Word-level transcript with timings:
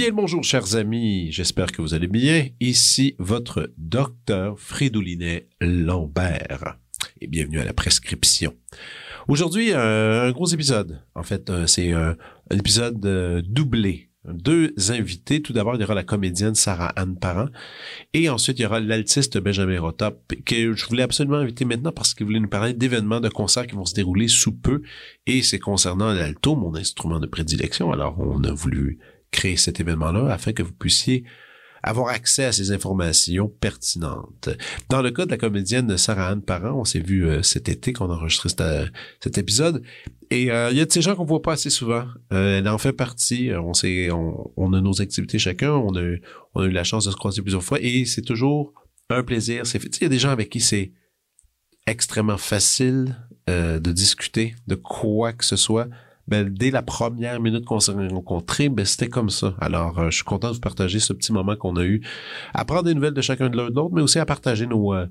Bien 0.00 0.12
bonjour, 0.12 0.42
chers 0.42 0.76
amis. 0.76 1.30
J'espère 1.30 1.72
que 1.72 1.82
vous 1.82 1.94
allez 1.94 2.06
bien. 2.06 2.46
Ici 2.58 3.16
votre 3.18 3.70
docteur 3.76 4.58
Fridolinet 4.58 5.48
Lambert. 5.60 6.78
Et 7.22 7.26
bienvenue 7.26 7.60
à 7.60 7.66
la 7.66 7.74
prescription. 7.74 8.54
Aujourd'hui, 9.28 9.72
euh, 9.72 10.26
un 10.26 10.30
gros 10.30 10.46
épisode. 10.46 11.02
En 11.14 11.22
fait, 11.22 11.50
euh, 11.50 11.66
c'est 11.66 11.92
un, 11.92 12.16
un 12.50 12.56
épisode 12.56 13.04
euh, 13.04 13.42
doublé. 13.44 14.08
Deux 14.24 14.72
invités. 14.90 15.42
Tout 15.42 15.52
d'abord, 15.52 15.74
il 15.74 15.82
y 15.82 15.84
aura 15.84 15.94
la 15.94 16.02
comédienne 16.02 16.54
Sarah 16.54 16.88
Anne 16.96 17.18
Parent. 17.18 17.48
Et 18.14 18.30
ensuite, 18.30 18.58
il 18.58 18.62
y 18.62 18.64
aura 18.64 18.80
l'altiste 18.80 19.36
Benjamin 19.36 19.78
Rota, 19.80 20.14
que 20.46 20.72
je 20.72 20.86
voulais 20.86 21.02
absolument 21.02 21.36
inviter 21.36 21.66
maintenant 21.66 21.92
parce 21.92 22.14
qu'il 22.14 22.24
voulait 22.24 22.40
nous 22.40 22.48
parler 22.48 22.72
d'événements, 22.72 23.20
de 23.20 23.28
concerts 23.28 23.66
qui 23.66 23.74
vont 23.74 23.84
se 23.84 23.94
dérouler 23.94 24.28
sous 24.28 24.52
peu. 24.52 24.80
Et 25.26 25.42
c'est 25.42 25.58
concernant 25.58 26.14
l'alto, 26.14 26.56
mon 26.56 26.74
instrument 26.74 27.20
de 27.20 27.26
prédilection. 27.26 27.92
Alors, 27.92 28.18
on 28.18 28.42
a 28.44 28.52
voulu 28.52 28.98
créer 29.30 29.56
cet 29.56 29.78
événement-là 29.78 30.32
afin 30.32 30.54
que 30.54 30.62
vous 30.62 30.72
puissiez 30.72 31.24
avoir 31.82 32.08
accès 32.08 32.44
à 32.44 32.52
ces 32.52 32.72
informations 32.72 33.48
pertinentes. 33.48 34.50
Dans 34.88 35.02
le 35.02 35.10
cas 35.10 35.26
de 35.26 35.30
la 35.30 35.36
comédienne 35.36 35.96
Sarah 35.96 36.28
Anne 36.28 36.42
Parent, 36.42 36.78
on 36.78 36.84
s'est 36.84 37.00
vu 37.00 37.26
euh, 37.26 37.42
cet 37.42 37.68
été 37.68 37.92
qu'on 37.92 38.10
a 38.10 38.14
enregistré 38.14 38.48
cet, 38.48 38.62
cet 39.20 39.38
épisode. 39.38 39.82
Et 40.30 40.50
euh, 40.50 40.70
il 40.70 40.76
y 40.76 40.80
a 40.80 40.84
de 40.84 40.92
ces 40.92 41.02
gens 41.02 41.16
qu'on 41.16 41.24
voit 41.24 41.42
pas 41.42 41.52
assez 41.52 41.70
souvent. 41.70 42.06
Euh, 42.32 42.58
elle 42.58 42.68
en 42.68 42.78
fait 42.78 42.92
partie. 42.92 43.50
On, 43.54 43.72
on, 44.56 44.72
a 44.72 44.80
nos 44.80 45.00
activités 45.00 45.38
chacun. 45.38 45.72
On 45.72 45.94
a, 45.96 46.00
eu 46.00 46.20
la 46.56 46.84
chance 46.84 47.06
de 47.06 47.10
se 47.10 47.16
croiser 47.16 47.42
plusieurs 47.42 47.64
fois. 47.64 47.78
Et 47.80 48.04
c'est 48.04 48.22
toujours 48.22 48.72
un 49.08 49.22
plaisir. 49.22 49.64
Il 49.74 50.02
y 50.02 50.04
a 50.04 50.08
des 50.08 50.18
gens 50.18 50.30
avec 50.30 50.50
qui 50.50 50.60
c'est 50.60 50.92
extrêmement 51.86 52.38
facile 52.38 53.16
de 53.48 53.90
discuter 53.90 54.54
de 54.68 54.76
quoi 54.76 55.32
que 55.32 55.44
ce 55.44 55.56
soit 55.56 55.88
ben, 56.30 56.48
dès 56.48 56.70
la 56.70 56.82
première 56.82 57.40
minute 57.40 57.64
qu'on 57.64 57.80
s'est 57.80 57.92
rencontrés, 57.92 58.68
ben, 58.68 58.84
c'était 58.86 59.08
comme 59.08 59.30
ça. 59.30 59.54
Alors, 59.60 59.98
euh, 59.98 60.10
je 60.10 60.16
suis 60.16 60.24
content 60.24 60.48
de 60.48 60.54
vous 60.54 60.60
partager 60.60 61.00
ce 61.00 61.12
petit 61.12 61.32
moment 61.32 61.56
qu'on 61.56 61.74
a 61.76 61.84
eu 61.84 62.00
à 62.54 62.64
prendre 62.64 62.84
des 62.84 62.94
nouvelles 62.94 63.14
de 63.14 63.20
chacun 63.20 63.50
de 63.50 63.56
l'autre, 63.56 63.90
mais 63.92 64.00
aussi 64.00 64.20
à 64.20 64.24
partager 64.24 64.66
nos, 64.66 64.94
euh, 64.94 65.06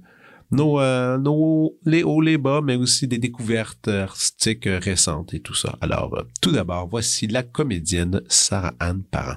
nos, 0.51 0.79
euh, 0.79 1.17
nos, 1.17 1.75
les 1.85 2.03
hauts, 2.03 2.21
les 2.21 2.37
bas, 2.37 2.61
mais 2.63 2.77
aussi 2.77 3.05
des 3.05 3.17
découvertes 3.17 3.89
artistiques 3.89 4.67
récentes 4.67 5.33
et 5.33 5.41
tout 5.41 5.53
ça. 5.53 5.77
Alors, 5.81 6.23
tout 6.41 6.53
d'abord, 6.53 6.87
voici 6.87 7.27
la 7.27 7.43
comédienne 7.43 8.21
Sarah 8.29 8.73
Anne 8.79 9.03
Parent. 9.03 9.35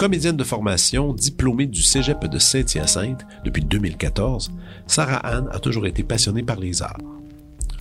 Comédienne 0.00 0.38
de 0.38 0.44
formation, 0.44 1.12
diplômée 1.12 1.66
du 1.66 1.82
Cégep 1.82 2.24
de 2.24 2.38
Saint-Hyacinthe 2.38 3.26
depuis 3.44 3.62
2014, 3.62 4.50
Sarah 4.86 5.18
Anne 5.18 5.50
a 5.52 5.58
toujours 5.58 5.86
été 5.86 6.02
passionnée 6.02 6.42
par 6.42 6.58
les 6.58 6.80
arts. 6.80 6.96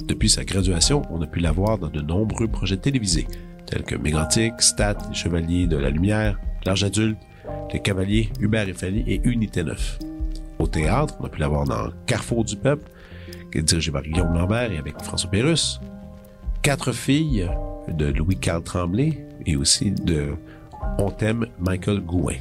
Depuis 0.03 0.29
sa 0.29 0.43
graduation, 0.43 1.01
on 1.11 1.21
a 1.21 1.27
pu 1.27 1.39
la 1.39 1.53
voir 1.53 1.77
dans 1.77 1.87
de 1.87 2.01
nombreux 2.01 2.49
projets 2.49 2.75
télévisés, 2.75 3.25
tels 3.67 3.83
que 3.83 3.95
Mégantic, 3.95 4.61
Stat, 4.61 4.97
Les 5.07 5.15
Chevaliers 5.15 5.65
de 5.65 5.77
la 5.77 5.89
Lumière, 5.91 6.37
L'Arge 6.65 6.83
adulte, 6.83 7.17
Les 7.71 7.79
Cavaliers, 7.79 8.29
Hubert 8.41 8.67
et 8.67 8.73
Fanny 8.73 9.05
et 9.07 9.21
Unité 9.23 9.63
9. 9.63 9.99
Au 10.59 10.67
théâtre, 10.67 11.15
on 11.21 11.23
a 11.23 11.29
pu 11.29 11.39
la 11.39 11.47
voir 11.47 11.63
dans 11.63 11.87
Carrefour 12.05 12.43
du 12.43 12.57
Peuple, 12.57 12.91
qui 13.49 13.59
est 13.59 13.61
dirigé 13.61 13.93
par 13.93 14.03
Guillaume 14.03 14.33
Lambert 14.33 14.73
et 14.73 14.77
avec 14.77 15.01
François 15.01 15.31
Pérusse, 15.31 15.79
Quatre 16.63 16.91
filles 16.91 17.49
de 17.87 18.07
Louis-Carl 18.07 18.61
Tremblay 18.61 19.25
et 19.45 19.55
aussi 19.55 19.91
de 19.91 20.33
On 20.97 21.11
t'aime 21.11 21.45
Michael 21.59 22.01
Gouin. 22.01 22.35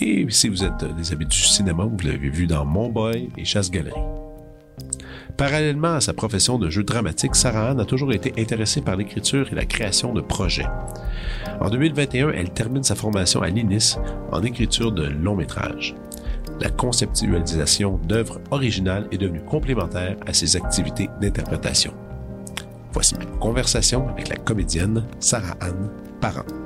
Et 0.00 0.26
si 0.28 0.48
vous 0.48 0.64
êtes 0.64 0.84
des 0.96 1.12
amis 1.12 1.26
du 1.26 1.36
cinéma, 1.36 1.84
vous 1.84 2.06
l'avez 2.06 2.28
vu 2.28 2.46
dans 2.46 2.64
Mon 2.64 2.88
Boy 2.88 3.30
et 3.36 3.44
Chasse-Galerie. 3.44 4.00
Parallèlement 5.36 5.94
à 5.94 6.00
sa 6.00 6.14
profession 6.14 6.58
de 6.58 6.70
jeu 6.70 6.82
dramatique, 6.82 7.34
Sarah 7.34 7.70
Anne 7.70 7.80
a 7.80 7.84
toujours 7.84 8.12
été 8.12 8.32
intéressée 8.38 8.80
par 8.80 8.96
l'écriture 8.96 9.48
et 9.52 9.54
la 9.54 9.66
création 9.66 10.14
de 10.14 10.22
projets. 10.22 10.66
En 11.60 11.68
2021, 11.68 12.30
elle 12.30 12.50
termine 12.50 12.82
sa 12.82 12.94
formation 12.94 13.42
à 13.42 13.48
l'INIS 13.48 13.98
en 14.32 14.42
écriture 14.42 14.92
de 14.92 15.04
long 15.04 15.36
métrage. 15.36 15.94
La 16.60 16.70
conceptualisation 16.70 18.00
d'œuvres 18.08 18.40
originales 18.50 19.08
est 19.12 19.18
devenue 19.18 19.42
complémentaire 19.42 20.16
à 20.26 20.32
ses 20.32 20.56
activités 20.56 21.10
d'interprétation. 21.20 21.92
Voici 22.92 23.14
ma 23.16 23.26
conversation 23.38 24.08
avec 24.08 24.28
la 24.28 24.36
comédienne 24.36 25.04
Sarah 25.20 25.56
Anne 25.60 25.90
Parent. 26.22 26.65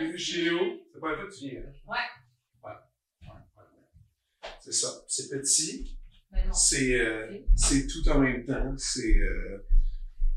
Bienvenue 0.00 0.18
chez 0.18 0.50
nous. 0.50 0.80
C'est 0.94 0.98
pas 1.00 1.14
que 1.14 1.30
tu 1.38 1.48
viens. 1.50 1.60
Hein? 1.60 1.72
Ouais. 1.86 1.96
Ouais. 2.64 2.70
ouais, 3.22 3.28
ouais. 3.28 4.48
C'est 4.60 4.72
ça. 4.72 4.88
C'est 5.06 5.28
petit. 5.28 5.98
Ben 6.32 6.40
c'est 6.52 6.98
euh, 6.98 7.26
c'est 7.54 7.86
tout 7.86 8.08
en 8.08 8.20
même 8.20 8.46
temps. 8.46 8.72
C'est. 8.78 9.14
Euh, 9.14 9.66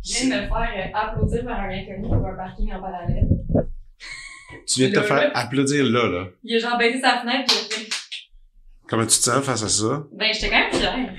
je 0.03 0.25
viens 0.25 0.38
de 0.38 0.44
me 0.44 0.47
faire 0.50 0.73
euh, 0.75 0.97
applaudir 0.97 1.46
par 1.46 1.59
un 1.62 1.69
inconnu 1.69 2.02
pour 2.07 2.25
un 2.28 2.35
parking 2.35 2.73
en 2.73 2.81
parallèle. 2.81 3.28
Tu 4.68 4.79
viens 4.81 4.90
de 4.90 4.94
te 4.96 5.00
Là, 5.00 5.03
faire 5.06 5.16
là. 5.16 5.31
applaudir 5.38 5.85
là, 5.85 6.07
là. 6.09 6.28
Il 6.44 6.56
a 6.56 6.59
genre 6.59 6.78
baissé 6.78 7.00
sa 7.00 7.22
fenêtre 7.22 7.53
et 7.53 7.73
fait. 7.73 7.90
Comment 8.90 9.03
tu 9.03 9.18
te 9.18 9.23
sens 9.23 9.46
face 9.46 9.63
à 9.63 9.69
ça? 9.69 10.06
Ben, 10.12 10.34
j'étais 10.34 10.50
quand 10.50 10.59
même 10.59 10.73
fière. 10.73 11.16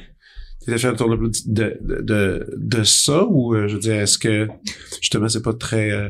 Tu 0.65 0.73
as 0.75 0.79
fait 0.79 0.89
un 0.89 0.95
tour 0.95 1.09
de, 1.09 1.17
de, 1.47 1.79
de, 2.03 2.55
de 2.57 2.83
ça 2.85 3.25
ou, 3.25 3.55
euh, 3.55 3.69
je 3.69 3.75
veux 3.75 3.81
dire, 3.81 3.95
est-ce 3.95 4.19
que, 4.19 4.49
justement, 5.01 5.29
c'est 5.29 5.43
pas 5.43 5.53
très 5.55 5.91
euh, 5.91 6.09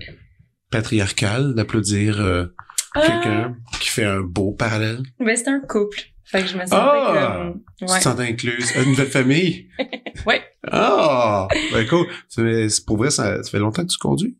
patriarcal 0.79 1.55
d'applaudir 1.55 2.21
euh, 2.21 2.47
quelqu'un 2.95 3.57
qui 3.81 3.89
fait 3.89 4.05
un 4.05 4.21
beau 4.21 4.53
parallèle? 4.53 5.03
Ben, 5.21 5.37
c'était 5.37 5.51
un 5.51 5.61
couple. 5.61 6.01
Fait 6.25 6.43
que 6.43 6.49
je 6.49 6.55
me 6.57 6.63
sentais 6.63 6.75
Ah! 6.77 7.37
comme. 7.53 7.63
Tu 7.79 7.85
te 7.87 8.09
Ouais. 8.19 8.29
incluse. 8.31 8.73
Une 8.77 8.91
nouvelle 8.91 9.07
famille? 9.09 9.69
Ouais. 10.27 10.43
Ah! 10.71 11.49
Ben 11.73 11.87
cool. 11.89 12.07
C'est 12.29 12.85
pour 12.87 12.97
vrai, 12.97 13.11
ça, 13.11 13.43
ça 13.43 13.51
fait 13.51 13.59
longtemps 13.59 13.83
que 13.85 13.91
tu 13.91 13.99
conduis? 13.99 14.39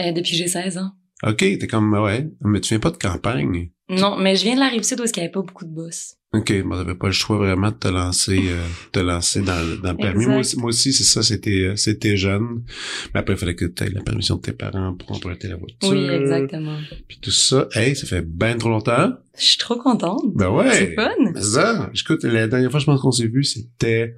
Euh, 0.00 0.12
depuis 0.12 0.30
que 0.30 0.36
j'ai 0.38 0.46
16 0.48 0.78
ans. 0.78 0.92
OK, 1.24 1.36
t'es 1.38 1.66
comme, 1.66 1.92
ouais. 1.92 2.28
Mais 2.40 2.60
tu 2.60 2.70
viens 2.70 2.78
pas 2.80 2.90
de 2.90 2.96
campagne. 2.96 3.70
Non, 3.90 4.16
mais 4.16 4.36
je 4.36 4.44
viens 4.44 4.54
de 4.54 4.60
la 4.60 4.68
rive 4.68 4.84
sud 4.84 5.00
où 5.00 5.04
il 5.04 5.10
n'y 5.14 5.20
avait 5.24 5.30
pas 5.32 5.42
beaucoup 5.42 5.64
de 5.66 5.70
boss. 5.70 6.16
OK, 6.34 6.50
moi, 6.64 6.78
t'avais 6.78 6.94
pas 6.94 7.08
le 7.08 7.12
choix 7.12 7.36
vraiment 7.36 7.68
de 7.70 7.76
te 7.76 7.88
lancer, 7.88 8.38
euh, 8.48 8.64
te 8.90 9.00
lancer 9.00 9.42
dans, 9.42 9.60
le- 9.60 9.76
dans 9.76 9.90
le 9.90 9.98
permis. 9.98 10.24
Moi 10.24 10.38
aussi, 10.38 10.56
moi 10.58 10.68
aussi, 10.70 10.92
c'est 10.94 11.04
ça, 11.04 11.22
c'était, 11.22 11.64
euh, 11.64 11.76
c'était 11.76 12.16
jeune. 12.16 12.62
Mais 13.12 13.20
après, 13.20 13.34
il 13.34 13.38
fallait 13.38 13.54
que 13.54 13.66
tu 13.66 13.84
aies 13.84 13.90
la 13.90 14.00
permission 14.00 14.36
de 14.36 14.40
tes 14.40 14.52
parents 14.52 14.94
pour 14.94 15.12
emprunter 15.14 15.48
la 15.48 15.56
voiture. 15.56 15.90
Oui, 15.90 16.08
exactement. 16.08 16.78
Puis 17.06 17.18
tout 17.20 17.30
ça. 17.30 17.68
Hey, 17.74 17.94
ça 17.94 18.06
fait 18.06 18.26
bien 18.26 18.56
trop 18.56 18.70
longtemps. 18.70 19.12
Je 19.36 19.44
suis 19.44 19.58
trop 19.58 19.76
contente. 19.76 20.22
Ben 20.34 20.48
ouais. 20.48 20.72
C'est 20.72 20.94
fun. 20.94 21.10
Ça, 21.42 21.90
écoute, 21.94 22.24
la 22.24 22.46
dernière 22.48 22.70
fois, 22.70 22.80
je 22.80 22.86
pense 22.86 23.02
qu'on 23.02 23.12
s'est 23.12 23.28
vu, 23.28 23.44
c'était 23.44 24.14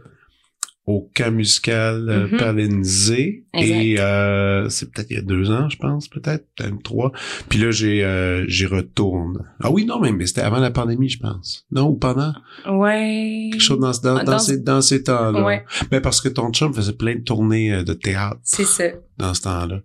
au 0.86 1.10
camp 1.14 1.32
musical 1.32 2.08
euh, 2.10 2.26
Mhm. 2.28 2.58
Exact. 2.58 3.44
Et 3.54 4.00
euh, 4.00 4.68
c'est 4.68 4.90
peut-être 4.92 5.10
il 5.10 5.16
y 5.16 5.18
a 5.18 5.22
deux 5.22 5.50
ans, 5.50 5.68
je 5.70 5.76
pense, 5.78 6.08
peut-être, 6.08 6.46
peut-être 6.56 6.82
trois. 6.82 7.10
Puis 7.48 7.58
là, 7.58 7.70
j'ai 7.70 8.04
euh, 8.04 8.44
j'y 8.48 8.66
retourne. 8.66 9.38
Ah 9.60 9.70
oui, 9.70 9.86
non, 9.86 9.98
mais, 9.98 10.12
mais 10.12 10.26
c'était 10.26 10.42
avant 10.42 10.58
la 10.58 10.70
pandémie, 10.70 11.08
je 11.08 11.18
pense. 11.20 11.64
Non, 11.70 11.88
ou 11.88 11.94
pendant? 11.96 12.34
Ouais. 12.68 13.48
Quelque 13.52 13.62
chose 13.62 13.78
dans, 13.80 13.92
dans, 14.16 14.22
dans, 14.24 14.32
Dans- 14.32 14.38
ces, 14.38 14.58
dans 14.58 14.80
ces 14.82 15.02
temps-là. 15.04 15.42
Ouais. 15.42 15.64
Ben 15.90 16.00
parce 16.02 16.20
que 16.20 16.28
ton 16.28 16.52
chum 16.52 16.74
faisait 16.74 16.92
plein 16.92 17.14
de 17.14 17.20
tournées 17.22 17.72
euh, 17.72 17.82
de 17.82 17.94
théâtre 17.94 18.38
C'est 18.42 18.64
ça. 18.66 18.84
dans 19.16 19.32
ce 19.32 19.42
temps-là. 19.42 19.80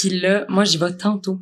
Puis 0.00 0.20
là, 0.20 0.46
moi, 0.48 0.64
j'y 0.64 0.78
vais 0.78 0.92
tantôt. 0.96 1.40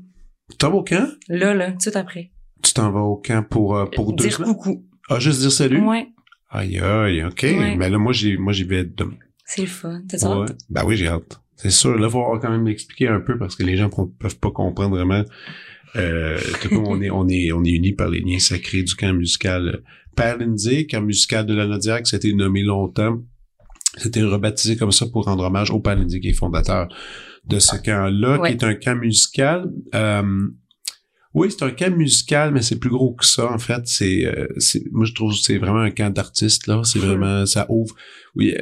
T'en 0.58 0.70
vas 0.70 0.76
au 0.76 0.82
camp? 0.84 1.08
Là, 1.28 1.54
là, 1.54 1.72
tout 1.72 1.90
après. 1.94 2.30
Tu 2.62 2.72
t'en 2.72 2.90
vas 2.90 3.00
au 3.00 3.16
camp 3.16 3.44
pour, 3.48 3.76
euh, 3.76 3.86
pour 3.86 4.12
deux 4.12 4.24
Dire 4.24 4.36
semaines? 4.38 4.54
coucou. 4.54 4.84
Ah, 5.08 5.18
juste 5.20 5.40
dire 5.40 5.52
salut? 5.52 5.80
Ouais. 5.82 6.08
Aïe, 6.56 6.78
aïe, 6.78 7.24
OK. 7.24 7.42
Ouais. 7.42 7.76
Mais 7.76 7.90
là, 7.90 7.98
moi, 7.98 8.12
j'y 8.12 8.36
moi, 8.36 8.52
j'y 8.52 8.64
vais 8.64 8.84
demain. 8.84 9.16
C'est 9.44 9.62
le 9.62 9.66
fun. 9.68 10.02
T'as 10.08 10.26
Ouais. 10.28 10.42
hâte? 10.50 10.58
Ben 10.70 10.82
oui, 10.86 10.96
j'ai 10.96 11.08
hâte. 11.08 11.40
C'est 11.56 11.70
sûr. 11.70 11.96
Là, 11.98 12.06
il 12.08 12.10
faut 12.10 12.38
quand 12.40 12.50
même 12.50 12.66
l'expliquer 12.66 13.08
un 13.08 13.20
peu 13.20 13.38
parce 13.38 13.56
que 13.56 13.62
les 13.62 13.76
gens 13.76 13.88
ne 13.88 14.04
peuvent 14.18 14.38
pas 14.38 14.50
comprendre 14.50 14.96
vraiment. 14.96 15.22
Euh, 15.96 16.38
monde, 16.72 16.86
on 16.88 17.00
est, 17.00 17.10
on 17.10 17.28
est, 17.28 17.52
on 17.52 17.64
est 17.64 17.70
unis 17.70 17.92
par 17.92 18.08
les 18.08 18.20
liens 18.20 18.38
sacrés 18.38 18.82
du 18.82 18.94
camp 18.94 19.14
musical 19.14 19.82
Parlindier, 20.14 20.86
camp 20.86 21.02
musical 21.02 21.46
de 21.46 21.54
la 21.54 21.66
Nodiac, 21.66 22.06
c'était 22.06 22.32
nommé 22.32 22.62
longtemps. 22.62 23.22
C'était 23.96 24.22
rebaptisé 24.22 24.76
comme 24.76 24.92
ça 24.92 25.06
pour 25.06 25.24
rendre 25.24 25.44
hommage 25.44 25.70
au 25.70 25.78
Parlindier 25.80 26.20
qui 26.20 26.28
est 26.30 26.32
fondateur 26.34 26.88
de 27.46 27.58
ce 27.58 27.76
camp-là, 27.76 28.38
qui 28.46 28.52
est 28.52 28.64
un 28.64 28.74
camp 28.74 28.96
musical. 28.96 29.70
Euh, 29.94 30.48
oui, 31.36 31.50
c'est 31.50 31.64
un 31.64 31.70
camp 31.70 31.94
musical, 31.94 32.50
mais 32.50 32.62
c'est 32.62 32.78
plus 32.78 32.88
gros 32.88 33.12
que 33.12 33.26
ça, 33.26 33.52
en 33.52 33.58
fait. 33.58 33.82
C'est, 33.84 34.24
euh, 34.24 34.48
moi, 34.90 35.04
je 35.04 35.12
trouve 35.12 35.32
que 35.32 35.38
c'est 35.38 35.58
vraiment 35.58 35.80
un 35.80 35.90
camp 35.90 36.08
d'artistes, 36.08 36.66
là. 36.66 36.80
C'est 36.82 36.98
vraiment, 36.98 37.44
ça 37.44 37.66
ouvre. 37.68 37.94
Oui, 38.34 38.54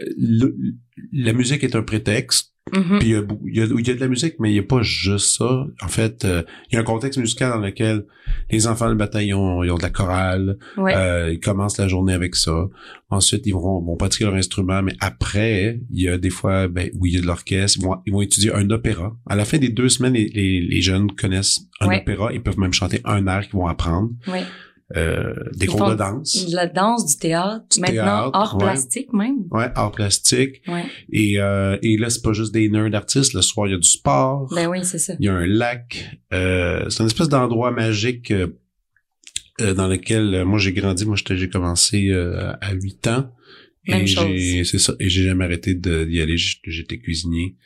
la 1.13 1.33
musique 1.33 1.63
est 1.63 1.77
un 1.77 1.85
prétexte. 1.85 2.53
Mhm. 2.73 2.99
Puis 2.99 3.09
il 3.09 3.13
y, 3.13 3.15
a, 3.15 3.23
il, 3.45 3.57
y 3.57 3.61
a, 3.61 3.65
y, 3.67 3.91
a, 3.91 3.95
de 3.95 4.01
la 4.01 4.09
musique, 4.09 4.37
mais 4.41 4.49
il 4.51 4.55
n'y 4.55 4.59
a 4.59 4.63
pas 4.63 4.81
juste 4.81 5.37
ça. 5.37 5.67
En 5.83 5.89
fait, 5.89 6.25
euh, 6.25 6.43
il 6.71 6.75
y 6.75 6.79
a 6.79 6.81
un 6.81 6.85
contexte 6.85 7.19
musical 7.21 7.51
dans 7.53 7.59
lequel 7.59 8.07
les 8.51 8.67
enfants 8.67 8.89
du 8.89 8.97
bataillon 8.97 9.63
ils 9.63 9.71
ont 9.71 9.77
de 9.77 9.83
la 9.83 9.91
chorale. 9.91 10.57
Ouais. 10.79 10.95
Euh, 10.97 11.31
ils 11.33 11.41
commencent 11.41 11.77
la 11.79 11.89
journée 11.89 12.15
avec 12.15 12.35
ça. 12.35 12.67
Ensuite, 13.11 13.47
ils 13.47 13.53
vont, 13.53 13.81
vont 13.83 13.97
pratiquer 13.97 14.25
leur 14.25 14.35
instrument, 14.35 14.83
mais 14.83 14.95
après, 15.01 15.79
il 15.93 16.03
y 16.03 16.09
a 16.09 16.17
des 16.17 16.31
fois, 16.31 16.67
ben, 16.69 16.89
où 16.99 17.05
il 17.07 17.15
y 17.15 17.19
a 17.19 17.21
de 17.21 17.27
l'orchestre. 17.27 17.79
Ils 17.81 17.85
vont, 17.85 17.97
ils 18.07 18.13
vont 18.15 18.23
étudier 18.23 18.55
un 18.55 18.69
opéra. 18.71 19.15
À 19.29 19.37
la 19.37 19.45
fin 19.45 19.59
des 19.59 19.69
deux 19.69 19.91
semaines, 19.91 20.15
les, 20.15 20.29
les, 20.29 20.61
les 20.63 20.81
jeunes 20.81 21.13
connaissent 21.13 21.61
un 21.81 21.89
Ouais. 21.89 22.01
opéra. 22.01 22.33
Ils 22.33 22.43
peuvent 22.43 22.59
même 22.59 22.73
chanter 22.73 23.01
un 23.05 23.27
air 23.27 23.43
qu'ils 23.43 23.59
vont 23.59 23.67
apprendre. 23.67 24.09
Ouais. 24.27 24.43
Euh, 24.97 25.33
des 25.55 25.65
Ils 25.65 25.69
cours 25.71 25.89
de 25.89 25.95
danse. 25.95 26.47
De 26.51 26.55
la 26.55 26.67
danse, 26.67 27.07
du 27.07 27.17
théâtre, 27.19 27.65
Du 27.73 27.81
maintenant 27.81 27.95
théâtre, 27.95 28.31
art 28.35 28.57
ouais. 28.57 28.65
plastique 28.65 29.13
même? 29.15 29.39
Ouais, 29.51 29.69
art 29.75 29.93
plastique. 29.93 30.61
Ouais. 30.69 30.85
Et, 31.11 31.41
euh, 31.41 31.79
et 31.83 31.97
là, 31.97 32.11
c'est 32.11 32.23
pas 32.23 32.35
juste 32.35 32.53
des 32.53 32.69
nerds 32.69 32.91
d'artistes. 32.91 33.33
Le 33.33 33.41
soir, 33.41 33.67
il 33.67 33.71
y 33.71 33.75
a 33.75 33.79
du 33.79 33.89
sport. 33.89 34.47
Ben 34.55 34.67
oui, 34.69 34.85
c'est 34.85 34.99
ça. 34.99 35.15
Il 35.19 35.25
y 35.25 35.29
a 35.29 35.35
un 35.35 35.47
lac. 35.47 36.19
Euh, 36.35 36.89
c'est 36.91 37.01
une 37.01 37.07
espèce 37.07 37.31
d'endroit 37.31 37.71
magique 37.71 38.31
euh, 38.31 38.59
euh, 39.63 39.73
dans 39.73 39.89
lequel 39.89 40.35
euh, 40.35 40.45
moi 40.45 40.59
j'ai 40.59 40.73
grandi. 40.73 41.07
Moi, 41.07 41.17
j'ai 41.19 41.49
commencé 41.49 42.11
euh, 42.11 42.53
à 42.61 42.75
8 42.75 43.07
ans. 43.07 43.31
Même 43.89 44.03
et 44.03 44.07
j'ai 44.07 44.65
c'est 44.65 44.79
ça. 44.79 44.95
Et 45.01 45.09
j'ai 45.09 45.25
jamais 45.25 45.45
arrêté 45.45 45.75
d'y 45.75 46.21
aller. 46.21 46.37
J'étais 46.37 46.99
cuisinier. 46.99 47.57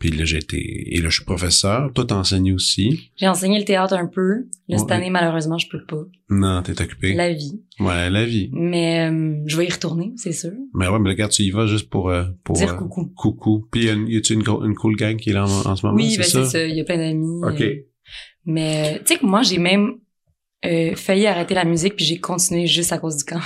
Puis 0.00 0.10
là, 0.10 0.24
j'étais. 0.24 0.58
Et 0.60 1.00
là, 1.00 1.08
je 1.08 1.16
suis 1.16 1.24
professeur. 1.24 1.90
Toi, 1.94 2.04
t'enseignes 2.04 2.52
aussi? 2.52 3.10
J'ai 3.16 3.28
enseigné 3.28 3.58
le 3.58 3.64
théâtre 3.64 3.94
un 3.94 4.06
peu. 4.06 4.46
Là, 4.68 4.76
cette 4.78 4.88
Ouais. 4.88 4.92
année, 4.92 5.08
malheureusement, 5.10 5.56
je 5.56 5.68
peux 5.68 5.84
pas. 5.84 6.02
Non, 6.28 6.62
t'es 6.62 6.78
occupé. 6.80 7.14
La 7.14 7.32
vie. 7.32 7.62
Ouais, 7.80 8.10
la 8.10 8.24
vie. 8.24 8.50
Mais 8.52 9.08
euh, 9.08 9.36
je 9.46 9.56
vais 9.56 9.66
y 9.66 9.70
retourner, 9.70 10.12
c'est 10.16 10.32
sûr. 10.32 10.52
Mais 10.74 10.88
ouais, 10.88 10.98
mais 10.98 11.10
regarde, 11.10 11.30
tu 11.32 11.42
y 11.42 11.50
vas 11.50 11.66
juste 11.66 11.88
pour. 11.88 12.10
euh, 12.10 12.24
pour 12.42 12.56
Dire 12.56 12.74
euh, 12.74 12.76
coucou. 12.76 13.12
Coucou. 13.16 13.68
Puis 13.70 13.84
y 13.84 13.88
a, 13.88 13.92
une- 13.92 14.08
y 14.08 14.16
a-tu 14.16 14.34
une, 14.34 14.42
une 14.42 14.74
cool 14.74 14.96
gang 14.96 15.16
qui 15.16 15.30
est 15.30 15.34
là 15.34 15.44
en, 15.44 15.70
en 15.70 15.76
ce 15.76 15.86
moment? 15.86 15.96
Oui, 15.96 16.16
ben 16.18 16.24
c'est 16.24 16.44
ça. 16.44 16.64
Il 16.66 16.74
y 16.76 16.80
a 16.80 16.84
plein 16.84 16.98
d'amis. 16.98 17.40
OK. 17.44 17.64
Mais 18.46 18.98
tu 19.06 19.14
sais 19.14 19.18
que 19.20 19.26
moi, 19.26 19.42
j'ai 19.42 19.58
même 19.58 19.94
failli 20.96 21.26
arrêter 21.26 21.54
la 21.54 21.64
musique 21.64 21.94
puis 21.96 22.04
j'ai 22.04 22.18
continué 22.18 22.66
juste 22.66 22.92
à 22.92 22.98
cause 22.98 23.18
du 23.18 23.24
camp. 23.24 23.40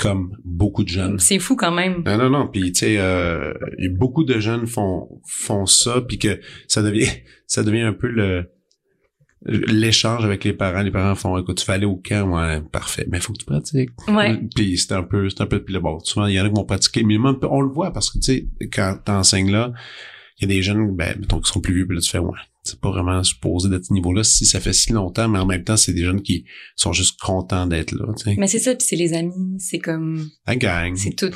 Comme 0.00 0.36
beaucoup 0.44 0.84
de 0.84 0.88
jeunes. 0.88 1.18
C'est 1.18 1.38
fou 1.38 1.56
quand 1.56 1.72
même. 1.72 2.02
Non, 2.04 2.16
non, 2.16 2.30
non. 2.30 2.48
Puis 2.48 2.72
tu 2.72 2.80
sais, 2.80 2.96
euh, 2.98 3.52
beaucoup 3.92 4.24
de 4.24 4.40
jeunes 4.40 4.66
font 4.66 5.20
font 5.26 5.66
ça, 5.66 6.00
puis 6.00 6.18
que 6.18 6.40
ça 6.68 6.82
devient 6.82 7.08
ça 7.46 7.62
devient 7.62 7.82
un 7.82 7.92
peu 7.92 8.08
le 8.08 8.50
l'échange 9.46 10.24
avec 10.24 10.44
les 10.44 10.52
parents. 10.52 10.82
Les 10.82 10.90
parents 10.90 11.14
font, 11.14 11.38
écoute, 11.38 11.58
tu 11.58 11.66
vas 11.66 11.74
aller 11.74 11.86
au 11.86 11.96
camp, 11.96 12.36
ouais, 12.36 12.60
parfait, 12.60 13.06
mais 13.10 13.20
faut 13.20 13.32
que 13.32 13.38
tu 13.38 13.46
pratiques. 13.46 13.90
Ouais. 14.08 14.38
Puis 14.54 14.76
c'est 14.76 14.92
un 14.92 15.02
peu, 15.02 15.30
c'est 15.30 15.40
un 15.40 15.46
peu, 15.46 15.62
puis 15.62 15.78
bon, 15.78 15.98
souvent 16.00 16.26
il 16.26 16.34
y 16.34 16.40
en 16.40 16.44
a 16.44 16.48
qui 16.48 16.54
vont 16.54 16.64
pratiquer, 16.64 17.02
mais 17.04 17.16
même, 17.18 17.36
on 17.42 17.62
le 17.62 17.70
voit 17.70 17.92
parce 17.92 18.10
que 18.10 18.18
tu 18.18 18.24
sais, 18.24 18.48
quand 18.72 18.98
t'enseignes 19.04 19.50
là, 19.50 19.72
il 20.38 20.42
y 20.42 20.44
a 20.44 20.48
des 20.48 20.62
jeunes, 20.62 20.94
ben, 20.96 21.16
mettons, 21.18 21.40
qui 21.40 21.50
sont 21.50 21.60
plus 21.60 21.74
vieux, 21.74 21.86
puis 21.86 21.96
là 21.96 22.00
tu 22.02 22.10
fais, 22.10 22.18
ouais, 22.18 22.38
c'est 22.62 22.78
pas 22.80 22.90
vraiment 22.90 23.22
supposé 23.24 23.68
d'être 23.68 23.86
ce 23.86 23.92
niveau-là 23.92 24.22
si 24.22 24.44
ça 24.46 24.60
fait 24.60 24.72
si 24.74 24.92
longtemps, 24.92 25.28
mais 25.28 25.38
en 25.38 25.46
même 25.46 25.64
temps, 25.64 25.76
c'est 25.76 25.92
des 25.92 26.04
jeunes 26.04 26.20
qui 26.22 26.44
sont 26.76 26.92
juste 26.92 27.18
contents 27.20 27.66
d'être 27.66 27.92
là, 27.92 28.06
tu 28.16 28.24
sais. 28.24 28.34
Mais 28.38 28.46
c'est 28.46 28.58
ça, 28.58 28.74
puis 28.74 28.86
c'est 28.88 28.96
les 28.96 29.12
amis, 29.14 29.56
c'est 29.58 29.78
comme, 29.78 30.28
La 30.46 30.56
gang, 30.56 30.94
c'est 30.96 31.14
tout. 31.16 31.30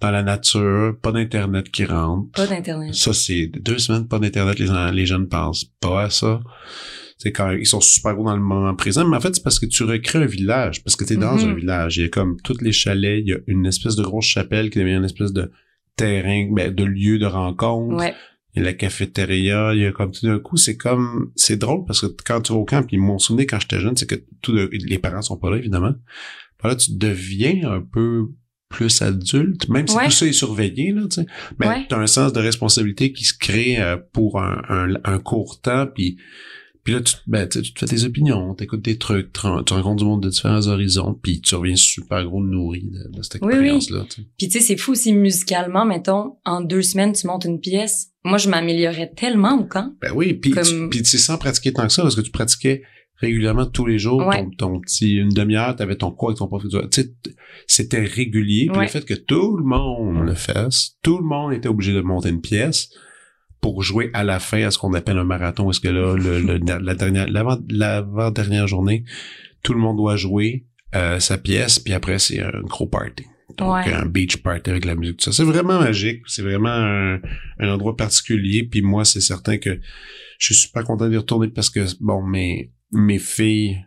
dans 0.00 0.10
la 0.10 0.22
nature, 0.22 0.94
pas 1.02 1.12
d'internet 1.12 1.70
qui 1.70 1.84
rentre. 1.84 2.30
Pas 2.32 2.46
d'internet. 2.46 2.94
Ça, 2.94 3.12
c'est 3.12 3.46
deux 3.60 3.78
semaines 3.78 4.06
pas 4.08 4.18
d'internet, 4.18 4.58
les, 4.58 4.68
les 4.92 5.06
jeunes 5.06 5.28
pensent 5.28 5.64
pas 5.80 6.04
à 6.04 6.10
ça. 6.10 6.40
C'est 7.20 7.32
quand 7.32 7.50
ils 7.50 7.66
sont 7.66 7.80
super 7.80 8.14
gros 8.14 8.24
dans 8.26 8.36
le 8.36 8.40
moment 8.42 8.72
présent, 8.76 9.04
mais 9.04 9.16
en 9.16 9.20
fait, 9.20 9.34
c'est 9.34 9.42
parce 9.42 9.58
que 9.58 9.66
tu 9.66 9.82
recrées 9.82 10.20
un 10.20 10.26
village, 10.26 10.84
parce 10.84 10.94
que 10.94 11.02
tu 11.04 11.14
es 11.14 11.16
dans 11.16 11.34
Mhm. 11.34 11.50
un 11.50 11.54
village. 11.54 11.96
Il 11.96 12.02
y 12.02 12.06
a 12.06 12.08
comme 12.08 12.36
tous 12.44 12.60
les 12.60 12.70
chalets, 12.70 13.20
il 13.24 13.28
y 13.30 13.32
a 13.32 13.38
une 13.48 13.66
espèce 13.66 13.96
de 13.96 14.04
grosse 14.04 14.26
chapelle 14.26 14.70
qui 14.70 14.78
devient 14.78 14.92
une 14.94 15.04
espèce 15.04 15.32
de 15.32 15.50
terrain, 15.96 16.48
ben, 16.52 16.72
de 16.72 16.84
lieu 16.84 17.18
de 17.18 17.26
rencontre. 17.26 17.96
Ouais. 17.96 18.14
Il 18.58 18.62
y 18.64 18.66
a 18.66 18.70
la 18.70 18.74
cafétéria, 18.74 19.72
il 19.74 19.80
y 19.82 19.86
a 19.86 19.92
comme 19.92 20.10
tout 20.12 20.26
d'un 20.26 20.38
coup, 20.38 20.56
c'est 20.56 20.76
comme, 20.76 21.30
c'est 21.36 21.56
drôle 21.56 21.84
parce 21.86 22.00
que 22.00 22.06
quand 22.24 22.40
tu 22.40 22.52
vas 22.52 22.58
au 22.58 22.64
camp, 22.64 22.82
puis 22.86 22.96
mon 22.98 23.18
souvenir 23.18 23.46
quand 23.48 23.60
j'étais 23.60 23.78
jeune, 23.80 23.96
c'est 23.96 24.06
que 24.08 24.16
tout 24.42 24.52
de- 24.52 24.68
les 24.72 24.98
parents 24.98 25.22
sont 25.22 25.36
pas 25.36 25.50
là, 25.50 25.56
évidemment. 25.58 25.94
Puis 26.58 26.68
là, 26.68 26.74
tu 26.76 26.90
deviens 26.96 27.70
un 27.70 27.80
peu 27.80 28.26
plus 28.68 29.00
adulte, 29.00 29.68
même 29.68 29.86
si 29.88 29.96
Ouais. 29.96 30.04
tout 30.06 30.10
ça 30.10 30.26
est 30.26 30.32
surveillé, 30.32 30.92
là, 30.92 31.02
tu 31.08 31.22
sais. 31.22 31.26
Mais 31.58 31.68
Ouais. 31.68 31.86
t'as 31.88 31.98
un 31.98 32.06
sens 32.06 32.32
de 32.34 32.40
responsabilité 32.40 33.12
qui 33.12 33.24
se 33.24 33.32
crée 33.38 33.80
euh, 33.80 33.96
pour 34.12 34.42
un, 34.42 34.60
un, 34.68 34.94
un 35.04 35.18
court 35.18 35.60
temps, 35.62 35.86
puis 35.86 36.18
puis 36.88 36.94
là, 36.94 37.02
tu, 37.02 37.16
ben, 37.26 37.46
tu 37.46 37.74
te 37.74 37.78
fais 37.80 37.84
tes 37.86 38.04
opinions, 38.04 38.54
t'écoutes 38.54 38.80
des 38.82 38.96
trucs, 38.96 39.30
tu 39.34 39.40
ren- 39.40 39.62
tu 39.62 39.74
rencontres 39.74 39.96
du 39.96 40.04
monde 40.06 40.22
de 40.22 40.30
différents 40.30 40.66
horizons, 40.68 41.12
puis 41.22 41.42
tu 41.42 41.54
reviens 41.54 41.76
super 41.76 42.24
gros 42.24 42.42
nourri 42.42 42.82
de, 42.84 43.14
de 43.14 43.22
cette 43.22 43.42
Oui, 43.42 43.48
oui. 43.58 43.76
expérience-là. 43.76 44.06
Puis 44.38 44.48
tu 44.48 44.52
sais, 44.52 44.60
c'est 44.60 44.78
fou 44.78 44.92
aussi 44.92 45.12
musicalement, 45.12 45.84
mettons, 45.84 46.36
en 46.46 46.62
deux 46.62 46.80
semaines, 46.80 47.12
tu 47.12 47.26
montes 47.26 47.44
une 47.44 47.60
pièce. 47.60 48.08
Moi, 48.24 48.38
je 48.38 48.48
m'améliorais 48.48 49.12
tellement 49.14 49.58
au 49.60 49.64
camp. 49.64 49.92
Ben 50.00 50.12
oui, 50.14 50.32
puis 50.32 50.52
Comme- 50.52 50.88
tu- 50.90 51.04
sais, 51.04 51.18
sans 51.18 51.36
pratiquer 51.36 51.74
tant 51.74 51.86
que 51.86 51.92
ça, 51.92 52.00
parce 52.00 52.16
que 52.16 52.22
tu 52.22 52.30
pratiquais 52.30 52.80
régulièrement 53.16 53.66
tous 53.66 53.84
les 53.84 53.98
jours, 53.98 54.26
Ouais. 54.26 54.44
ton, 54.44 54.50
ton 54.72 54.80
petit, 54.80 55.16
une 55.16 55.28
demi-heure, 55.30 55.76
t'avais 55.76 55.96
ton 55.96 56.10
cours 56.10 56.28
avec 56.30 56.38
ton 56.38 56.46
prof. 56.46 56.62
Tu 56.62 56.78
sais, 56.92 57.08
t- 57.22 57.34
c'était 57.66 58.02
régulier. 58.04 58.66
Puis 58.68 58.78
Ouais. 58.78 58.84
le 58.84 58.90
fait 58.90 59.04
que 59.04 59.14
tout 59.14 59.56
le 59.58 59.64
monde 59.64 60.24
le 60.26 60.34
fasse, 60.34 60.96
tout 61.02 61.18
le 61.18 61.24
monde 61.24 61.52
était 61.52 61.68
obligé 61.68 61.92
de 61.92 62.00
monter 62.00 62.28
une 62.30 62.40
pièce 62.40 62.88
pour 63.60 63.82
jouer 63.82 64.10
à 64.14 64.22
la 64.24 64.38
fin 64.40 64.62
à 64.62 64.70
ce 64.70 64.78
qu'on 64.78 64.94
appelle 64.94 65.18
un 65.18 65.24
marathon. 65.24 65.70
Est-ce 65.70 65.80
que 65.80 65.88
là, 65.88 66.14
le, 66.16 66.40
le- 66.40 66.78
la 66.84 66.94
dernière, 66.94 67.28
l'avant, 67.28 67.58
l'avant-dernière 67.68 68.66
journée, 68.66 69.04
tout 69.62 69.72
le 69.74 69.80
monde 69.80 69.96
doit 69.96 70.16
jouer 70.16 70.64
euh, 70.94 71.18
sa 71.20 71.38
pièce, 71.38 71.78
puis 71.78 71.92
après, 71.92 72.18
c'est 72.18 72.40
un 72.40 72.60
gros 72.62 72.86
party. 72.86 73.24
Donc, 73.56 73.74
Ouais. 73.74 73.92
un 73.92 74.06
beach 74.06 74.36
party 74.38 74.70
avec 74.70 74.84
la 74.84 74.94
musique, 74.94 75.16
tout 75.16 75.24
ça. 75.24 75.32
C'est 75.32 75.42
vraiment 75.42 75.80
magique. 75.80 76.22
C'est 76.26 76.42
vraiment 76.42 76.68
un, 76.70 77.18
un 77.58 77.68
endroit 77.68 77.96
particulier. 77.96 78.62
Puis 78.62 78.82
moi, 78.82 79.04
c'est 79.04 79.20
certain 79.20 79.58
que 79.58 79.80
je 80.38 80.46
suis 80.46 80.54
super 80.54 80.84
content 80.84 81.08
d'y 81.08 81.16
retourner 81.16 81.48
parce 81.48 81.68
que, 81.70 81.80
bon, 82.00 82.22
mes, 82.22 82.70
mes 82.92 83.18
filles 83.18 83.84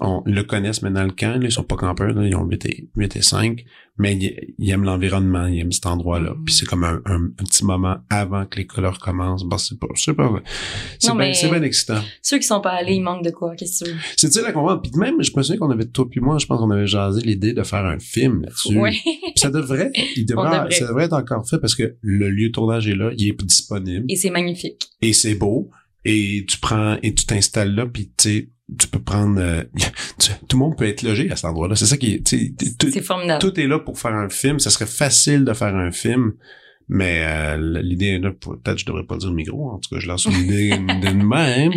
on, 0.00 0.22
le 0.26 0.42
connaissent 0.42 0.82
maintenant 0.82 1.04
le 1.04 1.12
camp. 1.12 1.40
Là, 1.40 1.46
ils 1.46 1.52
sont 1.52 1.64
pas 1.64 1.76
campeurs. 1.76 2.12
Là, 2.12 2.26
ils 2.26 2.34
ont 2.36 2.44
8 2.44 2.66
et, 2.66 2.88
8 2.96 3.16
et 3.16 3.22
5. 3.22 3.64
Mais 3.98 4.14
ils, 4.14 4.54
ils 4.58 4.70
aiment 4.70 4.84
l'environnement. 4.84 5.46
Ils 5.46 5.60
aiment 5.60 5.72
cet 5.72 5.86
endroit-là. 5.86 6.34
Mhm. 6.34 6.44
Puis 6.44 6.54
c'est 6.54 6.66
comme 6.66 6.84
un, 6.84 7.00
un, 7.06 7.24
un 7.24 7.44
petit 7.44 7.64
moment 7.64 7.96
avant 8.10 8.44
que 8.44 8.58
l'école 8.58 8.86
recommence. 8.86 9.44
Bon, 9.44 9.56
c'est 9.56 9.78
pas, 9.78 9.86
c'est 9.94 10.12
pas, 10.14 10.30
c'est 10.98 11.14
bien, 11.16 11.32
c'est 11.32 11.48
bien 11.48 11.62
excitant. 11.62 12.00
Ceux 12.20 12.38
qui 12.38 12.46
sont 12.46 12.60
pas 12.60 12.72
allés, 12.72 12.94
ils 12.94 13.00
manquent 13.00 13.24
de 13.24 13.30
quoi, 13.30 13.54
qu'est-ce 13.56 13.84
que 13.84 13.90
tu 13.90 13.94
veux? 13.94 14.00
C'est 14.16 14.26
difficile 14.26 14.48
à 14.48 14.52
comprendre. 14.52 14.82
Puis 14.82 14.92
même, 14.96 15.22
je 15.22 15.30
me 15.34 15.42
souviens 15.42 15.58
qu'on 15.58 15.70
avait, 15.70 15.86
toi 15.86 16.06
puis 16.10 16.20
moi, 16.20 16.36
je 16.38 16.46
pense 16.46 16.60
qu'on 16.60 16.70
avait 16.70 16.86
jasé 16.86 17.22
l'idée 17.22 17.54
de 17.54 17.62
faire 17.62 17.84
un 17.86 17.98
film 17.98 18.42
là-dessus. 18.42 18.78
Ouais. 18.78 18.92
Puis 19.02 19.32
ça 19.36 19.50
devrait, 19.50 19.92
il 20.16 20.26
devrait. 20.26 20.70
ça 20.72 20.86
devrait 20.88 21.04
être 21.04 21.14
encore 21.14 21.48
fait 21.48 21.58
parce 21.58 21.74
que 21.74 21.96
le 22.02 22.28
lieu 22.28 22.48
de 22.48 22.52
tournage 22.52 22.86
est 22.88 22.94
là, 22.94 23.10
il 23.16 23.28
est 23.28 23.44
disponible 23.44 24.04
Et 24.08 24.16
c'est 24.16 24.30
magnifique. 24.30 24.88
et 25.00 25.12
c'est 25.12 25.34
beau 25.34 25.70
et 26.04 26.44
tu 26.48 26.58
prends 26.58 26.98
et 27.02 27.14
tu 27.14 27.26
t'installes 27.26 27.74
là 27.74 27.86
puis 27.86 28.12
tu 28.16 28.28
sais, 28.28 28.50
tu 28.78 28.88
peux 28.88 28.98
prendre, 29.00 29.40
euh, 29.40 29.62
tu- 30.18 30.30
tout 30.48 30.56
le 30.56 30.58
monde 30.58 30.76
peut 30.76 30.86
être 30.86 31.02
logé 31.02 31.30
à 31.30 31.36
cet 31.36 31.44
endroit-là. 31.46 31.76
C'est 31.76 31.86
ça 31.86 31.96
qui 31.96 32.14
est, 32.14 32.28
C'est 32.28 33.02
formidable. 33.02 33.40
tout 33.40 33.58
est 33.60 33.66
là 33.66 33.78
pour 33.78 33.98
faire 33.98 34.14
un 34.14 34.28
film. 34.28 34.58
Ça 34.58 34.70
serait 34.70 34.86
facile 34.86 35.44
de 35.44 35.52
faire 35.52 35.74
un 35.76 35.92
film. 35.92 36.32
Mais 36.88 37.22
euh, 37.26 37.80
l'idée 37.82 38.06
est 38.10 38.18
là, 38.20 38.30
peut-être 38.30 38.78
je 38.78 38.86
devrais 38.86 39.02
pas 39.04 39.16
dire 39.16 39.28
le 39.30 39.34
micro, 39.34 39.70
en 39.72 39.78
tout 39.80 39.92
cas 39.92 39.98
je 40.00 40.06
lance 40.06 40.24
une 40.26 40.44
idée 40.44 40.70
de 40.78 41.12
même, 41.16 41.72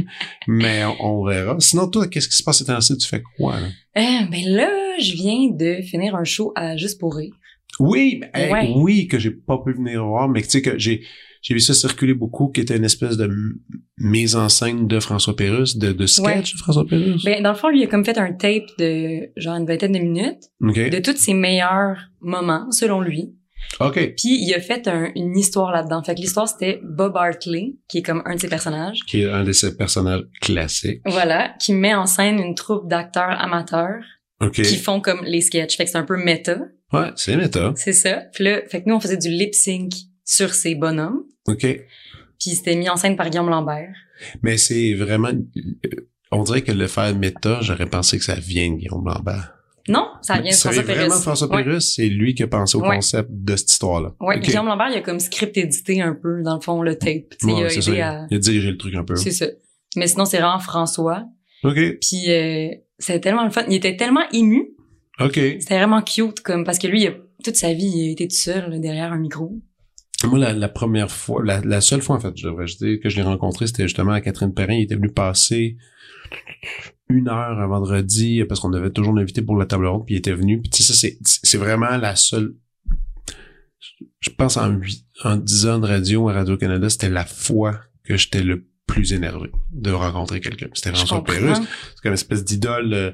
mais 0.47 0.85
on, 0.85 1.03
on 1.23 1.25
verra. 1.25 1.55
Sinon 1.59 1.87
toi, 1.87 2.07
qu'est-ce 2.07 2.27
qui 2.29 2.35
se 2.35 2.43
passe 2.43 2.59
ces 2.59 2.65
temps-ci? 2.65 2.95
Tu 2.95 3.07
fais 3.07 3.23
quoi? 3.35 3.59
Là? 3.59 3.67
Euh, 3.97 4.27
ben 4.29 4.43
là, 4.45 4.69
je 4.99 5.13
viens 5.13 5.49
de 5.49 5.81
finir 5.81 6.15
un 6.15 6.25
show 6.25 6.53
à 6.55 6.77
Juste 6.77 6.99
pour 6.99 7.15
rire. 7.15 7.33
Oui, 7.79 8.19
ben, 8.21 8.29
hey, 8.35 8.51
Ouais. 8.51 8.73
oui, 8.75 9.07
que 9.07 9.17
j'ai 9.17 9.31
pas 9.31 9.57
pu 9.65 9.73
venir 9.73 10.05
voir, 10.05 10.29
mais 10.29 10.43
tu 10.43 10.49
sais 10.49 10.61
que 10.61 10.77
j'ai 10.77 11.01
j'ai 11.41 11.53
vu 11.53 11.59
ça 11.59 11.73
circuler 11.73 12.13
beaucoup, 12.13 12.49
qui 12.49 12.61
était 12.61 12.75
une 12.77 12.83
espèce 12.85 13.17
de 13.17 13.29
mise 13.97 14.35
en 14.35 14.49
scène 14.49 14.87
de 14.87 14.99
François 14.99 15.35
Pérusse, 15.35 15.77
de, 15.77 15.91
de 15.91 16.05
sketch 16.05 16.53
de 16.53 16.57
François 16.59 16.85
Pérusse. 16.85 17.23
Ben, 17.23 17.41
dans 17.43 17.51
le 17.51 17.55
fond, 17.57 17.69
lui, 17.69 17.79
il 17.81 17.83
a 17.83 17.87
comme 17.87 18.03
fait 18.05 18.17
un 18.17 18.33
tape 18.33 18.65
de 18.77 19.29
genre 19.37 19.55
une 19.55 19.65
vingtaine 19.65 19.91
de 19.93 19.99
minutes 19.99 20.43
OK. 20.61 20.89
de 20.89 20.99
tous 20.99 21.17
ses 21.17 21.33
meilleurs 21.33 21.97
moments, 22.21 22.69
selon 22.71 23.01
lui. 23.01 23.33
OK. 23.81 23.93
Puis 24.17 24.39
il 24.41 24.53
a 24.55 24.59
fait 24.61 24.87
un- 24.87 25.11
une 25.15 25.37
histoire 25.37 25.71
là-dedans. 25.71 26.01
Fait 26.03 26.15
que 26.15 26.21
l'histoire, 26.21 26.47
c'était 26.47 26.79
Bob 26.83 27.15
Hartley, 27.15 27.75
qui 27.87 27.99
est 27.99 28.01
comme 28.01 28.21
un 28.25 28.35
de 28.35 28.39
ses 28.39 28.47
personnages. 28.49 28.99
Qui 29.05 29.21
est 29.21 29.29
un 29.29 29.43
de 29.43 29.51
ces 29.51 29.75
personnages 29.77 30.23
classiques. 30.41 31.01
Voilà, 31.05 31.53
qui 31.61 31.73
met 31.73 31.93
en 31.93 32.05
scène 32.05 32.39
une 32.39 32.55
troupe 32.55 32.89
d'acteurs 32.89 33.39
amateurs 33.39 34.01
OK. 34.41 34.53
qui 34.61 34.75
font 34.77 35.01
comme 35.01 35.23
les 35.25 35.41
sketchs. 35.41 35.75
Fait 35.77 35.85
que 35.85 35.91
c'est 35.91 35.97
un 35.97 36.03
peu 36.05 36.17
méta, 36.21 36.57
Ouais, 36.91 37.11
c'est 37.15 37.35
méta. 37.35 37.73
c'est 37.75 37.93
ça. 37.93 38.23
Puis 38.33 38.43
là, 38.45 38.61
fait 38.67 38.81
que 38.83 38.89
nous, 38.89 38.95
on 38.95 38.99
faisait 38.99 39.17
du 39.17 39.29
lip 39.29 39.53
sync 39.53 39.91
sur 40.29 40.53
ces 40.53 40.75
bonhommes. 40.75 41.23
OK. 41.47 41.61
Puis 42.39 42.51
c'était 42.51 42.75
mis 42.75 42.87
en 42.87 42.95
scène 42.97 43.15
par 43.15 43.29
Guillaume 43.31 43.49
Lambert. 43.49 43.93
Mais 44.43 44.57
c'est 44.57 44.93
vraiment... 44.93 45.29
On 46.31 46.43
dirait 46.43 46.61
que 46.61 46.71
le 46.71 46.85
faire 46.87 47.15
méta, 47.15 47.59
j'aurais 47.61 47.87
pensé 47.87 48.19
que 48.19 48.23
ça 48.23 48.35
vient 48.35 48.69
de 48.71 48.75
Guillaume 48.75 49.03
Lambert. 49.05 49.55
Non, 49.87 50.07
ça 50.21 50.39
vient 50.39 50.51
de 50.51 50.55
François 50.55 50.83
vraiment 50.83 51.07
Pérusse. 51.07 51.21
François 51.23 51.47
Ouais. 51.51 51.63
Pérusse, 51.63 51.95
c'est 51.95 52.07
lui 52.07 52.35
qui 52.35 52.43
a 52.43 52.47
pensé 52.47 52.77
au 52.77 52.81
Ouais. 52.81 52.97
concept 52.97 53.29
de 53.31 53.55
cette 53.55 53.71
histoire-là. 53.71 54.13
Ouais, 54.19 54.37
Ok. 54.37 54.43
Guillaume 54.43 54.67
Lambert, 54.67 54.89
il 54.91 54.97
a 54.97 55.01
comme 55.01 55.19
script 55.19 55.57
édité 55.57 55.99
un 56.01 56.13
peu, 56.13 56.43
dans 56.43 56.55
le 56.55 56.61
fond, 56.61 56.83
le 56.83 56.95
tape. 56.95 57.33
Ouais, 57.43 57.53
il 57.57 57.63
a 57.63 57.71
aidé 57.71 57.81
ça. 57.81 57.91
à... 58.21 58.27
Il 58.29 58.35
a 58.37 58.39
dirigé 58.39 58.69
le 58.69 58.77
truc 58.77 58.93
un 58.93 59.03
peu. 59.03 59.15
C'est 59.15 59.31
ça. 59.31 59.47
Mais 59.95 60.05
sinon, 60.05 60.25
c'est 60.25 60.37
vraiment 60.37 60.59
François. 60.59 61.23
OK. 61.63 61.73
Puis 61.99 62.29
euh, 62.31 62.69
c'était 62.99 63.19
tellement 63.19 63.43
le 63.45 63.49
fun. 63.49 63.63
Il 63.67 63.73
était 63.73 63.97
tellement 63.97 64.29
ému. 64.31 64.69
OK. 65.19 65.33
C'était 65.33 65.77
vraiment 65.79 66.03
cute, 66.03 66.41
comme 66.41 66.63
parce 66.63 66.77
que 66.77 66.85
lui, 66.85 67.01
il 67.01 67.07
a- 67.07 67.13
toute 67.43 67.55
sa 67.55 67.73
vie, 67.73 67.87
il 67.91 68.09
a 68.09 68.11
été 68.11 68.27
tout 68.27 68.35
seul 68.35 68.69
là, 68.69 68.77
derrière 68.77 69.11
un 69.11 69.17
micro. 69.17 69.51
Moi, 70.25 70.37
la, 70.39 70.53
la 70.53 70.67
première 70.69 71.09
fois, 71.11 71.43
la, 71.45 71.61
la 71.61 71.81
seule 71.81 72.01
fois, 72.01 72.17
en 72.17 72.19
fait, 72.19 72.35
je 72.35 72.47
devrais 72.47 72.65
dire, 72.65 72.99
que 73.01 73.09
je 73.09 73.15
l'ai 73.15 73.21
rencontré, 73.23 73.67
c'était 73.67 73.83
justement 73.83 74.11
à 74.11 74.21
Catherine 74.21 74.53
Perrin. 74.53 74.73
Il 74.73 74.83
était 74.83 74.95
venu 74.95 75.09
passer 75.11 75.77
une 77.09 77.27
heure 77.29 77.59
un 77.59 77.67
vendredi, 77.67 78.43
parce 78.47 78.59
qu'on 78.59 78.73
avait 78.73 78.91
toujours 78.91 79.13
l'invité 79.13 79.41
pour 79.41 79.57
la 79.57 79.65
table 79.65 79.87
ronde, 79.87 80.05
puis 80.05 80.15
il 80.15 80.17
était 80.19 80.33
venu. 80.33 80.59
Puis 80.61 80.69
tu 80.69 80.83
sais, 80.83 80.93
ça, 80.93 80.99
c'est, 80.99 81.17
c'est 81.23 81.57
vraiment 81.57 81.97
la 81.97 82.15
seule... 82.15 82.55
Je 84.19 84.29
pense 84.29 84.57
en 84.57 84.69
huit, 84.69 85.05
en 85.23 85.37
dix 85.37 85.65
ans 85.65 85.79
de 85.79 85.87
radio 85.87 86.27
à 86.29 86.33
Radio-Canada, 86.33 86.89
c'était 86.89 87.09
la 87.09 87.25
fois 87.25 87.79
que 88.03 88.17
j'étais 88.17 88.43
le 88.43 88.67
plus 88.85 89.13
énervé 89.13 89.49
de 89.71 89.91
rencontrer 89.91 90.41
quelqu'un. 90.41 90.67
C'était 90.73 90.91
François. 90.91 91.23
Pérusse. 91.23 91.59
C'est 91.59 92.01
comme 92.01 92.09
une 92.09 92.13
espèce 92.15 92.43
d'idole. 92.43 92.93
euh, 92.93 93.11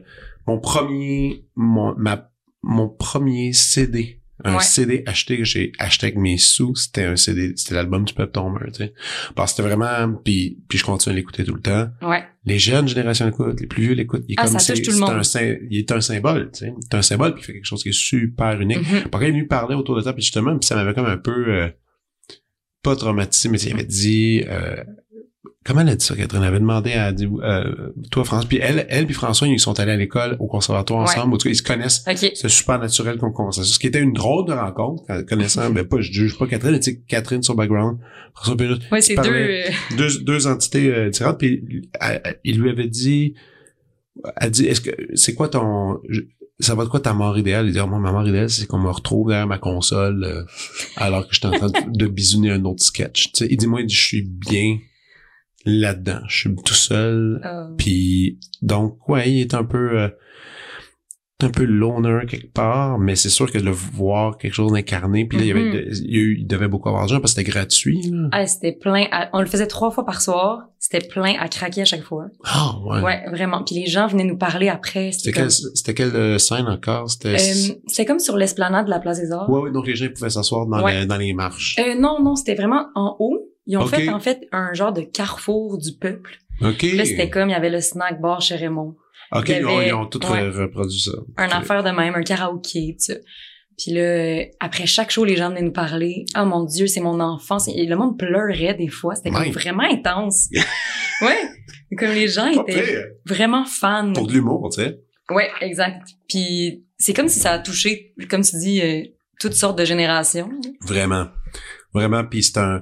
mon 0.47 0.59
premier, 0.59 1.45
mon, 1.55 1.93
ma, 1.97 2.31
mon 2.63 2.89
premier 2.89 3.53
CD, 3.53 4.21
un 4.43 4.55
Ouais. 4.57 4.63
CD 4.63 5.03
acheté 5.05 5.37
que 5.37 5.43
j'ai 5.45 5.71
acheté 5.79 6.07
avec 6.07 6.17
mes 6.17 6.37
sous, 6.37 6.75
c'était 6.75 7.05
un 7.05 7.15
CD, 7.15 7.53
c'était 7.55 7.75
l'album 7.75 8.03
du 8.03 8.13
Pep 8.13 8.31
Tomer, 8.33 8.59
tu 8.73 8.83
sais. 8.83 8.93
Parce 9.33 9.51
que 9.53 9.57
c'était 9.63 9.67
vraiment, 9.73 10.13
puis, 10.23 10.59
puis 10.67 10.77
je 10.77 10.83
continue 10.83 11.13
à 11.13 11.15
l'écouter 11.15 11.45
tout 11.45 11.55
le 11.55 11.61
temps. 11.61 11.89
Ouais. 12.01 12.23
Les 12.43 12.59
jeunes 12.59 12.87
générations 12.87 13.25
l'écoutent, 13.25 13.59
les 13.61 13.67
plus 13.67 13.83
vieux 13.83 13.93
l'écoutent. 13.93 14.25
Il 14.27 14.33
est 14.33 14.35
Ah, 14.37 14.45
comme 14.47 14.59
c'est- 14.59 14.73
un 14.73 15.55
il 15.71 15.77
est 15.79 15.91
un 15.91 16.01
symbole, 16.01 16.51
tu 16.51 16.59
sais. 16.65 16.73
C'est 16.81 16.95
un 16.95 17.01
symbole, 17.01 17.33
puis 17.33 17.43
il 17.43 17.45
fait 17.45 17.53
quelque 17.53 17.65
chose 17.65 17.81
qui 17.81 17.89
est 17.89 17.93
super 17.97 18.59
unique. 18.59 18.79
Mhm. 18.79 19.09
Par 19.09 19.23
il 19.23 19.27
est 19.29 19.31
venu 19.31 19.47
parler 19.47 19.75
autour 19.75 19.95
de 19.95 20.01
ça, 20.01 20.11
puis 20.13 20.21
justement, 20.21 20.57
puis 20.57 20.67
ça 20.67 20.75
m'avait 20.75 20.93
comme 20.93 21.05
un 21.05 21.17
peu 21.17 21.31
euh, 21.53 21.69
pas 22.83 22.95
traumatisé, 22.95 23.49
mais 23.49 23.59
il 23.61 23.73
avait 23.73 23.83
dit 23.83 24.43
euh, 24.47 24.83
comment 25.65 25.81
elle 25.81 25.89
a 25.89 25.95
dit 25.95 26.05
ça, 26.05 26.15
Catherine? 26.15 26.41
Elle 26.43 26.47
avait 26.49 26.59
demandé 26.59 26.93
à 26.93 27.11
dit, 27.11 27.27
euh, 27.43 27.89
toi, 28.11 28.23
France, 28.23 28.45
puis 28.45 28.59
elle, 28.61 28.85
elle 28.89 29.05
puis 29.05 29.13
François, 29.15 29.47
ils 29.47 29.59
sont 29.59 29.79
allés 29.79 29.91
à 29.91 29.95
l'école, 29.97 30.35
au 30.39 30.47
conservatoire 30.47 31.01
Ouais. 31.03 31.09
ensemble, 31.09 31.33
en 31.33 31.37
tout 31.37 31.43
cas, 31.45 31.49
ils 31.51 31.55
se 31.55 31.63
connaissent. 31.63 32.03
OK. 32.09 32.31
C'est 32.33 32.49
super 32.49 32.79
naturel 32.79 33.17
comme 33.17 33.33
conversation. 33.33 33.73
Ce 33.73 33.79
qui 33.79 33.87
était 33.87 34.01
une 34.01 34.13
drôle 34.13 34.45
de 34.47 34.53
rencontre, 34.53 35.03
connaissant, 35.27 35.69
mais 35.69 35.83
pas, 35.83 36.01
je 36.01 36.11
juge 36.11 36.37
pas 36.37 36.47
Catherine, 36.47 36.75
tu 36.79 36.91
sais, 36.91 37.01
Catherine, 37.07 37.43
son 37.43 37.55
background, 37.55 37.97
François 38.33 38.55
Ouais, 38.91 39.01
c'est 39.01 39.15
deux... 39.15 39.29
euh, 39.29 39.61
deux, 39.97 40.19
deux 40.23 40.47
entités 40.47 40.93
euh, 40.93 41.09
différentes, 41.09 41.37
puis 41.39 41.89
elle- 41.99 42.21
elle- 42.23 42.39
il 42.43 42.59
lui 42.59 42.69
avait 42.69 42.87
dit, 42.87 43.33
elle 44.37 44.51
dit, 44.51 44.65
est-ce 44.65 44.81
que, 44.81 44.91
c'est 45.15 45.33
quoi 45.35 45.49
ton, 45.49 45.99
je- 46.09 46.21
ça 46.61 46.73
va 46.73 46.85
de 46.85 46.89
quoi 46.89 47.01
ta 47.01 47.13
mort 47.13 47.37
idéale? 47.37 47.65
Il 47.67 47.73
dit, 47.73 47.79
Ah, 47.79 47.85
moi, 47.85 47.99
ma 47.99 48.13
mort 48.13 48.25
idéale, 48.25 48.49
c'est 48.49 48.65
qu'on 48.65 48.77
me 48.79 48.89
retrouve 48.89 49.27
derrière 49.27 49.45
ma 49.47 49.57
console, 49.57 50.23
euh, 50.23 50.43
alors 50.95 51.27
que 51.27 51.33
j'étais 51.35 51.47
en 51.47 51.51
train 51.51 51.67
de, 51.67 51.97
de 51.97 52.07
bisouner 52.07 52.51
un 52.51 52.63
autre 52.63 52.81
sketch. 52.81 53.31
Tu 53.33 53.43
sais, 53.43 53.47
il 53.51 53.57
dit, 53.57 53.67
moi, 53.67 53.81
il 53.81 53.87
dit, 53.87 53.93
je 53.93 54.05
suis 54.05 54.21
bien 54.23 54.77
là-dedans. 55.65 56.19
Je 56.27 56.39
suis 56.39 56.55
tout 56.63 56.73
seul. 56.73 57.41
euh, 57.45 57.67
Puis, 57.77 58.39
donc, 58.61 59.07
ouais, 59.09 59.29
il 59.31 59.41
est 59.41 59.53
un 59.53 59.63
peu, 59.63 59.99
euh, 59.99 60.09
un 61.43 61.49
peu 61.49 61.63
loner 61.65 62.21
quelque 62.27 62.51
part, 62.53 62.97
mais 62.97 63.15
c'est 63.15 63.29
sûr 63.29 63.51
que 63.51 63.57
de 63.59 63.65
le 63.65 63.71
voir 63.71 64.37
quelque 64.37 64.53
chose 64.53 64.71
d'incarné, 64.71 65.25
puis 65.25 65.37
là, 65.37 65.43
il, 65.43 65.47
y 65.47 65.51
avait, 65.51 65.63
Mhm. 65.65 65.89
il, 65.91 66.11
y 66.11 66.15
a 66.17 66.21
eu- 66.21 66.37
il 66.39 66.47
devait 66.47 66.69
beaucoup 66.69 66.87
avoir 66.87 67.03
d'argent 67.03 67.19
parce 67.19 67.33
que 67.33 67.41
c'était 67.41 67.51
gratuit, 67.51 68.01
là. 68.09 68.29
ah, 68.31 68.47
c'était 68.47 68.71
plein. 68.71 69.05
à- 69.11 69.29
On 69.33 69.41
le 69.41 69.45
faisait 69.45 69.67
trois 69.67 69.91
fois 69.91 70.05
par 70.05 70.21
soir. 70.21 70.69
C'était 70.79 71.05
plein 71.05 71.35
à 71.39 71.47
craquer 71.49 71.81
à 71.81 71.85
chaque 71.85 72.03
fois. 72.03 72.27
Ah, 72.45 72.75
ouais. 72.85 73.01
Ouais, 73.01 73.23
vraiment. 73.31 73.63
Puis 73.63 73.75
les 73.75 73.85
gens 73.85 74.07
venaient 74.07 74.23
nous 74.23 74.37
parler 74.37 74.69
après. 74.69 75.11
C'était 75.11 75.33
quelle, 75.33 75.49
quelle 75.95 76.15
euh, 76.15 76.37
scène 76.37 76.67
encore? 76.67 77.09
C'était... 77.09 77.35
Euh, 77.35 77.73
c'était 77.87 78.05
comme 78.05 78.19
sur 78.19 78.37
l'esplanade 78.37 78.85
de 78.85 78.91
la 78.91 78.99
Place 78.99 79.19
des 79.19 79.31
Arts. 79.31 79.49
ouais, 79.49 79.59
ouais, 79.61 79.71
donc 79.71 79.87
les 79.87 79.95
gens 79.95 80.07
pouvaient 80.15 80.29
s'asseoir 80.29 80.65
dans, 80.67 80.81
Ouais. 80.83 81.01
les, 81.01 81.05
dans 81.05 81.17
les 81.17 81.33
marches. 81.33 81.75
Euh, 81.79 81.95
non, 81.99 82.23
non, 82.23 82.35
c'était 82.35 82.55
vraiment 82.55 82.85
en 82.95 83.15
haut. 83.19 83.39
Ils 83.67 83.77
ont 83.77 83.87
fait, 83.87 84.09
en 84.09 84.19
fait, 84.19 84.47
un 84.51 84.73
genre 84.73 84.93
de 84.93 85.01
carrefour 85.01 85.77
du 85.77 85.93
peuple. 85.93 86.37
OK. 86.61 86.77
Puis 86.77 86.97
Là, 86.97 87.05
c'était 87.05 87.29
comme, 87.29 87.49
il 87.49 87.53
y 87.53 87.55
avait 87.55 87.69
le 87.69 87.81
snack 87.81 88.21
bar 88.21 88.41
chez 88.41 88.55
Raymond. 88.55 88.95
OK, 89.31 89.49
il 89.49 89.57
ils 89.57 89.65
ont, 89.65 89.81
ils 89.81 89.93
ont 89.93 90.05
tout 90.05 90.23
ouais. 90.27 90.49
reproduit 90.49 90.99
ça. 90.99 91.13
Un 91.37 91.49
affaire 91.49 91.83
de 91.83 91.89
même, 91.89 92.15
un 92.15 92.21
karaoké, 92.21 92.95
tout 92.97 93.13
ça. 93.13 93.15
Puis 93.77 93.91
là, 93.91 94.45
après 94.59 94.85
chaque 94.85 95.11
show, 95.11 95.25
les 95.25 95.35
gens 95.35 95.49
venaient 95.49 95.61
nous 95.61 95.73
parler. 95.73 96.25
Ah 96.33 96.45
mon 96.45 96.63
Dieu, 96.63 96.87
c'est 96.87 97.01
mon 97.01 97.19
enfance. 97.19 97.67
Et 97.67 97.85
le 97.85 97.95
monde 97.97 98.17
pleurait 98.17 98.73
des 98.73 98.87
fois. 98.87 99.15
C'était 99.15 99.31
comme 99.31 99.49
vraiment 99.49 99.83
intense. 99.83 100.47
ouais. 101.21 101.37
Comme 101.97 102.11
les 102.11 102.27
gens 102.27 102.47
étaient 102.47 103.05
vraiment 103.25 103.65
fans. 103.65 104.13
Pour 104.13 104.27
de 104.27 104.33
l'humour, 104.33 104.69
tu 104.73 104.81
sais. 104.81 104.99
Ouais, 105.29 105.49
exact. 105.61 106.07
Puis 106.29 106.85
c'est 106.97 107.13
comme 107.13 107.27
si 107.27 107.39
ça 107.39 107.53
a 107.53 107.59
touché, 107.59 108.13
comme 108.29 108.43
tu 108.43 108.57
dis, 108.57 108.81
euh, 108.81 109.03
toutes 109.39 109.53
sortes 109.53 109.77
de 109.77 109.85
générations. 109.85 110.49
Vraiment. 110.81 111.27
Vraiment, 111.93 112.23
puis 112.23 112.43
c'est 112.43 112.59
un... 112.59 112.81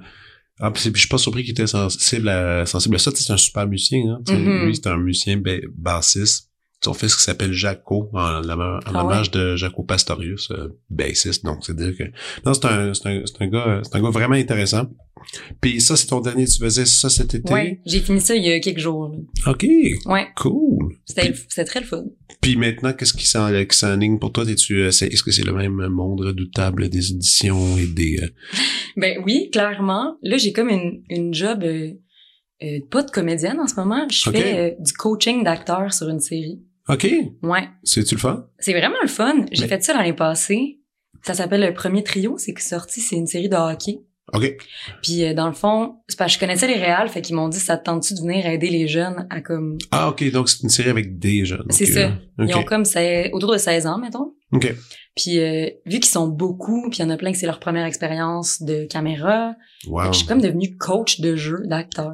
Ah, 0.59 0.71
puis 0.71 0.83
je 0.93 0.97
suis 0.99 1.07
pas 1.07 1.17
surpris 1.17 1.43
qu'il 1.43 1.51
était 1.51 1.67
sensible 1.67 2.29
à, 2.29 2.65
sensible 2.65 2.95
à 2.95 2.99
ça. 2.99 3.11
C'est 3.15 3.33
un 3.33 3.37
super 3.37 3.67
musicien. 3.67 4.01
Hein? 4.27 4.33
Mhm. 4.33 4.65
Lui, 4.65 4.75
c'est 4.75 4.87
un 4.87 4.97
musicien 4.97 5.37
ba- 5.37 5.51
bassiste. 5.75 6.49
Son 6.83 6.93
fils 6.93 7.15
qui 7.15 7.23
s'appelle 7.23 7.53
Jaco, 7.53 8.09
en, 8.13 8.19
en 8.43 8.43
Ah 8.85 9.03
hommage 9.03 9.31
de 9.31 9.55
Jaco 9.55 9.83
Pastorius, 9.83 10.51
euh, 10.51 10.67
bassiste. 10.89 11.45
Donc, 11.45 11.59
c'est 11.65 11.75
dire 11.75 11.95
que... 11.97 12.03
Non, 12.45 12.53
c'est 12.53 12.65
un, 12.65 12.93
c'est 12.93 13.07
un, 13.07 13.21
c'est 13.25 13.41
un 13.41 13.47
gars, 13.47 13.81
c'est 13.83 13.95
un 13.95 14.01
gars 14.01 14.09
vraiment 14.09 14.35
intéressant. 14.35 14.87
Puis 15.61 15.79
ça, 15.79 15.95
c'est 15.95 16.07
ton 16.07 16.19
dernier, 16.19 16.45
tu 16.45 16.59
faisais 16.59 16.85
ça 16.85 17.09
cet 17.09 17.33
été? 17.35 17.53
Ouais, 17.53 17.79
j'ai 17.85 18.01
fini 18.01 18.19
ça 18.19 18.35
il 18.35 18.43
y 18.43 18.51
a 18.51 18.59
quelques 18.59 18.79
jours. 18.79 19.15
OK, 19.47 19.65
Ouais, 20.05 20.27
cool. 20.35 20.97
c'était 21.05 21.63
très 21.63 21.79
le 21.79 21.85
fun. 21.85 22.03
Puis 22.41 22.57
maintenant, 22.57 22.91
qu'est-ce 22.91 23.13
qui 23.13 23.25
s'en- 23.25 23.49
qui 23.65 23.77
s'enligne 23.77 24.19
pour 24.19 24.33
toi? 24.33 24.45
T'es-tu, 24.45 24.81
euh, 24.81 24.89
est-ce 24.89 25.23
que 25.23 25.31
c'est 25.31 25.45
le 25.45 25.53
même 25.53 25.87
monde 25.87 26.19
redoutable 26.19 26.89
des 26.89 27.11
auditions 27.13 27.77
et 27.77 27.85
des... 27.87 28.19
euh, 28.21 28.27
Ben 28.97 29.19
oui, 29.25 29.49
clairement. 29.51 30.17
Là, 30.21 30.35
j'ai 30.35 30.51
comme 30.51 30.67
une, 30.69 31.03
une 31.09 31.33
job 31.33 31.63
euh, 31.63 31.91
euh, 32.61 32.79
pas 32.91 33.03
de 33.03 33.09
comédienne 33.11 33.59
en 33.61 33.67
ce 33.67 33.75
moment. 33.75 34.05
Je 34.09 34.29
fais 34.29 34.75
du 34.79 34.91
coaching 34.91 35.43
d'acteurs 35.45 35.93
sur 35.93 36.09
une 36.09 36.19
série. 36.19 36.61
OK, 36.89 37.07
Ouais, 37.43 37.67
c'est-tu 37.83 38.15
le 38.15 38.19
fun? 38.19 38.47
c'est 38.59 38.73
vraiment 38.73 38.95
le 39.01 39.07
fun. 39.07 39.45
J'ai 39.51 39.63
Mais- 39.63 39.67
fait 39.69 39.83
ça 39.83 39.93
l'année 39.93 40.13
passée. 40.13 40.79
Ça 41.21 41.33
s'appelle 41.33 41.61
le 41.61 41.73
premier 41.73 42.03
trio, 42.03 42.37
c'est 42.37 42.57
sorti, 42.59 42.99
c'est 42.99 43.15
une 43.15 43.27
série 43.27 43.47
de 43.47 43.55
hockey. 43.55 43.99
OK. 44.33 44.57
Puis 45.01 45.23
euh, 45.23 45.33
dans 45.33 45.47
le 45.47 45.53
fond, 45.53 45.97
c'est 46.07 46.17
parce 46.17 46.31
que 46.33 46.35
je 46.35 46.39
connaissais 46.45 46.67
les 46.67 46.75
réals, 46.75 47.07
fait 47.09 47.21
qu'ils 47.21 47.35
m'ont 47.35 47.49
dit 47.49 47.59
ça 47.59 47.77
te 47.77 47.83
tente-tu 47.85 48.13
de 48.15 48.19
venir 48.19 48.45
aider 48.45 48.69
les 48.69 48.87
jeunes 48.87 49.27
à 49.29 49.41
comme 49.41 49.77
Ah, 49.91 50.09
OK, 50.09 50.29
donc 50.31 50.49
c'est 50.49 50.63
une 50.63 50.69
série 50.69 50.89
avec 50.89 51.17
des 51.19 51.45
jeunes. 51.45 51.65
C'est 51.69 51.85
ça. 51.85 52.07
OK. 52.39 52.45
ils 52.49 52.55
ont 52.55 52.63
comme 52.63 52.83
c'est 52.85 53.31
autour 53.31 53.51
de 53.53 53.57
16 53.57 53.85
ans 53.87 53.97
mettons. 53.99 54.33
OK. 54.51 54.73
Puis 55.15 55.39
euh, 55.39 55.65
vu 55.85 55.99
qu'ils 55.99 56.05
sont 56.05 56.27
beaucoup, 56.27 56.89
puis 56.89 56.99
il 56.99 57.03
y 57.03 57.05
en 57.05 57.09
a 57.09 57.17
plein 57.17 57.31
que 57.31 57.37
c'est 57.37 57.45
leur 57.45 57.59
première 57.59 57.85
expérience 57.85 58.61
de 58.61 58.85
caméra, 58.85 59.55
Wow. 59.87 60.11
je 60.11 60.17
suis 60.19 60.27
comme 60.27 60.41
devenue 60.41 60.75
coach 60.77 61.19
de 61.21 61.35
jeu 61.35 61.59
d'acteur 61.65 62.13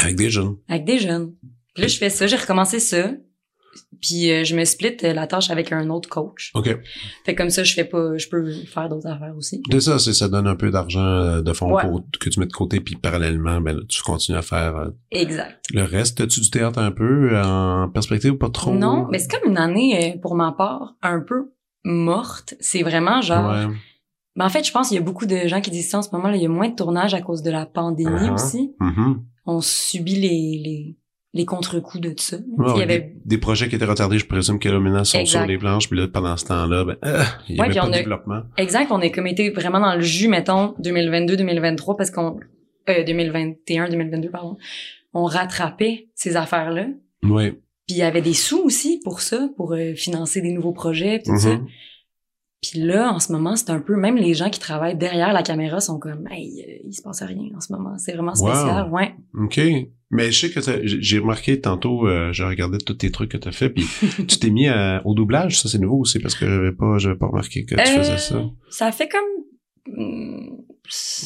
Avec 0.00 0.16
des 0.16 0.28
jeunes. 0.30 0.56
avec 0.68 0.84
des 0.84 0.98
jeunes. 0.98 1.32
Puis 1.74 1.82
là 1.82 1.88
je 1.88 1.96
fais 1.98 2.10
ça, 2.10 2.26
j'ai 2.26 2.36
recommencé 2.36 2.80
ça. 2.80 3.12
Puis 4.00 4.30
euh, 4.30 4.44
je 4.44 4.56
me 4.56 4.64
split 4.64 4.96
euh, 5.04 5.12
la 5.12 5.26
tâche 5.26 5.50
avec 5.50 5.72
un 5.72 5.90
autre 5.90 6.08
coach. 6.08 6.50
OK. 6.54 6.64
Fait 7.24 7.34
que 7.34 7.38
comme 7.38 7.50
ça 7.50 7.62
je 7.64 7.74
fais 7.74 7.84
pas 7.84 8.16
je 8.16 8.28
peux 8.28 8.50
faire 8.50 8.88
d'autres 8.88 9.06
affaires 9.06 9.34
aussi. 9.36 9.62
C'est 9.70 9.80
ça, 9.80 9.98
c'est 9.98 10.12
ça 10.14 10.28
donne 10.28 10.46
un 10.46 10.56
peu 10.56 10.70
d'argent 10.70 11.04
euh, 11.04 11.42
de 11.42 11.52
fonds 11.52 11.72
Ouais. 11.72 11.82
pour, 11.86 12.02
que 12.18 12.28
tu 12.30 12.40
mets 12.40 12.46
de 12.46 12.52
côté, 12.52 12.80
puis 12.80 12.96
parallèlement, 12.96 13.60
ben 13.60 13.80
tu 13.88 14.02
continues 14.02 14.38
à 14.38 14.42
faire 14.42 14.76
euh, 14.76 14.88
Exact. 15.10 15.64
le 15.72 15.82
reste. 15.84 16.20
As-tu 16.20 16.40
du 16.40 16.50
théâtre 16.50 16.78
un 16.78 16.90
peu 16.92 17.38
en 17.40 17.88
perspective 17.90 18.32
ou 18.32 18.38
pas 18.38 18.50
trop? 18.50 18.72
Non, 18.74 19.06
mais 19.10 19.18
c'est 19.18 19.30
comme 19.30 19.50
une 19.50 19.58
année 19.58 20.18
pour 20.22 20.34
ma 20.34 20.52
part 20.52 20.94
un 21.02 21.20
peu 21.20 21.52
morte. 21.84 22.54
C'est 22.60 22.82
vraiment 22.82 23.20
genre 23.20 23.50
Ouais. 23.50 23.74
Ben, 24.36 24.46
en 24.46 24.48
fait, 24.48 24.64
je 24.64 24.70
pense 24.72 24.88
qu'il 24.88 24.96
y 24.96 25.00
a 25.00 25.02
beaucoup 25.02 25.26
de 25.26 25.48
gens 25.48 25.60
qui 25.60 25.70
disent 25.72 25.90
ça 25.90 25.98
en 25.98 26.02
ce 26.02 26.10
moment. 26.12 26.28
Là, 26.28 26.36
il 26.36 26.42
y 26.42 26.46
a 26.46 26.48
moins 26.48 26.68
de 26.68 26.74
tournage 26.76 27.14
à 27.14 27.20
cause 27.20 27.42
de 27.42 27.50
la 27.50 27.66
pandémie 27.66 28.10
Uh-huh. 28.10 28.34
aussi. 28.34 28.72
Mhm. 28.80 29.24
On 29.44 29.60
subit 29.60 30.14
les, 30.14 30.60
les, 30.64 30.96
les 31.32 31.44
contre-coups 31.44 32.00
de 32.02 32.14
ça. 32.18 32.36
Ouais, 32.58 32.72
il 32.74 32.78
y 32.80 32.82
avait... 32.82 32.98
des, 33.00 33.12
des 33.24 33.38
projets 33.38 33.68
qui 33.68 33.76
étaient 33.76 33.84
retardés, 33.84 34.18
je 34.18 34.26
présume 34.26 34.58
que 34.58 34.68
là, 34.68 34.80
maintenant, 34.80 35.04
sont 35.04 35.18
Exact. 35.18 35.38
sur 35.40 35.46
les 35.46 35.58
planches, 35.58 35.88
puis 35.88 35.98
là, 35.98 36.08
pendant 36.08 36.36
ce 36.36 36.44
temps-là, 36.46 36.84
ben, 36.84 36.96
euh, 37.04 37.22
il 37.48 37.56
y 37.56 37.60
Ouais, 37.60 37.66
avait 37.66 37.74
pas 37.78 37.86
de 37.86 37.92
a- 37.92 37.98
développement. 37.98 38.42
Exact, 38.56 38.90
on 38.90 39.00
est 39.00 39.10
comme 39.12 39.26
été 39.28 39.50
vraiment 39.50 39.78
dans 39.80 39.94
le 39.94 40.00
jus, 40.00 40.28
mettons, 40.28 40.74
2022-2023, 40.82 41.96
parce 41.96 42.10
qu'on... 42.10 42.38
Euh, 42.88 43.04
2021-2022, 43.04 44.30
pardon. 44.30 44.56
On 45.12 45.24
rattrapait 45.24 46.08
ces 46.14 46.36
affaires-là. 46.36 46.86
Oui. 47.22 47.50
Puis 47.86 47.96
il 47.96 47.98
y 47.98 48.02
avait 48.02 48.22
des 48.22 48.34
sous 48.34 48.58
aussi 48.64 49.00
pour 49.04 49.20
ça, 49.20 49.48
pour 49.56 49.72
euh, 49.74 49.94
financer 49.94 50.40
des 50.40 50.52
nouveaux 50.52 50.72
projets, 50.72 51.20
tout 51.24 51.36
ça. 51.38 51.58
Puis 52.62 52.80
là, 52.80 53.10
en 53.12 53.18
ce 53.20 53.32
moment, 53.32 53.56
c'est 53.56 53.70
un 53.70 53.80
peu... 53.80 53.96
Même 53.96 54.16
les 54.16 54.34
gens 54.34 54.50
qui 54.50 54.60
travaillent 54.60 54.96
derrière 54.96 55.32
la 55.32 55.42
caméra 55.42 55.80
sont 55.80 55.98
comme... 55.98 56.26
Hey, 56.30 56.62
euh, 56.68 56.72
il 56.86 56.92
se 56.92 57.00
passe 57.02 57.22
rien 57.22 57.48
en 57.56 57.60
ce 57.60 57.72
moment. 57.72 57.96
C'est 57.96 58.12
vraiment 58.12 58.34
spécial, 58.34 58.88
Wow. 58.90 58.96
ouais. 58.96 59.14
OK. 59.34 59.60
Mais 60.10 60.30
je 60.32 60.40
sais 60.46 60.50
que 60.50 60.60
t'as- 60.60 60.80
j'ai 60.84 61.18
remarqué 61.20 61.60
tantôt, 61.60 62.06
euh, 62.06 62.32
j'ai 62.32 62.44
regardé 62.44 62.78
tous 62.78 62.94
tes 62.94 63.10
trucs 63.12 63.30
que 63.30 63.36
tu 63.38 63.46
as 63.48 63.52
fait, 63.52 63.70
puis 63.70 63.84
tu 64.28 64.38
t'es 64.38 64.50
mis 64.50 64.66
à- 64.68 65.00
au 65.06 65.14
doublage, 65.14 65.60
ça 65.60 65.68
c'est 65.68 65.78
nouveau 65.78 65.98
aussi, 66.00 66.18
parce 66.18 66.34
que 66.34 66.46
j'avais 66.46 66.72
pas, 66.72 66.98
j'avais 66.98 67.14
pas 67.14 67.28
remarqué 67.28 67.64
que 67.64 67.76
tu 67.76 67.80
Euh, 67.80 67.84
faisais 67.98 68.18
ça. 68.18 68.42
Ça 68.70 68.90
fait 68.92 69.08
comme 69.08 69.96
hum, 69.96 70.58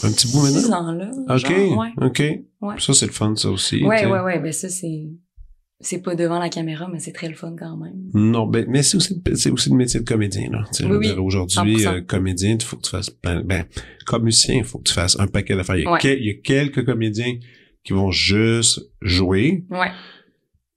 Un 0.02 0.12
petit 0.12 0.30
bout 0.30 0.42
maintenant? 0.42 0.60
Six 0.60 0.72
ans, 0.72 0.92
là. 0.92 1.10
OK, 1.30 1.38
genre, 1.38 1.78
ouais. 1.78 1.88
OK. 2.06 2.22
Ouais. 2.60 2.74
Ça, 2.78 2.92
c'est 2.92 3.06
le 3.06 3.12
fun, 3.12 3.34
ça 3.36 3.48
aussi. 3.50 3.82
Ouais, 3.82 4.04
ouais, 4.06 4.20
ouais, 4.20 4.38
ben 4.38 4.52
ça, 4.52 4.68
c'est, 4.68 5.08
c'est 5.80 6.02
pas 6.02 6.14
devant 6.14 6.38
la 6.38 6.48
caméra, 6.48 6.88
mais 6.90 6.98
c'est 6.98 7.12
très 7.12 7.28
le 7.28 7.34
fun 7.34 7.54
quand 7.58 7.76
même. 7.76 7.94
Non, 8.14 8.46
ben, 8.46 8.64
mais 8.68 8.82
c'est 8.82 8.96
aussi, 8.96 9.20
c'est 9.34 9.50
aussi 9.50 9.70
le 9.70 9.76
métier 9.76 10.00
de 10.00 10.04
comédien, 10.04 10.48
là. 10.50 10.64
Oui, 10.88 11.10
Aujourd'hui, 11.12 11.76
100%. 11.76 11.86
euh, 11.88 12.00
comédien, 12.00 12.56
il 12.58 12.62
faut 12.64 12.76
que 12.76 12.82
tu 12.82 12.90
fasses, 12.90 13.10
ben, 13.22 13.42
ben, 13.42 13.64
comme 14.06 14.24
musicien, 14.24 14.56
il 14.56 14.64
faut 14.64 14.78
que 14.78 14.84
tu 14.84 14.94
fasses 14.94 15.18
un 15.18 15.26
paquet 15.26 15.56
d'affaires. 15.56 15.76
Il, 15.76 15.88
Ouais. 15.88 15.98
il 16.02 16.26
y 16.26 16.30
a 16.30 16.34
quelques 16.42 16.84
comédiens 16.86 17.34
qui 17.84 17.92
vont 17.92 18.10
juste 18.10 18.80
jouer. 19.02 19.64
Ouais. 19.70 19.90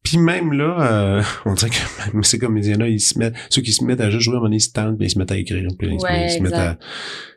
Puis 0.04 0.18
même 0.18 0.54
là, 0.54 0.92
euh, 1.20 1.24
on 1.46 1.54
dirait 1.54 1.70
que 1.70 2.14
même 2.14 2.24
ces 2.24 2.40
comédiens-là, 2.40 2.88
ils 2.88 3.00
se 3.00 3.18
mettent, 3.20 3.36
ceux 3.50 3.62
qui 3.62 3.72
se 3.74 3.84
mettent 3.84 4.02
à 4.02 4.10
juste 4.10 4.24
jouer, 4.24 4.34
à 4.34 4.38
un 4.38 4.40
moment 4.40 4.48
donné, 4.48 4.58
ils 4.58 4.62
se 4.62 4.72
tentent, 4.72 4.98
puis 4.98 5.08
ils 5.08 5.10
se 5.12 5.20
mettent 5.20 5.32
à 5.32 5.38
écrire, 5.38 5.68
puis 5.78 5.90
ils 5.90 6.02
Ouais, 6.02 6.26
ils 6.28 6.32
se 6.38 6.40
mettent 6.40 6.54
à, 6.54 6.78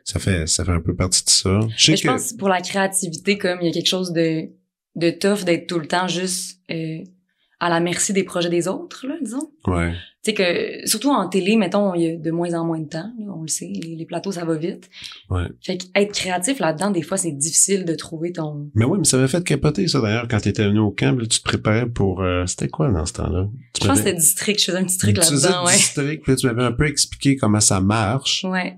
ça 0.03 0.19
fait, 0.19 0.47
ça 0.47 0.63
fait 0.65 0.71
un 0.71 0.81
peu 0.81 0.95
partie 0.95 1.23
de 1.23 1.29
ça. 1.29 1.59
Je 1.77 1.85
sais 1.91 1.97
je 1.97 2.07
pense 2.07 2.31
que 2.33 2.37
pour 2.37 2.49
la 2.49 2.61
créativité, 2.61 3.37
comme 3.37 3.59
il 3.61 3.67
y 3.67 3.69
a 3.69 3.73
quelque 3.73 3.87
chose 3.89 4.11
de, 4.13 4.49
de 4.95 5.09
tough 5.11 5.43
d'être 5.45 5.67
tout 5.67 5.79
le 5.79 5.87
temps 5.87 6.07
juste 6.07 6.59
euh, 6.71 6.99
à 7.61 7.69
la 7.69 7.79
merci 7.79 8.11
des 8.11 8.23
projets 8.23 8.49
des 8.49 8.67
autres, 8.67 9.05
là, 9.07 9.15
disons. 9.21 9.51
ouais. 9.67 9.93
Tu 10.23 10.29
sais 10.29 10.33
que, 10.35 10.87
surtout 10.87 11.09
en 11.09 11.27
télé, 11.29 11.55
mettons, 11.55 11.95
il 11.95 12.01
y 12.03 12.07
a 12.07 12.15
de 12.15 12.31
moins 12.31 12.53
en 12.53 12.63
moins 12.63 12.79
de 12.79 12.87
temps, 12.87 13.11
là, 13.19 13.33
on 13.35 13.41
le 13.41 13.47
sait, 13.47 13.71
les, 13.73 13.95
les 13.95 14.05
plateaux, 14.05 14.31
ça 14.31 14.45
va 14.45 14.55
vite. 14.55 14.89
Ouais. 15.29 15.45
Fait 15.63 15.77
qu'être 15.77 16.11
créatif 16.11 16.59
là-dedans, 16.59 16.91
des 16.91 17.01
fois, 17.01 17.17
c'est 17.17 17.31
difficile 17.31 17.85
de 17.85 17.95
trouver 17.95 18.31
ton... 18.31 18.69
Mais 18.75 18.85
oui, 18.85 18.99
mais 18.99 19.03
ça 19.03 19.17
m'a 19.17 19.27
fait 19.27 19.43
capoter, 19.43 19.87
ça, 19.87 19.99
d'ailleurs, 19.99 20.27
quand 20.27 20.39
t'étais 20.39 20.63
venu 20.65 20.79
au 20.79 20.91
camp, 20.91 21.17
là, 21.17 21.25
tu 21.25 21.39
te 21.39 21.43
préparais 21.43 21.87
pour, 21.87 22.21
euh, 22.21 22.45
c'était 22.45 22.67
quoi 22.67 22.91
dans 22.91 23.05
ce 23.05 23.13
temps-là? 23.13 23.47
Je 23.79 23.87
pense 23.87 23.99
que 23.99 24.05
c'était 24.05 24.13
district, 24.17 24.59
je 24.59 24.65
faisais 24.65 24.77
un 24.77 24.85
petit 24.85 24.97
truc 24.97 25.17
là-dedans, 25.17 25.65
ouais. 25.65 25.73
district, 25.73 26.23
puis 26.23 26.35
tu 26.35 26.47
m'avais 26.47 26.63
un 26.63 26.71
peu 26.71 26.87
expliqué 26.87 27.35
comment 27.35 27.59
ça 27.59 27.79
marche. 27.79 28.43
Ouais. 28.43 28.77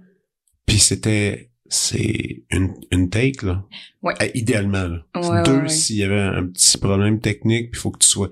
Puis 0.66 0.80
c'était, 0.80 1.52
c'est 1.68 2.44
une, 2.52 2.74
une 2.92 3.10
take, 3.10 3.46
là. 3.46 3.66
Ouais. 4.02 4.14
Euh, 4.22 4.28
idéalement, 4.34 4.88
là. 4.88 5.06
Ouais, 5.16 5.44
Deux, 5.44 5.62
ouais. 5.64 5.70
s'il 5.70 5.98
y 5.98 6.04
avait 6.04 6.20
un 6.20 6.46
petit 6.48 6.78
problème 6.78 7.20
technique, 7.20 7.72
puis 7.72 7.80
il 7.80 7.82
faut 7.82 7.92
que 7.92 8.00
tu 8.00 8.08
sois... 8.08 8.30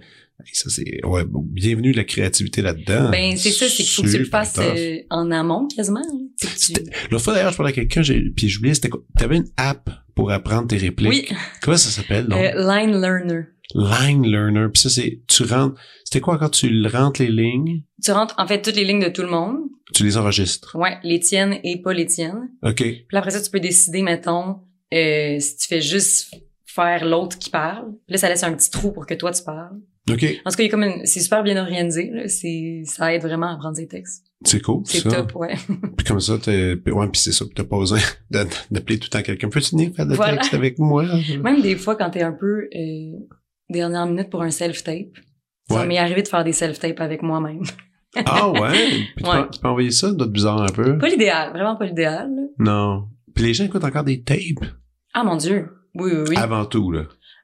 Ça, 0.53 0.69
c'est... 0.69 1.05
Ouais, 1.05 1.24
bienvenue 1.27 1.91
la 1.91 2.03
créativité 2.03 2.62
là-dedans. 2.62 3.10
Ben, 3.10 3.36
c'est 3.38 3.51
ça, 3.51 3.67
c'est 3.67 3.83
qu'il 3.83 3.88
faut 3.93 4.03
que 4.03 4.12
tu 4.12 4.17
le 4.19 4.25
fasses 4.25 4.57
euh, 4.60 4.98
en 5.10 5.31
amont, 5.31 5.67
quasiment. 5.75 6.01
Tu 6.39 6.74
L'autre 7.10 7.24
fois, 7.24 7.33
d'ailleurs, 7.33 7.51
je 7.51 7.57
parlais 7.57 7.71
à 7.71 7.75
quelqu'un, 7.75 8.01
j'ai... 8.01 8.21
puis 8.36 8.50
j'oubliais, 8.50 8.74
c'était 8.74 8.89
quoi? 8.89 9.01
T'avais 9.17 9.38
une 9.38 9.50
app 9.57 9.89
pour 10.15 10.31
apprendre 10.31 10.67
tes 10.67 10.77
répliques. 10.77 11.10
Oui, 11.31 11.38
Comment 11.62 11.77
ça 11.77 11.89
s'appelle, 11.89 12.27
donc? 12.27 12.39
euh, 12.39 12.51
line 12.55 13.00
learner. 13.01 13.43
Line 13.74 14.27
Learner. 14.27 14.67
Puis 14.74 14.81
ça, 14.81 14.89
c'est... 14.89 15.21
Tu 15.27 15.43
rentres... 15.43 15.79
C'était 16.03 16.19
quoi 16.19 16.38
quand 16.38 16.50
tu 16.50 16.86
rentres 16.88 17.21
les 17.21 17.29
lignes? 17.29 17.83
Tu 18.03 18.12
rentres, 18.12 18.36
en 18.38 18.45
fait, 18.45 18.62
toutes 18.62 18.75
les 18.75 18.83
lignes 18.83 19.01
de 19.03 19.07
tout 19.10 19.21
le 19.21 19.29
monde. 19.29 19.60
Tu 19.93 20.03
les 20.03 20.17
enregistres. 20.17 20.75
Ouais, 20.77 20.98
les 21.03 21.21
tiennes 21.21 21.57
et 21.63 21.81
pas 21.81 21.93
les 21.93 22.05
tiennes. 22.05 22.50
OK. 22.63 22.75
Puis 22.75 23.05
après 23.13 23.31
ça, 23.31 23.41
tu 23.41 23.50
peux 23.50 23.62
décider, 23.62 24.01
mettons, 24.01 24.57
euh, 24.93 25.39
si 25.39 25.55
tu 25.57 25.67
fais 25.67 25.79
juste 25.81 26.33
faire 26.65 27.05
l'autre 27.05 27.38
qui 27.39 27.50
parle. 27.50 27.86
Puis 28.07 28.13
là, 28.13 28.17
ça 28.17 28.27
laisse 28.27 28.43
un 28.43 28.53
petit 28.53 28.69
trou 28.71 28.91
pour 28.91 29.05
que 29.05 29.13
toi, 29.13 29.31
tu 29.31 29.43
parles. 29.43 29.79
OK. 30.10 30.24
En 30.46 30.50
tout 30.50 30.58
cas, 30.58 30.63
il 30.63 30.65
y 30.65 30.67
a 30.67 30.70
comme 30.72 30.84
une- 30.84 31.05
c'est 31.05 31.20
super 31.20 31.43
bien 31.43 31.58
organisé. 31.62 32.10
Là. 32.12 32.27
C'est, 32.27 32.81
ça 32.86 33.13
aide 33.13 33.22
vraiment 33.22 33.48
à 33.51 33.53
apprendre 33.53 33.75
ses 33.77 33.88
textes. 33.88 34.25
C'est 34.43 34.62
cool, 34.62 34.81
C'est 34.86 35.01
ça. 35.01 35.10
top, 35.12 35.36
ouais. 35.36 35.55
Puis 35.98 36.05
comme 36.08 36.20
ça, 36.20 36.38
t'es... 36.39 36.74
Ouais, 36.89 37.08
puis 37.10 37.22
c'est 37.22 37.31
ça. 37.31 37.46
puis 37.46 37.53
T'as 37.53 37.63
pas 37.63 37.77
besoin 37.77 38.00
d'appeler 38.31 38.98
tout 38.98 39.10
le 39.12 39.17
temps 39.17 39.22
quelqu'un. 39.22 39.50
Peux-tu 39.50 39.75
venir 39.75 39.91
faire 39.96 40.08
de 40.08 40.15
Voilà. 40.15 40.38
texte 40.38 40.53
avec 40.55 40.79
moi? 40.79 41.05
Même 41.43 41.62
des 41.62 41.75
fois, 41.75 41.96
quand 41.96 42.10
t'es 42.10 42.24
un 42.24 42.31
peu 42.31 42.67
euh, 42.75 43.12
dernière 43.70 44.08
minute 44.08 44.29
pour 44.31 44.41
un 44.41 44.50
self-tape, 44.50 45.15
ça 45.70 45.86
m'est 45.86 46.00
arrivé 46.00 46.24
de 46.24 46.27
faire 46.27 46.43
des 46.43 46.53
self-tapes 46.53 47.00
avec 47.00 47.22
moi-même. 47.22 47.62
Ah 48.25 48.50
ouais? 48.50 48.72
Puis 49.15 49.24
tu, 49.24 49.29
Ouais. 49.29 49.43
peux, 49.43 49.50
tu 49.51 49.60
peux 49.62 49.67
envoyer 49.70 49.91
ça, 49.91 50.12
d'autres 50.12 50.34
bizarre 50.34 50.62
un 50.62 50.67
peu? 50.67 50.98
Pas 50.98 51.08
l'idéal, 51.08 51.51
vraiment 51.51 51.77
pas 51.77 51.86
l'idéal. 51.86 52.29
Non. 52.60 53.08
Puis 53.34 53.46
les 53.46 53.53
gens 53.53 53.63
écoutent 53.63 53.86
encore 53.86 54.03
des 54.03 54.22
tapes? 54.22 54.65
Ah 55.13 55.24
mon 55.24 55.38
Dieu. 55.38 55.70
Oui, 55.96 56.12
oui, 56.13 56.24
oui. 56.27 56.36
avant 56.36 56.65
tout, 56.65 56.91
là. 56.91 57.03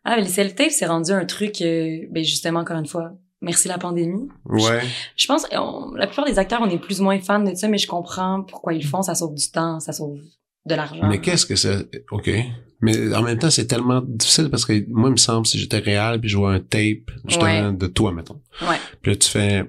Ah, 0.09 0.15
mais 0.15 0.21
les 0.23 0.29
self-tapes, 0.29 0.71
c'est 0.71 0.85
rendu 0.85 1.11
un 1.11 1.25
truc, 1.25 1.61
euh, 1.61 1.99
ben 2.11 2.23
justement, 2.23 2.61
encore 2.61 2.77
une 2.77 2.85
fois, 2.87 3.11
merci 3.41 3.67
la 3.67 3.77
pandémie. 3.77 4.29
Ouais. 4.45 4.81
Je 5.17 5.27
pense, 5.27 5.45
on- 5.51 5.91
la 5.95 6.07
plupart 6.07 6.25
des 6.25 6.39
acteurs, 6.39 6.61
on 6.61 6.69
est 6.69 6.77
plus 6.79 7.01
ou 7.01 7.03
moins 7.03 7.19
fans 7.19 7.39
de 7.43 7.53
ça, 7.55 7.67
mais 7.67 7.77
je 7.77 7.87
comprends 7.87 8.41
pourquoi 8.43 8.73
ils 8.73 8.81
le 8.81 8.87
font. 8.87 9.01
Ça 9.01 9.15
sauve 9.15 9.35
du 9.35 9.51
temps, 9.51 9.79
ça 9.81 9.91
sauve 9.91 10.17
de 10.65 10.75
l'argent. 10.75 11.07
Mais 11.07 11.19
qu'est-ce 11.19 11.45
que 11.45 11.55
c'est? 11.57 11.89
OK. 12.11 12.29
Mais 12.81 13.13
en 13.15 13.21
même 13.21 13.37
temps, 13.37 13.49
c'est 13.49 13.65
tellement 13.67 14.01
difficile 14.05 14.49
parce 14.49 14.63
que 14.65 14.85
moi, 14.89 15.09
il 15.09 15.13
me 15.13 15.17
semble, 15.17 15.45
si 15.45 15.57
j'étais 15.59 15.79
réel 15.79 16.19
puis 16.21 16.29
je 16.29 16.37
vois 16.37 16.53
un 16.53 16.59
tape, 16.59 17.11
justement, 17.25 17.45
Ouais. 17.69 17.73
de 17.73 17.87
toi, 17.87 18.11
mettons. 18.13 18.41
Ouais, 18.61 18.77
Puis 19.01 19.11
là, 19.11 19.17
tu 19.17 19.29
fais... 19.29 19.63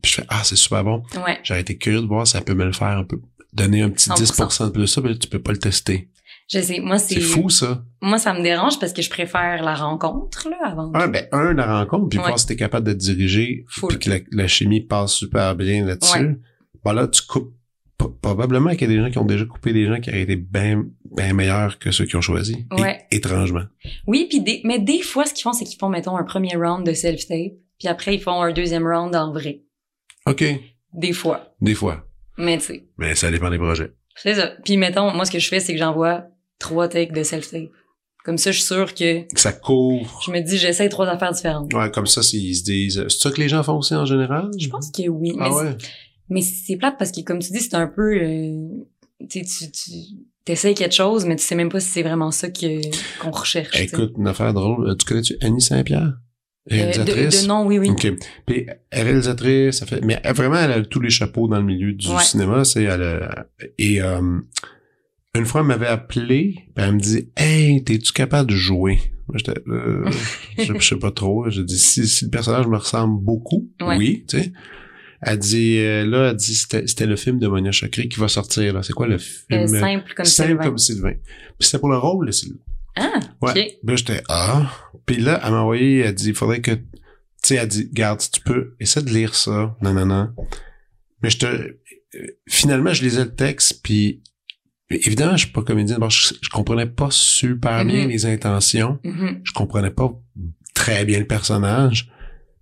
Puis 0.00 0.10
je 0.12 0.16
fais, 0.16 0.26
ah, 0.30 0.40
c'est 0.42 0.56
super 0.56 0.82
bon. 0.82 1.02
ouais. 1.24 1.38
J'aurais 1.44 1.60
été 1.60 1.76
curieux 1.78 2.00
de 2.00 2.06
voir 2.06 2.26
si 2.26 2.32
ça 2.32 2.40
peut 2.40 2.54
me 2.54 2.64
le 2.64 2.72
faire 2.72 2.88
un 2.98 3.04
peu. 3.04 3.20
Donner 3.52 3.82
un 3.82 3.90
petit 3.90 4.08
100%. 4.08 4.14
10% 4.16 4.64
de 4.66 4.70
plus 4.70 4.86
ça, 4.86 5.00
mais 5.00 5.10
là, 5.10 5.14
tu 5.16 5.28
peux 5.28 5.38
pas 5.40 5.52
le 5.52 5.58
tester. 5.58 6.08
Je 6.52 6.60
sais, 6.60 6.80
moi, 6.80 6.98
c'est... 6.98 7.14
C'est 7.14 7.20
fou, 7.20 7.48
ça. 7.48 7.82
Moi, 8.02 8.18
ça 8.18 8.34
me 8.34 8.42
dérange 8.42 8.78
parce 8.78 8.92
que 8.92 9.00
je 9.00 9.08
préfère 9.08 9.62
la 9.62 9.74
rencontre, 9.74 10.50
là, 10.50 10.56
avant. 10.64 10.92
Un, 10.94 11.08
ben, 11.08 11.26
un, 11.32 11.54
la 11.54 11.78
rencontre, 11.80 12.08
puis 12.10 12.18
Ouais. 12.18 12.26
voir 12.26 12.38
si 12.38 12.46
t'es 12.46 12.56
capable 12.56 12.86
de 12.88 12.92
te 12.92 12.98
diriger, 12.98 13.64
puis 13.88 13.98
que 13.98 14.10
la, 14.10 14.18
la 14.32 14.46
chimie 14.48 14.80
passe 14.82 15.12
super 15.14 15.54
bien 15.54 15.86
là-dessus. 15.86 16.18
Ouais. 16.18 16.36
Ben 16.84 16.92
là, 16.92 17.08
tu 17.08 17.22
coupes. 17.22 17.54
Probablement 18.20 18.70
qu'il 18.70 18.80
y 18.82 18.84
a 18.84 18.88
des 18.88 18.98
gens 18.98 19.10
qui 19.12 19.18
ont 19.18 19.24
déjà 19.24 19.44
coupé 19.44 19.72
des 19.72 19.86
gens 19.86 20.00
qui 20.00 20.10
auraient 20.10 20.22
été 20.22 20.34
bien 20.34 20.84
bien 21.14 21.32
meilleurs 21.34 21.78
que 21.78 21.92
ceux 21.92 22.04
qui 22.04 22.16
ont 22.16 22.20
choisi. 22.20 22.66
Ouais. 22.72 23.06
étrangement. 23.12 23.62
Oui, 24.08 24.26
puis 24.28 24.40
des, 24.40 24.60
mais 24.64 24.80
des 24.80 25.02
fois, 25.02 25.24
ce 25.24 25.32
qu'ils 25.32 25.44
font, 25.44 25.52
c'est 25.52 25.64
qu'ils 25.64 25.78
font, 25.78 25.88
mettons, 25.88 26.16
un 26.16 26.24
premier 26.24 26.56
round 26.56 26.84
de 26.84 26.94
self-tape, 26.94 27.52
puis 27.78 27.86
après, 27.88 28.16
ils 28.16 28.20
font 28.20 28.42
un 28.42 28.52
deuxième 28.52 28.84
round 28.86 29.14
en 29.14 29.32
vrai. 29.32 29.62
OK. 30.26 30.42
Des 30.92 31.12
fois. 31.12 31.54
Des 31.60 31.74
fois. 31.74 32.04
Mais 32.38 32.58
tu 32.58 32.64
sais, 32.64 32.86
Mais 32.98 33.14
ça 33.14 33.30
dépend 33.30 33.50
des 33.50 33.58
projets. 33.58 33.92
c'est 34.16 34.34
ça. 34.34 34.50
Puis 34.64 34.76
mettons, 34.76 35.12
moi, 35.14 35.24
ce 35.24 35.30
que 35.30 35.38
je 35.38 35.48
fais, 35.48 35.60
c'est 35.60 35.72
que 35.72 35.78
j'envoie 35.78 36.24
trois 36.58 36.88
takes 36.88 37.12
de 37.12 37.22
self-tape. 37.22 37.70
Comme 38.24 38.38
ça, 38.38 38.52
je 38.52 38.58
suis 38.58 38.66
sûre 38.66 38.94
que 38.94 39.22
Ça 39.34 39.52
couvre. 39.52 40.20
je 40.24 40.30
me 40.30 40.40
dis, 40.40 40.56
j'essaie 40.56 40.88
trois 40.88 41.08
affaires 41.08 41.32
différentes. 41.32 41.72
Ouais, 41.74 41.90
comme 41.90 42.06
ça, 42.06 42.22
s'ils 42.22 42.54
se 42.56 42.62
disent. 42.62 43.04
C'est 43.08 43.18
ça 43.18 43.30
que 43.32 43.40
les 43.40 43.48
gens 43.48 43.62
font 43.64 43.78
aussi 43.78 43.94
en 43.94 44.04
général? 44.04 44.48
Je 44.58 44.68
pense 44.68 44.90
que 44.92 45.08
oui. 45.08 45.32
Ah 45.40 45.48
mais 45.48 45.54
ouais. 45.54 45.76
Mais 46.28 46.40
c'est 46.40 46.76
plate 46.76 46.94
parce 46.98 47.10
que, 47.10 47.20
comme 47.22 47.40
tu 47.40 47.50
dis, 47.52 47.60
c'est 47.60 47.74
un 47.74 47.88
peu... 47.88 48.14
euh, 48.16 48.68
tu 49.28 49.44
sais, 49.44 49.70
tu, 49.70 49.92
t'essayes 50.44 50.74
quelque 50.74 50.94
chose, 50.94 51.24
mais 51.26 51.34
tu 51.36 51.42
sais 51.42 51.56
même 51.56 51.68
pas 51.68 51.80
si 51.80 51.88
c'est 51.88 52.02
vraiment 52.04 52.30
ça 52.30 52.48
que, 52.48 52.80
qu'on 53.20 53.32
recherche. 53.32 53.78
Écoute, 53.80 54.12
une 54.16 54.28
affaire 54.28 54.54
drôle. 54.54 54.88
Euh, 54.90 54.94
Tu 54.94 55.04
connais-tu 55.04 55.36
Annie 55.40 55.60
Saint-Pierre? 55.60 56.12
Euh, 56.70 56.76
Réalisatrice? 56.76 57.36
de, 57.38 57.42
de 57.42 57.48
nom, 57.48 57.66
oui, 57.66 57.80
oui. 57.80 57.90
OK. 57.90 58.06
Puis 58.46 58.66
réalisatrice, 58.92 59.78
ça 59.80 59.86
fait 59.86 60.00
mais 60.00 60.20
vraiment 60.32 60.54
elle 60.58 60.70
a 60.70 60.82
tous 60.84 61.00
les 61.00 61.10
chapeaux 61.10 61.48
dans 61.48 61.56
le 61.56 61.64
milieu 61.64 61.92
du 61.92 62.08
Ouais. 62.08 62.22
cinéma, 62.22 62.64
c'est 62.64 62.84
elle 62.84 63.02
a- 63.02 63.46
et 63.78 64.00
euh, 64.00 64.38
une 65.34 65.46
fois 65.46 65.60
elle 65.62 65.66
m'avait 65.68 65.86
appelé, 65.86 66.54
puis 66.74 66.84
elle 66.84 66.94
me 66.94 67.00
dit 67.00 67.28
"Hey, 67.36 67.82
t'es-tu 67.84 68.12
capable 68.12 68.50
de 68.50 68.56
jouer 68.56 68.98
Moi 69.28 69.36
j'étais 69.38 69.58
euh, 69.68 70.10
je, 70.58 70.74
je 70.78 70.86
sais 70.86 70.96
pas 70.98 71.10
trop, 71.10 71.48
j'ai 71.50 71.64
dit 71.64 71.78
si, 71.78 72.06
si 72.06 72.24
le 72.26 72.30
personnage 72.30 72.66
me 72.66 72.76
ressemble 72.76 73.22
beaucoup, 73.22 73.70
Ouais. 73.80 73.96
oui, 73.96 74.24
tu 74.28 74.38
sais. 74.38 74.52
Elle 75.24 75.38
dit 75.38 75.78
euh, 75.78 76.04
là 76.04 76.30
elle 76.30 76.36
dit 76.36 76.54
c'était 76.54 76.86
c'était 76.86 77.06
le 77.06 77.14
film 77.16 77.38
de 77.38 77.46
Monia 77.46 77.70
Chakri 77.70 78.08
qui 78.08 78.18
va 78.18 78.28
sortir 78.28 78.74
là, 78.74 78.82
c'est 78.82 78.92
quoi 78.92 79.06
le 79.06 79.18
film? 79.18 79.60
Euh, 79.62 79.66
simple 79.66 80.12
comme 80.14 80.24
Simple 80.26 80.48
Sylvain. 80.48 80.64
comme 80.64 80.78
Sylvain. 80.78 81.12
Puis 81.58 81.68
c'était 81.68 81.78
pour 81.78 81.90
le 81.90 81.98
rôle 81.98 82.26
de 82.26 82.32
Sylvain. 82.32 82.58
Ah, 82.96 83.20
Ouais. 83.40 83.50
ok. 83.50 83.54
Puis 83.54 83.78
Là, 83.84 83.96
j'étais, 83.96 84.22
ah. 84.28 84.70
Puis 85.06 85.16
là, 85.16 85.40
elle 85.44 85.52
m'a 85.52 85.60
envoyé, 85.60 86.00
elle 86.00 86.14
dit, 86.14 86.28
il 86.28 86.34
faudrait 86.34 86.60
que, 86.60 86.72
tu 86.72 86.82
sais, 87.42 87.54
elle 87.54 87.66
dit, 87.68 87.88
garde, 87.92 88.20
si 88.20 88.30
tu 88.30 88.40
peux, 88.42 88.74
essaie 88.80 89.00
de 89.02 89.08
lire 89.10 89.34
ça. 89.34 89.76
Non, 89.80 89.94
non, 89.94 90.04
non. 90.06 90.28
Mais 91.22 91.30
je 91.30 91.38
te, 91.38 91.46
euh, 91.46 91.78
finalement, 92.48 92.92
je 92.92 93.02
lisais 93.02 93.24
le 93.24 93.34
texte, 93.34 93.80
puis 93.82 94.22
évidemment, 95.06 95.32
je 95.36 95.44
suis 95.44 95.52
pas 95.52 95.62
comédien. 95.62 95.94
D'abord, 95.96 96.10
je, 96.10 96.34
je 96.40 96.48
comprenais 96.50 96.86
pas 96.86 97.08
super 97.10 97.84
bien 97.84 98.04
Mhm. 98.04 98.10
les 98.10 98.26
intentions. 98.26 98.98
Mhm. 99.04 99.40
Je 99.44 99.52
comprenais 99.52 99.90
pas 99.90 100.12
très 100.74 101.04
bien 101.04 101.18
le 101.18 101.26
personnage. 101.26 102.10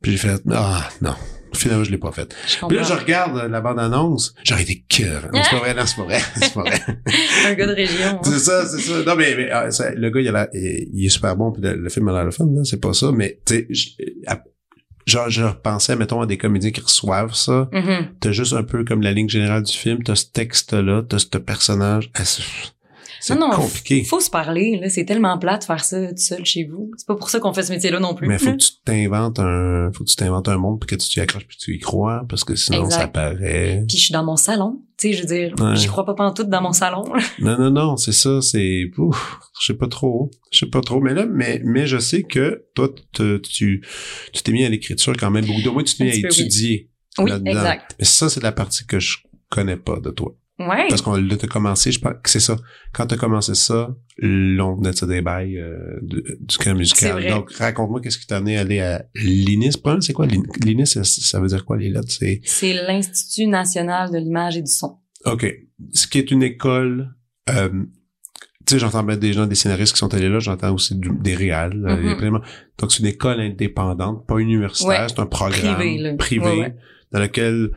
Puis 0.02 0.12
j'ai 0.12 0.18
fait, 0.18 0.40
ah, 0.52 0.88
non. 1.02 1.14
Finalement, 1.52 1.82
je 1.82 1.90
l'ai 1.90 1.98
pas 1.98 2.12
fait. 2.12 2.32
Je 2.46 2.64
Puis 2.66 2.76
là, 2.76 2.84
je 2.84 2.92
regarde 2.92 3.50
la 3.50 3.60
bande-annonce. 3.60 4.34
J'aurais 4.44 4.62
été 4.62 4.84
cœur. 4.88 5.28
Non, 5.34 5.40
c'est 5.42 5.50
pas 5.50 5.58
vrai, 5.58 5.74
non, 5.74 5.82
c'est 5.84 5.96
pas 5.96 6.04
vrai. 6.04 6.20
C'est 6.36 6.54
pas 6.54 6.62
vrai. 6.62 6.80
Un 7.46 7.54
gars 7.54 7.66
de 7.66 7.72
région. 7.74 8.20
C'est 8.22 8.34
hein. 8.34 8.38
ça, 8.38 8.66
c'est 8.66 8.78
ça. 8.80 9.02
Non, 9.04 9.16
mais, 9.16 9.34
mais, 9.36 9.50
ah, 9.50 9.70
ça- 9.72 9.90
le 9.92 10.10
gars, 10.10 10.20
il, 10.20 10.28
a 10.28 10.48
il 10.54 10.88
il 10.94 11.06
est 11.06 11.08
super 11.08 11.34
bon, 11.36 11.50
puis 11.50 11.60
le, 11.60 11.74
le 11.74 11.88
film 11.88 12.06
a 12.08 12.12
l'air 12.12 12.24
le 12.24 12.30
fun, 12.30 12.46
là, 12.54 12.62
c'est 12.64 12.80
pas 12.80 12.92
ça, 12.92 13.10
mais, 13.12 13.40
tu 13.44 13.66
sais, 13.74 14.06
genre, 15.10 15.28
je 15.28 15.44
repensais, 15.44 15.96
mettons, 15.96 16.20
à 16.20 16.26
des 16.26 16.38
comédiens 16.38 16.70
qui 16.70 16.80
reçoivent 16.80 17.34
ça. 17.34 17.68
Mhm. 17.72 18.08
T'as 18.20 18.32
juste 18.32 18.52
un 18.52 18.62
peu 18.62 18.84
comme 18.84 19.02
la 19.02 19.12
ligne 19.12 19.28
générale 19.28 19.62
du 19.62 19.72
film, 19.72 20.02
t'as 20.02 20.14
ce 20.14 20.26
texte-là, 20.32 21.02
t'as 21.08 21.18
ce 21.18 21.26
personnage. 21.38 22.10
C'est- 23.20 23.34
Non, 23.34 23.48
non, 23.50 23.56
compliqué. 23.56 24.02
Faut 24.04 24.20
se 24.20 24.30
parler, 24.30 24.78
là. 24.80 24.88
C'est 24.88 25.04
tellement 25.04 25.38
plate 25.38 25.60
de 25.60 25.66
faire 25.66 25.84
ça 25.84 26.08
tout 26.08 26.16
seul 26.16 26.44
chez 26.44 26.64
vous. 26.64 26.90
C'est 26.96 27.06
pas 27.06 27.16
pour 27.16 27.28
ça 27.30 27.38
qu'on 27.38 27.52
fait 27.52 27.62
ce 27.62 27.72
métier-là 27.72 28.00
non 28.00 28.14
plus. 28.14 28.26
Mais 28.28 28.38
faut 28.38 28.52
que 28.52 28.56
tu 28.56 28.70
t'inventes 28.84 29.38
un, 29.38 29.90
faut 29.92 30.04
que 30.04 30.08
tu 30.10 30.16
t'inventes 30.16 30.48
un 30.48 30.56
monde 30.56 30.80
puis 30.80 30.88
que 30.88 31.02
tu 31.02 31.08
t'y 31.08 31.20
accroches 31.20 31.46
puis 31.46 31.56
que 31.58 31.62
tu 31.62 31.74
y 31.74 31.78
crois 31.78 32.24
parce 32.28 32.44
que 32.44 32.54
sinon 32.56 32.84
Exact. 32.84 33.00
ça 33.00 33.08
paraît. 33.08 33.84
Puis 33.86 33.98
je 33.98 34.04
suis 34.04 34.12
dans 34.12 34.24
mon 34.24 34.36
salon. 34.36 34.82
Tu 34.98 35.08
sais, 35.08 35.12
je 35.14 35.20
veux 35.22 35.26
dire, 35.28 35.54
Ouais. 35.58 35.76
j'y 35.76 35.86
crois 35.86 36.04
pas 36.04 36.14
pantoute 36.14 36.48
dans 36.50 36.60
mon 36.62 36.72
salon. 36.72 37.04
Non, 37.40 37.58
non, 37.58 37.70
non, 37.70 37.96
c'est 37.96 38.12
ça, 38.12 38.40
c'est, 38.42 38.90
ouf, 38.98 39.38
je 39.60 39.66
sais 39.66 39.74
pas 39.78 39.88
trop, 39.88 40.30
je 40.52 40.58
sais 40.60 40.66
pas 40.66 40.80
trop, 40.82 41.00
mais 41.00 41.14
là, 41.14 41.26
mais, 41.26 41.60
mais 41.64 41.86
je 41.86 41.98
sais 41.98 42.22
que 42.22 42.66
toi, 42.74 42.88
te- 43.12 43.38
tu, 43.38 43.82
tu 44.32 44.42
t'es 44.42 44.52
mis 44.52 44.64
à 44.64 44.68
l'écriture 44.68 45.14
quand 45.18 45.30
même 45.30 45.46
beaucoup, 45.46 45.68
au 45.68 45.72
moins 45.72 45.82
tu 45.84 45.96
t'es 45.96 46.04
mis 46.04 46.10
à 46.10 46.14
oui. 46.14 46.24
étudier 46.26 46.90
Oui, 47.18 47.30
exact. 47.46 47.96
Mais 47.98 48.04
ça, 48.04 48.28
c'est 48.28 48.42
la 48.42 48.52
partie 48.52 48.84
que 48.86 48.98
je 48.98 49.18
connais 49.48 49.76
pas 49.76 50.00
de 50.00 50.10
toi. 50.10 50.34
Ouais. 50.60 50.86
Parce 50.90 51.00
qu'on 51.00 51.16
l'a 51.16 51.36
commencé, 51.48 51.90
je 51.90 52.00
pense 52.00 52.12
que 52.22 52.28
c'est 52.28 52.38
ça. 52.40 52.56
Quand 52.92 53.06
t'as 53.06 53.16
commencé 53.16 53.54
ça, 53.54 53.96
l'on 54.18 54.76
venait 54.76 54.90
de 54.90 54.96
se 54.96 55.06
débail 55.06 55.56
euh, 55.58 55.98
de- 56.02 56.22
du 56.38 56.58
camp 56.58 56.74
musical. 56.76 57.26
Donc, 57.28 57.50
raconte-moi 57.52 58.00
qu'est-ce 58.02 58.18
qui 58.18 58.26
t'a 58.26 58.36
amené 58.36 58.58
à 58.58 58.60
aller 58.60 58.80
à 58.80 59.06
l'INIS. 59.14 59.72
C'est 60.00 60.12
quoi 60.12 60.26
l'In- 60.26 60.42
l'INIS? 60.64 60.86
Ça, 60.86 61.02
ça 61.04 61.40
veut 61.40 61.48
dire 61.48 61.64
quoi, 61.64 61.78
les 61.78 61.88
lettres? 61.88 62.10
C'est, 62.12 62.40
C'est 62.44 62.74
l'Institut 62.74 63.46
national 63.46 64.10
de 64.12 64.18
l'image 64.18 64.56
et 64.58 64.62
du 64.62 64.70
son. 64.70 64.98
OK. 65.24 65.46
Ce 65.94 66.06
qui 66.06 66.18
est 66.18 66.30
une 66.30 66.42
école, 66.42 67.14
euh, 67.48 67.68
tu 68.66 68.74
sais, 68.74 68.78
j'entends 68.78 69.02
des 69.02 69.32
gens, 69.32 69.46
des 69.46 69.54
scénaristes 69.54 69.94
qui 69.94 69.98
sont 69.98 70.12
allés 70.12 70.28
là, 70.28 70.40
j'entends 70.40 70.74
aussi 70.74 70.94
du- 70.94 71.10
des 71.22 71.34
réals. 71.34 71.84
euh, 71.86 71.96
Mhm. 71.96 72.20
de- 72.20 72.40
Donc, 72.78 72.92
c'est 72.92 73.00
une 73.00 73.06
école 73.06 73.40
indépendante, 73.40 74.26
pas 74.26 74.36
universitaire, 74.38 74.88
Ouais. 75.02 75.06
c'est 75.08 75.18
un 75.20 75.26
programme 75.26 75.76
Privé, 75.76 75.98
là. 75.98 76.14
privé 76.16 76.44
Ouais, 76.44 76.58
ouais. 76.60 76.76
dans 77.12 77.20
lequel 77.20 77.70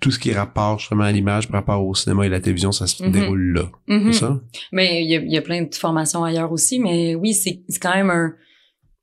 tout 0.00 0.10
ce 0.10 0.18
qui 0.18 0.32
rapporte 0.32 0.80
justement 0.80 1.04
à 1.04 1.12
l'image 1.12 1.48
par 1.48 1.60
rapport 1.60 1.84
au 1.86 1.94
cinéma 1.94 2.26
et 2.26 2.28
la 2.28 2.40
télévision, 2.40 2.72
ça 2.72 2.86
se 2.86 3.02
Mhm. 3.02 3.12
déroule 3.12 3.52
là. 3.54 3.70
Mhm. 3.88 4.12
C'est 4.12 4.20
ça? 4.20 4.40
Mais 4.72 5.04
il 5.04 5.10
y 5.10 5.16
a, 5.16 5.20
il 5.20 5.32
y 5.32 5.36
a 5.38 5.42
plein 5.42 5.62
de 5.62 5.74
formations 5.74 6.24
ailleurs 6.24 6.52
aussi, 6.52 6.78
mais 6.78 7.14
oui, 7.14 7.34
c'est 7.34 7.62
quand 7.80 7.94
même 7.94 8.10
un... 8.10 8.32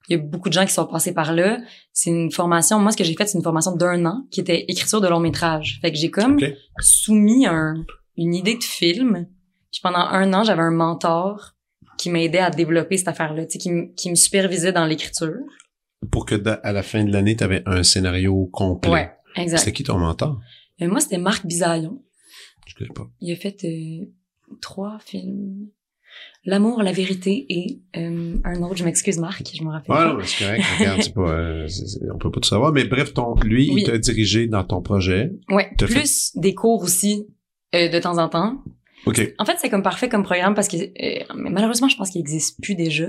Il 0.09 0.17
y 0.17 0.19
a 0.19 0.23
beaucoup 0.23 0.49
de 0.49 0.53
gens 0.53 0.65
qui 0.65 0.73
sont 0.73 0.87
passés 0.87 1.13
par 1.13 1.33
là. 1.33 1.59
C'est 1.93 2.09
une 2.09 2.31
formation... 2.31 2.79
Moi, 2.79 2.91
ce 2.91 2.97
que 2.97 3.03
j'ai 3.03 3.13
fait, 3.15 3.27
c'est 3.27 3.37
une 3.37 3.43
formation 3.43 3.75
d'un 3.75 4.05
an 4.07 4.25
qui 4.31 4.39
était 4.39 4.65
écriture 4.67 5.01
de 5.01 5.07
long 5.07 5.19
métrage. 5.19 5.77
Fait 5.83 5.91
que 5.91 5.97
j'ai 5.97 6.09
comme 6.09 6.39
soumis 6.79 7.45
un, 7.45 7.75
une 8.17 8.33
idée 8.33 8.55
de 8.57 8.63
film. 8.63 9.27
Puis 9.71 9.81
pendant 9.83 9.99
un 9.99 10.33
an, 10.33 10.43
j'avais 10.43 10.63
un 10.63 10.71
mentor 10.71 11.51
qui 11.99 12.09
m'aidait 12.09 12.39
à 12.39 12.49
développer 12.49 12.97
cette 12.97 13.09
affaire-là, 13.09 13.45
qui, 13.45 13.69
me- 13.71 13.93
qui 13.95 14.09
me 14.09 14.15
supervisait 14.15 14.71
dans 14.71 14.85
l'écriture. 14.85 15.35
Pour 16.11 16.25
que 16.25 16.35
à 16.63 16.71
la 16.71 16.81
fin 16.81 17.03
de 17.03 17.11
l'année, 17.11 17.35
tu 17.35 17.43
avais 17.43 17.61
un 17.67 17.83
scénario 17.83 18.47
complet. 18.51 18.89
Ouais, 18.91 19.11
exact. 19.43 19.59
C'était 19.59 19.73
qui 19.73 19.83
ton 19.83 19.97
mentor? 19.97 20.39
Euh, 20.81 20.87
moi, 20.87 20.99
c'était 20.99 21.17
Marc 21.17 21.45
Bisaillon. 21.45 22.01
Je 22.67 22.75
connais 22.75 22.91
pas. 22.93 23.07
Il 23.21 23.31
a 23.31 23.35
fait 23.35 23.57
euh, 23.65 24.05
trois 24.61 24.99
films. 24.99 25.67
L'amour, 26.45 26.81
la 26.81 26.91
vérité 26.91 27.45
et 27.49 27.81
euh, 27.97 28.35
un 28.43 28.63
autre, 28.63 28.77
je 28.77 28.83
m'excuse 28.83 29.19
Marc, 29.19 29.43
je 29.55 29.63
me 29.63 29.69
rappelle 29.69 29.95
Ouais, 29.95 30.17
pas. 30.17 30.23
c'est 30.25 30.43
correct. 30.45 30.63
Regarde, 30.79 31.01
c'est 31.03 31.13
pas, 31.13 31.29
euh, 31.29 31.67
c'est- 31.67 31.85
c'est- 31.87 32.11
on 32.13 32.17
peut 32.17 32.31
pas 32.31 32.39
tout 32.39 32.49
savoir. 32.49 32.71
Mais 32.71 32.85
bref, 32.85 33.13
ton, 33.13 33.35
lui, 33.43 33.69
Oui. 33.71 33.81
il 33.81 33.85
t'a 33.85 33.97
dirigé 33.97 34.47
dans 34.47 34.63
ton 34.63 34.81
projet. 34.81 35.31
Ouais, 35.49 35.69
T'as 35.77 35.85
plus 35.85 36.31
des 36.35 36.55
cours 36.55 36.81
aussi 36.81 37.27
euh, 37.75 37.89
de 37.89 37.99
temps 37.99 38.17
en 38.17 38.27
temps. 38.29 38.63
OK. 39.05 39.33
En 39.37 39.45
fait, 39.45 39.55
c'est 39.59 39.69
comme 39.69 39.83
parfait 39.83 40.09
comme 40.09 40.23
programme 40.23 40.55
parce 40.55 40.67
que 40.67 40.77
euh, 40.77 41.23
malheureusement, 41.35 41.87
je 41.87 41.95
pense 41.95 42.09
qu'il 42.09 42.19
existe 42.21 42.59
plus 42.61 42.75
déjà. 42.75 43.05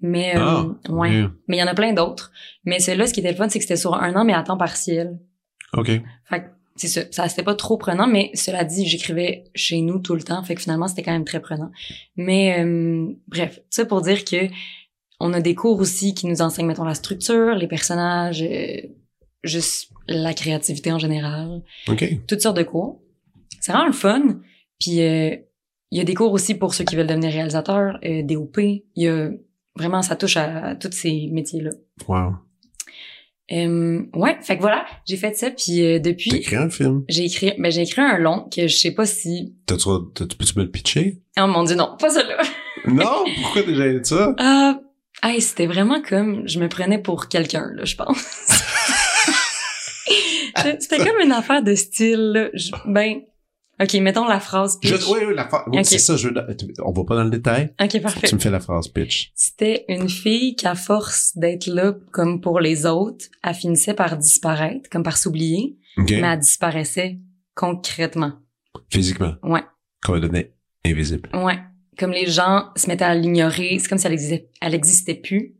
Mais 0.00 0.36
euh, 0.36 0.40
Ah, 0.40 0.66
ouais, 0.92 1.24
mais 1.46 1.56
il 1.58 1.60
y 1.60 1.62
en 1.62 1.68
a 1.68 1.74
plein 1.74 1.92
d'autres. 1.92 2.32
Mais 2.64 2.80
celui-là, 2.80 3.06
ce 3.06 3.14
qui 3.14 3.20
était 3.20 3.30
le 3.30 3.36
fun, 3.36 3.48
c'est 3.48 3.60
que 3.60 3.64
c'était 3.64 3.76
sur 3.76 3.94
un 3.94 4.14
an 4.16 4.24
mais 4.24 4.32
à 4.34 4.42
temps 4.42 4.56
partiel. 4.58 5.18
OK. 5.76 5.90
Fait 6.24 6.44
c'est 6.76 6.88
ça, 6.88 7.02
ça 7.10 7.28
c'était 7.28 7.42
pas 7.42 7.54
trop 7.54 7.76
prenant, 7.76 8.06
mais 8.06 8.30
cela 8.34 8.64
dit, 8.64 8.86
j'écrivais 8.86 9.44
chez 9.54 9.80
nous 9.82 9.98
tout 9.98 10.14
le 10.14 10.22
temps, 10.22 10.42
fait 10.42 10.54
que 10.54 10.62
finalement 10.62 10.88
c'était 10.88 11.02
quand 11.02 11.12
même 11.12 11.24
très 11.24 11.40
prenant. 11.40 11.70
Mais 12.16 12.64
euh, 12.64 13.12
bref, 13.28 13.60
ça 13.70 13.84
pour 13.84 14.00
dire 14.00 14.24
que 14.24 14.48
on 15.20 15.32
a 15.32 15.40
des 15.40 15.54
cours 15.54 15.78
aussi 15.78 16.14
qui 16.14 16.26
nous 16.26 16.42
enseignent 16.42 16.66
mettons 16.66 16.84
la 16.84 16.94
structure, 16.94 17.54
les 17.54 17.68
personnages, 17.68 18.42
euh, 18.42 18.80
juste 19.44 19.90
la 20.08 20.34
créativité 20.34 20.90
en 20.90 20.98
général, 20.98 21.62
OK. 21.88 22.04
toutes 22.26 22.40
sortes 22.40 22.56
de 22.56 22.62
cours. 22.62 23.00
C'est 23.60 23.72
vraiment 23.72 23.86
le 23.86 23.92
fun. 23.92 24.40
Puis 24.80 25.00
euh, 25.00 25.36
il 25.92 25.98
y 25.98 26.00
a 26.00 26.04
des 26.04 26.14
cours 26.14 26.32
aussi 26.32 26.54
pour 26.54 26.74
ceux 26.74 26.84
qui 26.84 26.96
veulent 26.96 27.06
devenir 27.06 27.30
réalisateurs, 27.30 27.98
euh, 28.04 28.22
DOP. 28.22 28.58
Il 28.58 28.82
y 28.96 29.08
a 29.08 29.30
vraiment 29.76 30.02
ça 30.02 30.16
touche 30.16 30.36
à, 30.36 30.70
à 30.70 30.74
tous 30.74 30.92
ces 30.92 31.28
métiers 31.30 31.60
là. 31.60 31.70
Wow. 32.08 32.34
Euh, 33.50 34.02
ouais, 34.14 34.36
fait 34.40 34.56
que 34.56 34.60
voilà, 34.62 34.86
j'ai 35.06 35.16
fait 35.16 35.36
ça 35.36 35.50
puis 35.50 35.82
euh, 35.84 35.96
T'as 35.98 36.10
depuis 36.10 36.30
écrit 36.36 36.56
un 36.56 36.70
film? 36.70 37.04
j'ai 37.08 37.24
écrit, 37.24 37.52
ben 37.58 37.70
j'ai 37.72 37.82
écrit 37.82 38.00
un 38.00 38.16
long 38.18 38.48
que 38.54 38.68
je 38.68 38.76
sais 38.76 38.92
pas 38.92 39.04
si. 39.04 39.54
T'as-tu, 39.66 39.88
t'as- 40.14 40.26
peux-tu 40.26 40.58
me 40.58 40.64
le 40.64 40.70
pitcher? 40.70 41.20
Oh 41.38 41.46
mon 41.48 41.64
dieu, 41.64 41.74
non, 41.76 41.96
pas 41.98 42.10
ça-là. 42.10 42.40
non! 42.86 43.24
Pourquoi 43.42 43.62
gêné 43.66 43.98
de 44.00 44.04
ça? 44.04 44.34
Ah, 44.38 44.78
hey, 45.24 45.40
c'était 45.42 45.66
vraiment 45.66 46.00
comme 46.00 46.46
je 46.46 46.60
me 46.60 46.68
prenais 46.68 46.98
pour 46.98 47.28
quelqu'un 47.28 47.68
là, 47.74 47.84
je 47.84 47.96
pense. 47.96 48.18
c'était 50.78 50.98
comme 50.98 51.18
une 51.22 51.32
affaire 51.32 51.62
de 51.62 51.74
style. 51.74 52.32
Là. 52.34 52.48
Je- 52.54 52.70
ben, 52.86 53.20
ok, 53.82 53.94
mettons 54.00 54.26
la 54.26 54.40
phrase. 54.40 54.78
Je, 54.82 54.94
Pitch. 54.94 55.06
oui, 55.08 55.18
oui, 55.28 55.34
la 55.34 55.48
phrase. 55.48 55.62
oui, 55.68 55.78
Ok. 55.80 55.84
C'est 55.86 55.98
ça, 55.98 56.16
je 56.16 56.28
veux, 56.28 56.34
on 56.84 56.92
va 56.92 57.04
pas 57.04 57.16
dans 57.16 57.24
le 57.24 57.30
détail. 57.30 57.72
Ok, 57.82 58.00
parfait. 58.00 58.28
Tu 58.28 58.34
me 58.34 58.40
fais 58.40 58.50
la 58.50 58.60
phrase 58.60 58.88
pitch. 58.88 59.32
C'était 59.34 59.84
une 59.88 60.08
fille 60.08 60.54
qui, 60.56 60.66
à 60.66 60.74
force 60.74 61.32
d'être 61.36 61.66
là 61.66 61.94
comme 62.12 62.40
pour 62.40 62.60
les 62.60 62.86
autres, 62.86 63.26
elle 63.42 63.54
finissait 63.54 63.94
par 63.94 64.16
disparaître, 64.16 64.88
comme 64.90 65.02
par 65.02 65.16
s'oublier, 65.16 65.76
OK? 65.98 66.10
mais 66.10 66.20
elle 66.20 66.38
disparaissait 66.38 67.18
concrètement. 67.54 68.32
Physiquement. 68.90 69.34
Ouais. 69.42 69.62
Qu'on 70.04 70.18
devenait 70.18 70.52
invisible. 70.84 71.28
Ouais. 71.34 71.58
Comme 71.98 72.12
les 72.12 72.26
gens 72.26 72.70
se 72.74 72.88
mettaient 72.88 73.04
à 73.04 73.14
l'ignorer, 73.14 73.78
c'est 73.78 73.88
comme 73.88 73.98
si 73.98 74.06
elle 74.06 74.14
existait, 74.14 74.48
elle 74.60 74.74
existait 74.74 75.14
plus. 75.14 75.54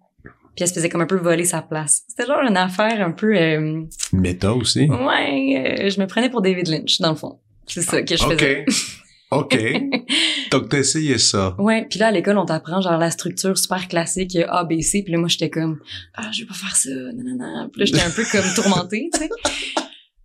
Puis 0.54 0.62
elle 0.64 0.68
se 0.68 0.74
faisait 0.74 0.88
comme 0.90 1.00
un 1.00 1.06
peu 1.06 1.16
voler 1.16 1.44
sa 1.44 1.62
place. 1.62 2.02
C'était 2.08 2.26
genre 2.26 2.42
une 2.46 2.56
affaire 2.58 3.06
un 3.06 3.12
peu... 3.12 3.34
euh, 3.34 3.84
Méta 4.12 4.52
aussi. 4.54 4.88
ouais, 4.90 5.78
euh, 5.84 5.88
je 5.90 5.98
me 6.00 6.06
prenais 6.06 6.28
pour 6.28 6.42
David 6.42 6.68
Lynch, 6.68 7.00
dans 7.00 7.10
le 7.10 7.16
fond. 7.16 7.38
C'est 7.66 7.82
ça 7.82 8.02
que 8.02 8.16
je 8.16 8.24
faisais. 8.24 8.64
OK. 8.66 8.74
OK. 9.32 9.58
Donc, 10.50 10.68
t'as 10.68 10.78
essayé 10.78 11.16
ça. 11.16 11.56
Ouais, 11.58 11.86
puis 11.88 11.98
là, 11.98 12.08
à 12.08 12.10
l'école, 12.10 12.36
on 12.36 12.44
t'apprend 12.44 12.82
genre 12.82 12.98
la 12.98 13.10
structure 13.10 13.56
super 13.56 13.88
classique, 13.88 14.36
A, 14.36 14.64
B, 14.64 14.80
C. 14.82 15.02
Puis 15.02 15.12
là, 15.12 15.18
moi, 15.18 15.28
j'étais 15.28 15.48
comme, 15.48 15.78
ah, 16.14 16.30
je 16.32 16.42
vais 16.42 16.46
pas 16.46 16.54
faire 16.54 16.76
ça, 16.76 16.90
nanana. 16.90 17.68
Puis 17.72 17.80
là, 17.80 17.84
j'étais 17.86 18.02
un 18.02 18.10
peu 18.10 18.24
comme 18.30 18.44
tourmentée, 18.54 19.08
tu 19.12 19.20
sais. 19.20 19.30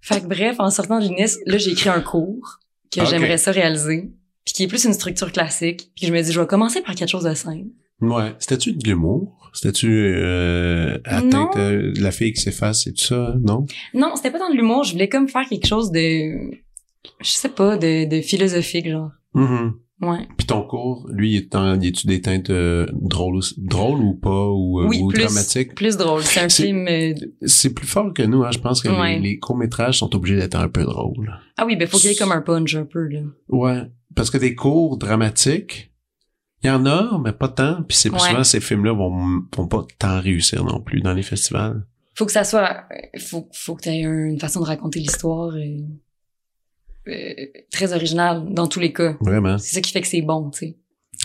Fait 0.02 0.22
que 0.22 0.28
bref, 0.28 0.58
en 0.60 0.70
sortant 0.70 1.00
de 1.00 1.08
l'UNIS, 1.08 1.38
là, 1.46 1.58
j'ai 1.58 1.72
écrit 1.72 1.90
un 1.90 2.02
cours 2.02 2.60
que 2.92 3.06
j'aimerais 3.06 3.38
ça 3.38 3.52
réaliser. 3.52 4.12
Puis 4.46 4.54
qui 4.54 4.64
est 4.64 4.68
plus 4.68 4.86
une 4.86 4.94
structure 4.94 5.32
classique. 5.32 5.92
Puis 5.96 6.08
je 6.08 6.14
me 6.14 6.22
dis, 6.22 6.32
je 6.32 6.40
vais 6.40 6.48
commencer 6.48 6.82
par 6.82 6.96
quelque 6.96 7.10
chose 7.10 7.24
de 7.24 7.34
simple. 7.34 7.68
Ouais. 8.02 8.34
C'était-tu 8.40 8.74
de 8.74 8.88
l'humour? 8.88 9.50
C'était-tu 9.54 9.90
euh, 9.90 10.98
atteinte, 11.04 11.56
euh, 11.58 11.92
la 11.98 12.12
fille 12.12 12.32
qui 12.32 12.42
s'efface 12.42 12.88
et 12.88 12.94
tout 12.94 13.04
ça, 13.04 13.36
non? 13.42 13.66
Non, 13.94 14.16
c'était 14.16 14.32
pas 14.32 14.40
dans 14.40 14.50
de 14.50 14.56
l'humour. 14.56 14.84
Je 14.84 14.92
voulais 14.92 15.10
comme 15.10 15.28
faire 15.28 15.48
quelque 15.50 15.66
chose 15.66 15.92
de, 15.92 16.52
je 17.22 17.30
sais 17.32 17.50
pas, 17.50 17.78
de, 17.78 18.06
de 18.10 18.22
philosophique, 18.22 18.90
genre. 18.90 19.12
Mhm. 19.34 19.74
Ouais. 20.00 20.28
Puis 20.38 20.46
ton 20.46 20.62
cours, 20.62 21.08
lui, 21.12 21.32
il 21.34 21.38
est 21.38 21.56
en, 21.56 21.80
il 21.82 21.88
est-tu 21.88 22.06
des 22.06 22.22
teintes 22.22 22.52
euh, 22.52 22.86
drôles, 22.94 23.42
drôles 23.58 24.00
ou 24.02 24.14
pas, 24.14 24.46
ou, 24.48 24.82
euh, 24.82 24.86
Oui, 24.88 25.00
ou 25.02 25.08
plus. 25.08 25.24
dramatiques? 25.24 25.74
Plus 25.74 25.98
drôle. 25.98 26.22
C'est 26.22 26.40
un 26.42 26.50
film, 26.50 26.88
euh, 26.88 27.14
C'est 27.46 27.74
plus 27.74 27.88
fort 27.88 28.14
que 28.14 28.22
nous, 28.22 28.44
hein. 28.44 28.52
Je 28.52 28.60
pense 28.60 28.82
que 28.84 28.90
Ouais. 28.90 29.16
les, 29.16 29.22
les 29.32 29.40
courts-métrages 29.40 29.98
sont 29.98 30.14
obligés 30.16 30.36
d'être 30.36 30.56
un 30.56 30.70
peu 30.70 30.84
drôles. 30.84 31.34
ah 31.58 31.66
oui, 31.66 31.76
ben, 31.76 31.88
faut 31.88 31.98
qu'il 31.98 32.12
y 32.12 32.14
ait 32.14 32.16
comme 32.16 32.32
un 32.32 32.42
punch 32.42 32.76
un 32.76 32.86
peu, 32.86 33.08
là. 33.08 33.22
Ouais. 33.50 33.82
Parce 34.16 34.30
que 34.30 34.38
des 34.38 34.54
cours 34.54 34.98
dramatiques, 34.98 35.92
il 36.64 36.68
y 36.68 36.70
en 36.72 36.86
a, 36.86 37.20
mais 37.24 37.34
pas 37.34 37.48
tant. 37.50 37.82
Puis 37.84 37.98
c'est 37.98 38.12
Ouais. 38.12 38.20
souvent 38.20 38.44
ces 38.44 38.60
films-là 38.60 38.94
vont, 38.94 39.42
vont 39.56 39.68
pas 39.68 39.84
tant 39.98 40.20
réussir 40.22 40.64
non 40.64 40.80
plus 40.80 41.02
dans 41.02 41.14
les 41.14 41.24
festivals. 41.24 41.86
faut 42.14 42.26
que 42.26 42.32
ça 42.32 42.44
soit 42.44 42.84
faut 43.20 43.48
faut 43.54 43.76
que 43.76 43.84
tu 43.84 43.90
aies 43.90 44.00
une 44.02 44.40
façon 44.40 44.60
de 44.62 44.66
raconter 44.66 45.00
l'histoire 45.00 45.50
euh, 45.56 45.78
très 47.72 47.94
originale 47.94 48.44
dans 48.50 48.68
tous 48.68 48.80
les 48.80 48.94
cas 48.94 49.16
Vraiment. 49.22 49.58
c'est 49.58 49.76
ça 49.76 49.82
qui 49.82 49.92
fait 49.92 50.02
que 50.02 50.08
c'est 50.08 50.22
bon 50.22 50.50
tu 50.50 50.60
sais 50.60 50.76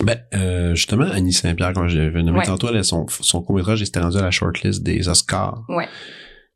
Ben, 0.04 0.18
euh, 0.34 0.74
justement, 0.74 1.04
Annie 1.04 1.32
Saint-Pierre, 1.32 1.72
quand 1.74 1.86
j'avais 1.88 2.22
nommé 2.22 2.38
Ouais. 2.38 2.46
tantôt, 2.46 2.68
elle, 2.72 2.82
son, 2.84 3.06
son 3.08 3.42
court-métrage 3.42 3.82
était 3.82 4.00
rendu 4.00 4.16
à 4.18 4.22
la 4.22 4.30
shortlist 4.30 4.82
des 4.82 5.08
Oscars. 5.08 5.64
ouais 5.68 5.86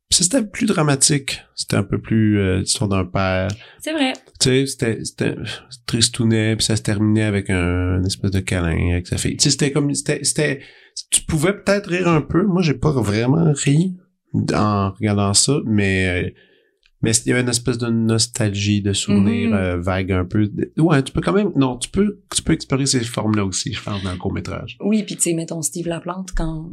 c'était 0.09 0.45
plus 0.45 0.67
dramatique. 0.67 1.41
C'était 1.57 1.77
un 1.77 1.83
peu 1.83 2.01
plus 2.01 2.39
euh, 2.39 2.61
l'histoire 2.61 2.89
d'un 2.89 3.05
père. 3.05 3.49
c'est 3.81 3.93
vrai 3.93 4.13
Tu 4.41 4.49
sais, 4.51 4.67
c'était, 4.67 5.05
c'était 5.05 5.35
tristounet, 5.87 6.55
puis 6.57 6.65
ça 6.65 6.77
se 6.77 6.83
terminait 6.83 7.25
avec 7.25 7.51
un, 7.51 7.99
une 7.99 8.07
espèce 8.07 8.31
de 8.31 8.41
câlin 8.41 8.93
avec 8.93 9.07
sa 9.09 9.17
fille. 9.19 9.37
Tu 9.37 9.45
sais, 9.45 9.51
c'était 9.51 9.73
comme, 9.73 9.93
c'était, 9.95 10.23
c'était, 10.23 10.61
tu 11.11 11.23
pouvais 11.23 11.53
peut-être 11.55 11.89
rire 11.91 12.09
un 12.09 12.21
peu. 12.21 12.45
Moi, 12.45 12.63
j'ai 12.63 12.75
pas 12.75 12.93
vraiment 12.93 13.53
ri 13.53 13.97
en 14.55 14.93
regardant 14.93 15.35
ça, 15.35 15.59
mais, 15.67 16.07
euh, 16.27 16.31
mais 17.07 17.13
il 17.25 17.29
y 17.29 17.33
avait 17.33 17.41
une 17.43 17.49
espèce 17.49 17.79
de 17.79 17.89
nostalgie, 17.89 18.83
de 18.83 18.93
souvenir 18.93 19.51
Mhm. 19.51 19.55
euh, 19.57 19.77
vague 19.81 20.13
un 20.13 20.25
peu. 20.25 20.51
Ouais, 20.79 21.03
tu 21.03 21.13
peux 21.13 21.21
quand 21.21 21.33
même, 21.33 21.53
non, 21.57 21.77
tu 21.79 21.89
peux, 21.89 22.19
tu 22.35 22.43
peux 22.43 22.53
explorer 22.53 22.87
ces 22.87 23.01
formes-là 23.05 23.45
aussi, 23.45 23.73
je 23.73 23.83
pense, 23.83 24.03
dans 24.03 24.13
le 24.13 24.19
court-métrage. 24.19 24.77
oui 24.81 25.03
puis 25.05 25.17
tu 25.17 25.23
sais 25.23 25.35
mettons 25.35 25.63
Steve 25.63 25.87
Laplante 25.89 26.33
quand 26.37 26.69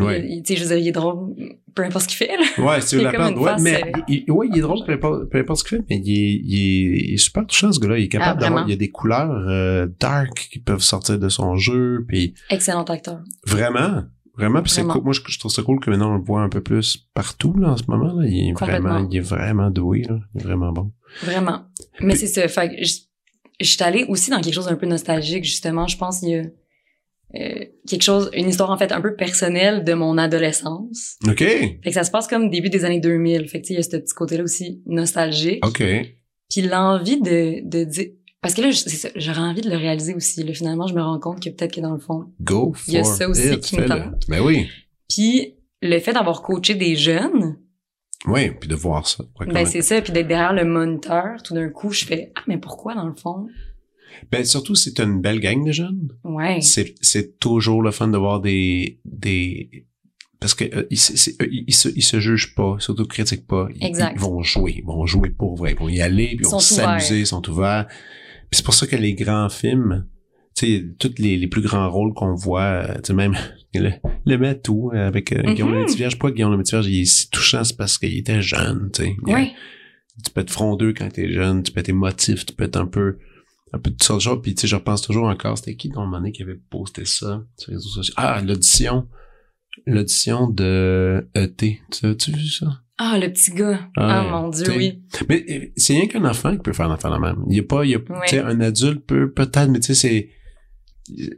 Ouais. 0.00 0.26
il- 0.26 0.42
tu 0.42 0.54
sais 0.54 0.58
je 0.58 0.64
veux 0.64 0.68
dire 0.74 0.78
il 0.78 0.88
est 0.88 0.92
drôle 0.92 1.34
peu 1.74 1.82
importe 1.84 2.04
ce 2.04 2.16
qu'il 2.16 2.16
fait 2.26 2.34
là 2.36 2.64
Ouais, 2.64 2.80
c'est 2.80 2.96
Il 2.96 3.00
y 3.00 3.02
la 3.04 3.10
a 3.10 3.12
comme 3.12 3.20
plante. 3.26 3.36
une 3.36 3.42
Ouais, 3.42 3.50
face, 3.52 3.62
mais 3.62 3.82
euh, 3.84 4.00
il, 4.08 4.24
il- 4.26 4.30
ouais, 4.32 4.48
il 4.50 4.56
est 4.58 4.60
drôle, 4.62 4.78
peu 4.86 4.92
importe, 4.92 5.30
peu 5.30 5.38
importe 5.38 5.58
ce 5.60 5.64
qu'il 5.64 5.78
fait, 5.78 5.84
mais 5.90 6.00
il 6.04 6.10
est, 6.10 6.40
il 6.44 6.54
est, 6.54 7.04
il 7.08 7.14
est 7.14 7.16
super 7.18 7.46
touchant, 7.46 7.70
ce 7.72 7.78
gars-là. 7.80 7.98
Il 7.98 8.04
est 8.04 8.08
capable 8.08 8.38
Ah, 8.38 8.40
d'avoir, 8.40 8.66
il 8.66 8.70
y 8.70 8.72
a 8.72 8.76
des 8.76 8.90
couleurs 8.90 9.30
euh, 9.48 9.86
dark 10.00 10.48
qui 10.50 10.58
peuvent 10.60 10.80
sortir 10.82 11.18
de 11.18 11.28
son 11.28 11.56
jeu, 11.56 12.04
puis 12.08 12.32
excellent 12.50 12.84
acteur 12.84 13.20
vraiment, 13.46 14.04
vraiment, 14.36 14.62
puis 14.62 14.72
cool. 14.82 15.02
Moi, 15.02 15.12
je, 15.12 15.20
je 15.26 15.38
trouve 15.38 15.50
ça 15.50 15.62
cool 15.62 15.80
que 15.80 15.90
maintenant 15.90 16.12
on 16.14 16.16
le 16.16 16.24
voit 16.24 16.42
un 16.42 16.48
peu 16.48 16.62
plus 16.62 17.08
partout, 17.14 17.54
là, 17.58 17.70
en 17.70 17.76
ce 17.76 17.84
moment, 17.88 18.12
là. 18.12 18.26
Il 18.26 18.50
est 18.50 18.52
vraiment, 18.52 19.06
il 19.10 19.16
est 19.16 19.20
vraiment 19.20 19.70
doué, 19.70 20.02
là. 20.02 20.18
Il 20.34 20.40
est 20.40 20.44
vraiment 20.44 20.72
bon. 20.72 20.92
vraiment 21.22 21.66
mais 22.00 22.16
c'est 22.16 22.26
ça 22.26 22.48
fait 22.48 22.70
que 22.70 22.84
je 22.84 22.94
je 23.60 23.68
suis 23.68 23.82
allée 23.82 24.04
aussi 24.08 24.30
dans 24.30 24.40
quelque 24.40 24.54
chose 24.54 24.66
d'un 24.66 24.76
peu 24.76 24.86
nostalgique 24.86 25.44
justement 25.44 25.86
je 25.86 25.96
pense 25.96 26.20
qu'il 26.20 26.28
y 26.30 26.36
a 26.36 26.44
euh, 27.34 27.64
quelque 27.88 28.02
chose 28.02 28.28
une 28.34 28.48
histoire 28.48 28.70
en 28.70 28.76
fait 28.76 28.92
un 28.92 29.00
peu 29.00 29.14
personnelle 29.14 29.84
de 29.84 29.94
mon 29.94 30.18
adolescence 30.18 31.16
OK. 31.26 31.38
Fait 31.38 31.80
que 31.84 31.92
ça 31.92 32.04
se 32.04 32.10
passe 32.10 32.26
comme 32.26 32.50
début 32.50 32.68
des 32.68 32.84
années 32.84 33.00
2000. 33.00 33.48
Fait 33.48 33.62
que 33.62 33.68
il 33.70 33.76
y 33.76 33.78
a 33.78 33.82
ce 33.82 33.96
petit 33.96 34.14
côté-là 34.14 34.42
aussi 34.42 34.82
nostalgique. 34.84 35.64
OK. 35.64 35.82
Puis 36.50 36.60
l'envie 36.60 37.18
de, 37.22 37.66
de 37.66 37.84
dire... 37.84 38.08
Parce 38.42 38.54
que 38.54 38.60
là, 38.62 38.72
c'est 38.72 38.90
ça, 38.90 39.08
j'aurais 39.16 39.38
envie 39.40 39.60
de 39.60 39.70
le 39.70 39.76
réaliser 39.76 40.14
aussi. 40.14 40.42
Là, 40.42 40.52
finalement, 40.52 40.86
je 40.88 40.94
me 40.94 41.00
rends 41.00 41.20
compte 41.20 41.40
que 41.42 41.48
peut-être 41.48 41.74
que 41.74 41.80
dans 41.80 41.92
le 41.94 42.00
fond, 42.00 42.26
Go 42.40 42.74
Il 42.88 42.94
y 42.94 42.98
a 42.98 43.04
ça 43.04 43.28
aussi 43.28 43.52
it, 43.52 43.60
qui 43.60 43.76
me 43.76 43.86
tente. 43.86 44.28
Ben 44.28 44.40
oui. 44.40 44.66
Puis 45.08 45.54
le 45.80 45.98
fait 46.00 46.12
d'avoir 46.12 46.42
coaché 46.42 46.74
des 46.74 46.96
jeunes, 46.96 47.56
Oui, 48.26 48.50
puis 48.50 48.68
de 48.68 48.74
voir 48.74 49.06
ça. 49.06 49.24
Ben 49.46 49.64
c'est 49.64 49.82
ça, 49.82 50.00
puis 50.02 50.12
d'être 50.12 50.28
derrière 50.28 50.52
le 50.52 50.64
moniteur, 50.64 51.42
tout 51.44 51.54
d'un 51.54 51.68
coup, 51.68 51.92
je 51.92 52.04
fais 52.04 52.32
ah 52.34 52.40
mais 52.48 52.58
pourquoi 52.58 52.94
dans 52.94 53.06
le 53.06 53.14
fond 53.14 53.46
Ben, 54.30 54.44
surtout 54.44 54.74
t'as 54.94 55.04
une 55.04 55.20
belle 55.20 55.38
gang 55.40 55.64
de 55.64 55.72
jeunes. 55.72 56.08
Ouais. 56.24 56.60
c'est 56.60 56.94
c'est 57.00 57.38
toujours 57.38 57.80
le 57.82 57.90
fun 57.92 58.08
de 58.08 58.18
voir 58.18 58.40
des 58.40 59.00
des 59.04 59.86
parce 60.40 60.54
que 60.54 60.64
euh, 60.64 60.86
ils, 60.90 60.98
c'est- 60.98 61.16
c'est- 61.16 61.36
ils, 61.48 61.64
ils 61.68 61.74
se 61.74 61.88
ils 61.88 62.02
se 62.02 62.18
jugent 62.18 62.54
pas, 62.56 62.76
ils 62.78 62.82
s'autocritiquent 62.82 63.46
pas. 63.46 63.68
Ils, 63.76 63.86
Exact. 63.86 64.14
ils 64.16 64.20
vont 64.20 64.42
jouer, 64.42 64.74
ils 64.78 64.84
vont 64.84 65.06
jouer 65.06 65.30
pour 65.30 65.56
vrai, 65.56 65.72
ils 65.72 65.78
vont 65.78 65.88
y 65.88 66.00
aller, 66.00 66.26
puis 66.36 66.38
ils 66.40 66.48
vont 66.48 66.58
s'amuser, 66.58 67.20
ils 67.20 67.26
sont 67.28 67.48
ouverts. 67.48 67.86
C'est 68.52 68.64
pour 68.64 68.74
ça 68.74 68.86
que 68.86 68.96
les 68.96 69.14
grands 69.14 69.48
films, 69.48 70.06
tu 70.54 70.66
sais, 70.66 70.84
tous 70.98 71.14
les, 71.18 71.36
les 71.38 71.46
plus 71.48 71.62
grands 71.62 71.90
rôles 71.90 72.12
qu'on 72.14 72.34
voit, 72.34 72.62
euh, 72.62 72.94
tu 72.96 73.08
sais 73.08 73.14
même 73.14 73.34
le, 73.74 73.90
le 74.26 74.36
Matou 74.38 74.90
avec 74.94 75.32
euh, 75.32 75.42
Guillaume 75.42 75.70
Mhm. 75.70 75.74
le 75.76 75.80
Métivierge, 75.80 76.14
pourquoi 76.14 76.32
Guillaume 76.32 76.52
le 76.52 76.58
Métivierge 76.58 76.86
il 76.88 77.00
est 77.00 77.04
si 77.06 77.30
touchant, 77.30 77.64
c'est 77.64 77.76
parce 77.76 77.98
qu'il 77.98 78.16
était 78.16 78.42
jeune, 78.42 78.90
tu 78.92 79.04
sais. 79.04 79.16
Ouais. 79.22 79.52
tu 80.24 80.30
peux 80.30 80.42
être 80.42 80.50
frondeux 80.50 80.92
quand 80.92 81.08
t'es 81.10 81.32
jeune, 81.32 81.62
tu 81.62 81.72
peux 81.72 81.80
être 81.80 81.88
émotif, 81.88 82.44
tu 82.46 82.52
peux 82.54 82.64
être 82.64 82.76
un 82.76 82.86
peu 82.86 83.18
un 83.74 83.78
peu 83.78 83.88
de 83.90 83.96
de 83.96 84.02
choses. 84.02 84.42
Puis 84.42 84.54
tu 84.54 84.60
sais, 84.62 84.66
je 84.68 84.76
repense 84.76 85.00
toujours 85.00 85.24
encore, 85.28 85.56
c'était 85.56 85.74
qui 85.76 85.88
dans 85.88 86.04
le 86.04 86.10
moment 86.10 86.30
qui 86.30 86.42
avait 86.42 86.60
posté 86.68 87.06
ça 87.06 87.42
sur 87.56 87.70
les 87.70 87.76
réseaux 87.78 87.88
sociaux? 87.88 88.12
Ah, 88.18 88.42
l'audition. 88.46 89.08
L'audition 89.86 90.48
de 90.50 91.26
ET. 91.34 91.56
Tu 91.56 92.06
as-tu 92.06 92.32
vu 92.32 92.46
ça? 92.46 92.66
Ah 93.04 93.18
le 93.18 93.32
petit 93.32 93.50
gars. 93.52 93.80
Ah, 93.96 94.20
Ah 94.20 94.30
mon 94.30 94.48
dieu 94.48 94.66
oui. 94.76 95.02
Mais 95.28 95.44
euh, 95.50 95.66
c'est 95.76 95.94
rien 95.94 96.06
qu'un 96.06 96.24
enfant 96.24 96.52
qui 96.52 96.62
peut 96.62 96.72
faire 96.72 96.86
un 96.88 96.94
enfant 96.94 97.08
la 97.08 97.18
même. 97.18 97.42
Il 97.48 97.56
y 97.56 97.60
a 97.60 97.64
pas, 97.64 97.84
il 97.84 97.90
y 97.90 97.94
a, 97.94 97.98
Ouais. 97.98 98.26
tu 98.28 98.36
sais, 98.36 98.40
un 98.40 98.60
adulte 98.60 99.04
peut 99.06 99.32
peut-être, 99.32 99.68
mais 99.70 99.80
tu 99.80 99.94
sais, 99.94 99.94
c'est 99.94 100.28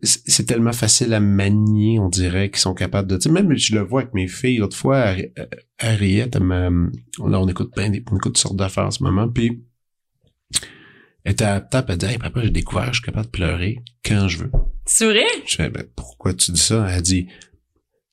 c'est 0.02 0.44
tellement 0.44 0.72
facile 0.74 1.14
à 1.14 1.20
manier, 1.20 1.98
on 1.98 2.10
dirait, 2.10 2.50
qu'ils 2.50 2.58
sont 2.58 2.74
capables 2.74 3.08
de. 3.08 3.16
Tu 3.16 3.22
sais, 3.22 3.30
même 3.30 3.56
je 3.56 3.74
le 3.74 3.80
vois 3.80 4.02
avec 4.02 4.12
mes 4.12 4.28
filles. 4.28 4.58
L'autre 4.58 4.76
fois, 4.76 4.98
Harri- 4.98 5.32
euh, 5.38 5.46
Harriet, 5.78 6.30
elle 6.34 6.44
m'a- 6.44 6.68
là, 6.68 7.40
on 7.40 7.48
écoute 7.48 7.72
plein, 7.74 7.88
des- 7.88 8.04
on 8.10 8.16
écoute 8.16 8.34
toutes 8.34 8.38
sortes 8.38 8.56
d'affaires 8.56 8.84
en 8.86 8.90
ce 8.90 9.02
moment, 9.02 9.26
puis 9.28 9.64
elle 11.24 11.32
était 11.32 11.44
à 11.44 11.60
table, 11.62 11.86
elle 11.92 11.98
dit, 11.98 12.06
hey, 12.06 12.18
papa, 12.18 12.42
j'ai 12.42 12.50
découvert, 12.50 12.88
je 12.88 12.98
suis 13.00 13.02
capable 13.02 13.26
de 13.26 13.30
pleurer 13.30 13.78
quand 14.04 14.28
je 14.28 14.38
veux. 14.38 14.50
C'est 14.84 15.06
vrai 15.06 15.24
Je 15.46 15.54
fais, 15.56 15.70
ben, 15.70 15.84
pourquoi 15.96 16.34
tu 16.34 16.52
dis 16.52 16.60
ça? 16.60 16.86
Elle 16.90 17.00
dit, 17.02 17.26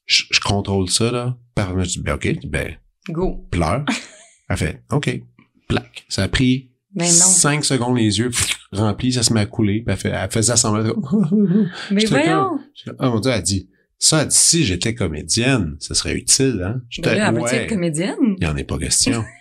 je, 0.05 0.23
je 0.31 0.39
contrôle 0.39 0.89
ça, 0.89 1.11
là. 1.11 1.37
Par, 1.53 1.77
je 1.83 1.89
dis, 1.89 2.01
ben, 2.01 2.13
ok, 2.15 2.33
ben, 2.47 2.77
Go. 3.09 3.47
pleure. 3.51 3.85
Elle 4.49 4.57
fait, 4.57 4.83
ok, 4.91 5.21
plaque. 5.67 6.05
Ça 6.09 6.23
a 6.23 6.27
pris 6.27 6.71
Ben 6.93 7.07
cinq 7.07 7.63
secondes 7.63 7.97
les 7.97 8.19
yeux 8.19 8.29
pff, 8.29 8.57
remplis, 8.73 9.13
ça 9.13 9.23
se 9.23 9.31
met 9.33 9.39
à 9.39 9.45
couler, 9.45 9.81
puis 9.81 9.93
elle, 9.93 9.97
fait, 9.97 10.09
elle 10.09 10.29
faisait 10.29 10.57
semblant. 10.57 10.93
Mais 11.91 12.05
voyons. 12.05 12.59
oh 12.99 13.05
mon 13.09 13.19
dieu, 13.21 13.31
elle 13.31 13.41
dit, 13.43 13.69
ça, 13.97 14.29
si 14.29 14.65
j'étais 14.65 14.93
comédienne, 14.93 15.77
ce 15.79 15.93
serait 15.93 16.15
utile, 16.15 16.61
hein? 16.65 16.81
J'étais, 16.89 17.11
Ben 17.11 17.17
là, 17.19 17.27
elle 17.29 17.35
veut 17.35 17.41
ouais, 17.41 17.55
être 17.55 17.69
comédienne? 17.69 18.35
il 18.39 18.47
en 18.47 18.57
est 18.57 18.63
pas 18.63 18.77
question. 18.77 19.23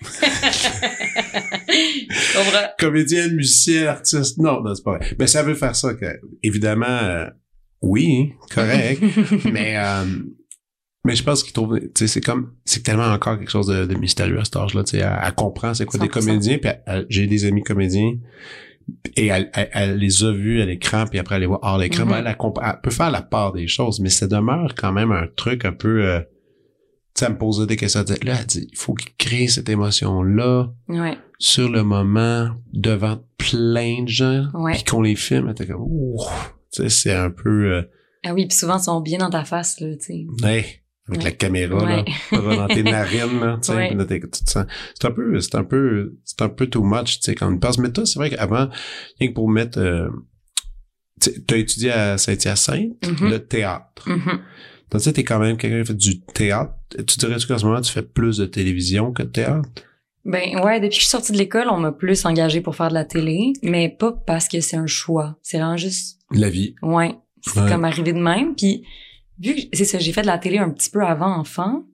Comédienne, 2.78 3.34
musicienne, 3.34 3.86
artiste, 3.86 4.38
non, 4.38 4.62
non, 4.62 4.74
c'est 4.74 4.84
pas 4.84 4.98
vrai. 4.98 5.16
Mais 5.18 5.26
ça 5.26 5.42
veut 5.42 5.54
faire 5.54 5.74
ça, 5.74 5.94
que, 5.94 6.06
évidemment, 6.42 6.86
euh, 6.86 7.26
oui, 7.82 8.34
correct, 8.54 9.02
mais 9.50 9.76
euh, 9.76 10.04
mais 11.04 11.14
je 11.14 11.22
pense 11.24 11.42
qu'il 11.42 11.52
trouve 11.52 11.78
tu 11.80 11.88
sais 11.94 12.06
c'est 12.06 12.20
comme 12.20 12.52
c'est 12.64 12.82
tellement 12.82 13.06
encore 13.06 13.38
quelque 13.38 13.50
chose 13.50 13.66
de, 13.68 13.86
de 13.86 13.94
mystérieux 13.94 14.38
à 14.38 14.44
cet 14.44 14.56
âge-là 14.56 14.84
tu 14.84 14.90
sais 14.92 14.98
elle, 14.98 15.18
elle 15.24 15.34
comprend 15.34 15.72
c'est 15.74 15.86
quoi 15.86 15.98
des 15.98 16.06
100%. 16.06 16.10
comédiens 16.10 16.58
puis 16.58 16.70
j'ai 17.08 17.26
des 17.26 17.44
amis 17.46 17.62
comédiens 17.62 18.14
et 19.16 19.26
elle, 19.28 19.50
elle, 19.54 19.68
elle 19.72 19.96
les 19.98 20.24
a 20.24 20.32
vus 20.32 20.60
à 20.60 20.66
l'écran 20.66 21.04
puis 21.08 21.18
après 21.18 21.36
elle 21.36 21.42
les 21.42 21.46
voit 21.46 21.60
hors 21.62 21.78
l'écran 21.78 22.04
Mhm. 22.04 22.10
Ben, 22.10 22.24
elle, 22.26 22.80
peut 22.82 22.90
faire 22.90 23.10
la 23.10 23.22
part 23.22 23.52
des 23.52 23.66
choses 23.66 24.00
mais 24.00 24.10
ça 24.10 24.26
demeure 24.26 24.74
quand 24.76 24.92
même 24.92 25.12
un 25.12 25.26
truc 25.36 25.64
un 25.64 25.72
peu 25.72 26.04
euh, 26.04 26.20
tu 27.14 27.20
sais 27.20 27.26
elle 27.26 27.32
me 27.32 27.38
posait 27.38 27.66
des 27.66 27.76
questions 27.76 28.00
elle 28.06 28.14
dit- 28.18 28.26
là 28.26 28.36
elle 28.40 28.46
dit 28.46 28.68
il 28.70 28.76
faut 28.76 28.94
qu'il 28.94 29.12
crée 29.16 29.48
cette 29.48 29.68
émotion 29.68 30.22
là 30.22 30.70
Ouais. 30.88 31.16
sur 31.38 31.68
le 31.70 31.82
moment 31.82 32.50
devant 32.72 33.20
plein 33.38 34.02
de 34.02 34.08
gens 34.08 34.46
Ouais. 34.54 34.72
puis 34.74 34.84
qu'on 34.84 35.00
les 35.02 35.16
filme 35.16 35.46
elle 35.46 35.52
était 35.52 35.66
comme 35.66 35.80
ouh 35.82 36.18
tu 36.72 36.82
sais 36.82 36.88
c'est 36.88 37.14
un 37.14 37.30
peu 37.30 37.72
euh, 37.72 37.82
Ah 38.24 38.34
oui, 38.34 38.46
puis 38.46 38.56
souvent 38.56 38.76
ils 38.78 38.82
sont 38.84 39.00
bien 39.00 39.18
dans 39.18 39.30
ta 39.30 39.44
face 39.44 39.80
là, 39.80 39.88
tu 39.96 40.26
sais. 40.42 40.79
Avec 41.10 41.18
Ouais. 41.18 41.24
la 41.24 41.32
caméra, 41.32 41.84
là, 41.88 42.04
Ouais. 42.32 42.56
dans 42.56 42.68
tes 42.68 42.82
narines, 42.82 43.40
là, 43.40 43.58
tu 43.62 43.72
sais, 43.72 43.74
Ouais. 43.76 43.96
tu 44.20 44.44
te 44.44 44.50
sens- 44.50 44.66
c'est 44.98 45.06
un 45.06 45.10
peu, 45.10 45.40
c'est 45.40 45.54
un 45.56 45.64
peu, 45.64 46.16
c'est 46.24 46.42
un 46.42 46.48
peu 46.48 46.66
too 46.66 46.82
much, 46.82 47.18
tu 47.18 47.22
sais, 47.22 47.34
quand 47.34 47.50
on 47.50 47.54
y 47.56 47.58
pense. 47.58 47.78
Mais 47.78 47.90
toi, 47.92 48.06
c'est 48.06 48.18
vrai 48.18 48.30
qu'avant, 48.30 48.68
rien 49.18 49.28
que 49.28 49.34
pour 49.34 49.48
mettre, 49.48 49.78
euh, 49.78 50.08
tu 51.20 51.42
t'as 51.44 51.56
étudié 51.56 51.90
à 51.92 52.16
Saint-Hyacinthe, 52.18 52.96
Mhm. 53.06 53.30
le 53.30 53.38
théâtre. 53.46 54.08
Mhm. 54.08 54.40
Donc, 54.90 55.00
tu 55.02 55.04
sais, 55.04 55.12
t'es 55.12 55.24
quand 55.24 55.38
même 55.38 55.56
quelqu'un 55.56 55.80
qui 55.82 55.86
fait 55.88 55.94
du 55.96 56.20
théâtre. 56.20 56.72
Tu 57.06 57.18
dirais-tu 57.18 57.46
qu'en 57.46 57.58
ce 57.58 57.64
moment, 57.64 57.80
tu 57.80 57.92
fais 57.92 58.02
plus 58.02 58.38
de 58.38 58.46
télévision 58.46 59.12
que 59.12 59.22
de 59.22 59.28
théâtre? 59.28 59.68
Ben 60.24 60.58
ouais, 60.62 60.80
depuis 60.80 60.88
que 60.90 60.94
je 60.96 61.00
suis 61.00 61.08
sortie 61.10 61.32
de 61.32 61.38
l'école, 61.38 61.68
on 61.70 61.78
m'a 61.78 61.92
plus 61.92 62.24
engagée 62.26 62.60
pour 62.60 62.74
faire 62.76 62.88
de 62.88 62.94
la 62.94 63.04
télé, 63.04 63.52
mais 63.62 63.88
pas 63.88 64.12
parce 64.12 64.48
que 64.48 64.60
c'est 64.60 64.76
un 64.76 64.86
choix. 64.86 65.38
C'est 65.42 65.58
vraiment 65.58 65.76
juste, 65.78 66.18
La 66.32 66.50
vie. 66.50 66.74
ouais, 66.82 67.14
c'est 67.42 67.66
comme 67.68 67.84
arrivé 67.84 68.12
de 68.12 68.18
même. 68.20 68.54
Puis 68.54 68.82
vu 69.40 69.54
que 69.54 69.60
c'est 69.72 69.84
ça, 69.84 69.98
j'ai 69.98 70.12
fait 70.12 70.22
de 70.22 70.26
la 70.26 70.38
télé 70.38 70.58
un 70.58 70.70
petit 70.70 70.90
peu 70.90 71.02
avant 71.04 71.36
enfant. 71.38 71.84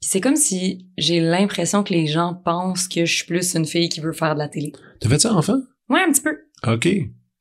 C'est 0.00 0.20
comme 0.20 0.36
si 0.36 0.88
j'ai 0.98 1.20
l'impression 1.20 1.84
que 1.84 1.92
les 1.94 2.06
gens 2.08 2.34
pensent 2.34 2.88
que 2.88 3.04
je 3.04 3.14
suis 3.14 3.26
plus 3.26 3.54
une 3.54 3.64
fille 3.66 3.88
qui 3.88 4.00
veut 4.00 4.12
faire 4.12 4.34
de 4.34 4.40
la 4.40 4.48
télé. 4.48 4.72
T'as 5.00 5.08
fait 5.08 5.20
ça, 5.20 5.32
enfant? 5.34 5.60
Ouais, 5.88 6.00
un 6.06 6.10
petit 6.12 6.22
peu. 6.22 6.36
OK. 6.66 6.88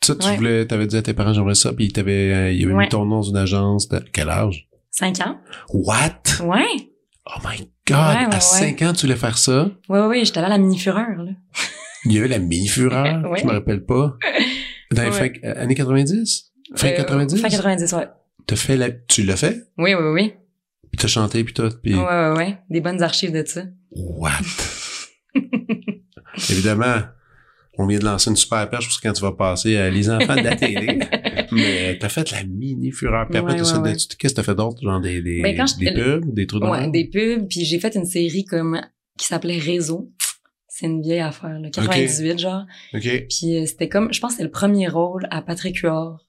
Ça, 0.04 0.16
tu 0.16 0.28
Ouais. 0.28 0.36
voulais, 0.38 0.66
t'avais 0.68 0.88
dit 0.88 0.98
à 0.98 1.02
tes 1.02 1.14
parents, 1.14 1.34
j'aimerais 1.34 1.56
ça, 1.56 1.74
puis 1.74 1.86
ils 1.86 1.94
t'avaient, 1.94 2.32
euh, 2.34 2.46
avaient 2.48 2.66
Ouais. 2.74 2.84
mis 2.84 2.90
ton 2.90 3.06
nom 3.06 3.18
dans 3.18 3.22
une 3.24 3.38
agence 3.38 3.88
de 3.88 4.00
quel 4.14 4.30
âge? 4.30 4.68
Cinq 4.92 5.20
ans. 5.22 5.38
What? 5.74 6.22
Ouais. 6.44 6.90
Oh 7.28 7.40
my 7.48 7.60
God! 7.88 7.98
Ouais, 7.98 8.36
à 8.36 8.40
5 8.40 8.82
ans, 8.82 8.94
tu 8.94 9.06
voulais 9.06 9.16
faire 9.18 9.38
ça? 9.38 9.70
Ouais, 9.90 10.00
ouais, 10.00 10.08
ouais, 10.08 10.26
j'étais 10.26 10.40
allée 10.40 10.48
à 10.48 10.50
la 10.50 10.58
mini 10.58 10.78
fureur, 10.78 11.08
là. 11.18 11.32
Il 12.06 12.14
y 12.14 12.18
avait 12.18 12.28
la 12.28 12.40
mini-fureur, 12.40 13.06
je 13.38 13.46
me 13.46 13.52
rappelle 13.52 13.86
pas. 13.86 14.18
Dans 14.92 15.04
les 15.04 15.12
fin- 15.12 15.30
euh, 15.44 15.54
années 15.64 15.76
90? 15.76 16.52
Fin 16.76 16.88
Euh, 16.88 16.96
90? 16.96 17.40
Fin 17.42 17.50
90, 17.50 17.94
ouais. 17.94 18.08
T'as 18.48 18.56
fait 18.56 18.78
la, 18.78 18.92
tu 18.92 19.24
l'as 19.24 19.38
fait? 19.38 19.64
Oui, 19.78 19.94
oui, 19.94 20.08
oui. 20.14 20.34
Puis 20.92 20.98
t'as 21.00 21.08
chanté 21.08 21.44
puis 21.44 21.54
tout, 21.54 21.70
puis 21.82 21.96
Ouais, 21.96 22.02
ouais, 22.04 22.34
ouais. 22.38 22.58
Des 22.70 22.82
bonnes 22.82 23.02
archives 23.02 23.32
de 23.32 23.44
ça. 23.46 23.64
what? 23.92 24.32
Évidemment, 26.50 26.96
on 27.78 27.88
vient 27.88 28.00
de 28.00 28.06
lancer 28.06 28.30
une 28.30 28.36
super 28.36 28.70
perche 28.70 28.88
que 28.90 29.02
quand 29.08 29.14
tu 29.14 29.22
vas 29.22 29.32
passer 29.32 29.78
à 29.78 29.90
les 29.90 30.10
enfants 30.10 30.36
de 30.36 30.42
la 30.42 30.56
télé. 30.56 31.00
mais 31.52 31.98
t'as 32.00 32.10
fait 32.10 32.30
la 32.32 32.44
mini-fureur. 32.44 33.28
Puis 33.30 33.38
après, 33.38 33.54
Ouais, 33.54 33.62
t'as 33.62 33.80
ouais, 33.80 33.94
qu'est-ce 33.94 34.34
que 34.34 34.36
t'as 34.36 34.44
fait 34.44 34.56
d'autre? 34.56 34.82
Genre 34.82 35.00
des, 35.00 35.22
des, 35.22 35.42
Ben, 35.42 35.66
des 35.80 35.94
pubs, 35.94 36.34
des 36.34 36.48
trucs 36.48 36.62
de 36.64 36.68
Ouais, 36.68 36.90
des 36.90 37.06
pubs, 37.06 37.48
puis 37.48 37.64
j'ai 37.66 37.80
fait 37.80 37.96
une 37.96 38.06
série 38.06 38.46
comme 38.46 38.82
qui 39.18 39.28
s'appelait 39.28 39.58
Réseau. 39.58 40.12
C'est 40.68 40.88
une 40.88 41.02
vieille 41.02 41.20
affaire, 41.20 41.60
là, 41.60 41.70
98 41.70 42.40
genre. 42.40 42.66
OK. 42.94 43.02
Puis 43.30 43.58
euh, 43.58 43.66
c'était 43.66 43.90
comme, 43.90 44.12
je 44.14 44.20
pense 44.20 44.32
que 44.32 44.34
c'était 44.38 44.46
le 44.46 44.52
premier 44.52 44.88
rôle 44.88 45.28
à 45.30 45.42
Patrick 45.42 45.78
Huard. 45.78 46.26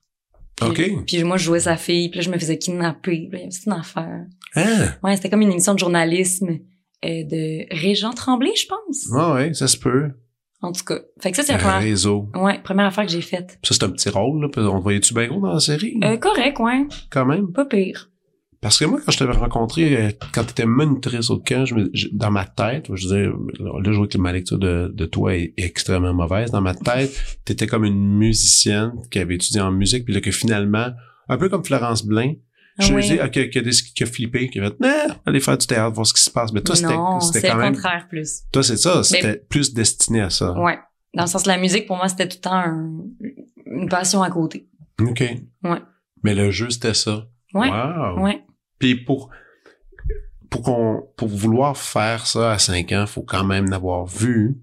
Puis, 0.71 0.91
OK. 0.93 1.05
Puis 1.07 1.25
moi, 1.25 1.37
je 1.37 1.45
jouais 1.45 1.61
sa 1.61 1.77
fille, 1.77 2.09
puis 2.09 2.19
là, 2.21 2.25
je 2.25 2.31
me 2.31 2.39
faisais 2.39 2.59
kidnapper. 2.59 3.29
Puis 3.31 3.39
il 3.39 3.39
y 3.41 3.43
avait 3.43 3.49
toute 3.51 3.67
une 3.67 3.73
affaire. 3.73 4.25
Ah! 4.55 4.63
Ouais, 5.03 5.17
c'était 5.17 5.31
comme 5.31 5.43
une 5.43 5.53
émission 5.53 5.75
de 5.75 5.79
journalisme 5.79 6.49
euh, 7.05 7.25
de 7.25 7.67
Régent 7.75 8.13
Tremblay, 8.13 8.53
je 8.57 8.67
pense. 8.67 9.07
Ouais, 9.11 9.33
ouais, 9.35 9.55
ça 9.55 9.67
se 9.69 9.77
peut. 9.77 10.11
En 10.61 10.71
tout 10.71 10.85
cas. 10.85 11.01
Fait 11.21 11.31
que 11.33 11.37
ça, 11.37 11.43
c'est 11.43 11.53
la 11.53 11.59
Un 11.59 11.63
première, 11.63 11.81
réseau. 11.81 12.29
ouais, 12.37 12.61
première 12.63 12.87
affaire 12.87 13.05
que 13.05 13.11
j'ai 13.11 13.21
faite. 13.21 13.59
Ça, 13.65 13.75
c'est 13.75 13.83
un 13.83 13.91
petit 13.91 14.09
rôle, 14.09 14.41
là. 14.43 14.47
On 14.57 14.79
te 14.79 14.83
voyait-tu 14.83 15.13
bien 15.13 15.27
gros 15.27 15.41
dans 15.41 15.55
la 15.55 15.59
série? 15.61 15.99
Euh, 16.05 16.17
correct, 16.19 16.61
ouais. 16.61 16.87
Quand 17.11 17.25
même. 17.27 17.51
Pas 17.53 17.65
pire. 17.65 18.11
Parce 18.63 18.79
que 18.79 18.85
moi, 18.85 19.01
quand 19.05 19.11
je 19.13 19.19
t'avais 19.19 19.33
rencontré, 19.33 19.97
euh, 19.97 20.11
quand 20.33 20.45
t'étais 20.45 20.65
monitrice 20.67 21.29
au 21.31 21.39
camp, 21.41 21.65
je 21.67 21.75
me, 21.75 21.91
je- 21.93 22.07
dans 22.13 22.31
ma 22.31 22.45
tête, 22.47 22.87
je 22.95 23.03
disais, 23.03 23.25
là, 23.25 23.33
je 23.83 23.91
vois 23.91 24.07
que 24.07 24.17
ma 24.19 24.33
lecture 24.33 24.59
de, 24.59 24.91
de 24.95 25.05
toi 25.05 25.35
est, 25.35 25.53
est 25.57 25.65
extrêmement 25.65 26.15
mauvaise. 26.15 26.51
Dans 26.53 26.61
ma 26.63 26.75
tête, 26.75 27.13
t'étais 27.45 27.67
comme 27.67 27.85
une 27.85 28.17
musicienne 28.19 28.93
qui 29.11 29.19
avait 29.19 29.35
étudié 29.35 29.61
en 29.61 29.73
musique, 29.73 30.05
puis 30.05 30.15
là, 30.15 30.21
que 30.21 30.31
finalement, 30.31 30.87
un 31.29 31.37
peu 31.39 31.49
comme 31.49 31.65
Florence 31.65 32.07
Blain, 32.07 32.35
Ah 32.79 32.85
je 32.85 32.93
me 32.93 32.97
oui. 32.99 33.03
disais, 33.03 33.21
ok, 33.23 33.51
qui 33.51 33.59
a, 33.59 33.63
qui 33.63 34.03
a 34.05 34.07
flippé, 34.07 34.49
qui 34.49 34.61
a 34.61 34.65
fait, 34.71 34.81
nah, 34.81 35.17
allez 35.27 35.41
faire 35.41 35.59
du 35.59 35.67
théâtre, 35.67 35.93
voir 35.95 36.07
ce 36.07 36.15
qui 36.15 36.23
se 36.23 36.31
passe. 36.31 36.53
Mais 36.53 36.63
toi, 36.63 36.77
c'était, 36.77 36.95
c'était 37.21 37.41
c'est 37.41 37.49
quand 37.49 37.57
le 37.57 37.63
même, 37.63 37.75
contraire 37.75 38.07
plus. 38.09 38.43
toi, 38.53 38.63
c'est 38.63 38.77
ça, 38.77 39.03
c'était 39.03 39.39
plus 39.49 39.75
destiné 39.75 40.21
à 40.21 40.31
ça. 40.31 40.53
Ouais. 40.59 40.79
Dans 41.15 41.25
le 41.25 41.29
sens 41.29 41.43
de 41.43 41.49
la 41.49 41.59
musique, 41.59 41.87
pour 41.87 41.97
moi, 41.97 42.09
c'était 42.09 42.29
tout 42.29 42.37
le 42.39 42.43
temps 42.43 42.55
un- 42.55 43.01
une 43.67 43.89
passion 43.89 44.23
à 44.23 44.31
côté. 44.31 44.69
OK. 45.01 45.21
Ouais. 45.65 45.83
Mais 46.23 46.35
le 46.35 46.51
jeu, 46.53 46.71
c'était 46.71 46.95
ça. 46.95 47.27
Ouais. 47.55 47.69
Wow. 47.69 48.23
Ouais. 48.23 48.43
Puis 48.83 48.97
pour 48.97 49.31
pour 50.51 50.63
qu'on 50.63 51.03
pour 51.17 51.29
vouloir 51.29 51.77
faire 51.77 52.27
ça 52.27 52.53
à 52.53 52.59
5 52.59 52.91
ans, 52.93 53.07
faut 53.07 53.23
quand 53.23 53.45
même 53.45 53.71
l'avoir 53.71 54.07
vu 54.07 54.57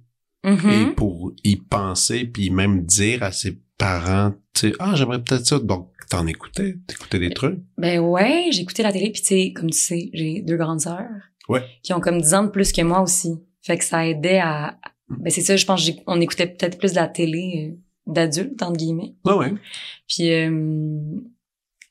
Mhm. 0.43 0.69
et 0.69 0.85
pour 0.95 1.33
y 1.43 1.55
penser 1.57 2.25
puis 2.25 2.49
même 2.49 2.85
dire 2.85 3.23
à 3.23 3.31
ses 3.33 3.59
parents, 3.77 4.33
tu 4.53 4.69
sais, 4.69 4.73
ah, 4.79 4.93
j'aimerais 4.95 5.21
peut-être 5.23 5.45
ça. 5.45 5.57
Donc 5.59 5.89
t'en 6.09 6.27
écoutais, 6.27 6.75
t'écoutais 6.85 7.19
des 7.19 7.29
trucs? 7.29 7.59
Ben 7.77 7.99
ouais, 7.99 8.49
écouté 8.49 8.83
la 8.83 8.91
télé, 8.91 9.09
puis 9.11 9.21
tu 9.21 9.27
sais, 9.27 9.53
comme 9.53 9.69
tu 9.69 9.77
sais, 9.77 10.09
j'ai 10.13 10.41
deux 10.41 10.57
grandes 10.57 10.81
sœurs. 10.81 11.07
Ouais. 11.47 11.63
Qui 11.81 11.93
ont 11.93 11.99
comme 12.01 12.19
10 12.21 12.33
ans 12.33 12.43
de 12.43 12.49
plus 12.49 12.71
que 12.73 12.81
moi 12.81 13.01
aussi. 13.01 13.33
Fait 13.61 13.77
que 13.77 13.83
ça 13.85 14.05
aidait 14.05 14.39
à... 14.39 14.77
ben 15.09 15.29
c'est 15.31 15.41
ça, 15.41 15.55
je 15.55 15.65
pense 15.65 15.89
qu'on 16.05 16.19
écoutait 16.21 16.47
peut-être 16.47 16.77
plus 16.77 16.91
de 16.91 16.97
la 16.97 17.07
télé 17.07 17.71
euh, 17.73 18.13
d'adulte, 18.13 18.61
entre 18.63 18.77
guillemets. 18.77 19.15
Ouais, 19.25 19.33
ouais. 19.33 19.53
Puis 20.07 20.31
euh, 20.33 21.05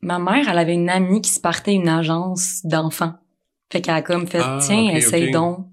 ma 0.00 0.18
mère, 0.18 0.48
elle 0.48 0.58
avait 0.58 0.74
une 0.74 0.90
amie 0.90 1.20
qui 1.20 1.30
se 1.30 1.40
partait 1.40 1.74
une 1.74 1.88
agence 1.88 2.60
d'enfants. 2.64 3.14
Fait 3.72 3.80
qu'elle 3.80 3.94
a 3.94 4.02
comme 4.02 4.26
fait, 4.26 4.40
Ah, 4.42 4.58
tiens, 4.60 4.90
essaye 4.94 5.30
donc. 5.30 5.66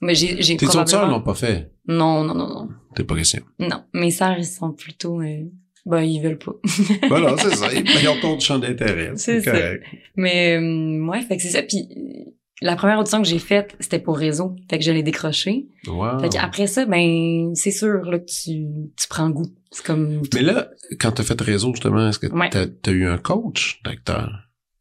Mais 0.00 0.14
j'ai, 0.14 0.42
j'ai 0.42 0.56
Tes 0.56 0.66
autres 0.66 0.72
sœurs 0.72 0.84
probablement... 0.86 1.18
l'ont 1.18 1.22
pas 1.22 1.34
fait? 1.34 1.70
Non, 1.86 2.24
non, 2.24 2.34
non, 2.34 2.48
non. 2.48 2.68
T'es 2.94 3.04
pas 3.04 3.14
question. 3.16 3.42
Non. 3.58 3.84
Mes 3.92 4.10
sœurs, 4.10 4.36
ils 4.38 4.46
sont 4.46 4.72
plutôt, 4.72 5.20
euh, 5.20 5.44
ben, 5.86 6.00
ils 6.00 6.20
veulent 6.20 6.38
pas. 6.38 6.52
Voilà, 7.08 7.36
c'est 7.38 7.54
ça. 7.54 7.72
Ils 7.72 8.08
ont 8.08 8.20
ton 8.20 8.38
champ 8.40 8.58
d'intérêt. 8.58 9.12
C'est 9.16 9.44
correct. 9.44 9.84
Mais, 10.16 10.56
euh, 10.56 11.06
ouais, 11.06 11.22
fait 11.22 11.36
que 11.36 11.42
c'est 11.42 11.50
ça. 11.50 11.62
Puis 11.62 11.88
la 12.62 12.76
première 12.76 12.98
audition 12.98 13.20
que 13.20 13.28
j'ai 13.28 13.38
faite, 13.38 13.76
c'était 13.80 13.98
pour 13.98 14.16
réseau. 14.16 14.56
Fait 14.70 14.78
que 14.78 14.84
je 14.84 14.90
l'ai 14.92 15.02
décroché. 15.02 15.66
Wow. 15.86 16.18
Fait 16.20 16.28
qu'après 16.30 16.66
ça, 16.66 16.86
ben, 16.86 17.54
c'est 17.54 17.70
sûr, 17.70 18.04
là, 18.10 18.18
que 18.18 18.24
tu, 18.24 18.66
tu 18.96 19.08
prends 19.08 19.28
goût. 19.30 19.52
C'est 19.70 19.84
comme... 19.84 20.22
Mais 20.34 20.42
là, 20.42 20.68
quand 21.00 21.12
t'as 21.12 21.22
fait 21.22 21.40
réseau, 21.40 21.70
justement, 21.74 22.08
est-ce 22.08 22.18
que 22.18 22.26
Ouais. 22.32 22.50
t'as 22.50 22.66
as 22.86 22.90
eu 22.90 23.06
un 23.06 23.18
coach 23.18 23.80
d'acteur? 23.84 24.30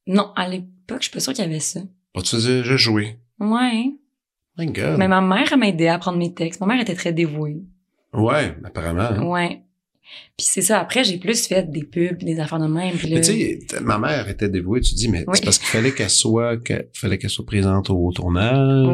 Non, 0.08 0.32
à 0.36 0.48
l'époque, 0.48 0.98
je 1.00 1.04
suis 1.04 1.12
pas 1.12 1.20
sûre 1.20 1.34
qu'il 1.34 1.44
y 1.44 1.48
avait 1.48 1.60
ça. 1.60 1.82
Bah, 2.16 2.22
tu 2.22 2.36
faisais 2.36 2.64
juste 2.64 2.84
jouer. 2.84 3.18
Ouais. 3.40 3.92
My 4.58 4.66
God. 4.68 4.98
Mais 4.98 5.08
ma 5.08 5.22
mère, 5.22 5.58
m'a 5.58 5.68
aidé 5.68 5.88
à 5.88 5.96
apprendre 5.96 6.18
mes 6.18 6.34
textes. 6.34 6.60
Ma 6.60 6.68
mère 6.68 6.82
était 6.82 6.96
très 6.96 7.14
dévouée. 7.14 7.62
Ouais, 8.14 8.56
apparemment. 8.66 9.02
hein. 9.02 9.24
Ouais. 9.26 9.62
Puis 10.38 10.48
c'est 10.50 10.62
ça. 10.62 10.80
Après, 10.80 11.04
j'ai 11.04 11.18
plus 11.18 11.46
fait 11.48 11.70
des 11.70 11.84
pubs, 11.84 12.18
des 12.24 12.40
affaires 12.40 12.60
de 12.60 12.68
même. 12.68 12.96
Puis 12.96 13.08
là, 13.10 13.16
Mais 13.16 13.22
tu 13.22 13.32
sais, 13.32 13.60
ma 13.82 13.98
mère 13.98 14.28
était 14.30 14.50
dévouée, 14.50 14.82
tu 14.82 14.96
dis, 14.96 15.08
mais 15.10 15.24
Oui. 15.28 15.36
c'est 15.38 15.44
parce 15.46 15.58
qu'il 15.58 15.68
fallait 15.68 15.94
qu'elle 15.94 16.10
soit, 16.10 16.58
qu'elle 16.58 16.88
fallait 16.94 17.18
qu'elle 17.18 17.30
soit 17.30 17.46
présente 17.46 17.90
au 17.90 18.12
tournage. 18.12 18.88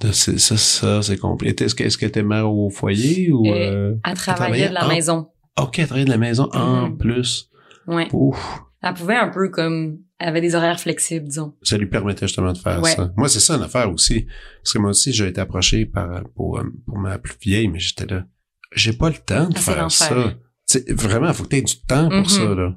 De- 0.00 0.12
c'est- 0.12 0.38
Ça, 0.38 0.56
ça, 0.56 1.02
c'est 1.02 1.16
compliqué. 1.16 1.64
Est-ce 1.64 1.74
que- 1.74 1.84
est-ce 1.84 1.96
qu'elle 1.96 2.10
était 2.10 2.22
mère 2.22 2.50
au 2.52 2.68
foyer 2.70 3.30
ou, 3.32 3.46
Euh, 3.46 3.52
euh... 3.54 3.94
Elle 4.04 4.14
travaillait 4.14 4.34
travaillait 4.36 4.68
de 4.68 4.74
la 4.74 4.84
en- 4.84 4.88
maison. 4.88 5.28
Ok, 5.58 5.78
elle 5.78 5.86
travaillait 5.86 6.04
de 6.04 6.10
la 6.10 6.18
maison 6.18 6.48
en 6.52 6.88
Mhm. 6.90 6.98
plus. 6.98 7.50
Ouais. 7.86 8.08
Ouf. 8.12 8.60
Elle 8.82 8.92
pouvait 8.94 9.16
un 9.16 9.28
peu 9.28 9.48
comme... 9.48 9.98
Elle 10.18 10.28
avait 10.28 10.40
des 10.42 10.54
horaires 10.54 10.78
flexibles, 10.80 11.26
disons. 11.28 11.54
Ça 11.62 11.76
lui 11.78 11.86
permettait 11.86 12.26
justement 12.26 12.52
de 12.52 12.58
faire 12.58 12.80
Ouais. 12.82 12.90
ça. 12.94 13.10
Moi, 13.16 13.28
c'est 13.28 13.40
ça 13.40 13.54
une 13.56 13.62
affaire 13.62 13.90
aussi. 13.92 14.26
Parce 14.62 14.72
que 14.74 14.78
moi 14.78 14.90
aussi, 14.90 15.12
j'ai 15.12 15.28
été 15.28 15.40
approché 15.40 15.84
par, 15.86 16.24
pour, 16.34 16.58
euh, 16.58 16.62
pour 16.86 16.98
ma 16.98 17.18
plus 17.18 17.34
vieille, 17.40 17.68
mais 17.68 17.78
j'étais 17.78 18.06
là. 18.06 18.24
J'ai 18.72 18.92
pas 18.92 19.08
le 19.08 19.16
temps 19.16 19.48
de 19.48 19.58
faire 19.58 19.90
ça. 19.90 20.34
C'est 20.64 20.90
vraiment, 20.92 21.32
faut 21.32 21.44
que 21.44 21.48
tu 21.50 21.56
aies 21.56 21.62
du 21.62 21.80
temps 21.86 22.08
pour 22.08 22.30
ça, 22.30 22.54
là. 22.54 22.76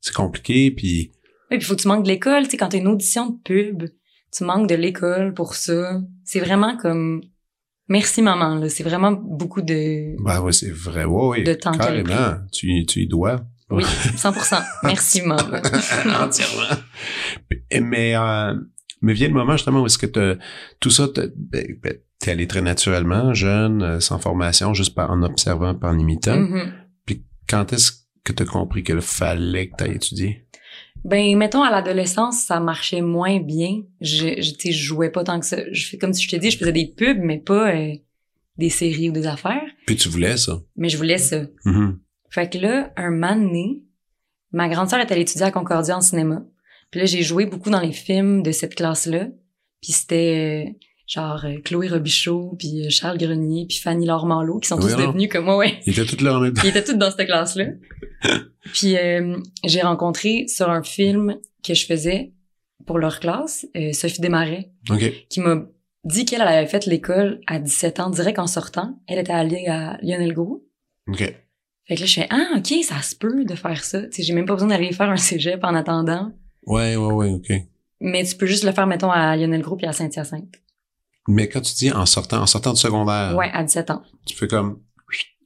C'est 0.00 0.14
compliqué, 0.14 0.70
puis 0.70 1.12
Oui, 1.50 1.58
puis 1.58 1.66
faut 1.66 1.74
que 1.76 1.82
tu 1.82 1.88
manques 1.88 2.04
de 2.04 2.08
l'école. 2.08 2.44
Tu 2.44 2.50
sais, 2.50 2.56
quand 2.56 2.68
t'as 2.68 2.78
une 2.78 2.88
audition 2.88 3.28
de 3.30 3.38
pub, 3.42 3.84
tu 4.32 4.44
manques 4.44 4.68
de 4.68 4.74
l'école 4.74 5.34
pour 5.34 5.54
ça. 5.54 6.00
C'est 6.24 6.40
vraiment 6.40 6.76
comme... 6.76 7.22
Merci, 7.88 8.22
maman, 8.22 8.54
là. 8.54 8.68
C'est 8.68 8.84
vraiment 8.84 9.12
beaucoup 9.12 9.62
de... 9.62 10.14
bah 10.22 10.40
ouais, 10.40 10.52
c'est 10.52 10.70
vrai. 10.70 11.04
Ouais, 11.04 11.26
ouais, 11.26 11.42
De 11.42 11.54
temps 11.54 11.72
carrément. 11.72 12.36
Tu, 12.52 12.86
tu 12.86 13.00
y 13.02 13.06
dois. 13.08 13.42
Oui, 13.68 13.84
100%. 13.84 14.62
Merci, 14.84 15.22
maman. 15.22 15.42
Entièrement. 16.20 16.76
Mais, 17.80 18.16
euh, 18.16 18.54
mais 19.00 19.12
vient 19.12 19.28
le 19.28 19.34
moment 19.34 19.52
justement 19.52 19.82
où 19.82 19.86
est-ce 19.86 19.98
que 19.98 20.38
tout 20.78 20.90
ça, 20.90 21.08
ben, 21.16 21.66
ben, 21.82 21.94
t'es 22.18 22.30
allé 22.30 22.46
très 22.46 22.62
naturellement, 22.62 23.34
jeune, 23.34 23.82
euh, 23.82 24.00
sans 24.00 24.18
formation, 24.18 24.74
juste 24.74 24.94
par, 24.94 25.10
en 25.10 25.22
observant, 25.22 25.74
par 25.74 25.92
en 25.92 25.98
imitant. 25.98 26.36
Mhm. 26.36 26.72
Puis 27.06 27.24
quand 27.48 27.72
est-ce 27.72 27.92
que 28.22 28.32
t'as 28.32 28.44
compris 28.44 28.82
qu'il 28.82 29.00
fallait 29.00 29.68
que 29.68 29.76
t'ailles 29.76 29.96
étudier? 29.96 30.46
Ben, 31.04 31.36
mettons, 31.36 31.62
à 31.62 31.70
l'adolescence, 31.70 32.44
ça 32.44 32.60
marchait 32.60 33.00
moins 33.00 33.40
bien. 33.40 33.82
Je, 34.02 34.40
je, 34.40 34.52
tu 34.52 34.70
je 34.70 34.84
jouais 34.84 35.10
pas 35.10 35.24
tant 35.24 35.40
que 35.40 35.46
ça. 35.46 35.56
Je 35.72 35.96
comme 35.96 36.12
si 36.12 36.24
je 36.24 36.28
te 36.30 36.36
dis, 36.36 36.50
je 36.50 36.58
faisais 36.58 36.72
des 36.72 36.92
pubs, 36.94 37.18
mais 37.18 37.38
pas 37.38 37.74
euh, 37.74 37.94
des 38.58 38.68
séries 38.68 39.08
ou 39.08 39.12
des 39.12 39.26
affaires. 39.26 39.62
Puis 39.86 39.96
tu 39.96 40.10
voulais 40.10 40.36
ça. 40.36 40.60
Mais 40.76 40.90
je 40.90 40.98
voulais 40.98 41.16
ça. 41.16 41.46
Mhm. 41.64 41.98
Fait 42.28 42.52
que 42.52 42.58
là, 42.58 42.92
un 42.96 43.10
moment 43.10 43.34
donné, 43.34 43.82
ma 44.52 44.68
grande 44.68 44.90
sœur 44.90 45.00
est 45.00 45.10
allée 45.10 45.22
étudier 45.22 45.46
à 45.46 45.50
Concordia 45.50 45.96
en 45.96 46.02
cinéma. 46.02 46.42
Puis 46.90 47.00
là, 47.00 47.06
j'ai 47.06 47.22
joué 47.22 47.46
beaucoup 47.46 47.70
dans 47.70 47.80
les 47.80 47.92
films 47.92 48.42
de 48.42 48.52
cette 48.52 48.74
classe-là. 48.74 49.28
Puis 49.80 49.92
c'était 49.92 50.66
euh, 50.66 50.70
genre 51.06 51.44
euh, 51.44 51.58
Chloé 51.64 51.88
Robichaud, 51.88 52.54
puis 52.58 52.86
euh, 52.86 52.90
Charles 52.90 53.18
Grenier, 53.18 53.66
puis 53.68 53.78
Fanny 53.78 54.06
Laure 54.06 54.26
Malo, 54.26 54.58
qui 54.58 54.68
sont 54.68 54.80
Oui, 54.80 54.92
tous 54.92 54.96
devenus 54.96 55.28
comme 55.28 55.44
moi, 55.46 55.56
ouais. 55.56 55.80
Ils 55.86 55.98
étaient 55.98 56.16
tous 56.16 56.22
là 56.22 56.36
en 56.36 56.40
même 56.40 56.52
temps. 56.52 56.62
Ils 56.64 56.70
étaient 56.70 56.84
tous 56.84 56.94
dans 56.96 57.10
cette 57.10 57.26
classe-là. 57.26 57.66
Puis 58.74 58.96
euh, 58.96 59.36
j'ai 59.64 59.80
rencontré 59.80 60.46
sur 60.48 60.70
un 60.70 60.82
film 60.82 61.38
que 61.64 61.74
je 61.74 61.86
faisais 61.86 62.32
pour 62.86 62.98
leur 62.98 63.20
classe, 63.20 63.66
euh, 63.76 63.92
Sophie 63.92 64.20
Desmarais, 64.20 64.70
OK. 64.90 65.26
qui 65.28 65.40
m'a 65.40 65.62
dit 66.04 66.24
qu'elle 66.24 66.40
elle 66.40 66.48
avait 66.48 66.66
fait 66.66 66.86
l'école 66.86 67.40
à 67.46 67.58
17 67.58 68.00
ans, 68.00 68.10
direct 68.10 68.38
en 68.38 68.46
sortant. 68.46 68.98
Elle 69.06 69.18
était 69.18 69.32
allée 69.32 69.66
à 69.66 69.98
Lionel 70.02 70.32
Gros. 70.32 70.64
OK. 71.08 71.18
Fait 71.18 71.94
que 71.94 72.00
là, 72.00 72.06
je 72.06 72.14
fais, 72.14 72.26
ah, 72.30 72.56
OK, 72.56 72.72
ça 72.84 73.02
se 73.02 73.16
peut 73.16 73.44
de 73.44 73.54
faire 73.54 73.84
ça. 73.84 74.02
Tu 74.02 74.12
sais, 74.12 74.22
j'ai 74.22 74.32
même 74.32 74.46
pas 74.46 74.54
besoin 74.54 74.68
d'aller 74.68 74.92
faire 74.92 75.10
un 75.10 75.16
cégep 75.16 75.62
en 75.64 75.74
attendant. 75.74 76.32
Ouais, 76.66 76.96
ouais, 76.96 77.12
ouais, 77.12 77.30
OK. 77.30 77.52
Mais 78.00 78.24
tu 78.24 78.36
peux 78.36 78.46
juste 78.46 78.64
le 78.64 78.72
faire, 78.72 78.86
mettons, 78.86 79.10
à 79.10 79.36
Lionel 79.36 79.62
Gros 79.62 79.76
puis 79.76 79.86
à 79.86 79.92
Saint-Hyacinthe. 79.92 80.56
Mais 81.28 81.48
quand 81.48 81.60
tu 81.60 81.74
dis 81.74 81.92
en 81.92 82.06
sortant, 82.06 82.40
en 82.42 82.46
sortant 82.46 82.72
de 82.72 82.78
secondaire, 82.78 83.36
Ouais, 83.36 83.50
à 83.52 83.62
17 83.62 83.90
ans. 83.90 84.02
tu 84.26 84.34
fais 84.36 84.48
comme, 84.48 84.80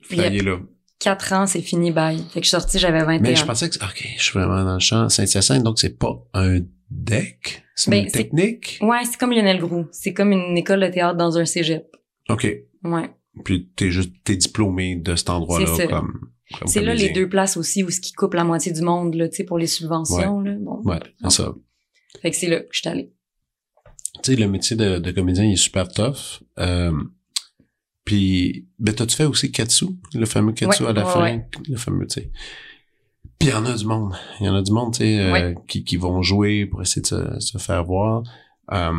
flyé 0.02 0.40
là. 0.40 0.58
4 1.00 1.32
ans, 1.34 1.46
c'est 1.46 1.60
fini, 1.60 1.90
bye. 1.90 2.16
Fait 2.18 2.40
que 2.40 2.44
je 2.44 2.48
suis 2.48 2.50
sortie, 2.50 2.78
j'avais 2.78 3.00
21 3.00 3.18
Mais 3.20 3.34
je 3.36 3.44
pensais 3.44 3.68
que, 3.68 3.76
OK, 3.84 4.08
je 4.16 4.22
suis 4.22 4.32
vraiment 4.38 4.64
dans 4.64 4.74
le 4.74 4.78
champ. 4.80 5.08
Saint-Hyacinthe, 5.08 5.62
donc 5.62 5.78
c'est 5.78 5.98
pas 5.98 6.14
un 6.32 6.60
deck, 6.90 7.62
c'est 7.74 7.90
Ben, 7.90 8.04
une 8.04 8.10
technique? 8.10 8.78
Ouais, 8.80 9.04
c'est 9.04 9.18
comme 9.18 9.32
Lionel 9.32 9.58
Gros. 9.60 9.84
C'est 9.90 10.14
comme 10.14 10.32
une 10.32 10.56
école 10.56 10.80
de 10.80 10.86
théâtre 10.88 11.16
dans 11.16 11.36
un 11.36 11.44
cégep. 11.44 11.84
OK. 12.30 12.46
Ouais. 12.84 13.10
Puis 13.44 13.68
t'es 13.74 13.90
juste, 13.90 14.12
t'es 14.24 14.36
diplômé 14.36 14.96
de 14.96 15.16
cet 15.16 15.30
endroit-là 15.30 15.86
comme, 15.88 16.28
comme 16.58 16.68
C'est 16.68 16.82
là 16.82 16.94
les 16.94 17.10
deux 17.10 17.28
places 17.28 17.56
aussi 17.56 17.82
où 17.82 17.90
ce 17.90 18.00
qui 18.00 18.12
coupe 18.12 18.34
la 18.34 18.44
moitié 18.44 18.72
du 18.72 18.82
monde, 18.82 19.14
là, 19.14 19.28
tu 19.28 19.36
sais, 19.36 19.44
pour 19.44 19.58
les 19.58 19.66
subventions, 19.66 20.40
là. 20.40 20.54
Bon. 20.60 20.80
Ouais, 20.84 21.00
c'est 21.22 21.30
ça. 21.30 21.54
Fait 22.22 22.30
que 22.30 22.36
c'est 22.36 22.48
là 22.48 22.60
que 22.60 22.68
je 22.70 22.78
suis 22.80 22.88
allée. 22.88 23.12
Tu 24.22 24.32
sais, 24.34 24.36
le 24.36 24.46
métier 24.48 24.76
de, 24.76 24.98
de 24.98 25.10
comédien, 25.10 25.44
il 25.44 25.54
est 25.54 25.56
super 25.56 25.88
tough. 25.88 26.42
Euh, 26.58 26.92
puis, 28.04 28.68
ben, 28.78 28.94
t'as-tu 28.94 29.16
fait 29.16 29.24
aussi 29.24 29.50
Katsu? 29.50 29.86
Le 30.14 30.26
fameux 30.26 30.52
Katsu 30.52 30.82
Ouais, 30.84 30.90
à 30.90 30.92
la 30.92 31.04
ouais, 31.06 31.12
fin? 31.12 31.22
ouais. 31.22 31.48
Le 31.68 31.76
fameux, 31.76 32.06
tu 32.06 32.20
sais. 32.20 32.30
Puis 33.38 33.48
il 33.48 33.50
y 33.50 33.54
en 33.54 33.64
a 33.66 33.74
du 33.76 33.84
monde. 33.84 34.14
Il 34.40 34.46
y 34.46 34.48
en 34.48 34.54
a 34.54 34.62
du 34.62 34.70
monde, 34.72 34.92
tu 34.94 34.98
sais, 34.98 35.18
euh, 35.18 35.32
Ouais. 35.32 35.54
qui, 35.66 35.82
qui 35.84 35.96
vont 35.96 36.22
jouer 36.22 36.66
pour 36.66 36.80
essayer 36.82 37.02
de 37.02 37.06
se, 37.06 37.40
se 37.40 37.58
faire 37.58 37.84
voir. 37.84 38.22
Euh, 38.72 38.92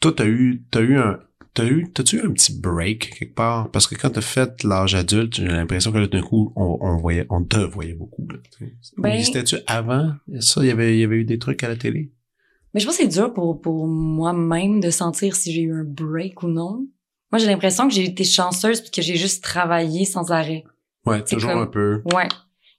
toi, 0.00 0.12
t'as 0.12 0.26
eu, 0.26 0.64
t'as 0.70 0.80
eu 0.80 0.98
un, 0.98 1.18
t'as 1.60 1.66
eu, 1.68 1.92
t'as-tu 1.92 2.16
eu 2.18 2.26
un 2.26 2.32
petit 2.32 2.58
break 2.58 3.18
quelque 3.18 3.34
part? 3.34 3.70
Parce 3.70 3.86
que 3.86 3.94
quand 3.94 4.10
t'as 4.10 4.20
fait 4.20 4.62
l'âge 4.64 4.94
adulte, 4.94 5.34
j'ai 5.34 5.46
l'impression 5.46 5.92
que 5.92 5.98
là, 5.98 6.06
d'un 6.06 6.22
coup, 6.22 6.52
on, 6.56 6.78
on 6.80 6.96
voyait, 6.98 7.26
on 7.30 7.42
te 7.44 7.58
voyait 7.58 7.94
beaucoup, 7.94 8.26
là. 8.30 8.38
tu. 8.56 8.76
Ben- 8.98 9.22
C'était-tu 9.22 9.56
avant? 9.66 10.12
Ça, 10.40 10.62
il 10.62 10.68
y 10.68 10.70
avait, 10.70 10.94
il 10.94 11.00
y 11.00 11.04
avait 11.04 11.16
eu 11.16 11.24
des 11.24 11.38
trucs 11.38 11.62
à 11.64 11.68
la 11.68 11.76
télé? 11.76 12.12
Mais 12.72 12.80
je 12.80 12.86
pense 12.86 12.96
que 12.96 13.02
c'est 13.02 13.08
dur 13.08 13.32
pour, 13.34 13.60
pour 13.60 13.86
moi-même 13.86 14.80
de 14.80 14.90
sentir 14.90 15.34
si 15.34 15.52
j'ai 15.52 15.62
eu 15.62 15.72
un 15.74 15.84
break 15.84 16.42
ou 16.42 16.48
non. 16.48 16.86
Moi, 17.32 17.38
j'ai 17.38 17.46
l'impression 17.46 17.88
que 17.88 17.94
j'ai 17.94 18.04
été 18.04 18.24
chanceuse 18.24 18.80
puis 18.80 18.90
que 18.90 19.02
j'ai 19.02 19.16
juste 19.16 19.42
travaillé 19.42 20.04
sans 20.04 20.30
arrêt. 20.30 20.64
Ouais, 21.06 21.22
C'est 21.26 21.36
toujours 21.36 21.50
comme- 21.52 21.62
un 21.62 21.66
peu. 21.66 22.02
Ouais. 22.12 22.28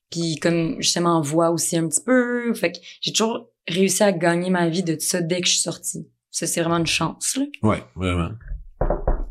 Puis 0.09 0.35
comme 0.37 0.75
justement 0.81 1.17
en 1.17 1.21
voix 1.21 1.51
aussi 1.51 1.77
un 1.77 1.87
petit 1.87 2.01
peu. 2.05 2.53
Fait 2.53 2.71
que 2.73 2.77
j'ai 3.01 3.11
toujours 3.13 3.49
réussi 3.67 4.03
à 4.03 4.11
gagner 4.11 4.49
ma 4.49 4.67
vie 4.69 4.83
de 4.83 4.97
ça 4.99 5.21
dès 5.21 5.39
que 5.41 5.47
je 5.47 5.53
suis 5.53 5.61
sortie. 5.61 6.07
Ça, 6.29 6.47
c'est 6.47 6.61
vraiment 6.61 6.77
une 6.77 6.87
chance, 6.87 7.37
là. 7.37 7.45
Ouais, 7.61 7.83
vraiment. 7.95 8.29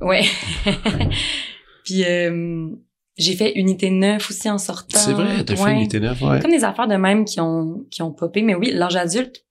Ouais. 0.00 0.24
puis 1.84 2.04
euh, 2.04 2.68
j'ai 3.18 3.34
fait 3.36 3.52
Unité 3.58 3.90
9 3.90 4.30
aussi 4.30 4.48
en 4.50 4.58
sortant. 4.58 4.98
C'est 4.98 5.12
vrai, 5.12 5.44
t'as 5.44 5.56
fait 5.56 5.62
Ouais. 5.62 5.72
unité 5.74 6.00
9, 6.00 6.22
ouais. 6.22 6.40
Comme 6.40 6.50
des 6.52 6.64
affaires 6.64 6.88
de 6.88 6.96
même 6.96 7.24
qui 7.24 7.40
ont, 7.40 7.84
qui 7.90 8.02
ont 8.02 8.12
popé. 8.12 8.42
Mais 8.42 8.54
oui, 8.54 8.70
l'âge 8.72 8.96
adulte, 8.96 9.44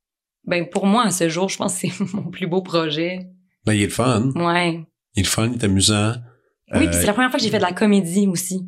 ben 0.45 0.65
pour 0.67 0.85
moi, 0.87 1.03
à 1.05 1.11
ce 1.11 1.29
jour, 1.29 1.49
je 1.49 1.57
pense 1.57 1.79
que 1.81 1.87
c'est 1.87 1.99
mon 2.13 2.23
plus 2.29 2.47
beau 2.47 2.61
projet. 2.61 3.27
Ben, 3.65 3.73
il 3.73 3.81
est 3.81 3.85
le 3.85 3.91
fun. 3.91 4.31
Ouais. 4.35 4.83
Il 5.15 5.19
est 5.19 5.23
le 5.23 5.27
fun, 5.27 5.47
il 5.53 5.59
est 5.61 5.63
amusant. 5.63 6.13
Oui, 6.73 6.85
Euh, 6.85 6.87
puis 6.87 6.93
c'est 6.99 7.05
la 7.07 7.13
première 7.13 7.29
fois 7.31 7.39
que 7.39 7.43
j'ai 7.45 7.51
fait 7.51 7.57
de 7.57 7.63
la 7.63 7.73
comédie 7.73 8.27
aussi. 8.27 8.67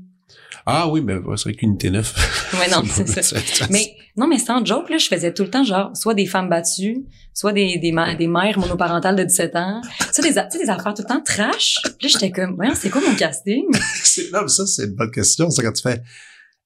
Ah 0.66 0.88
oui, 0.88 1.02
ouais, 1.02 1.22
c'est 1.38 1.44
vrai 1.46 1.54
qu'unité 1.54 1.90
9. 1.90 2.54
Ouais, 2.60 2.70
non, 2.70 2.84
c'est 2.90 3.08
ça. 3.24 3.38
Mais 3.70 3.94
non, 4.18 4.28
mais 4.28 4.38
sans 4.38 4.64
joke, 4.66 4.90
là, 4.90 4.98
je 4.98 5.08
faisais 5.08 5.34
tout 5.34 5.44
le 5.44 5.50
temps 5.50 5.64
genre 5.64 5.90
soit 5.96 6.14
des 6.14 6.26
femmes 6.26 6.50
battues, 6.50 7.06
soit 7.34 7.54
des 7.54 7.78
des, 7.80 7.92
ma- 7.92 8.14
des 8.16 8.28
mères 8.28 8.60
monoparentales 8.60 9.16
de 9.16 9.24
17 9.24 9.56
ans, 9.56 9.82
soit 10.12 10.24
des 10.24 10.34
des 10.34 10.70
affaires 10.70 10.94
tout 10.94 11.02
le 11.02 11.08
temps 11.08 11.22
trash. 11.24 11.78
Puis 11.98 12.08
là, 12.08 12.10
j'étais 12.10 12.32
comme, 12.32 12.56
voyons, 12.56 12.74
c'est 12.76 12.90
quoi 12.90 13.02
mon 13.08 13.16
casting? 13.16 13.64
C'est- 14.04 14.32
non, 14.32 14.42
mais 14.44 14.50
ça, 14.50 14.66
c'est 14.68 14.84
une 14.86 14.96
bonne 14.96 15.12
question. 15.12 15.50
C'est 15.50 15.64
quand 15.64 15.72
tu 15.72 15.82
fais, 15.82 16.02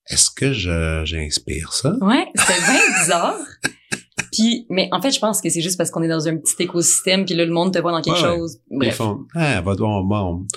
est-ce 0.10 0.30
que 0.32 0.52
j'inspire 1.06 1.72
ça? 1.74 1.96
Ouais, 2.02 2.26
c'était 2.36 2.60
bien 2.72 3.00
bizarre. 3.02 3.38
Puis, 4.32 4.66
mais 4.70 4.90
en 4.92 5.02
fait, 5.02 5.12
je 5.12 5.20
pense 5.20 5.40
que 5.42 5.50
c'est 5.50 5.62
juste 5.62 5.78
parce 5.78 5.92
qu'on 5.92 6.04
est 6.04 6.08
dans 6.10 6.28
un 6.28 6.36
petit 6.38 6.56
écosystème, 6.60 7.26
puis 7.26 7.36
là, 7.36 7.46
le 7.46 7.52
monde 7.52 7.74
te 7.74 7.80
voit 7.80 7.92
dans 7.92 8.02
quelque 8.02 8.16
Ouais, 8.22 8.36
chose. 8.38 8.58
Ils 8.70 8.80
Bref, 8.80 8.96
font, 8.96 9.20
ah, 9.34 9.58
elle 9.58 9.64
va 9.64 9.76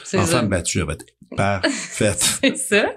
c'est 0.05 0.19
en 0.19 0.27
ça. 0.27 0.33
femme 0.39 0.49
battue, 0.49 0.79
elle 0.81 0.87
va 0.87 0.95
être 0.95 1.05
parfaite. 1.37 2.19
c'est 2.43 2.57
ça. 2.57 2.93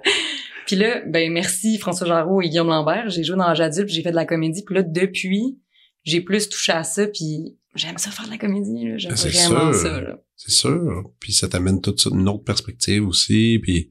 Puis 0.68 0.76
là, 0.76 1.02
ben 1.08 1.32
merci 1.32 1.78
François 1.78 2.08
Jarreau 2.08 2.42
et 2.42 2.50
Guillaume 2.50 2.68
Lambert. 2.70 3.10
J'ai 3.10 3.24
joué 3.24 3.36
dans 3.38 3.48
l'âge 3.48 3.62
adulte, 3.62 3.88
puis 3.88 3.96
j'ai 3.96 4.04
fait 4.04 4.12
de 4.12 4.16
la 4.16 4.26
comédie. 4.26 4.64
Puis 4.66 4.76
là, 4.76 4.84
depuis, 4.84 5.60
j'ai 6.04 6.22
plus 6.22 6.48
touché 6.50 6.72
à 6.72 6.84
ça. 6.84 7.08
Puis 7.08 7.58
j'aime 7.76 7.98
ça 7.98 8.12
faire 8.12 8.26
de 8.26 8.32
la 8.32 8.38
comédie, 8.38 8.88
là. 8.88 8.98
J'aime 8.98 9.16
C'est 9.16 9.30
vraiment 9.30 9.74
sûr. 9.74 9.82
ça. 9.82 10.02
C'est 10.36 10.52
sûr. 10.52 11.12
Puis 11.20 11.34
ça 11.34 11.48
t'amène 11.50 11.82
toute 11.82 12.04
une 12.06 12.28
autre 12.30 12.44
perspective 12.44 13.06
aussi. 13.06 13.60
Puis 13.62 13.90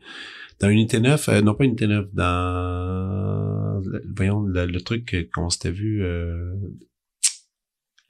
dans 0.61 0.69
Unité 0.69 1.01
9, 1.01 1.29
euh, 1.29 1.41
non 1.43 1.55
pas 1.55 1.65
Unité 1.65 1.87
9, 1.87 2.07
dans 2.13 3.81
le- 3.85 4.03
voyons 4.15 4.43
le, 4.43 4.67
le 4.67 4.81
truc 4.81 5.15
qu'on 5.35 5.49
s'était 5.51 5.71
vu 5.71 6.03
euh, 6.05 6.53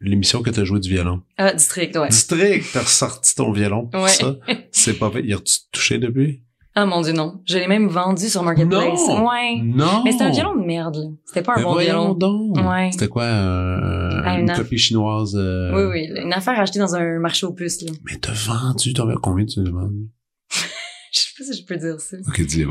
l'émission 0.01 0.43
que 0.43 0.51
t'as 0.51 0.65
joué 0.65 0.81
du 0.81 0.89
violon. 0.91 1.23
Ah, 1.39 1.53
district, 1.53 1.97
ouais. 1.97 2.09
District, 2.09 2.65
t'as 2.73 2.83
ressorti 2.83 3.35
ton 3.35 3.53
violon 3.53 3.87
pour 3.87 4.03
Ouais. 4.03 4.09
ça? 4.09 4.37
C'est 4.73 4.99
pas 4.99 5.11
fait. 5.11 5.23
Y 5.25 5.35
a-tu 5.35 5.55
touché 5.73 5.99
depuis? 5.99 6.43
Ah, 6.77 6.87
mon 6.87 7.01
dieu, 7.01 7.13
non. 7.13 7.43
Je 7.49 7.59
l'ai 7.59 7.67
même 7.67 7.89
vendu 7.89 8.29
sur 8.29 8.43
Marketplace. 8.45 9.01
Non! 9.09 9.29
Ouais. 9.29 9.57
Non! 9.61 10.03
Mais 10.05 10.13
c'était 10.13 10.25
un 10.25 10.31
violon 10.31 10.55
de 10.55 10.65
merde, 10.65 10.97
là. 10.97 11.09
C'était 11.27 11.43
pas 11.43 11.55
un 11.55 11.57
Mais 11.59 11.63
bon 11.65 11.77
violon. 11.77 12.15
donc. 12.15 12.57
Ouais. 12.59 12.91
C'était 12.93 13.09
quoi, 13.09 13.25
euh, 13.25 14.23
Ah, 14.25 14.39
une 14.39 14.51
copie 14.53 14.79
chinoise? 14.79 15.35
euh, 15.37 15.73
Oui, 15.75 15.83
oui. 16.13 16.21
Une 16.23 16.33
affaire 16.33 16.59
achetée 16.61 16.79
dans 16.79 16.95
un 16.95 17.19
marché 17.19 17.45
aux 17.45 17.53
puces, 17.53 17.83
là. 17.83 17.91
Mais 18.05 18.17
t'as 18.21 18.33
vendu 18.33 18.93
ton 18.95 19.05
violon. 19.05 19.21
Combien 19.21 19.45
tu 19.47 19.63
l'as 19.65 19.71
vendu? 19.73 20.09
Je 21.13 21.19
sais 21.21 21.29
pas 21.37 21.45
si 21.45 21.61
je 21.61 21.67
peux 21.67 21.77
dire 21.77 22.01
ça. 22.01 22.17
Ok, 22.29 22.41
dis-le. 22.47 22.71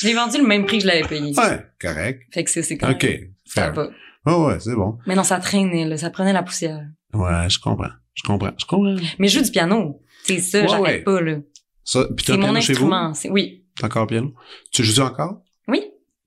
Je 0.00 0.06
l'ai- 0.08 0.14
vendu 0.14 0.38
le 0.38 0.46
même 0.46 0.66
prix 0.66 0.78
que 0.78 0.82
je 0.82 0.88
l'avais 0.88 1.02
payé. 1.06 1.32
Ouais, 1.38 1.64
correct. 1.80 2.22
Fait 2.34 2.42
que 2.42 2.50
c'est 2.50 2.62
c'est 2.64 2.76
correct. 2.76 3.04
Ok, 3.04 3.20
fair. 3.48 3.72
va. 3.72 3.88
Oh 4.26 4.46
ouais, 4.46 4.60
c'est 4.60 4.74
bon. 4.74 4.98
Mais 5.06 5.14
non, 5.14 5.24
ça 5.24 5.38
traînait, 5.40 5.84
là. 5.86 5.96
Ça 5.96 6.10
prenait 6.10 6.32
la 6.32 6.42
poussière. 6.42 6.86
Ouais, 7.14 7.48
je 7.48 7.58
comprends. 7.58 7.90
Je 8.14 8.22
comprends. 8.22 8.52
Je 8.58 8.64
comprends. 8.66 8.96
Mais 9.18 9.28
je 9.28 9.38
joue 9.38 9.44
du 9.44 9.50
piano. 9.50 10.00
C'est 10.24 10.38
ça, 10.38 10.60
Ouais, 10.62 10.68
j'arrête 10.68 10.84
ouais. 10.84 11.02
pas, 11.02 11.20
là. 11.20 11.38
Ça, 11.84 12.06
puis 12.16 12.24
t'as 12.26 12.32
C'est 12.32 12.32
un 12.32 12.36
mon 12.36 12.42
piano 12.44 12.60
chez 12.60 12.72
vous? 12.74 12.78
instrument. 12.84 13.14
c'est- 13.14 13.30
Oui. 13.30 13.64
T'as 13.80 13.86
encore 13.86 14.06
piano? 14.06 14.34
Tu 14.70 14.84
joues 14.84 15.02
encore? 15.02 15.42
Oui. 15.66 15.80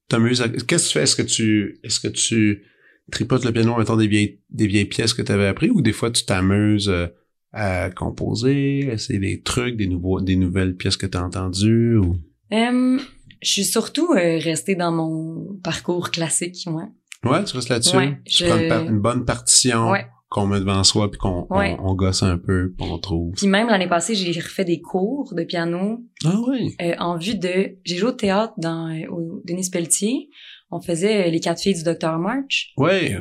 T'amuses 0.10 0.42
à... 0.42 0.50
Qu'est-ce 0.50 0.66
que 0.68 0.88
tu 0.88 0.94
fais? 0.94 1.04
Est-ce 1.04 1.16
que 1.16 1.22
tu, 1.22 1.80
est-ce 1.84 2.00
que 2.00 2.08
tu 2.10 2.64
tripotes 3.12 3.46
le 3.46 3.52
piano 3.54 3.72
en 3.74 3.78
mettant 3.78 3.96
des 3.96 4.08
vieilles, 4.08 4.42
des 4.50 4.68
vieilles 4.68 4.86
pièces 4.86 5.14
que 5.14 5.22
t'avais 5.22 5.48
appris 5.48 5.70
ou 5.70 5.82
des 5.82 5.94
fois 5.94 6.10
tu 6.12 6.26
t'amuses 6.26 6.90
euh, 6.90 7.08
à 7.54 7.90
composer, 7.92 8.80
essayer 8.92 9.20
des 9.20 9.42
trucs, 9.42 9.78
des 9.78 9.88
nouveaux, 9.88 10.20
des 10.20 10.36
nouvelles 10.36 10.76
pièces 10.76 10.98
que 10.98 11.06
t'as 11.06 11.22
entendues 11.22 11.96
ou... 11.98 12.18
Euh, 12.52 13.00
je 13.42 13.50
suis 13.50 13.64
surtout 13.64 14.12
euh, 14.14 14.40
restée 14.40 14.76
dans 14.76 14.92
mon 14.92 15.56
parcours 15.64 16.10
classique, 16.12 16.58
ouais. 16.68 16.84
Ouais, 17.30 17.44
tu 17.44 17.56
restes 17.56 17.70
là-dessus? 17.70 17.98
Ouais, 17.98 18.18
je- 18.28 18.46
prends 18.46 18.58
une, 18.58 18.68
par- 18.70 18.84
une 18.84 19.00
bonne 19.00 19.26
partition 19.26 19.90
Ouais. 19.92 20.06
qu'on 20.30 20.48
met 20.48 20.60
devant 20.60 20.84
soi 20.84 21.10
puis 21.10 21.20
qu'on 21.20 21.48
Ouais. 21.50 21.76
on, 21.80 21.92
on 21.92 21.96
gosse 21.96 22.24
un 22.24 22.38
peu 22.38 22.74
puis 22.78 22.88
on 22.90 22.98
trouve. 23.00 23.34
Puis 23.36 23.48
même 23.48 23.68
l'année 23.68 23.88
passée, 23.88 24.16
j'ai 24.16 24.40
refait 24.40 24.66
des 24.66 24.82
cours 24.82 25.34
de 25.34 25.44
piano 25.44 26.04
Ah 26.26 26.36
oui. 26.48 26.76
euh, 26.82 26.94
en 27.00 27.18
vue 27.18 27.36
de... 27.36 27.78
J'ai 27.84 27.98
joué 27.98 28.10
au 28.10 28.14
théâtre 28.14 28.54
dans 28.58 28.88
euh, 28.90 29.08
au 29.10 29.42
Denis 29.46 29.70
Pelletier. 29.72 30.30
On 30.72 30.80
faisait 30.82 31.28
euh, 31.28 31.32
les 31.32 31.40
quatre 31.40 31.62
filles 31.62 31.76
du 31.76 31.84
Dr 31.84 32.18
March. 32.18 32.74
Ouais. 32.78 33.18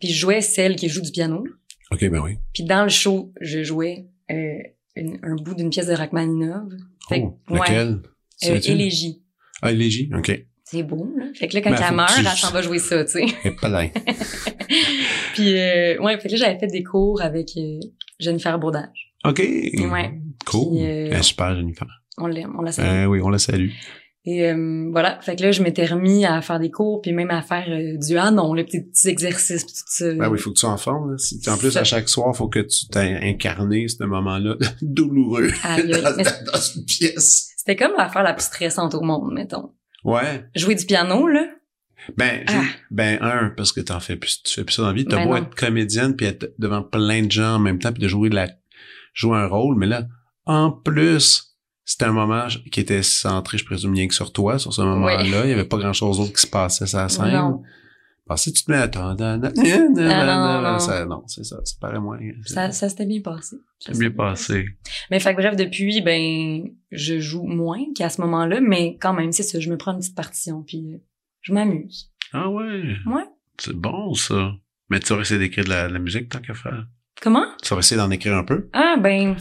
Puis 0.00 0.08
je 0.08 0.18
jouais 0.18 0.40
celle 0.40 0.76
qui 0.76 0.88
joue 0.88 1.00
du 1.02 1.10
piano. 1.10 1.44
OK, 1.90 2.00
ben 2.10 2.20
oui. 2.22 2.38
Puis 2.52 2.64
dans 2.64 2.82
le 2.82 2.88
show, 2.90 3.32
je 3.40 3.62
jouais 3.62 4.06
une- 4.28 5.18
un 5.22 5.36
bout 5.36 5.54
d'une 5.54 5.70
pièce 5.70 5.86
de 5.86 5.92
Rachmaninov. 5.94 6.68
Fait 7.08 7.22
Oh, 7.24 7.54
ouais. 7.54 7.96
Élégie. 8.42 9.22
Ah, 9.62 9.72
Élégie? 9.72 10.10
OK. 10.16 10.46
C'est 10.70 10.82
beau, 10.82 11.08
là. 11.16 11.24
Fait 11.34 11.48
que 11.48 11.54
là, 11.54 11.62
quand 11.62 11.70
Ben, 11.70 11.82
elle 11.88 11.94
meurt, 11.94 12.12
tu- 12.14 12.20
elle 12.20 12.26
s'en 12.36 12.50
va 12.50 12.60
jouer 12.60 12.78
ça, 12.78 13.02
tu 13.04 13.12
sais. 13.12 13.24
Et 13.44 13.50
pas 13.52 13.68
là. 13.68 13.84
Puis, 15.34 15.58
euh, 15.58 15.98
ouais, 16.02 16.18
fait 16.18 16.28
que 16.28 16.34
là, 16.34 16.38
j'avais 16.38 16.58
fait 16.58 16.66
des 16.66 16.82
cours 16.82 17.22
avec 17.22 17.50
euh, 17.56 17.78
Jennifer 18.20 18.58
Baudage. 18.58 19.14
OK. 19.24 19.38
Ouais. 19.38 20.20
Cool. 20.46 20.76
Puis, 20.76 20.86
euh, 20.86 21.22
super, 21.22 21.54
Jennifer. 21.56 21.86
On 22.18 22.26
l'aime, 22.26 22.54
on 22.58 22.62
la 22.62 22.72
salue. 22.72 22.86
Euh, 22.86 23.04
oui, 23.06 23.20
on 23.22 23.30
la 23.30 23.38
salue. 23.38 23.70
Et 24.24 24.44
euh, 24.50 24.88
voilà, 24.92 25.18
fait 25.22 25.36
que 25.36 25.42
là, 25.42 25.52
je 25.52 25.62
m'étais 25.62 25.86
remis 25.86 26.26
à 26.26 26.42
faire 26.42 26.58
des 26.58 26.70
cours, 26.70 27.00
puis 27.00 27.12
même 27.12 27.30
à 27.30 27.40
faire 27.40 27.64
euh, 27.70 27.96
du 27.96 28.18
ah 28.18 28.30
non, 28.30 28.52
les 28.52 28.64
petits, 28.64 28.82
petits 28.82 29.08
exercices, 29.08 29.64
puis 29.64 29.72
tout 29.72 29.84
ça. 29.86 30.12
Ben 30.12 30.28
oui, 30.28 30.36
il 30.38 30.42
faut 30.42 30.50
que 30.50 30.56
tu 30.56 30.60
sois 30.60 30.70
en 30.70 30.76
forme. 30.76 31.12
Là. 31.12 31.52
En 31.52 31.56
plus, 31.56 31.70
Ça. 31.70 31.80
à 31.80 31.84
chaque 31.84 32.08
soir, 32.10 32.36
faut 32.36 32.48
que 32.48 32.58
tu 32.58 32.88
t'aies 32.88 33.18
incarné 33.22 33.88
ce 33.88 34.02
moment-là 34.04 34.56
douloureux 34.82 35.48
dans 35.64 36.60
une 36.76 36.84
pièce. 36.84 37.54
C'était 37.56 37.76
comme 37.76 37.92
l'affaire 37.96 38.22
la 38.22 38.34
plus 38.34 38.44
stressante 38.44 38.94
au 38.94 39.00
monde, 39.00 39.32
mettons. 39.32 39.70
Ouais. 40.04 40.44
Jouer 40.54 40.74
du 40.74 40.86
piano, 40.86 41.26
là? 41.26 41.46
Ben, 42.16 42.44
Ah. 42.46 42.62
ben 42.90 43.18
un, 43.20 43.50
parce 43.50 43.72
que 43.72 43.80
t'en 43.80 44.00
fais 44.00 44.16
plus, 44.16 44.42
tu 44.42 44.54
fais 44.54 44.64
plus 44.64 44.74
ça 44.74 44.82
dans 44.82 44.88
la 44.88 44.94
vie. 44.94 45.04
T'as 45.04 45.16
Ben 45.16 45.26
beau 45.26 45.36
être 45.36 45.54
comédienne 45.54 46.16
puis 46.16 46.26
être 46.26 46.54
devant 46.58 46.82
plein 46.82 47.22
de 47.24 47.30
gens 47.30 47.56
en 47.56 47.58
même 47.58 47.78
temps 47.78 47.92
puis 47.92 48.02
de 48.02 48.08
jouer 48.08 48.30
de 48.30 48.36
la, 48.36 48.48
jouer 49.12 49.36
un 49.36 49.46
rôle, 49.46 49.76
mais 49.76 49.86
là, 49.86 50.04
en 50.46 50.70
plus, 50.70 51.56
c'était 51.84 52.04
un 52.06 52.12
moment 52.12 52.46
qui 52.70 52.80
était 52.80 53.02
centré, 53.02 53.58
je 53.58 53.64
présume, 53.64 53.92
bien 53.92 54.06
que 54.08 54.14
sur 54.14 54.32
toi, 54.32 54.58
sur 54.58 54.72
ce 54.72 54.80
moment-là. 54.82 55.44
Il 55.44 55.50
y 55.50 55.52
avait 55.52 55.64
pas 55.64 55.76
grand-chose 55.78 56.18
d'autre 56.18 56.32
qui 56.32 56.40
se 56.42 56.46
passait 56.46 56.86
sur 56.86 56.98
la 56.98 57.08
scène. 57.08 57.32
Non. 57.32 57.62
Parce 58.28 58.44
que 58.44 58.50
tu 58.50 58.62
te 58.62 58.70
mets 58.70 58.76
à 58.76 58.86
non, 58.94 60.62
non. 60.62 60.78
Ça, 60.78 61.06
non, 61.06 61.24
c'est 61.26 61.44
ça, 61.44 61.56
ça 61.64 61.74
paraît 61.80 61.98
moins. 61.98 62.18
Ça, 62.44 62.70
ça 62.70 62.88
s'était 62.90 63.06
bien 63.06 63.22
passé. 63.22 63.56
Ça 63.78 63.92
s'était 63.92 64.10
bien 64.10 64.16
passé. 64.16 64.66
Mais 65.10 65.18
fait 65.18 65.34
que 65.34 65.40
bref, 65.40 65.56
depuis, 65.56 66.02
ben, 66.02 66.68
je 66.90 67.18
joue 67.18 67.46
moins 67.46 67.82
qu'à 67.96 68.10
ce 68.10 68.20
moment-là, 68.20 68.60
mais 68.60 68.98
quand 69.00 69.14
même, 69.14 69.32
c'est 69.32 69.42
ça, 69.42 69.58
je 69.58 69.70
me 69.70 69.78
prends 69.78 69.92
une 69.92 70.00
petite 70.00 70.14
partition, 70.14 70.62
puis 70.62 70.94
euh, 70.94 70.98
je 71.40 71.54
m'amuse. 71.54 72.12
Ah 72.34 72.50
ouais? 72.50 72.96
Ouais. 73.06 73.24
C'est 73.58 73.74
bon, 73.74 74.12
ça. 74.12 74.52
Mais 74.90 75.00
tu 75.00 75.14
vas 75.14 75.20
essayer 75.20 75.40
d'écrire 75.40 75.64
de 75.64 75.70
la, 75.70 75.88
de 75.88 75.94
la 75.94 75.98
musique 75.98 76.28
tant 76.28 76.40
qu'à 76.40 76.54
faire? 76.54 76.86
Comment? 77.22 77.46
Tu 77.62 77.72
vas 77.72 77.80
essayer 77.80 77.96
d'en 77.96 78.10
écrire 78.10 78.36
un 78.36 78.44
peu? 78.44 78.68
Ah, 78.74 78.96
ben, 79.00 79.36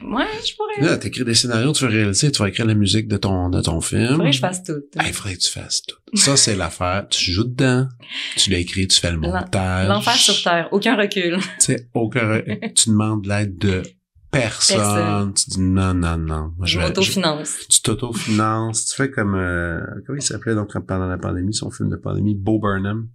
ouais, 0.00 0.24
je 0.46 0.54
pourrais. 0.56 0.86
Là, 0.86 0.96
t'écris 0.98 1.24
des 1.24 1.34
scénarios, 1.34 1.72
tu 1.72 1.84
vas 1.84 1.90
réaliser, 1.90 2.30
tu 2.32 2.38
vas 2.42 2.48
écrire 2.48 2.66
la 2.66 2.74
musique 2.74 3.08
de 3.08 3.16
ton, 3.16 3.48
de 3.48 3.60
ton 3.60 3.80
film. 3.80 4.08
Faudrait 4.08 4.30
que 4.30 4.36
je 4.36 4.40
fasse 4.40 4.62
tout. 4.62 4.80
Il 4.96 5.12
faudrait 5.12 5.34
que 5.34 5.40
tu 5.40 5.50
fasses 5.50 5.82
tout. 5.82 5.96
Ça, 6.14 6.36
c'est 6.36 6.56
l'affaire. 6.62 7.06
Tu 7.08 7.32
joues 7.32 7.44
dedans, 7.44 7.88
tu 8.36 8.50
l'écris, 8.50 8.88
tu 8.88 9.00
fais 9.00 9.10
le 9.10 9.18
montage. 9.18 9.88
L'enfer 9.88 10.14
sur 10.14 10.42
terre, 10.42 10.68
aucun 10.72 10.96
recul. 10.96 11.38
Tu 11.58 11.66
sais, 11.66 11.88
aucun, 11.94 12.40
tu 12.74 12.90
demandes 12.90 13.26
l'aide 13.26 13.58
de 13.58 13.82
personne. 14.30 14.76
Personne. 14.76 15.34
Tu 15.34 15.50
dis 15.50 15.60
non, 15.60 15.94
non, 15.94 16.18
non. 16.18 16.52
Je 16.62 16.78
je 16.78 16.80
m'autofinance. 16.80 17.54
tu 17.68 17.80
t'autofinances. 17.80 18.86
Tu 18.86 18.96
fais 18.96 19.10
comme, 19.10 19.34
euh, 19.34 19.80
comment 20.06 20.18
il 20.18 20.22
s'appelait 20.22 20.54
donc 20.54 20.72
pendant 20.86 21.06
la 21.06 21.18
pandémie, 21.18 21.54
son 21.54 21.70
film 21.70 21.88
de 21.88 21.96
pandémie, 21.96 22.34
Bo 22.34 22.58
Burnham. 22.58 23.08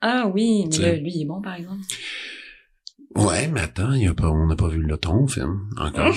Ah 0.00 0.30
oui, 0.32 0.66
mais 0.70 0.78
là, 0.78 0.92
lui, 0.96 1.12
il 1.14 1.22
est 1.22 1.26
bon, 1.26 1.40
par 1.40 1.54
exemple. 1.54 1.82
Ouais, 3.18 3.48
mais 3.48 3.60
attends, 3.60 3.92
y 3.94 4.06
a 4.06 4.14
pas, 4.14 4.28
on 4.30 4.46
n'a 4.46 4.56
pas 4.56 4.68
vu 4.68 4.78
le 4.80 4.96
ton 4.96 5.26
film 5.26 5.68
encore. 5.76 6.14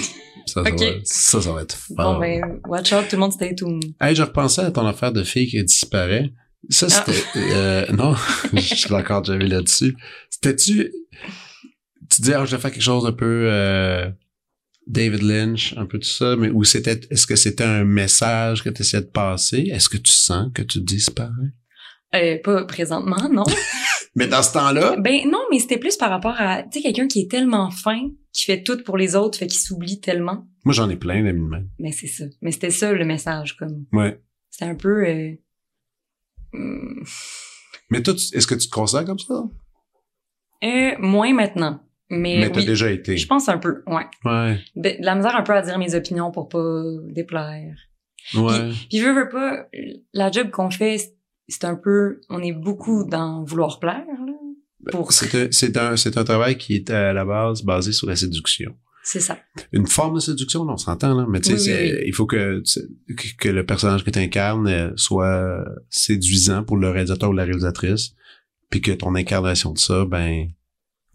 Ça, 0.48 0.64
ça, 0.64 0.72
Ok. 0.72 0.80
va, 0.80 0.86
ça, 1.04 1.42
ça 1.42 1.52
va 1.54 1.62
être 1.62 1.76
fort. 1.76 1.96
Bon, 2.16 2.20
ben, 2.20 2.60
watch 2.68 2.92
out, 2.94 3.06
tout 3.10 3.16
le 3.16 3.20
monde 3.22 3.32
stay 3.34 3.54
tuned. 3.56 3.84
Hey, 4.00 4.16
je 4.16 4.24
repensais 4.24 4.62
à 4.62 4.72
ton 4.72 4.86
affaire 4.86 5.12
de 5.12 5.24
fille 5.24 5.48
qui 5.48 5.64
disparaît. 5.64 6.32
Ça, 6.70 6.88
Ah. 6.92 7.04
c'était... 7.06 7.54
euh, 7.54 7.92
non, 7.94 8.16
je 8.54 8.60
suis 8.60 8.94
encore 8.94 9.22
déjà 9.22 9.38
vu 9.38 9.48
là-dessus. 9.48 9.96
C'était-tu... 10.30 10.92
Tu 12.10 12.22
dis, 12.22 12.34
ah, 12.34 12.46
je 12.46 12.56
vais 12.56 12.62
faire 12.62 12.72
quelque 12.72 12.82
chose 12.84 13.06
un 13.06 13.14
peu... 13.14 13.48
euh, 13.52 14.10
David 14.88 15.22
Lynch, 15.22 15.74
un 15.78 15.86
peu 15.86 16.00
tout 16.00 16.08
ça, 16.10 16.36
mais 16.36 16.50
ou 16.50 16.64
c'était... 16.64 17.00
Est-ce 17.12 17.26
que 17.28 17.36
c'était 17.36 17.64
un 17.64 17.84
message 17.84 18.64
que 18.64 18.70
tu 18.70 18.82
essayais 18.82 19.04
de 19.04 19.08
passer? 19.10 19.70
Est-ce 19.72 19.88
que 19.90 19.98
tu 19.98 20.12
sens 20.12 20.52
que 20.54 20.64
tu 20.64 20.82
disparais? 20.82 21.54
Euh, 22.16 22.38
pas 22.44 22.66
présentement, 22.66 23.30
non. 23.32 23.44
Mais 24.16 24.28
dans 24.28 24.44
ce 24.44 24.52
temps-là... 24.54 24.98
ben, 24.98 25.22
non, 25.30 25.40
mais 25.50 25.60
c'était 25.60 25.78
plus 25.78 25.96
par 25.96 26.10
rapport 26.10 26.36
à, 26.38 26.64
tu 26.64 26.70
sais, 26.74 26.82
quelqu'un 26.82 27.08
qui 27.08 27.22
est 27.22 27.32
tellement 27.32 27.72
fin, 27.72 28.10
qui 28.34 28.44
fait 28.44 28.62
tout 28.62 28.84
pour 28.84 28.98
les 28.98 29.16
autres, 29.16 29.38
fait 29.38 29.48
qu'il 29.48 29.62
s'oublie 29.62 30.02
tellement. 30.02 30.46
Moi, 30.66 30.74
j'en 30.74 30.90
ai 30.90 30.98
plein 30.98 31.24
d'amis 31.24 31.50
de. 31.50 31.66
Mais 31.80 31.94
c'est 31.94 32.08
ça. 32.08 32.26
Mais 32.42 32.52
c'était 32.52 32.72
ça, 32.72 32.92
le 32.92 33.06
message, 33.06 33.56
comme. 33.56 33.86
Ouais. 33.94 34.20
C'était 34.50 34.66
un 34.66 34.76
peu, 34.76 35.08
euh, 35.08 35.32
hum, 36.54 37.06
Mais 37.90 38.04
toi, 38.04 38.14
est-ce 38.14 38.46
que 38.46 38.56
tu 38.56 38.68
te 38.68 38.74
considères 38.74 39.06
comme 39.06 39.20
ça? 39.20 39.44
euh, 40.64 40.92
moins 41.00 41.34
maintenant. 41.34 41.82
Mais, 42.10 42.40
Mais 42.40 42.52
t'as 42.52 42.60
oui, 42.60 42.66
déjà 42.66 42.92
été. 42.92 43.16
je 43.16 43.26
pense 43.26 43.48
un 43.48 43.58
peu, 43.58 43.84
ouais. 43.88 44.06
Ouais. 44.26 44.60
De, 44.76 44.96
la 45.00 45.16
misère 45.16 45.38
un 45.38 45.44
peu 45.44 45.54
à 45.54 45.62
dire 45.62 45.80
mes 45.80 45.96
opinions 45.96 46.30
pour 46.32 46.50
pas 46.50 46.82
déplaire. 47.08 47.78
Ouais. 48.36 48.72
Puis 48.90 49.00
veux, 49.00 49.14
veux 49.14 49.30
pas, 49.30 49.68
la 50.14 50.30
job 50.30 50.50
qu'on 50.52 50.70
fait, 50.70 50.98
c'est- 51.48 51.66
un 51.66 51.76
peu, 51.76 52.22
on 52.30 52.42
est 52.42 52.54
beaucoup 52.54 53.04
dans 53.06 53.44
vouloir 53.44 53.80
plaire, 53.80 54.06
là. 54.26 54.34
Pour, 54.92 55.12
C'est 55.14 55.36
un, 55.36 55.48
c'est 55.52 55.78
un, 55.78 55.96
c'est 55.96 56.18
un 56.18 56.24
travail 56.24 56.58
qui 56.58 56.74
est 56.76 56.90
à 56.90 57.14
la 57.14 57.24
base 57.24 57.62
basé 57.64 57.92
sur 57.92 58.08
la 58.08 58.16
séduction. 58.16 58.76
c'est 59.04 59.20
ça. 59.20 59.38
Une 59.72 59.86
forme 59.88 60.16
de 60.16 60.20
séduction, 60.20 60.64
là, 60.66 60.74
on 60.74 60.78
s'entend, 60.78 61.16
là. 61.16 61.26
Mais 61.30 61.40
tu 61.40 61.50
sais, 61.50 61.54
Oui, 61.56 61.60
oui, 61.60 61.66
c'est- 61.66 61.96
oui. 61.98 62.04
il 62.08 62.14
faut 62.16 62.26
que, 62.26 62.62
tu- 62.62 63.16
que 63.16 63.36
que 63.38 63.50
le 63.50 63.66
personnage 63.66 64.04
que 64.04 64.10
tu 64.12 64.20
incarnes 64.20 64.94
soit 64.96 65.64
séduisant 65.90 66.64
pour 66.64 66.78
le 66.78 66.90
réalisateur 66.90 67.30
ou 67.30 67.34
la 67.34 67.44
réalisatrice, 67.44 68.14
puis 68.70 68.82
que 68.82 68.92
ton 68.92 69.14
incarnation 69.16 69.72
de 69.74 69.78
ça, 69.80 70.06
ben, 70.06 70.48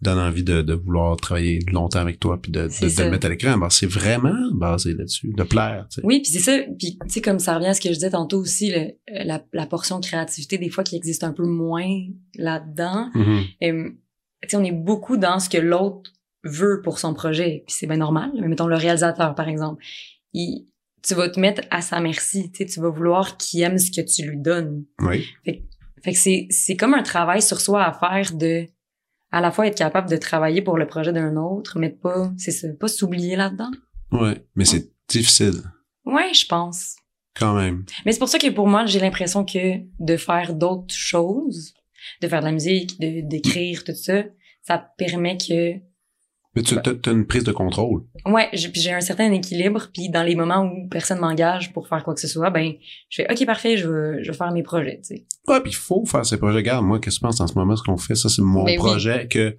donne 0.01 0.19
envie 0.19 0.43
de, 0.43 0.61
de 0.61 0.73
vouloir 0.73 1.17
travailler 1.17 1.59
longtemps 1.71 1.99
avec 1.99 2.19
toi, 2.19 2.39
puis 2.41 2.51
de, 2.51 2.63
de, 2.67 2.67
de 2.95 3.03
le 3.03 3.09
mettre 3.09 3.25
à 3.25 3.29
l'écran. 3.29 3.57
Ben, 3.57 3.69
c'est 3.69 3.87
vraiment 3.87 4.51
basé 4.53 4.93
là-dessus, 4.93 5.33
de 5.35 5.43
plaire. 5.43 5.87
Oui, 6.03 6.21
puis 6.21 6.31
c'est 6.31 6.39
ça. 6.39 6.59
Puis 6.77 6.99
tu 7.01 7.09
sais, 7.09 7.21
comme 7.21 7.39
ça 7.39 7.55
revient 7.55 7.67
à 7.67 7.73
ce 7.73 7.81
que 7.81 7.89
je 7.89 7.93
disais 7.95 8.11
tantôt 8.11 8.37
aussi, 8.39 8.71
le- 8.71 8.91
la, 9.25 9.43
la 9.53 9.65
portion 9.65 9.99
créativité, 9.99 10.57
des 10.57 10.69
fois, 10.69 10.83
qui 10.83 10.95
existe 10.95 11.23
un 11.23 11.33
peu 11.33 11.45
moins 11.45 11.89
là-dedans. 12.35 13.09
Euh, 13.15 13.89
tu 14.43 14.49
sais, 14.49 14.57
on 14.57 14.63
est 14.63 14.71
beaucoup 14.71 15.17
dans 15.17 15.39
ce 15.39 15.49
que 15.49 15.57
l'autre 15.57 16.11
veut 16.43 16.81
pour 16.83 16.99
son 16.99 17.13
projet, 17.13 17.63
puis 17.65 17.75
c'est 17.77 17.87
bien 17.87 17.97
normal. 17.97 18.31
Mais 18.39 18.47
mettons 18.47 18.67
le 18.67 18.75
réalisateur, 18.75 19.33
par 19.33 19.49
exemple, 19.49 19.83
il, 20.33 20.67
tu 21.05 21.15
vas 21.15 21.27
te 21.29 21.39
mettre 21.39 21.63
à 21.71 21.81
sa 21.81 21.99
merci. 21.99 22.51
Tu 22.51 22.57
sais, 22.59 22.65
tu 22.65 22.79
vas 22.79 22.89
vouloir 22.89 23.37
qu'il 23.37 23.61
aime 23.61 23.77
ce 23.79 23.89
que 23.89 24.01
tu 24.05 24.29
lui 24.29 24.37
donnes. 24.37 24.85
Oui. 24.99 25.25
Fait 25.43 26.11
que 26.13 26.17
c'est 26.17 26.45
c'est 26.51 26.75
comme 26.75 26.93
un 26.93 27.01
travail 27.01 27.41
sur 27.41 27.59
soi 27.59 27.83
à 27.83 27.91
faire 27.91 28.35
de 28.37 28.67
à 29.31 29.41
la 29.41 29.51
fois 29.51 29.67
être 29.67 29.77
capable 29.77 30.09
de 30.09 30.17
travailler 30.17 30.61
pour 30.61 30.77
le 30.77 30.87
projet 30.87 31.11
d'un 31.13 31.35
autre, 31.35 31.79
mais 31.79 31.89
de 31.89 31.95
pas, 31.95 32.31
c'est 32.37 32.51
ça, 32.51 32.67
pas 32.79 32.87
s'oublier 32.87 33.35
là-dedans. 33.35 33.71
Ouais, 34.11 34.43
mais 34.55 34.65
c'est 34.65 34.89
difficile 35.07 35.61
Ouais, 36.05 36.33
je 36.33 36.45
pense. 36.45 36.95
quand 37.37 37.53
même. 37.55 37.85
Mais 38.05 38.11
c'est 38.13 38.19
pour 38.19 38.29
ça 38.29 38.39
que 38.39 38.49
pour 38.49 38.67
moi, 38.67 38.85
j'ai 38.85 38.99
l'impression 38.99 39.43
que 39.45 39.79
de 39.99 40.17
faire 40.17 40.53
d'autres 40.53 40.93
choses, 40.95 41.73
de 42.21 42.27
faire 42.27 42.39
de 42.39 42.45
la 42.45 42.51
musique, 42.53 42.99
de 43.01 43.21
d'écrire, 43.27 43.83
tout 43.83 43.93
ça, 43.93 44.23
ça 44.63 44.77
permet 44.97 45.37
que 45.37 45.73
Mais 46.57 46.63
tu 46.63 47.09
as 47.09 47.11
une 47.13 47.25
prise 47.25 47.43
de 47.43 47.51
contrôle. 47.51 48.01
ouais, 48.25 48.49
j'ai 48.53 48.69
puis 48.69 48.81
j'ai 48.81 48.91
un 48.93 48.99
certain 49.01 49.31
équilibre, 49.31 49.87
puis 49.93 50.09
dans 50.09 50.23
les 50.23 50.35
moments 50.35 50.63
où 50.65 50.87
personne 50.89 51.19
m'engage 51.19 51.71
pour 51.73 51.87
faire 51.87 52.03
quoi 52.03 52.13
que 52.13 52.19
ce 52.19 52.27
soit, 52.27 52.49
ben 52.49 52.73
je 53.09 53.21
fais 53.21 53.31
OK 53.31 53.45
parfait, 53.45 53.77
je 53.77 53.87
veux 53.87 54.23
je 54.23 54.31
veux 54.31 54.37
faire 54.37 54.51
mes 54.51 54.63
projets, 54.63 54.97
tu 54.97 55.15
sais. 55.15 55.25
Ouais, 55.47 55.61
puis 55.61 55.71
il 55.71 55.75
faut 55.75 56.03
faire 56.05 56.25
ces 56.25 56.37
projets. 56.37 56.57
Regarde, 56.57 56.85
moi, 56.85 56.99
qu'est-ce 56.99 57.15
que 57.17 57.19
tu 57.21 57.25
penses 57.27 57.39
en 57.39 57.47
ce 57.47 57.53
moment, 57.55 57.75
ce 57.75 57.83
qu'on 57.83 57.97
fait, 57.97 58.15
ça, 58.15 58.27
c'est 58.29 58.41
mon 58.41 58.63
Ben 58.63 58.71
oui. 58.71 58.77
projet 58.77 59.27
que 59.29 59.55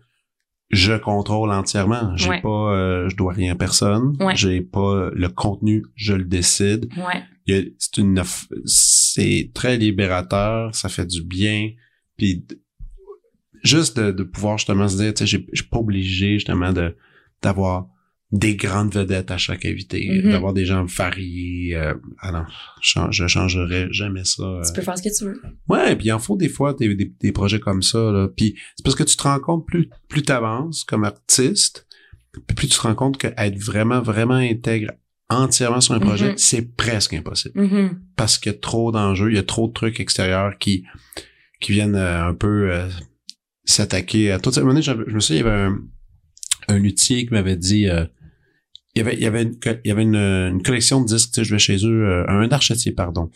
je 0.70 0.92
contrôle 0.92 1.50
entièrement. 1.50 2.14
J'ai 2.16 2.28
Ouais. 2.28 2.42
pas, 2.42 2.72
euh, 2.74 3.08
je 3.08 3.16
dois 3.16 3.32
rien 3.32 3.52
à 3.52 3.56
personne. 3.56 4.16
Ouais. 4.20 4.36
J'ai 4.36 4.60
pas 4.60 5.08
le 5.14 5.28
contenu, 5.28 5.84
je 5.94 6.12
le 6.12 6.24
décide. 6.24 6.90
Ouais. 6.98 7.22
C'est 7.78 7.96
une, 7.96 8.22
c'est 8.66 9.50
très 9.54 9.78
libérateur, 9.78 10.74
ça 10.74 10.88
fait 10.90 11.06
du 11.06 11.22
bien. 11.22 11.70
Puis 12.18 12.44
juste 13.62 13.96
de, 13.98 14.10
de 14.12 14.22
pouvoir 14.22 14.58
justement 14.58 14.88
se 14.88 14.96
dire, 14.96 15.12
tu 15.14 15.20
sais, 15.20 15.26
j'ai- 15.26 15.46
je 15.52 15.62
suis 15.62 15.70
pas 15.70 15.78
obligé 15.78 16.34
justement 16.34 16.72
de 16.72 16.96
d'avoir 17.42 17.86
des 18.30 18.56
grandes 18.56 18.92
vedettes 18.92 19.30
à 19.30 19.38
chaque 19.38 19.64
invité, 19.64 20.20
Mhm. 20.22 20.32
d'avoir 20.32 20.52
des 20.52 20.66
gens 20.66 20.84
variés. 20.84 21.74
Euh, 21.76 21.94
ah 22.20 22.30
non, 22.32 22.44
je, 22.82 22.88
change- 22.90 23.16
je 23.16 23.26
changerais 23.26 23.88
jamais 23.90 24.24
ça. 24.24 24.42
euh. 24.42 24.62
Tu 24.66 24.72
peux 24.74 24.82
faire 24.82 24.98
ce 24.98 25.02
que 25.02 25.16
tu 25.16 25.24
veux. 25.24 25.40
Ouais, 25.68 25.96
puis 25.96 26.08
il 26.08 26.12
en 26.12 26.18
faut 26.18 26.36
des 26.36 26.50
fois 26.50 26.74
des, 26.74 26.94
des, 26.94 27.10
des 27.20 27.32
projets 27.32 27.58
comme 27.60 27.80
ça. 27.82 27.98
Là. 28.12 28.28
Puis 28.36 28.54
c'est 28.76 28.82
parce 28.84 28.96
que 28.96 29.02
tu 29.04 29.16
te 29.16 29.22
rends 29.22 29.40
compte, 29.40 29.66
plus, 29.66 29.88
plus 30.08 30.20
tu 30.22 30.30
avances 30.32 30.84
comme 30.84 31.04
artiste, 31.04 31.86
plus 32.54 32.68
tu 32.68 32.76
te 32.76 32.82
rends 32.82 32.94
compte 32.94 33.16
que 33.16 33.28
être 33.38 33.56
vraiment, 33.58 34.02
vraiment 34.02 34.34
intègre 34.34 34.90
entièrement 35.30 35.80
sur 35.80 35.94
un 35.94 36.00
projet, 36.00 36.30
Mhm. 36.32 36.38
c'est 36.38 36.76
presque 36.76 37.14
impossible. 37.14 37.58
Mhm. 37.60 38.00
Parce 38.16 38.36
qu'il 38.36 38.52
y 38.52 38.54
a 38.54 38.58
trop 38.58 38.92
d'enjeux, 38.92 39.30
il 39.30 39.36
y 39.36 39.38
a 39.38 39.42
trop 39.42 39.68
de 39.68 39.72
trucs 39.72 40.00
extérieurs 40.00 40.58
qui, 40.58 40.84
qui 41.60 41.72
viennent 41.72 41.96
euh, 41.96 42.26
un 42.26 42.34
peu 42.34 42.70
euh, 42.72 42.88
s'attaquer 43.70 44.30
à 44.32 44.38
tout. 44.38 44.50
À 44.50 44.58
un 44.58 44.60
moment 44.60 44.72
donné, 44.72 44.82
j'avais- 44.82 45.04
je 45.06 45.14
me 45.14 45.20
souviens, 45.20 45.42
il 45.42 45.44
y 45.46 45.48
avait 45.48 45.60
un, 45.62 45.78
un 46.68 46.78
luthier 46.78 47.26
qui 47.26 47.32
m'avait 47.32 47.56
dit... 47.56 47.88
euh, 47.88 48.04
il 48.94 48.98
y 48.98 49.02
avait, 49.02 49.14
il 49.14 49.20
y 49.22 49.26
avait, 49.26 49.42
une, 49.42 49.54
il 49.84 49.88
y 49.88 49.90
avait 49.92 50.02
une, 50.02 50.16
une 50.16 50.62
collection 50.62 51.00
de 51.00 51.06
disques, 51.06 51.28
tu 51.32 51.34
sais, 51.40 51.44
je 51.44 51.52
vais 51.54 51.58
chez 51.60 51.76
eux, 51.86 52.04
euh, 52.08 52.24
un 52.28 52.48
archetier, 52.50 52.90
pardon. 52.92 53.30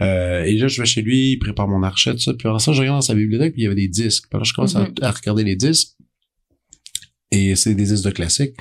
Euh, 0.00 0.42
et 0.42 0.56
là, 0.56 0.66
je 0.66 0.80
vais 0.80 0.86
chez 0.86 1.02
lui, 1.02 1.32
il 1.32 1.38
prépare 1.38 1.68
mon 1.68 1.82
archet, 1.84 2.12
tout 2.12 2.18
ça. 2.18 2.32
Puis 2.34 2.48
après 2.48 2.58
ça, 2.60 2.72
je 2.72 2.80
regarde 2.80 2.96
dans 2.96 3.02
sa 3.02 3.14
bibliothèque, 3.14 3.52
puis 3.52 3.62
il 3.62 3.64
y 3.64 3.66
avait 3.66 3.76
des 3.76 3.86
disques. 3.88 4.24
Là, 4.32 4.40
je 4.42 4.52
commence 4.52 4.74
à- 4.74 4.80
Mhm. 4.88 4.94
à, 5.02 5.10
regarder 5.12 5.44
les 5.44 5.54
disques. 5.54 5.90
Et 7.30 7.54
c'est 7.56 7.74
des 7.74 7.84
disques 7.84 8.04
de 8.04 8.10
classiques. 8.10 8.54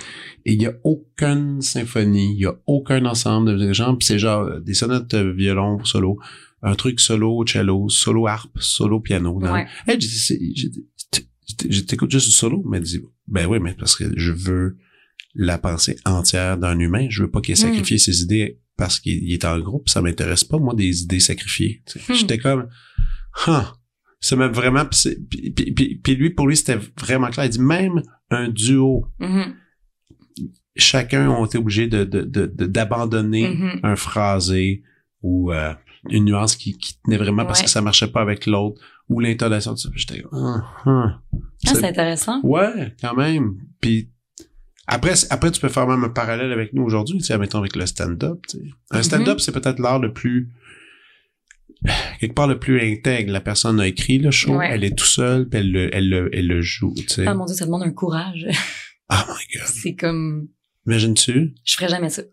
Et 0.46 0.54
il 0.54 0.62
y 0.62 0.66
a 0.68 0.74
aucune 0.84 1.62
symphonie, 1.62 2.34
il 2.36 2.42
y 2.42 2.46
a 2.46 2.54
aucun 2.68 3.06
ensemble 3.06 3.58
de 3.58 3.74
gens. 3.74 3.96
Puis 3.96 4.06
c'est 4.06 4.20
genre 4.20 4.44
euh, 4.44 4.60
des 4.60 4.74
sonates 4.74 5.14
euh, 5.14 5.32
violon 5.34 5.84
solo, 5.84 6.20
un 6.62 6.76
truc 6.76 7.00
solo 7.00 7.44
cello, 7.48 7.90
solo 7.90 8.28
harpe, 8.28 8.58
solo 8.60 9.00
piano. 9.00 9.40
Ouais. 9.40 9.66
Hey, 9.88 10.00
j'ai 10.00 10.70
je 11.70 11.82
t'écoute 11.82 12.12
juste 12.12 12.28
du 12.28 12.34
solo, 12.34 12.64
mais 12.70 12.80
dit, 12.80 13.02
ben 13.28 13.46
oui, 13.48 13.60
mais 13.60 13.74
parce 13.74 13.96
que 13.96 14.06
je 14.18 14.32
veux 14.32 14.78
la 15.34 15.58
pensée 15.58 15.98
entière 16.06 16.58
d'un 16.58 16.80
humain. 16.80 17.08
Je 17.10 17.24
veux 17.24 17.32
pas 17.32 17.42
qu'il 17.42 17.52
ait 17.54 17.56
Hmm. 17.56 17.70
sacrifié 17.70 17.98
ses 17.98 18.22
idées 18.22 18.60
parce 18.78 19.00
qu'il 19.00 19.22
il 19.24 19.34
est 19.34 19.46
en 19.46 19.60
groupe. 19.60 19.90
Ça 19.90 20.02
m'intéresse 20.02 20.44
pas, 20.44 20.58
moi, 20.58 20.74
des 20.74 21.02
idées 21.04 21.20
sacrifiées. 21.20 21.84
Hmm. 22.10 22.14
J'étais 22.14 22.38
comme, 22.38 22.68
huh, 23.48 23.64
ça 24.22 24.36
m'a 24.36 24.48
vraiment, 24.48 24.86
puis, 24.86 25.16
puis, 25.30 25.52
puis- 25.52 25.72
puis- 25.74 25.96
puis 25.98 26.16
lui, 26.16 26.30
pour 26.32 26.48
lui, 26.48 26.56
c'était 26.58 26.80
vraiment 27.00 27.28
clair. 27.30 27.46
Il 27.46 27.50
dit, 27.50 27.60
même 27.62 28.02
un 28.32 28.50
duo, 28.50 29.06
Mhm. 29.20 29.54
chacun 30.76 31.30
ont 31.30 31.46
été 31.46 31.58
obligés 31.58 31.88
de, 31.88 32.04
de, 32.04 32.22
de, 32.22 32.46
de- 32.48 32.66
d'abandonner 32.66 33.50
Mhm. 33.50 33.80
un 33.84 33.96
phrasé 33.96 34.84
ou 35.22 35.52
euh, 35.52 35.74
une 36.10 36.26
nuance 36.26 36.56
qui, 36.56 36.78
qui 36.78 37.00
tenait 37.04 37.18
vraiment 37.18 37.46
parce 37.46 37.62
que 37.62 37.70
ça 37.70 37.82
marchait 37.82 38.08
pas 38.08 38.22
avec 38.22 38.46
l'autre 38.46 38.82
ou 39.10 39.20
l'intonation 39.20 39.74
de 39.74 39.78
ça. 39.78 39.90
J'étais 39.96 40.22
comme, 40.22 40.40
ah, 40.40 40.64
ah. 40.86 41.22
C'est- 41.64 41.84
intéressant. 41.86 42.42
Ouais, 42.44 42.96
quand 43.02 43.16
même. 43.16 43.58
Puis 43.82 44.10
après, 44.88 45.14
après 45.30 45.52
tu 45.52 45.60
peux 45.62 45.70
faire 45.70 45.88
même 45.88 46.04
un 46.04 46.10
parallèle 46.10 46.52
avec 46.52 46.74
nous 46.74 46.84
aujourd'hui, 46.84 47.18
tu 47.20 47.26
sais, 47.26 47.38
mettons 47.38 47.60
avec 47.60 47.76
le 47.76 47.86
stand-up. 47.86 48.40
tu 48.50 48.58
sais. 48.58 48.64
Un 48.92 48.98
Mhm. 48.98 49.04
stand-up, 49.04 49.40
c'est 49.40 49.52
peut-être 49.52 49.80
l'art 49.80 50.00
le 50.00 50.14
plus 50.14 50.50
quelque 52.20 52.34
part 52.34 52.48
le 52.48 52.58
plus 52.60 52.82
intègre. 52.82 53.32
La 53.32 53.42
personne 53.42 53.80
a 53.80 53.88
écrit 53.88 54.18
le 54.18 54.32
show, 54.32 54.56
Ouais. 54.58 54.70
elle 54.72 54.84
est 54.84 54.98
tout 54.98 55.06
seule, 55.06 55.48
puis 55.48 55.60
elle 55.60 55.72
le, 55.72 55.90
elle 55.96 56.10
le, 56.10 56.30
elle 56.34 56.48
le 56.48 56.62
joue. 56.62 56.94
Tu 56.98 57.08
sais. 57.08 57.26
Ah 57.28 57.34
mon 57.36 57.46
dieu, 57.46 57.56
ça 57.56 57.66
demande 57.66 57.84
un 57.84 57.92
courage. 57.92 58.46
Oh 59.12 59.14
my 59.28 59.58
god. 59.60 59.68
c'est 59.68 59.96
comme, 59.96 60.48
Imagines-tu? 60.88 61.54
je 61.64 61.76
ferais 61.76 61.90
jamais 61.90 62.10
ça. 62.10 62.24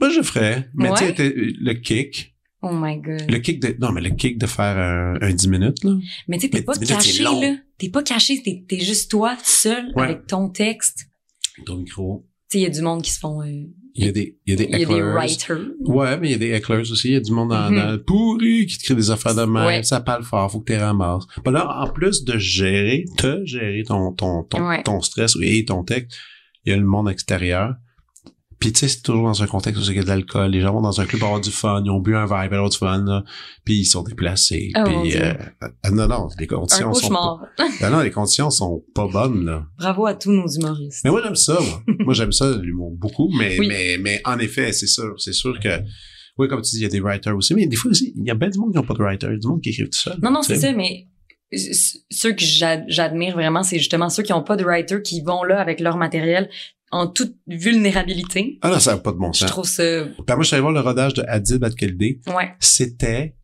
Moi, 0.00 0.08
je 0.10 0.22
ferais. 0.22 0.68
Mais 0.74 0.90
tu 0.94 1.04
sais, 1.04 1.14
t'es- 1.14 1.34
le 1.34 1.74
kick, 1.74 2.34
Oh 2.62 2.70
my 2.72 2.98
god. 2.98 3.30
le 3.30 3.38
kick 3.38 3.60
de, 3.60 3.74
non, 3.80 3.90
mais 3.92 4.00
le 4.02 4.10
kick 4.10 4.38
de 4.38 4.46
faire 4.46 4.76
un, 4.76 5.14
un 5.20 5.32
10 5.32 5.48
minutes, 5.48 5.82
là. 5.84 5.96
Mais 6.28 6.36
tu 6.36 6.42
sais, 6.42 6.50
t'es 6.50 6.62
pas 6.62 6.74
caché, 6.76 7.22
là. 7.22 7.56
T'es 7.78 7.88
pas 7.88 8.02
caché, 8.02 8.42
t'es, 8.42 8.64
t'es 8.68 8.80
juste 8.80 9.10
toi, 9.10 9.36
seul, 9.42 9.92
Ouais. 9.96 10.02
avec 10.04 10.26
ton 10.26 10.48
texte. 10.50 11.06
Ton 11.64 11.76
micro. 11.78 12.26
Tu 12.50 12.58
sais, 12.58 12.58
il 12.58 12.62
y 12.64 12.66
a 12.66 12.70
du 12.70 12.82
monde 12.82 13.00
qui 13.02 13.10
se 13.10 13.18
font, 13.18 13.40
euh, 13.42 13.46
Il 13.94 14.04
y 14.04 14.08
a 14.08 14.12
des, 14.12 14.38
il 14.46 14.50
y 14.50 14.52
a 14.52 14.56
des 14.56 14.64
il 14.64 14.78
y 14.78 14.84
a 14.84 14.86
des 14.86 15.02
writers. 15.02 15.58
Ouais, 15.80 16.18
mais 16.18 16.28
il 16.28 16.30
y 16.32 16.34
a 16.34 16.38
des 16.38 16.50
hecklers 16.50 16.90
aussi. 16.90 17.08
Il 17.08 17.12
y 17.14 17.16
a 17.16 17.20
du 17.20 17.32
monde 17.32 17.48
dans, 17.50 17.70
dans 17.70 17.92
le 17.92 18.02
pourri 18.02 18.66
qui 18.66 18.76
te 18.78 18.84
crée 18.84 18.94
des 18.94 19.10
affaires 19.10 19.34
de 19.34 19.42
même. 19.44 19.66
Ouais. 19.66 19.82
Ça 19.82 20.00
parle 20.00 20.22
fort, 20.24 20.50
faut 20.52 20.60
que 20.60 20.72
tu 20.72 20.78
ramasses. 20.78 21.24
Ben 21.44 21.50
là, 21.52 21.82
en 21.82 21.90
plus 21.90 22.24
de 22.24 22.36
gérer, 22.38 23.04
te 23.16 23.44
gérer 23.46 23.82
ton, 23.86 24.12
ton, 24.12 24.42
ton, 24.44 24.68
Ouais. 24.68 24.82
ton 24.82 25.00
stress 25.00 25.34
et 25.42 25.64
ton 25.64 25.82
texte, 25.82 26.16
il 26.66 26.70
y 26.70 26.72
a 26.74 26.76
le 26.76 26.84
monde 26.84 27.08
extérieur. 27.08 27.74
Puis 28.60 28.72
tu 28.74 28.80
sais, 28.80 28.88
c'est 28.88 29.00
toujours 29.00 29.24
dans 29.24 29.42
un 29.42 29.46
contexte 29.46 29.80
où 29.82 29.90
a 29.90 30.02
de 30.02 30.06
l'alcool. 30.06 30.50
Les 30.50 30.60
gens 30.60 30.74
vont 30.74 30.82
dans 30.82 31.00
un 31.00 31.06
club 31.06 31.18
pour 31.20 31.28
avoir 31.28 31.40
du 31.40 31.50
fun. 31.50 31.82
Ils 31.82 31.90
ont 31.90 31.98
bu 31.98 32.14
un 32.14 32.26
verre 32.26 32.46
pour 32.48 32.54
avoir 32.56 32.68
du 32.68 32.76
fun. 32.76 33.02
Là. 33.04 33.24
Puis 33.64 33.76
ils 33.78 33.84
sont 33.86 34.02
déplacés. 34.02 34.70
Oh, 34.76 34.82
puis 34.84 35.16
euh, 35.16 35.32
euh, 35.62 35.90
non, 35.90 36.06
non, 36.06 36.28
les 36.38 36.44
Un 36.44 36.56
conditions 36.56 36.92
sont 36.92 37.08
pas, 37.08 37.38
non, 37.80 37.90
non, 37.90 38.00
les 38.00 38.10
conditions 38.10 38.50
sont 38.50 38.84
pas 38.94 39.08
bonnes 39.08 39.46
là. 39.46 39.64
Bravo 39.78 40.04
à 40.04 40.14
tous 40.14 40.30
nos 40.30 40.46
humoristes. 40.46 41.00
Mais 41.04 41.10
moi, 41.10 41.22
j'aime 41.24 41.36
ça, 41.36 41.54
moi. 41.58 41.82
moi, 42.00 42.12
j'aime 42.14 42.32
ça, 42.32 42.50
l'humour, 42.60 42.92
beaucoup. 42.98 43.30
Mais, 43.38 43.58
Oui. 43.58 43.66
mais, 43.66 43.96
mais 43.98 44.20
en 44.26 44.38
effet, 44.38 44.72
c'est 44.72 44.86
sûr. 44.86 45.14
C'est 45.16 45.32
sûr 45.32 45.58
que, 45.58 45.80
oui, 46.36 46.46
comme 46.48 46.60
tu 46.60 46.72
dis, 46.72 46.80
il 46.80 46.82
y 46.82 46.86
a 46.86 46.88
des 46.90 47.00
writers 47.00 47.34
aussi. 47.34 47.54
Mais 47.54 47.66
des 47.66 47.76
fois 47.76 47.90
aussi, 47.92 48.12
il 48.14 48.26
y 48.26 48.30
a 48.30 48.34
bien 48.34 48.50
du 48.50 48.58
monde 48.58 48.72
qui 48.72 48.76
n'ont 48.76 48.84
pas 48.84 48.94
de 48.94 49.02
writer. 49.02 49.26
Il 49.28 49.32
y 49.32 49.36
a 49.36 49.38
du 49.38 49.46
monde 49.48 49.62
qui 49.62 49.70
écrivent 49.70 49.88
tout 49.88 49.98
seul. 49.98 50.18
Non, 50.22 50.30
non, 50.30 50.42
c'est 50.42 50.56
ça, 50.56 50.72
mais 50.74 51.06
ceux 52.10 52.32
que 52.32 52.42
j'a- 52.44 52.86
j'admire 52.88 53.34
vraiment, 53.34 53.62
c'est 53.62 53.78
justement 53.78 54.08
ceux 54.10 54.22
qui 54.22 54.32
ont 54.32 54.42
pas 54.42 54.56
de 54.56 54.64
writer, 54.64 55.00
qui 55.02 55.22
vont 55.22 55.42
là 55.44 55.58
avec 55.60 55.80
leur 55.80 55.96
matériel 55.96 56.48
en 56.90 57.06
toute 57.06 57.36
vulnérabilité. 57.46 58.58
Ah 58.62 58.70
non, 58.70 58.78
ça 58.80 58.92
n'a 58.94 58.98
pas 59.00 59.12
de 59.12 59.16
bon 59.18 59.32
Je 59.32 59.40
sens. 59.40 59.50
trouve 59.50 59.64
ça, 59.66 60.04
Puis 60.04 60.24
moi, 60.28 60.38
je 60.40 60.44
suis 60.44 60.54
allé 60.54 60.62
voir 60.62 60.72
le 60.72 60.80
rodage 60.80 61.14
de 61.14 61.22
Adib 61.28 61.62
Adkeldé. 61.64 62.20
ouais. 62.34 62.52
C'était 62.58 63.36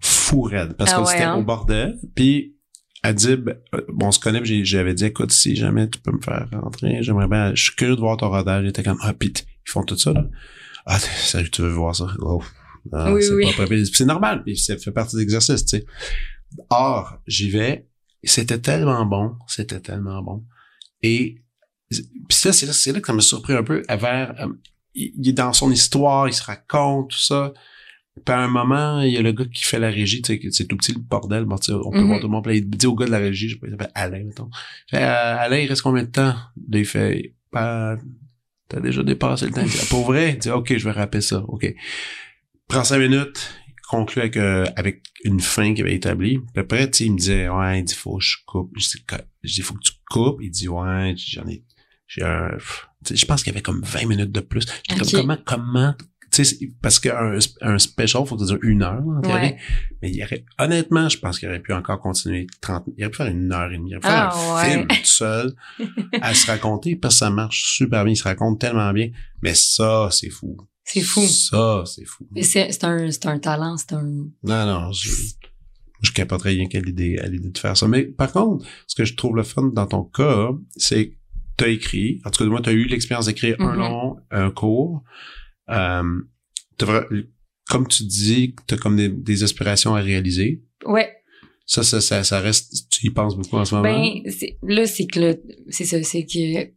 fou 0.00 0.42
raide. 0.42 0.74
Parce 0.74 0.92
Ah 0.92 0.96
qu'on 0.96 1.04
ouais, 1.06 1.14
était 1.14 1.22
hein? 1.24 1.36
au 1.36 1.42
bordel. 1.44 1.98
Puis 2.14 2.56
Adib, 3.02 3.48
euh, 3.74 3.80
bon, 3.88 4.06
on 4.08 4.12
se 4.12 4.20
connaît, 4.20 4.40
j'avais 4.64 4.94
dit, 4.94 5.06
écoute, 5.06 5.32
si 5.32 5.56
jamais 5.56 5.88
tu 5.88 5.98
peux 6.00 6.12
me 6.12 6.20
faire 6.20 6.48
rentrer, 6.52 7.02
j'aimerais 7.02 7.26
bien, 7.28 7.54
je 7.54 7.62
suis 7.64 7.74
curieux 7.74 7.96
de 7.96 8.00
voir 8.00 8.16
ton 8.16 8.28
rodage. 8.30 8.64
Il 8.64 8.68
était 8.68 8.82
comme, 8.82 8.98
ah, 9.02 9.12
pis 9.12 9.32
ils 9.34 9.70
font 9.70 9.82
tout 9.84 9.96
ça, 9.96 10.12
là. 10.12 10.26
Ah, 10.86 10.98
sérieux, 10.98 11.48
tu 11.48 11.62
veux 11.62 11.70
voir 11.70 11.94
ça? 11.96 12.06
Oh. 12.20 12.42
Non, 12.92 13.12
Oui, 13.12 13.22
c'est 13.22 13.32
oui. 13.32 13.46
pas 13.56 13.64
c'est 13.92 14.04
normal, 14.04 14.42
puis 14.44 14.56
ça 14.56 14.76
fait 14.76 14.90
partie 14.90 15.14
de 15.16 15.20
l'exercice, 15.20 15.64
tu 15.64 15.78
sais. 15.78 15.84
Or, 16.70 17.18
j'y 17.26 17.48
vais, 17.50 17.88
c'était 18.24 18.58
tellement 18.58 19.06
bon, 19.06 19.36
c'était 19.46 19.80
tellement 19.80 20.20
bon. 20.22 20.44
Et, 21.02 21.41
puis 22.28 22.38
ça, 22.38 22.52
c'est 22.52 22.66
là, 22.66 22.72
c'est 22.72 22.92
là 22.92 23.00
que 23.00 23.06
ça 23.06 23.12
m'a 23.12 23.20
surpris 23.20 23.54
un 23.54 23.62
peu, 23.62 23.82
à 23.88 23.96
vers, 23.96 24.34
euh, 24.40 24.48
il, 24.94 25.12
il 25.16 25.28
est 25.28 25.32
dans 25.32 25.52
son 25.52 25.70
histoire, 25.70 26.28
il 26.28 26.34
se 26.34 26.42
raconte, 26.42 27.10
tout 27.10 27.18
ça. 27.18 27.52
Puis 28.24 28.34
à 28.34 28.40
un 28.40 28.48
moment, 28.48 29.00
il 29.00 29.12
y 29.12 29.16
a 29.16 29.22
le 29.22 29.32
gars 29.32 29.46
qui 29.46 29.64
fait 29.64 29.78
la 29.78 29.88
régie, 29.88 30.20
tu 30.20 30.34
sais, 30.34 30.48
c'est 30.50 30.66
tout 30.66 30.76
petit 30.76 30.92
le 30.92 31.00
bordel, 31.00 31.44
bon, 31.44 31.56
tu 31.56 31.72
sais, 31.72 31.72
on 31.72 31.90
peut 31.90 32.02
voir 32.02 32.20
tout 32.20 32.26
le 32.26 32.32
monde. 32.32 32.44
Puis 32.44 32.52
là, 32.52 32.58
il 32.58 32.68
dit 32.68 32.86
au 32.86 32.94
gars 32.94 33.06
de 33.06 33.10
la 33.10 33.18
régie, 33.18 33.48
je 33.48 33.54
sais 33.54 33.60
pas, 33.60 33.68
il 33.68 33.70
s'appelle 33.70 33.92
Alain, 33.94 34.24
mettons. 34.24 34.50
Il 34.88 34.98
fait, 34.98 35.04
euh, 35.04 35.38
Alain, 35.38 35.58
il 35.58 35.68
reste 35.68 35.80
combien 35.80 36.02
de 36.02 36.10
temps? 36.10 36.34
Là, 36.34 36.78
il 36.78 36.84
fait, 36.84 37.34
pas, 37.50 37.96
t'as 38.68 38.80
déjà 38.80 39.02
dépassé 39.02 39.46
le 39.46 39.52
temps. 39.52 39.62
Il 39.62 39.70
dit, 39.70 39.86
pour 39.88 40.04
vrai? 40.04 40.34
Il 40.34 40.38
dit, 40.38 40.50
OK, 40.50 40.76
je 40.76 40.84
vais 40.84 40.90
rapper 40.90 41.22
ça. 41.22 41.42
OK. 41.48 41.74
Prends 42.68 42.84
cinq 42.84 42.98
minutes, 42.98 43.50
il 43.68 43.74
conclut 43.88 44.20
avec, 44.20 44.36
euh, 44.36 44.66
avec 44.76 45.02
une 45.24 45.40
fin 45.40 45.72
qu'il 45.72 45.84
avait 45.84 45.94
établie. 45.94 46.38
Puis 46.38 46.60
après, 46.60 46.90
tu 46.90 46.98
sais, 46.98 47.04
il 47.06 47.12
me 47.12 47.18
disait, 47.18 47.48
ouais, 47.48 47.80
il 47.80 47.84
dit, 47.84 47.94
faut 47.94 48.18
que 48.18 48.24
je 48.24 48.36
coupe. 48.46 48.72
Je 48.76 48.88
dis, 48.88 49.04
dis, 49.44 49.62
faut 49.62 49.74
que 49.74 49.82
tu 49.84 49.92
coupes. 50.10 50.40
Il 50.42 50.50
dit, 50.50 50.68
ouais, 50.68 51.14
j'en 51.16 51.46
ai, 51.48 51.64
j'ai 52.16 53.14
je 53.16 53.26
pense 53.26 53.42
qu'il 53.42 53.52
y 53.52 53.56
avait 53.56 53.62
comme 53.62 53.82
20 53.82 54.06
minutes 54.06 54.30
de 54.32 54.40
plus. 54.40 54.64
J'étais 54.88 55.02
Ok. 55.02 55.10
comme, 55.10 55.22
comment, 55.22 55.38
comment, 55.44 55.94
tu 55.98 56.08
sais, 56.30 56.44
c'est- 56.44 56.68
parce 56.80 57.00
qu'un 57.00 57.36
un 57.62 57.78
special, 57.78 58.24
faut 58.24 58.36
dure 58.36 58.58
une 58.62 58.82
heure, 58.82 59.02
en 59.04 59.20
théorie. 59.20 59.40
Ouais. 59.42 59.58
Mais 60.00 60.10
il 60.10 60.16
y 60.16 60.22
aurait, 60.24 60.44
honnêtement, 60.58 61.08
je 61.08 61.18
pense 61.18 61.38
qu'il 61.40 61.48
aurait 61.48 61.60
pu 61.60 61.72
encore 61.72 61.98
continuer 61.98 62.46
30, 62.60 62.84
il 62.96 63.02
aurait 63.02 63.10
pu 63.10 63.16
faire 63.16 63.26
une 63.26 63.52
heure 63.52 63.72
et 63.72 63.76
demie. 63.76 63.90
Il 63.90 63.94
aurait 63.96 64.00
pu 64.02 64.06
faire 64.06 64.30
Ah, 64.32 64.36
un 64.36 64.54
ouais. 64.64 64.70
film 64.70 64.86
tout 64.86 65.04
seul 65.04 65.52
à 66.22 66.32
se 66.34 66.46
raconter 66.46 66.94
parce 66.96 67.14
que 67.16 67.18
ça 67.18 67.30
marche 67.30 67.76
super 67.76 68.04
bien. 68.04 68.12
Il 68.12 68.16
se 68.16 68.22
raconte 68.24 68.60
tellement 68.60 68.92
bien. 68.92 69.08
Mais 69.42 69.54
ça, 69.54 70.08
c'est 70.12 70.30
fou. 70.30 70.56
C'est 70.84 71.00
fou. 71.00 71.26
Ça, 71.26 71.82
c'est 71.86 72.04
fou. 72.04 72.26
C'est 72.40 72.70
c'est 72.72 72.84
un, 72.84 73.10
c'est 73.10 73.26
un 73.26 73.38
talent, 73.40 73.76
c'est 73.76 73.92
un, 73.94 74.02
Non, 74.02 74.66
non, 74.66 74.92
je- 74.92 75.10
Je 76.04 76.10
capoterais 76.10 76.50
rien 76.50 76.66
qu'à 76.66 76.80
l'idée, 76.80 77.18
à 77.18 77.28
l'idée 77.28 77.50
de 77.50 77.58
faire 77.58 77.76
ça. 77.76 77.86
Mais 77.86 78.02
par 78.02 78.32
contre, 78.32 78.64
ce 78.88 78.94
que 78.96 79.04
je 79.04 79.14
trouve 79.14 79.36
le 79.36 79.44
fun 79.44 79.70
dans 79.72 79.86
ton 79.86 80.02
cas, 80.04 80.48
c'est 80.76 81.12
que 81.56 81.64
t'as 81.64 81.68
écrit, 81.68 82.20
en 82.24 82.30
tout 82.30 82.42
cas, 82.44 82.50
moi, 82.50 82.60
t'as 82.62 82.72
eu 82.72 82.84
l'expérience 82.84 83.26
d'écrire 83.26 83.56
un 83.60 83.72
Mhm. 83.72 83.78
long, 83.78 84.16
un 84.30 84.50
court. 84.50 85.02
Euh, 85.70 86.02
t'as 86.76 86.86
vra- 86.86 87.06
comme 87.68 87.86
tu 87.88 88.02
dis, 88.04 88.54
t'as 88.66 88.76
comme 88.76 88.96
des, 88.96 89.08
des 89.08 89.42
aspirations 89.44 89.94
à 89.94 90.00
réaliser. 90.00 90.62
Ouais. 90.84 91.10
Ça, 91.64 91.82
ça, 91.82 92.00
ça, 92.00 92.24
ça 92.24 92.40
reste, 92.40 92.88
tu 92.90 93.06
y 93.06 93.10
penses 93.10 93.36
beaucoup 93.36 93.56
en 93.56 93.64
ce 93.64 93.74
moment? 93.74 93.84
Ben, 93.88 94.30
c'est- 94.30 94.58
là, 94.62 94.86
c'est 94.86 95.06
que 95.06 95.20
le, 95.20 95.42
c'est 95.68 95.84
ça, 95.84 96.02
c'est 96.02 96.26
que 96.26 96.70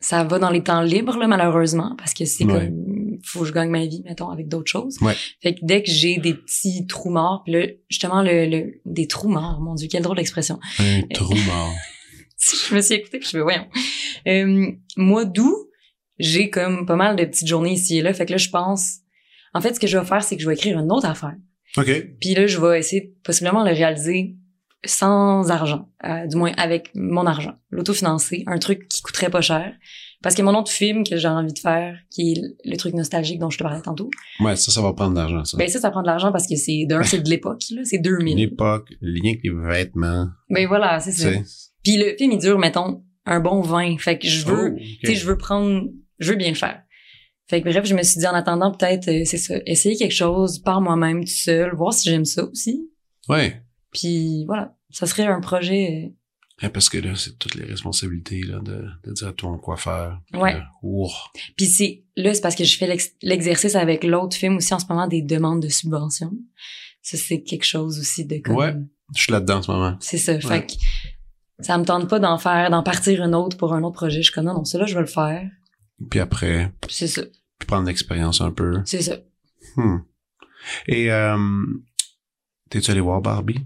ça 0.00 0.24
va 0.24 0.38
dans 0.38 0.50
les 0.50 0.62
temps 0.62 0.82
libres, 0.82 1.16
là, 1.16 1.26
malheureusement, 1.26 1.94
parce 1.96 2.12
que 2.12 2.24
c'est 2.24 2.44
Ouais. 2.44 2.52
comme, 2.66 3.18
faut 3.24 3.40
que 3.40 3.46
je 3.46 3.52
gagne 3.52 3.70
ma 3.70 3.86
vie, 3.86 4.02
mettons, 4.04 4.28
avec 4.28 4.48
d'autres 4.48 4.70
choses. 4.70 4.98
Ouais. 5.00 5.14
Fait 5.42 5.54
que 5.54 5.60
dès 5.62 5.82
que 5.82 5.90
j'ai 5.90 6.18
des 6.18 6.34
petits 6.34 6.86
trous 6.86 7.08
morts, 7.10 7.42
pis 7.44 7.52
là, 7.52 7.66
justement, 7.88 8.20
le, 8.22 8.46
le, 8.46 8.74
des 8.84 9.06
trous 9.06 9.28
morts, 9.28 9.60
mon 9.60 9.74
Dieu, 9.74 9.88
quelle 9.90 10.02
drôle 10.02 10.16
d'expression. 10.18 10.58
un 10.80 11.02
trou 11.14 11.34
mort. 11.46 11.72
je 12.68 12.74
me 12.74 12.80
suis 12.80 12.94
écoutée 12.94 13.18
puis 13.18 13.26
je 13.26 13.32
fais 13.36 13.40
voyons. 13.42 13.66
Euh, 14.26 14.72
mois 14.96 15.24
d'août, 15.24 15.68
j'ai 16.18 16.50
comme 16.50 16.86
pas 16.86 16.96
mal 16.96 17.16
de 17.16 17.24
petites 17.24 17.48
journées 17.48 17.72
ici 17.74 17.98
et 17.98 18.02
là. 18.02 18.12
Fait 18.12 18.26
que 18.26 18.32
là, 18.32 18.38
je 18.38 18.48
pense. 18.50 18.98
En 19.54 19.60
fait, 19.60 19.74
ce 19.74 19.80
que 19.80 19.86
je 19.86 19.98
vais 19.98 20.04
faire, 20.04 20.22
c'est 20.22 20.36
que 20.36 20.42
je 20.42 20.48
vais 20.48 20.54
écrire 20.54 20.78
une 20.78 20.90
autre 20.92 21.06
affaire. 21.06 21.34
OK. 21.76 21.90
Puis 22.20 22.34
là, 22.34 22.46
je 22.46 22.58
vais 22.60 22.78
essayer 22.78 23.02
de 23.02 23.12
possiblement 23.22 23.64
le 23.64 23.70
réaliser 23.72 24.36
sans 24.84 25.50
argent, 25.50 25.88
euh, 26.04 26.26
du 26.26 26.36
moins 26.36 26.52
avec 26.56 26.90
mon 26.94 27.26
argent, 27.26 27.54
l'autofinancé, 27.70 28.44
un 28.46 28.58
truc 28.58 28.86
qui 28.88 29.02
coûterait 29.02 29.30
pas 29.30 29.40
cher. 29.40 29.72
Parce 30.22 30.34
que 30.34 30.42
mon 30.42 30.54
autre 30.56 30.70
film 30.70 31.04
que 31.04 31.16
j'ai 31.16 31.28
envie 31.28 31.52
de 31.52 31.58
faire, 31.58 31.98
qui 32.10 32.32
est 32.32 32.40
le 32.64 32.76
truc 32.76 32.94
nostalgique 32.94 33.38
dont 33.38 33.50
je 33.50 33.58
te 33.58 33.62
parlais 33.62 33.82
tantôt, 33.82 34.10
Ouais, 34.40 34.56
ça, 34.56 34.72
ça 34.72 34.80
va 34.80 34.92
prendre 34.92 35.12
de 35.12 35.18
l'argent, 35.18 35.44
ça. 35.44 35.56
ben 35.56 35.68
ça, 35.68 35.80
ça 35.80 35.90
prend 35.90 36.02
de 36.02 36.06
l'argent 36.06 36.32
parce 36.32 36.46
que 36.46 36.56
c'est 36.56 36.84
d'un, 36.86 37.02
c'est 37.02 37.20
de 37.20 37.28
l'époque, 37.28 37.62
là, 37.70 37.82
c'est 37.84 37.98
2000. 37.98 38.36
L'époque, 38.36 38.88
lien 39.00 39.30
avec 39.30 39.40
les 39.44 39.50
vêtements, 39.50 40.28
Ben 40.50 40.66
voilà, 40.66 41.00
c'est 41.00 41.12
ça. 41.12 41.30
Puis 41.86 41.96
le 41.98 42.16
film, 42.16 42.32
il 42.32 42.38
dure, 42.38 42.58
mettons, 42.58 43.04
un 43.26 43.38
bon 43.40 43.60
20. 43.60 43.98
Fait 43.98 44.18
que 44.18 44.26
je 44.26 44.44
veux, 44.44 44.74
Oh, 44.74 44.78
tu 45.00 45.06
sais, 45.06 45.14
je 45.14 45.24
veux 45.26 45.36
prendre, 45.38 45.84
je 46.18 46.30
veux 46.32 46.36
bien 46.36 46.48
le 46.48 46.54
faire. 46.56 46.82
Fait 47.48 47.62
que 47.62 47.68
bref, 47.68 47.84
je 47.86 47.94
me 47.94 48.02
suis 48.02 48.18
dit 48.18 48.26
en 48.26 48.34
attendant 48.34 48.72
peut-être, 48.72 49.06
euh, 49.08 49.22
c'est 49.24 49.38
ça, 49.38 49.54
essayer 49.66 49.94
quelque 49.96 50.12
chose 50.14 50.58
par 50.58 50.80
moi-même 50.80 51.20
tout 51.24 51.30
seul, 51.30 51.74
voir 51.76 51.92
si 51.92 52.08
j'aime 52.10 52.24
ça 52.24 52.44
aussi. 52.44 52.90
Ouais. 53.28 53.62
Puis 53.92 54.44
voilà, 54.46 54.74
ça 54.90 55.06
serait 55.06 55.26
un 55.26 55.40
projet. 55.40 56.12
Ouais, 56.60 56.70
parce 56.70 56.88
que 56.88 56.98
là, 56.98 57.14
c'est 57.14 57.38
toutes 57.38 57.54
les 57.54 57.64
responsabilités, 57.64 58.40
là, 58.42 58.58
de, 58.60 58.86
de 59.04 59.12
dire 59.12 59.28
à 59.28 59.32
tout 59.32 59.48
le 59.52 59.58
quoi 59.58 59.76
faire. 59.76 60.18
Ouais. 60.34 60.54
là, 60.54 60.64
ouh. 60.82 61.04
euh, 61.06 61.38
Puis 61.56 61.66
c'est 61.66 62.02
là, 62.16 62.34
c'est 62.34 62.40
parce 62.40 62.56
que 62.56 62.64
je 62.64 62.76
fais 62.78 62.86
l'ex- 62.88 63.12
l'exercice 63.22 63.76
avec 63.76 64.02
l'autre 64.02 64.36
film 64.36 64.56
aussi 64.56 64.74
en 64.74 64.78
ce 64.80 64.86
moment 64.88 65.06
des 65.06 65.22
demandes 65.22 65.62
de 65.62 65.68
subventions. 65.68 66.32
Ça 67.02 67.16
c'est 67.16 67.42
quelque 67.42 67.64
chose 67.66 68.00
aussi 68.00 68.24
de 68.24 68.38
comme. 68.38 68.56
Ouais. 68.56 68.74
Je 69.14 69.22
suis 69.22 69.32
là-dedans 69.32 69.58
en 69.58 69.62
ce 69.62 69.70
moment. 69.70 69.96
C'est 70.00 70.18
ça. 70.18 70.32
Ouais. 70.34 70.40
Fait 70.40 70.66
que 70.66 70.72
ça 71.60 71.78
me 71.78 71.84
tente 71.84 72.08
pas 72.08 72.18
d'en 72.18 72.38
faire, 72.38 72.70
d'en 72.70 72.82
partir 72.82 73.24
une 73.24 73.34
autre 73.34 73.56
pour 73.56 73.72
un 73.74 73.82
autre 73.82 73.94
projet. 73.96 74.18
Je 74.18 74.24
suis 74.24 74.32
comme 74.32 74.44
non, 74.44 74.54
non, 74.54 74.64
celui-là 74.64 74.86
je 74.86 74.94
vais 74.94 75.00
le 75.00 75.06
faire. 75.06 75.48
Puis 76.10 76.20
après, 76.20 76.72
C'est 76.88 77.06
ça. 77.08 77.22
puis 77.58 77.66
prendre 77.66 77.86
l'expérience 77.86 78.40
un 78.40 78.50
peu. 78.50 78.80
C'est 78.84 79.02
ça. 79.02 79.16
Hmm. 79.76 79.98
Et, 80.88 81.10
euh, 81.10 81.36
t'es-tu 82.70 82.90
allé 82.90 83.00
voir 83.00 83.20
Barbie? 83.20 83.60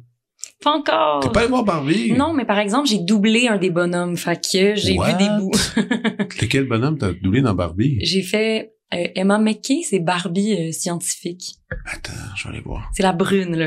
Pas 0.62 0.72
encore. 0.72 1.20
T'es 1.20 1.30
pas 1.30 1.40
allé 1.40 1.48
voir 1.48 1.64
Barbie? 1.64 2.12
Non, 2.12 2.34
mais 2.34 2.44
par 2.44 2.58
exemple, 2.58 2.88
j'ai 2.88 2.98
doublé 2.98 3.48
un 3.48 3.56
des 3.58 3.70
bonhommes. 3.70 4.16
Fait 4.16 4.36
que 4.36 4.74
j'ai 4.76 4.92
vu 4.92 5.12
des 5.18 5.28
bouts. 5.38 5.50
T'es 6.38 6.48
quel 6.48 6.68
bonhomme 6.68 6.98
t'as 6.98 7.12
doublé 7.12 7.40
dans 7.40 7.54
Barbie? 7.54 7.98
j'ai 8.02 8.22
fait 8.22 8.74
euh, 8.92 9.06
Emma 9.14 9.38
McKay, 9.38 9.80
c'est 9.88 10.00
Barbie 10.00 10.54
euh, 10.68 10.72
scientifique. 10.72 11.56
Attends, 11.86 12.12
je 12.36 12.44
vais 12.44 12.54
aller 12.54 12.60
voir. 12.62 12.90
C'est 12.94 13.02
la 13.02 13.12
brune, 13.12 13.56
là. 13.56 13.66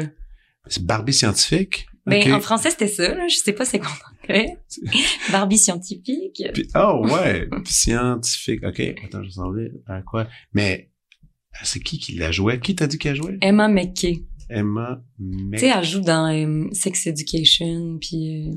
C'est 0.68 0.86
Barbie 0.86 1.14
scientifique? 1.14 1.88
Ben, 2.06 2.22
Ok. 2.22 2.34
en 2.34 2.42
français, 2.42 2.70
c'était 2.72 2.88
ça, 2.88 3.16
là. 3.16 3.28
Je 3.28 3.36
sais 3.38 3.54
pas 3.54 3.64
c'est 3.66 3.80
quoi 3.80 3.90
en 3.90 4.24
anglais. 4.24 4.58
Barbie 5.32 5.58
scientifique. 5.58 6.44
Puis- 6.54 6.68
oh 6.76 7.06
ouais, 7.10 7.48
scientifique. 7.66 8.62
Ok, 8.66 8.82
attends, 9.06 9.24
je 9.24 9.30
semblais 9.30 9.72
à 9.88 10.02
quoi? 10.02 10.28
Mais 10.54 10.90
c'est 11.64 11.80
qui 11.80 12.00
qui 12.00 12.16
la 12.16 12.32
jouait? 12.32 12.60
Qui 12.60 12.76
t'a 12.76 12.88
dit 12.88 12.98
qu'elle 12.98 13.16
jouait? 13.16 13.38
Emma 13.42 13.68
McKay. 13.68 14.24
Emma 14.50 15.02
Tu 15.18 15.24
Mc... 15.24 15.60
sais, 15.60 15.68
elle 15.76 15.84
joue 15.86 16.02
dans 16.02 16.28
euh, 16.32 16.68
Sex 16.74 17.08
Education, 17.08 17.98
puis... 18.00 18.50
euh, 18.52 18.56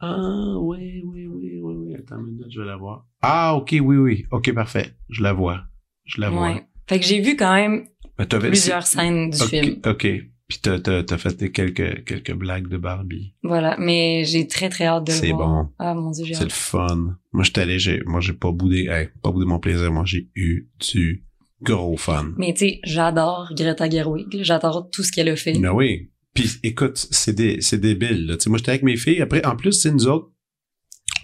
Ah 0.00 0.56
oui, 0.60 1.00
oui, 1.04 1.26
oui, 1.26 1.60
oui, 1.62 1.74
oui. 1.76 1.94
Attends 1.94 2.18
une 2.18 2.32
minute, 2.32 2.46
je 2.50 2.60
vais 2.60 2.66
la 2.66 2.76
voir. 2.76 3.06
Ah 3.22 3.54
ok, 3.56 3.76
oui, 3.80 3.96
oui. 3.96 4.24
Ok, 4.32 4.52
parfait. 4.52 4.90
Je 5.08 5.22
la 5.22 5.32
vois. 5.32 5.62
Je 6.04 6.20
la 6.20 6.30
vois. 6.30 6.48
ouais. 6.54 6.66
Fait 6.88 6.98
que 7.00 7.06
j'ai 7.06 7.20
vu 7.20 7.36
quand 7.36 7.54
même 7.54 7.86
Mais 8.18 8.26
plusieurs 8.26 8.86
scènes 8.86 9.30
du 9.30 9.38
film. 9.38 9.80
Ok. 9.86 10.06
Puis 10.54 10.60
t'as, 10.62 10.78
t'as, 10.78 11.02
t'as 11.02 11.18
fait 11.18 11.50
quelques, 11.50 12.04
quelques 12.04 12.32
blagues 12.32 12.68
de 12.68 12.76
Barbie. 12.76 13.34
Voilà. 13.42 13.76
Mais 13.80 14.22
j'ai 14.24 14.46
très, 14.46 14.68
très 14.68 14.84
hâte 14.84 15.04
de 15.04 15.10
le 15.10 15.18
C'est 15.18 15.32
voir. 15.32 15.48
bon. 15.64 15.70
Ah, 15.80 15.94
mon 15.94 16.12
Dieu, 16.12 16.24
j'ai 16.24 16.34
C'est 16.34 16.44
le 16.44 16.46
hâte. 16.46 16.52
fun. 16.52 17.16
Moi, 17.32 17.42
j'étais 17.42 17.62
allé, 17.62 17.80
j'ai, 17.80 18.00
moi, 18.06 18.20
j'ai 18.20 18.34
pas 18.34 18.52
boudé, 18.52 18.86
hey, 18.88 19.08
pas 19.20 19.32
boudé 19.32 19.46
mon 19.46 19.58
plaisir. 19.58 19.90
Moi, 19.90 20.04
j'ai 20.06 20.28
eu 20.36 20.68
du 20.78 21.24
gros 21.60 21.96
fun. 21.96 22.34
Mais 22.36 22.52
tu 22.54 22.68
sais, 22.68 22.80
j'adore 22.84 23.48
Greta 23.56 23.90
Gerwig. 23.90 24.28
J'adore 24.44 24.88
tout 24.92 25.02
ce 25.02 25.10
qu'elle 25.10 25.28
a 25.28 25.34
fait. 25.34 25.58
Ben 25.58 25.72
oui. 25.72 26.10
Puis 26.34 26.52
écoute, 26.62 27.04
c'est 27.10 27.34
dé, 27.34 27.56
c'est 27.60 27.80
débile. 27.80 28.26
Là. 28.26 28.36
Tu 28.36 28.44
sais, 28.44 28.50
moi, 28.50 28.58
j'étais 28.58 28.70
avec 28.70 28.84
mes 28.84 28.96
filles. 28.96 29.22
Après, 29.22 29.44
en 29.44 29.56
plus, 29.56 29.72
c'est 29.72 29.90
nous 29.90 30.06
autres, 30.06 30.30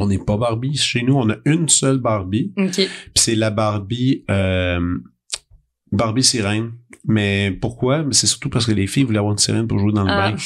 on 0.00 0.08
n'est 0.08 0.18
pas 0.18 0.36
Barbie. 0.38 0.76
Chez 0.76 1.02
nous, 1.02 1.14
on 1.14 1.30
a 1.30 1.36
une 1.44 1.68
seule 1.68 1.98
Barbie. 1.98 2.52
OK. 2.56 2.72
Puis 2.74 2.88
c'est 3.14 3.36
la 3.36 3.50
Barbie, 3.50 4.24
euh, 4.28 4.98
Barbie 5.92 6.22
sirène. 6.22 6.72
Mais 7.06 7.50
pourquoi? 7.60 8.02
Mais 8.02 8.12
c'est 8.12 8.26
surtout 8.26 8.50
parce 8.50 8.66
que 8.66 8.72
les 8.72 8.86
filles 8.86 9.04
voulaient 9.04 9.18
avoir 9.18 9.32
une 9.32 9.38
sirène 9.38 9.66
pour 9.66 9.78
jouer 9.78 9.92
dans 9.92 10.04
le 10.04 10.10
Ah. 10.10 10.30
bain. 10.32 10.36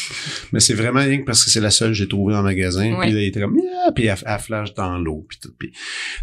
Mais 0.53 0.61
c'est 0.61 0.74
vraiment 0.74 1.01
rien 1.01 1.18
que 1.18 1.24
parce 1.24 1.45
que 1.45 1.51
c'est 1.51 1.61
la 1.61 1.70
seule 1.70 1.88
que 1.88 1.95
j'ai 1.95 2.07
trouvée 2.09 2.32
dans 2.32 2.40
le 2.42 2.45
magasin. 2.45 2.95
Ouais. 2.97 3.07
Puis 3.07 3.14
là, 3.14 3.20
il 3.22 3.26
était 3.26 3.40
comme, 3.40 3.57
Ah! 3.86 3.90
puis 3.92 4.07
elle, 4.07 4.16
elle 4.24 4.38
flash 4.38 4.72
dans 4.74 4.97
l'eau. 4.99 5.26
Puis 5.28 5.38
tout. 5.42 5.51
Puis- 5.59 5.72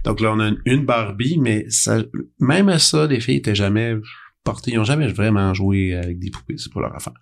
Donc 0.06 0.22
là, 0.22 0.32
on 0.34 0.40
a 0.40 0.48
une, 0.48 0.62
une 0.66 0.86
Barbie, 0.86 1.38
mais 1.38 1.66
ça, 1.70 2.02
même 2.40 2.70
à 2.70 2.80
ça, 2.80 3.08
les 3.08 3.20
filles 3.20 3.38
étaient 3.38 3.56
jamais 3.56 3.96
portées. 4.44 4.72
Ils 4.72 4.80
ont 4.80 4.84
jamais 4.86 5.08
vraiment 5.08 5.54
joué 5.54 5.96
avec 5.96 6.18
des 6.18 6.32
poupées. 6.32 6.56
C'est 6.58 6.72
pas 6.72 6.80
leur 6.82 6.96
affaire. 6.96 7.14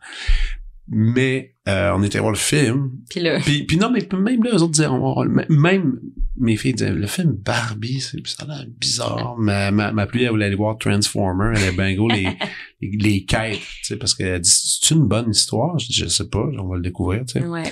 Mais 0.91 1.55
euh, 1.67 1.91
on 1.95 2.01
était 2.03 2.17
voir 2.19 2.31
le 2.31 2.37
film. 2.37 2.91
Puis 3.09 3.19
là, 3.19 3.39
Puis, 3.39 3.63
puis 3.63 3.77
non, 3.77 3.91
mais 3.91 4.07
même 4.17 4.43
là, 4.43 4.51
eux 4.53 4.61
autres 4.63 4.71
disaient, 4.71 4.87
on- 4.87 5.23
même 5.49 5.99
mes 6.37 6.55
filles 6.57 6.73
disaient, 6.73 6.91
le 6.91 7.05
film 7.05 7.33
Barbie, 7.33 7.99
c'est, 7.99 8.25
ça 8.25 8.43
a 8.43 8.47
l'air 8.47 8.65
bizarre. 8.79 9.35
Ma, 9.37 9.69
ma, 9.71 9.91
ma 9.91 10.07
plus, 10.07 10.23
elle 10.23 10.29
voulait 10.29 10.45
aller 10.45 10.55
voir 10.55 10.77
Transformer, 10.79 11.53
elle 11.57 11.73
est 11.73 11.77
bingo 11.77 12.07
les, 12.09 12.27
les, 12.81 12.91
les 12.91 13.25
quêtes, 13.25 13.59
tu 13.59 13.83
sais, 13.83 13.97
parce 13.97 14.15
qu'elle 14.15 14.39
dit, 14.41 14.49
c'est 14.49 14.95
une 14.95 15.03
bonne 15.05 15.29
histoire? 15.29 15.77
Je 15.77 15.87
dis, 15.87 15.93
je 15.93 16.07
sais 16.07 16.27
pas, 16.27 16.43
on 16.57 16.67
va 16.67 16.77
le 16.77 16.81
découvrir, 16.81 17.23
tu 17.25 17.39
sais. 17.39 17.45
ouais. 17.45 17.71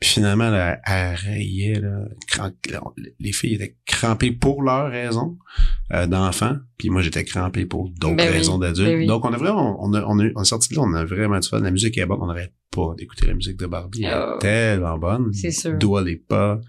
Puis 0.00 0.10
finalement, 0.10 0.50
là, 0.50 0.80
elle 0.86 1.14
rayait, 1.14 1.78
là, 1.80 2.04
les 3.20 3.32
filles 3.32 3.54
étaient 3.54 3.76
crampées 3.86 4.32
pour 4.32 4.62
leur 4.62 4.90
raison 4.90 5.36
euh, 5.92 6.06
d'enfants, 6.06 6.56
puis 6.78 6.88
moi 6.88 7.02
j'étais 7.02 7.22
crampé 7.24 7.66
pour 7.66 7.90
d'autres 7.90 8.16
Ben 8.16 8.28
oui, 8.30 8.38
raisons 8.38 8.58
d'adultes. 8.58 8.88
ben 8.88 8.98
oui. 9.00 9.06
Donc 9.06 9.24
on 9.24 9.32
a 9.32 9.36
vraiment, 9.36 9.76
on 9.84 9.92
a, 9.92 10.02
on 10.06 10.18
a, 10.18 10.24
on 10.34 10.42
est 10.42 10.44
sorti 10.46 10.70
de 10.70 10.76
là, 10.76 10.82
on 10.86 10.94
a 10.94 11.04
vraiment 11.04 11.38
du 11.38 11.48
fun. 11.48 11.60
La 11.60 11.70
musique 11.70 11.96
est 11.98 12.06
bonne, 12.06 12.18
on 12.22 12.26
n'arrête 12.26 12.52
pas 12.70 12.94
d'écouter 12.96 13.26
la 13.26 13.34
musique 13.34 13.58
de 13.58 13.66
Barbie, 13.66 14.04
elle 14.04 14.14
Oh. 14.16 14.34
est 14.36 14.38
tellement 14.40 14.98
bonne. 14.98 15.32
C'est 15.34 15.50
sûr. 15.50 15.76
Dua 15.76 16.02
Lipa. 16.02 16.60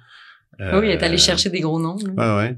Ah 0.60 0.80
oui, 0.80 0.88
elle 0.88 1.00
est 1.00 1.04
allée 1.04 1.16
euh, 1.16 1.18
chercher 1.18 1.50
des 1.50 1.62
gros 1.62 1.80
noms. 1.80 1.98
là. 2.16 2.38
Ouais, 2.38 2.44
ouais. 2.50 2.58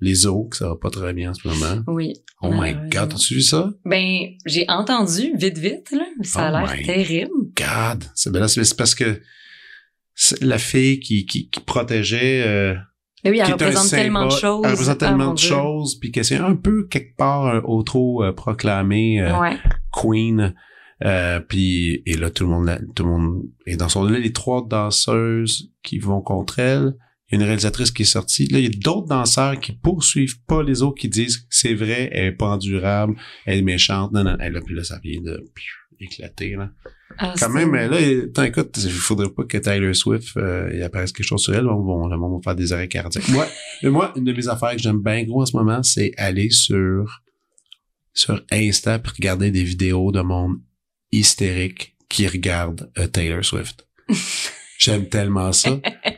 Les 0.00 0.26
Oaks, 0.26 0.56
ça 0.56 0.68
va 0.68 0.76
pas 0.76 0.90
très 0.90 1.12
bien 1.14 1.30
en 1.30 1.34
ce 1.34 1.48
moment. 1.48 1.82
Oui. 1.86 2.12
Oh 2.42 2.50
my. 2.52 2.74
God, 2.90 3.14
as-tu 3.14 3.34
vu 3.34 3.40
ça? 3.42 3.70
Ben, 3.86 4.18
j'ai 4.44 4.66
entendu 4.68 5.32
vite, 5.36 5.56
vite, 5.56 5.90
là. 5.92 6.04
Ça 6.22 6.48
a 6.48 6.62
Oh 6.62 6.66
l'air 6.66 6.76
my 6.76 6.84
terrible. 6.84 7.30
God! 7.56 8.04
C'est 8.14 8.30
ben 8.30 8.40
là, 8.40 8.48
c'est 8.48 8.76
parce 8.76 8.94
que 8.94 9.20
la 10.40 10.58
fille 10.58 11.00
qui, 11.00 11.26
qui, 11.26 11.48
qui 11.48 11.60
protégeait 11.60 12.42
euh, 12.46 12.74
Mais 13.24 13.30
oui, 13.30 13.40
elle 13.44 13.52
représente 13.52 13.90
tellement 13.90 14.26
de 14.26 14.30
choses. 14.32 14.62
Elle 14.64 14.70
représente 14.72 15.02
Ah, 15.02 15.06
tellement 15.08 15.30
de 15.32 15.36
Dieu. 15.38 15.48
choses, 15.48 15.98
puis 15.98 16.12
que 16.12 16.22
c'est 16.22 16.36
un 16.36 16.54
peu 16.54 16.86
quelque 16.88 17.16
part 17.16 17.46
un 17.46 17.60
auto 17.64 18.22
proclamé 18.36 19.20
euh, 19.20 19.38
Ouais. 19.38 19.56
queen. 19.92 20.54
Euh, 21.04 21.40
puis 21.40 22.02
et 22.06 22.16
là 22.16 22.30
tout 22.30 22.44
le 22.44 22.50
monde 22.50 22.78
tout 22.94 23.02
le 23.02 23.10
monde 23.10 23.42
est 23.66 23.76
dans 23.76 23.88
son 23.88 24.04
là 24.04 24.16
les 24.16 24.32
trois 24.32 24.64
danseuses 24.66 25.70
qui 25.82 25.98
vont 25.98 26.20
contre 26.22 26.60
elle. 26.60 26.94
Il 27.28 27.34
y 27.34 27.36
a 27.36 27.40
une 27.40 27.46
réalisatrice 27.46 27.90
qui 27.90 28.02
est 28.02 28.04
sortie. 28.04 28.46
Là, 28.46 28.58
il 28.58 28.64
y 28.64 28.68
a 28.68 28.80
d'autres 28.80 29.08
danseurs 29.08 29.58
qui 29.58 29.72
poursuivent 29.72 30.40
pas 30.46 30.62
les 30.62 30.82
autres, 30.82 31.00
qui 31.00 31.08
disent 31.08 31.46
c'est 31.50 31.74
vrai, 31.74 32.10
elle 32.12 32.26
est 32.26 32.32
pas 32.32 32.50
endurable, 32.50 33.16
elle 33.46 33.58
est 33.58 33.62
méchante. 33.62 34.12
Non, 34.12 34.22
non, 34.22 34.36
elle 34.38 34.56
a 34.56 34.60
puis 34.60 34.74
là, 34.74 34.84
ça 34.84 35.00
vient 35.02 35.20
de 35.20 35.42
éclater. 35.98 36.54
Là. 36.54 36.70
Ah, 37.18 37.34
Quand 37.38 37.50
même, 37.50 37.74
là, 37.74 38.00
il- 38.00 38.24
attends, 38.30 38.42
écoute, 38.42 38.76
il 38.82 38.90
faudrait 38.90 39.30
pas 39.30 39.44
que 39.44 39.58
Tyler 39.58 39.94
Swift 39.94 40.36
euh, 40.36 40.70
il 40.74 40.82
apparaisse 40.82 41.12
quelque 41.12 41.26
chose 41.26 41.42
sur 41.42 41.54
elle. 41.54 41.64
Bon, 41.64 41.76
bon, 41.82 42.08
le 42.08 42.16
monde 42.16 42.34
va 42.38 42.42
faire 42.42 42.56
des 42.56 42.72
arrêts 42.72 42.88
cardiaques. 42.88 43.28
Moi, 43.28 43.46
mais 43.82 43.90
moi, 43.90 44.12
une 44.16 44.24
de 44.24 44.32
mes 44.32 44.48
affaires 44.48 44.72
que 44.72 44.78
j'aime 44.82 45.00
bien 45.02 45.22
gros 45.24 45.42
en 45.42 45.46
ce 45.46 45.56
moment, 45.56 45.82
c'est 45.82 46.12
aller 46.16 46.50
sur 46.50 47.22
sur 48.12 48.40
Insta 48.52 48.98
pour 48.98 49.12
regarder 49.14 49.50
des 49.50 49.64
vidéos 49.64 50.12
de 50.12 50.20
monde 50.20 50.56
hystérique 51.12 51.96
qui 52.08 52.26
regarde 52.26 52.90
euh, 52.98 53.06
Taylor 53.06 53.44
Swift. 53.44 53.86
J'aime 54.78 55.08
tellement 55.08 55.52
ça. 55.52 55.70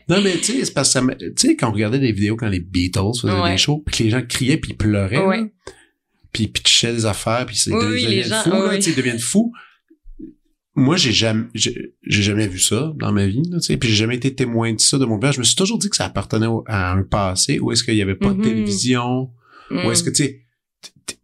Non, 0.09 0.21
mais 0.23 0.33
tu 0.39 0.45
sais, 0.45 0.65
c'est 0.65 0.73
parce 0.75 0.89
que 0.89 0.93
ça 0.95 1.03
me- 1.03 1.15
tu 1.15 1.33
sais, 1.37 1.57
quand 1.57 1.69
on 1.69 1.73
regardait 1.73 1.99
des 1.99 2.13
vidéos 2.13 2.37
quand 2.37 2.49
les 2.49 2.61
Beatles 2.61 3.01
faisaient 3.21 3.33
Ouais. 3.41 3.53
des 3.53 3.59
shows, 3.59 3.83
puis 3.87 3.97
que 3.99 4.03
les 4.05 4.11
gens 4.11 4.23
criaient 4.27 4.57
puis 4.57 4.73
ils 4.73 4.77
pleuraient, 4.77 5.25
Ouais. 5.25 5.41
là, 5.43 5.47
puis 6.33 6.45
ils 6.45 6.53
pitchaient 6.53 6.93
des 6.95 7.07
affaires, 7.07 7.45
puis 7.47 7.57
c'est- 7.57 7.71
Oui, 7.73 7.79
ils 7.83 7.87
oui, 7.89 8.03
deviennent 8.03 8.11
les 8.23 8.29
gens- 8.29 8.43
fous, 8.43 8.51
là, 8.51 8.75
ils 8.77 8.95
deviennent 8.95 9.19
fous. 9.19 9.53
Moi, 10.77 10.97
j'ai 10.97 11.13
jamais, 11.13 11.47
j'ai 11.55 11.93
jamais 12.05 12.47
vu 12.47 12.59
ça 12.61 12.93
dans 12.97 13.11
ma 13.13 13.27
vie, 13.27 13.43
là, 13.51 13.59
tu 13.59 13.67
sais, 13.67 13.77
puis 13.79 13.89
j'ai 13.89 13.97
jamais 13.97 14.17
été 14.17 14.35
témoin 14.35 14.73
de 14.75 14.81
ça 14.81 14.99
de 14.99 15.05
mon 15.07 15.19
père. 15.19 15.33
Je 15.33 15.39
me 15.41 15.45
suis 15.45 15.57
toujours 15.57 15.79
dit 15.79 15.89
que 15.91 15.97
ça 15.97 16.05
appartenait 16.05 16.47
à 16.67 16.93
un 16.93 17.03
passé 17.03 17.59
où 17.59 17.73
est-ce 17.73 17.83
qu'il 17.83 17.95
y 17.95 18.03
avait 18.03 18.15
pas 18.15 18.29
de 18.29 18.35
Mhm. 18.39 18.43
télévision, 18.45 19.31
Mm. 19.71 19.87
où 19.87 19.91
est-ce 19.93 20.05
que, 20.05 20.11
tu 20.11 20.25
sais, 20.25 20.43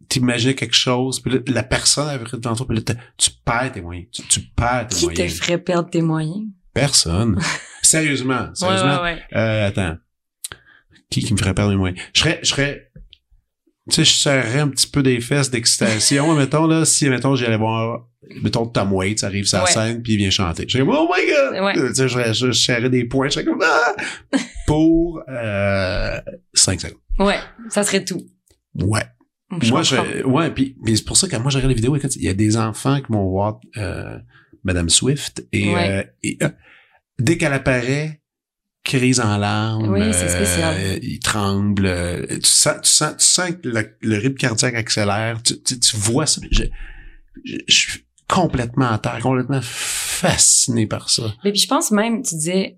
t'imaginais 0.09 0.53
quelque 0.55 0.75
chose, 0.75 1.19
puis 1.19 1.31
là, 1.33 1.39
la 1.47 1.63
personne 1.63 2.07
avait 2.09 2.23
devant 2.25 2.55
toi, 2.55 2.67
puis 2.67 2.77
là, 2.77 2.95
tu 3.17 3.29
perds 3.45 3.71
tes 3.71 3.81
moyens. 3.81 4.07
Tu, 4.11 4.21
tu 4.23 4.39
perds 4.41 4.87
tes 4.89 4.95
Qui 4.95 5.07
te 5.07 5.11
moyens. 5.13 5.33
ferait 5.39 5.57
perdre 5.57 5.89
tes 5.89 6.01
moyens? 6.01 6.47
Personne. 6.73 7.39
Sérieusement, 7.81 8.39
Ouais, 8.45 8.55
sérieusement. 8.55 9.01
ouais, 9.03 9.13
ouais. 9.13 9.21
Euh, 9.35 9.67
attends. 9.67 9.97
Qui 11.09 11.21
qui 11.23 11.33
me 11.33 11.37
ferait 11.37 11.53
perdre 11.53 11.71
mes 11.71 11.77
moyens? 11.77 11.99
Je 12.13 12.19
serais, 12.21 12.39
je 12.43 12.49
serais, 12.49 12.91
tu 13.89 13.95
sais, 13.95 14.05
je 14.05 14.13
serrais 14.15 14.59
un 14.59 14.67
petit 14.69 14.87
peu 14.87 15.03
des 15.03 15.19
fesses 15.19 15.49
d'excitation, 15.51 16.33
mettons, 16.37 16.67
là, 16.67 16.85
si, 16.85 17.09
mettons, 17.09 17.35
j'allais 17.35 17.57
voir, 17.57 18.07
mettons, 18.41 18.65
Tom 18.65 18.93
Waits 18.93 19.23
arrive 19.23 19.45
sur 19.45 19.57
la 19.59 19.63
Ouais. 19.65 19.71
scène 19.71 20.01
puis 20.01 20.13
il 20.13 20.17
vient 20.17 20.29
chanter. 20.29 20.65
Je 20.67 20.73
serais 20.77 20.85
comme, 20.85 20.95
oh 20.95 21.09
my 21.13 21.29
god! 21.29 21.63
Ouais. 21.63 21.73
Tu 21.73 21.95
sais, 21.95 22.07
je, 22.07 22.13
serais- 22.13 22.33
je, 22.33 22.47
je 22.47 22.51
serrais 22.63 22.89
des 22.89 23.05
points, 23.05 23.27
je 23.27 23.33
serais 23.33 23.45
comme, 23.45 23.61
ah! 23.63 23.95
Pour, 24.67 25.21
euh, 25.29 26.19
5 26.53 26.79
secondes. 26.81 26.97
Ouais, 27.19 27.39
ça 27.69 27.83
serait 27.83 28.03
tout. 28.05 28.21
Ouais. 28.75 29.03
Je 29.61 29.69
moi, 29.71 29.83
je, 29.83 30.23
ouais, 30.23 30.49
puis, 30.49 30.75
puis 30.83 30.97
c'est 30.97 31.03
pour 31.05 31.15
ça 31.17 31.27
que 31.27 31.35
moi, 31.35 31.51
je 31.51 31.57
regarde 31.57 31.69
les 31.69 31.75
vidéos, 31.75 31.95
écoute, 31.95 32.15
il 32.15 32.23
y 32.23 32.29
a 32.29 32.33
des 32.33 32.57
enfants 32.57 32.99
qui 33.01 33.11
vont 33.11 33.29
voir, 33.29 33.59
euh, 33.77 34.17
Madame 34.63 34.89
Swift 34.89 35.45
et, 35.51 35.71
Ouais. 35.73 35.89
euh, 35.89 36.03
et, 36.23 36.37
euh, 36.41 36.49
dès 37.19 37.37
qu'elle 37.37 37.53
apparaît, 37.53 38.21
crise 38.83 39.19
en 39.19 39.37
larmes. 39.37 39.89
Oui, 39.93 40.13
c'est 40.13 40.29
spécial. 40.29 40.75
euh, 40.77 40.99
il 41.01 41.19
tremble. 41.19 41.85
euh, 41.85 42.25
tu 42.27 42.49
sens, 42.49 42.75
tu 42.83 42.89
sens, 42.89 43.15
tu 43.17 43.25
sens 43.25 43.51
que 43.51 43.67
le, 43.67 43.97
le 44.01 44.17
rythme 44.17 44.35
cardiaque 44.35 44.75
accélère. 44.75 45.41
Tu, 45.43 45.61
tu, 45.61 45.79
tu 45.79 45.95
vois 45.97 46.25
ça. 46.25 46.41
Je, 46.51 46.63
je, 47.45 47.57
je 47.67 47.73
suis 47.75 48.05
complètement 48.27 48.89
à 48.91 48.97
terre, 48.97 49.19
complètement 49.21 49.61
fasciné 49.61 50.87
par 50.87 51.09
ça. 51.09 51.33
Mais 51.43 51.51
puis 51.51 51.61
je 51.61 51.67
pense 51.67 51.91
même, 51.91 52.23
tu 52.23 52.35
disais, 52.35 52.77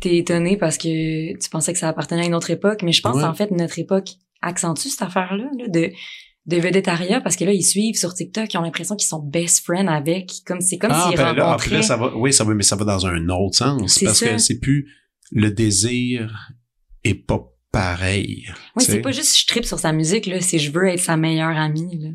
t'es 0.00 0.16
étonné 0.16 0.56
parce 0.56 0.78
que 0.78 1.36
tu 1.38 1.48
pensais 1.50 1.72
que 1.72 1.78
ça 1.78 1.88
appartenait 1.88 2.22
à 2.22 2.26
une 2.26 2.34
autre 2.34 2.50
époque, 2.50 2.82
mais 2.82 2.92
je 2.92 3.02
pense 3.02 3.16
Ouais. 3.16 3.24
en 3.24 3.34
fait 3.34 3.50
notre 3.50 3.78
époque 3.78 4.08
accentue 4.42 4.88
cette 4.88 5.02
affaire-là 5.02 5.44
là, 5.58 5.68
de 5.68 5.90
de 6.46 6.56
vedettariat 6.58 7.20
parce 7.20 7.34
que 7.36 7.44
là 7.44 7.52
ils 7.52 7.62
suivent 7.64 7.96
sur 7.96 8.14
TikTok, 8.14 8.52
ils 8.52 8.56
ont 8.58 8.62
l'impression 8.62 8.94
qu'ils 8.96 9.08
sont 9.08 9.20
best 9.20 9.64
friends 9.64 9.88
avec, 9.88 10.30
comme 10.46 10.60
c'est 10.60 10.78
comme 10.78 10.92
ah, 10.94 11.06
s'ils 11.08 11.16
ben 11.16 11.32
là, 11.34 11.44
en 11.44 11.46
rencontraient. 11.52 11.70
plus, 11.78 11.82
ça 11.82 11.96
va, 11.96 12.16
oui, 12.16 12.32
ça 12.32 12.44
va, 12.44 12.54
mais 12.54 12.62
ça 12.62 12.76
va 12.76 12.84
dans 12.84 13.06
un 13.06 13.28
autre 13.30 13.56
sens. 13.56 13.98
Parce 14.04 14.18
ça. 14.18 14.28
que 14.28 14.38
c'est 14.38 14.58
plus, 14.60 14.86
le 15.32 15.50
désir 15.50 16.52
est 17.04 17.14
pas 17.14 17.40
pareil. 17.72 18.46
Oui, 18.76 18.84
c'est 18.84 19.00
pas 19.00 19.12
juste 19.12 19.38
je 19.38 19.46
tripe 19.46 19.64
sur 19.64 19.78
sa 19.78 19.92
musique 19.92 20.26
là, 20.26 20.40
c'est 20.40 20.58
je 20.58 20.70
veux 20.70 20.86
être 20.88 21.00
sa 21.00 21.16
meilleure 21.16 21.56
amie 21.56 21.98
là. 22.00 22.10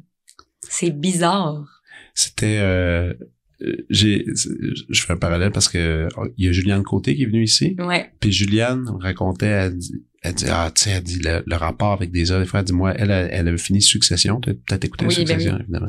C'est 0.67 0.91
bizarre. 0.91 1.81
C'était 2.15 2.59
euh, 2.59 3.13
euh, 3.61 3.75
j'ai 3.89 4.25
je 4.33 5.01
fais 5.03 5.13
un 5.13 5.17
parallèle 5.17 5.51
parce 5.51 5.69
que 5.69 6.07
oh, 6.17 6.27
il 6.37 6.45
y 6.45 6.49
a 6.49 6.51
Juliane 6.51 6.83
Côté 6.83 7.15
qui 7.15 7.23
est 7.23 7.27
venue 7.27 7.43
ici 7.43 7.75
Ouais. 7.79 8.11
puis 8.19 8.31
Juliane 8.31 8.85
racontait 8.99 9.45
elle 9.45 9.77
dit, 9.77 10.03
elle 10.23 10.33
dit 10.35 10.45
ah 10.49 10.71
tu 10.73 10.83
sais 10.83 10.89
elle 10.91 11.03
dit 11.03 11.19
le, 11.19 11.43
le 11.45 11.55
rapport 11.55 11.91
avec 11.93 12.11
des 12.11 12.31
autres 12.31 12.41
des 12.41 12.47
fois 12.47 12.61
elle 12.61 12.65
dit 12.65 12.73
moi 12.73 12.93
elle 12.97 13.11
elle, 13.11 13.29
elle 13.31 13.47
a 13.53 13.57
fini 13.57 13.81
Succession 13.81 14.39
t'as 14.41 14.53
peut-être 14.53 14.85
écouté 14.85 15.05
Oui, 15.05 15.15
ben 15.15 15.27
Succession 15.27 15.59
évidemment 15.59 15.85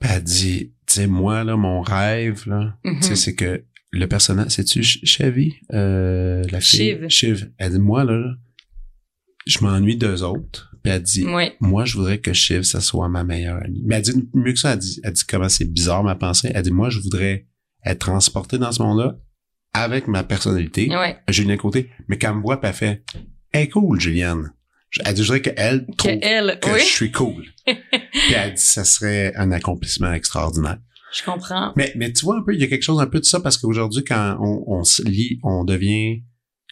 Puis 0.00 0.10
elle 0.12 0.22
dit 0.22 0.72
tu 0.86 0.94
sais 0.94 1.06
moi 1.06 1.44
là 1.44 1.56
mon 1.56 1.80
rêve 1.80 2.42
là 2.46 2.76
Mhm. 2.84 3.00
tu 3.00 3.06
sais 3.08 3.16
c'est 3.16 3.34
que 3.34 3.64
le 3.90 4.06
personnage 4.06 4.50
c'est-tu 4.50 4.82
Ch- 4.84 5.00
Chevy? 5.04 5.54
Euh, 5.72 6.42
la 6.50 6.60
fille? 6.60 6.78
Shiv. 6.78 7.08
Shiv 7.08 7.50
elle 7.58 7.72
dit 7.72 7.78
moi 7.78 8.04
là, 8.04 8.34
je 9.46 9.58
m'ennuie 9.60 9.96
d'eux 9.96 10.22
autres 10.22 10.66
puis 10.82 10.92
elle 10.92 11.02
dit 11.02 11.24
moi, 11.60 11.84
je 11.84 11.96
voudrais 11.96 12.18
que 12.18 12.32
Shiv, 12.32 12.62
ça 12.62 12.80
soit 12.80 13.08
ma 13.08 13.24
meilleure 13.24 13.60
amie. 13.64 13.82
Mais 13.84 13.96
elle 13.96 14.02
dit 14.02 14.28
mieux 14.32 14.52
que 14.52 14.58
ça, 14.60 14.74
elle 14.74 14.78
dit, 14.78 15.00
elle 15.02 15.12
dit 15.12 15.24
comment 15.28 15.48
c'est 15.48 15.64
bizarre 15.64 16.04
ma 16.04 16.14
pensée. 16.14 16.52
Elle 16.54 16.62
dit, 16.62 16.70
moi, 16.70 16.88
je 16.88 17.00
voudrais 17.00 17.48
être 17.84 17.98
transporté 17.98 18.58
dans 18.58 18.70
ce 18.70 18.80
monde-là 18.80 19.16
avec 19.74 20.06
ma 20.06 20.22
personnalité, 20.22 20.88
Ouais. 20.88 21.18
Julien 21.28 21.56
Côté. 21.56 21.90
Mais 22.06 22.16
quand 22.16 22.30
elle 22.30 22.36
me 22.36 22.42
voit, 22.42 22.60
puis 22.60 22.68
elle 22.68 22.74
fait, 22.76 23.02
hey, 23.52 23.68
cool, 23.68 24.00
Juliane. 24.00 24.52
Elle 25.04 25.14
dit, 25.14 25.22
je 25.22 25.26
voudrais 25.26 25.42
qu'elle 25.42 25.84
Que 25.86 25.96
trouve 25.96 26.18
elle, 26.22 26.58
que 26.62 26.70
oui. 26.70 26.78
je 26.78 26.84
suis 26.84 27.10
cool. 27.10 27.44
puis 27.66 27.76
elle 28.36 28.54
dit, 28.54 28.62
ça 28.62 28.84
serait 28.84 29.34
un 29.34 29.50
accomplissement 29.50 30.12
extraordinaire. 30.12 30.78
Je 31.12 31.22
comprends. 31.24 31.72
Mais, 31.76 31.92
mais 31.96 32.12
tu 32.12 32.24
vois 32.24 32.36
un 32.38 32.42
peu, 32.42 32.54
il 32.54 32.60
y 32.60 32.64
a 32.64 32.66
quelque 32.66 32.82
chose 32.82 33.00
un 33.00 33.06
peu 33.06 33.18
de 33.20 33.24
ça 33.24 33.40
parce 33.40 33.56
qu'aujourd'hui, 33.58 34.04
quand 34.04 34.36
on, 34.40 34.64
on 34.66 34.84
se 34.84 35.02
lit, 35.02 35.38
on 35.42 35.64
devient 35.64 36.22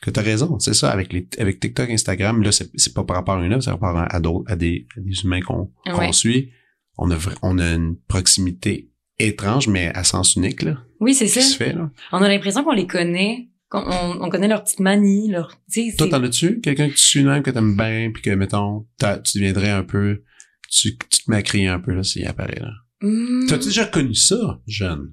que 0.02 0.10
t'as 0.10 0.20
raison, 0.22 0.58
c'est 0.58 0.74
ça, 0.74 0.90
avec 0.90 1.12
les, 1.12 1.26
avec 1.38 1.58
TikTok, 1.58 1.88
Instagram, 1.90 2.42
là, 2.42 2.52
c'est, 2.52 2.92
pas 2.94 3.04
par 3.04 3.16
rapport 3.16 3.38
à 3.38 3.44
une 3.44 3.52
œuvre, 3.52 3.62
c'est 3.62 3.70
par 3.70 3.80
rapport 3.80 3.98
à, 4.02 4.14
à 4.14 4.20
d'autres, 4.20 4.50
à 4.52 4.56
des, 4.56 4.86
à 4.96 5.00
des 5.00 5.24
humains 5.24 5.40
qu'on, 5.40 5.70
qu'on 5.86 5.98
Ouais. 5.98 6.12
suit. 6.12 6.50
On 6.98 7.10
a, 7.10 7.16
on 7.42 7.58
a 7.58 7.72
une 7.72 7.96
proximité 8.08 8.90
étrange, 9.18 9.68
mais 9.68 9.88
à 9.94 10.04
sens 10.04 10.36
unique, 10.36 10.62
là, 10.62 10.78
Oui, 11.00 11.14
c'est 11.14 11.28
ça. 11.28 11.40
se 11.40 11.56
fait, 11.56 11.72
là. 11.72 11.90
On 12.12 12.18
a 12.22 12.28
l'impression 12.28 12.62
qu'on 12.62 12.72
les 12.72 12.86
connaît, 12.86 13.48
qu'on 13.70 13.80
on, 13.86 14.22
on 14.22 14.28
connaît 14.28 14.48
manies, 14.78 15.30
leurs, 15.30 15.50
tu 15.72 15.90
sais, 15.90 15.96
Toi, 15.96 16.08
t'en 16.08 16.22
as-tu? 16.22 16.60
Quelqu'un 16.60 16.88
que 16.88 16.94
tu 16.94 17.02
suis 17.02 17.24
même, 17.24 17.42
que 17.42 17.50
t'aimes 17.50 17.76
bien, 17.76 18.10
puis 18.12 18.22
que, 18.22 18.30
mettons, 18.30 18.86
tu 19.24 19.38
deviendrais 19.38 19.70
un 19.70 19.82
peu, 19.82 20.22
tu, 20.70 20.96
tu 20.98 21.24
te 21.24 21.30
mets 21.30 21.38
à 21.38 21.42
crier 21.42 21.68
un 21.68 21.80
peu, 21.80 21.92
là, 21.94 22.02
s'il 22.02 22.26
apparaît, 22.26 22.60
là? 22.60 22.70
Hmm. 23.00 23.46
T'as-tu 23.48 23.66
déjà 23.66 23.84
connu 23.84 24.14
ça, 24.14 24.60
jeune? 24.66 25.12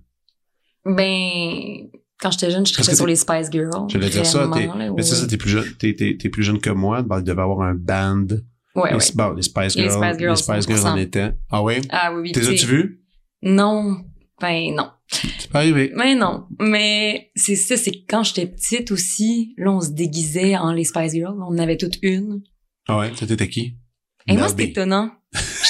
Ben, 0.86 1.90
quand 2.20 2.32
j'étais 2.32 2.52
jeune, 2.52 2.66
je 2.66 2.74
que 2.74 2.84
sur 2.84 3.06
les 3.06 3.16
Spice 3.16 3.50
Girls. 3.52 3.90
J'allais 3.90 4.10
dire 4.10 4.26
ça, 4.26 4.50
t'es, 4.54 4.68
là, 4.68 4.76
mais 4.76 5.02
c'est 5.04 5.12
ouais. 5.14 5.22
ça, 5.22 5.28
t'es 5.28 5.38
plus 5.38 5.50
jeune, 5.50 5.66
t'es, 5.78 5.94
t'es, 5.96 6.18
t'es 6.18 6.30
plus 6.30 6.44
jeune 6.44 6.60
que 6.60 6.70
moi, 6.70 7.02
ben, 7.02 7.20
il 7.20 7.24
devait 7.24 7.42
avoir 7.42 7.62
un 7.62 7.76
band. 7.76 8.28
Ouais, 8.76 8.92
les, 8.92 8.98
ouais. 8.98 9.12
bon, 9.14 9.34
les 9.34 9.42
Spice 9.44 9.76
Les 9.76 9.84
Girls. 9.84 10.04
Spice 10.04 10.20
Girls, 10.20 10.36
les 10.36 10.36
Spice 10.36 10.68
Girls 10.68 10.88
en 10.88 10.96
100%. 10.96 11.00
étaient. 11.00 11.34
Ah 11.52 11.64
oui? 11.64 11.76
Ah 11.90 12.12
oui, 12.14 12.22
oui. 12.24 12.32
T'es 12.32 12.48
as-tu 12.48 12.66
vu? 12.66 13.02
Non. 13.42 13.98
Ben, 14.42 14.74
non. 14.76 14.90
C'est 15.08 15.52
pas 15.52 15.60
arrivé. 15.60 15.92
Mais 15.96 16.16
non. 16.16 16.48
Mais 16.60 17.32
c'est 17.36 17.56
ça, 17.56 17.78
c'est 17.78 17.92
que 17.92 18.06
quand 18.10 18.24
j'étais 18.24 18.48
petite 18.48 18.92
aussi, 18.92 19.54
là, 19.58 19.72
on 19.72 19.80
se 19.80 19.92
déguisait 19.92 20.58
en 20.58 20.72
les 20.74 20.86
Spice 20.86 21.12
Girls. 21.14 21.38
On 21.40 21.54
en 21.54 21.58
avait 21.60 21.78
toutes 21.78 22.00
une. 22.02 22.42
Ah 22.88 22.98
ouais? 22.98 23.12
Ça, 23.16 23.28
t'étais 23.28 23.48
qui? 23.48 23.78
Et 24.28 24.34
moi, 24.34 24.42
Mel 24.42 24.50
c'était 24.50 24.68
B. 24.68 24.70
étonnant. 24.70 25.12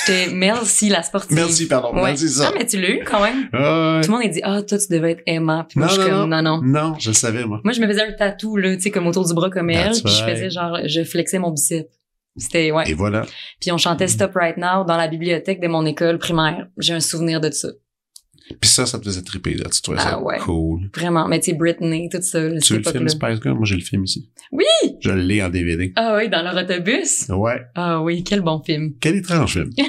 J'étais 0.06 0.34
Melcy, 0.34 0.90
la 0.90 1.04
sportive. 1.04 1.36
Merci, 1.36 1.68
pardon. 1.68 1.94
Ouais. 1.96 2.04
Merci, 2.04 2.30
ça. 2.30 2.50
Ah, 2.50 2.56
mais 2.58 2.66
tu 2.66 2.80
l'as 2.82 2.90
eu 2.90 3.04
quand 3.04 3.22
même. 3.22 3.50
Ouais. 3.54 4.02
Tout 4.02 4.12
le 4.12 4.18
monde 4.18 4.24
a 4.24 4.28
dit, 4.28 4.42
ah, 4.44 4.62
toi, 4.62 4.78
tu 4.78 4.88
devais 4.90 5.12
être 5.12 5.24
Emma. 5.26 5.66
Puis 5.70 5.80
moi, 5.80 5.88
Non, 5.88 5.94
je 5.94 6.02
suis 6.02 6.12
non, 6.12 6.20
comme, 6.22 6.30
non, 6.30 6.42
non. 6.42 6.62
Non, 6.62 6.96
je 7.00 7.10
le 7.10 7.16
savais, 7.16 7.46
moi. 7.46 7.62
Moi, 7.64 7.74
je 7.74 7.82
me 7.82 7.88
faisais 7.88 8.02
un 8.04 8.12
tatou, 8.12 8.58
là, 8.58 8.76
tu 8.76 8.82
sais, 8.82 8.92
comme 8.92 9.08
autour 9.08 9.26
du 9.26 9.34
bras 9.34 9.50
comme 9.50 9.70
elle. 9.70 9.88
That's 9.92 10.02
Puis 10.02 10.14
je 10.14 10.24
faisais 10.24 10.50
genre, 10.50 10.80
je 10.86 11.04
flexais 11.04 11.40
mon 11.40 11.52
bicep. 11.52 11.88
C'était, 12.36 12.72
ouais. 12.72 12.90
Et 12.90 12.94
voilà. 12.94 13.26
Puis 13.62 13.72
on 13.72 13.78
chantait 13.78 14.08
Stop 14.08 14.34
Right 14.36 14.58
Now 14.58 14.84
dans 14.86 14.98
la 14.98 15.08
bibliothèque 15.08 15.62
de 15.62 15.68
mon 15.68 15.86
école 15.86 16.18
primaire. 16.18 16.68
J'ai 16.80 16.94
un 16.94 17.00
souvenir 17.00 17.40
de 17.40 17.52
ça. 17.52 17.70
Puis 18.60 18.70
ça, 18.70 18.86
ça 18.86 19.00
te 19.00 19.06
faisait 19.06 19.22
triper, 19.22 19.56
là. 19.56 19.66
Tu 19.74 19.82
trouvais 19.82 19.98
Ah 20.02 20.12
ça 20.12 20.22
ouais. 20.22 20.38
cool. 20.40 20.90
Vraiment. 20.96 21.28
Mais 21.28 21.40
tu 21.40 21.52
sais, 21.52 21.54
Britney, 21.58 22.10
tout 22.10 22.20
ça, 22.22 22.40
Tu 22.62 22.78
le 22.78 22.84
film. 22.84 23.08
Spice 23.10 23.40
Girl? 23.42 23.56
Moi, 23.56 23.66
j'ai 23.66 23.76
le 23.76 23.82
film 23.82 24.04
ici. 24.04 24.30
Oui! 24.52 24.64
Je 25.02 25.12
l'ai 25.12 25.42
en 25.42 25.50
DVD. 25.50 25.94
Ah 25.96 26.16
oui, 26.18 26.30
dans 26.30 26.42
leur 26.44 26.56
autobus. 26.56 27.26
Ouais. 27.30 27.62
Ah 27.76 28.02
oui, 28.02 28.24
quel 28.24 28.42
bon 28.42 28.62
film. 28.62 28.94
Quel 29.00 29.16
étrange 29.16 29.54
film. 29.54 29.70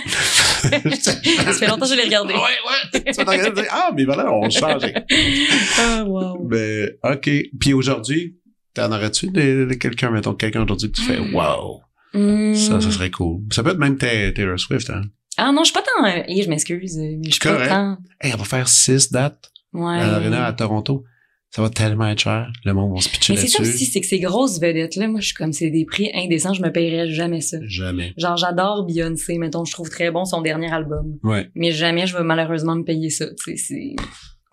Ça 0.64 1.12
fait 1.52 1.66
longtemps 1.66 1.80
que 1.86 1.90
je 1.90 1.96
l'ai 1.96 2.05
regardé. 2.05 2.32
Ouais, 2.32 2.40
ouais. 2.40 3.00
Tu 3.12 3.12
vas 3.12 3.24
te 3.24 3.30
regarder 3.30 3.61
et 3.61 3.62
dire, 3.64 3.70
ah, 3.72 3.90
mais 3.94 4.05
voilà, 4.05 4.32
on 4.32 4.48
change. 4.48 4.82
Ah, 5.78 6.05
wow. 6.05 6.38
Ben, 6.46 6.90
OK. 7.02 7.30
Puis 7.61 7.72
aujourd'hui, 7.74 8.36
t'en 8.72 8.90
aurais-tu 8.92 9.28
de, 9.28 9.66
de 9.68 9.74
quelqu'un, 9.74 10.11
mettons, 10.11 10.34
quelqu'un 10.34 10.62
aujourd'hui 10.64 10.90
que 10.90 10.96
tu 10.96 11.02
fais, 11.02 11.18
Mm. 11.18 11.34
wow, 11.34 11.80
Hmm. 12.14 12.55
ça, 12.55 12.80
ça 12.80 12.90
serait 12.92 13.11
cool. 13.11 13.40
Ça 13.50 13.64
peut 13.64 13.70
être 13.70 13.78
même 13.78 13.98
Ta- 13.98 14.30
Taylor 14.32 14.59
Swift, 14.59 14.88
hein. 14.90 15.02
Ah 15.37 15.53
non, 15.53 15.62
je 15.64 15.72
suis 15.72 15.74
pas 15.74 15.82
tant... 15.82 16.05
euh, 16.07 16.22
eh, 16.28 16.43
je 16.43 16.49
m'excuse, 16.49 16.99
euh, 16.99 17.16
mais 17.18 17.24
je 17.26 17.30
suis 17.32 17.41
pas 17.41 17.53
Correct. 17.53 17.68
tant... 17.68 17.99
Hey, 18.20 18.32
on 18.35 18.39
va 18.39 18.45
faire 18.45 18.68
six 18.68 19.11
dates 19.12 19.51
Ouais. 19.72 19.99
à 19.99 20.07
l'Arena 20.07 20.47
à 20.47 20.53
Toronto. 20.53 21.05
Ça 21.51 21.62
va 21.62 21.70
tellement 21.70 22.09
être 22.09 22.18
cher. 22.20 22.51
Le 22.64 22.72
monde 22.74 22.95
va 22.97 23.01
se 23.01 23.09
pitcher 23.09 23.32
Mais 23.35 23.39
c'est 23.41 23.47
ça 23.49 23.62
aussi, 23.62 23.85
c'est 23.85 24.01
que 24.01 24.07
ces 24.07 24.18
grosses 24.18 24.59
vedettes-là, 24.61 25.07
moi, 25.07 25.20
je 25.20 25.26
suis 25.26 25.35
comme, 25.35 25.53
c'est 25.53 25.70
des 25.70 25.85
prix 25.85 26.11
indécents, 26.14 26.53
je 26.53 26.62
me 26.62 26.70
payerais 26.72 27.09
jamais 27.11 27.41
ça. 27.41 27.59
Jamais. 27.62 28.12
Genre, 28.16 28.37
j'adore 28.37 28.85
Beyoncé, 28.87 29.39
mettons, 29.39 29.64
je 29.64 29.72
trouve 29.72 29.89
très 29.89 30.11
bon 30.11 30.24
son 30.24 30.43
dernier 30.43 30.72
album. 30.72 31.16
Ouais. 31.22 31.51
Mais 31.55 31.70
jamais 31.70 32.07
je 32.09 32.16
vais 32.16 32.24
malheureusement 32.24 32.74
me 32.74 32.82
payer 32.82 33.09
ça, 33.11 33.26
tu 33.26 33.57
sais, 33.57 33.57
c'est... 33.57 33.95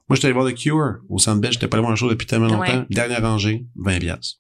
Moi, 0.10 0.16
j'étais 0.16 0.26
allé 0.28 0.34
voir 0.34 0.48
The 0.48 0.54
Cure 0.56 0.98
au 1.10 1.18
Centre 1.18 1.40
Bell. 1.42 1.52
J'étais 1.54 1.68
pas 1.68 1.78
allé 1.78 1.82
voir 1.84 1.94
un 1.94 1.96
show 1.96 2.10
depuis 2.10 2.28
tellement 2.28 2.48
longtemps. 2.48 2.80
Ouais. 2.80 2.86
Dernière 2.90 3.22
rangée, 3.22 3.66
20 3.78 4.00
piastres. 4.00 4.40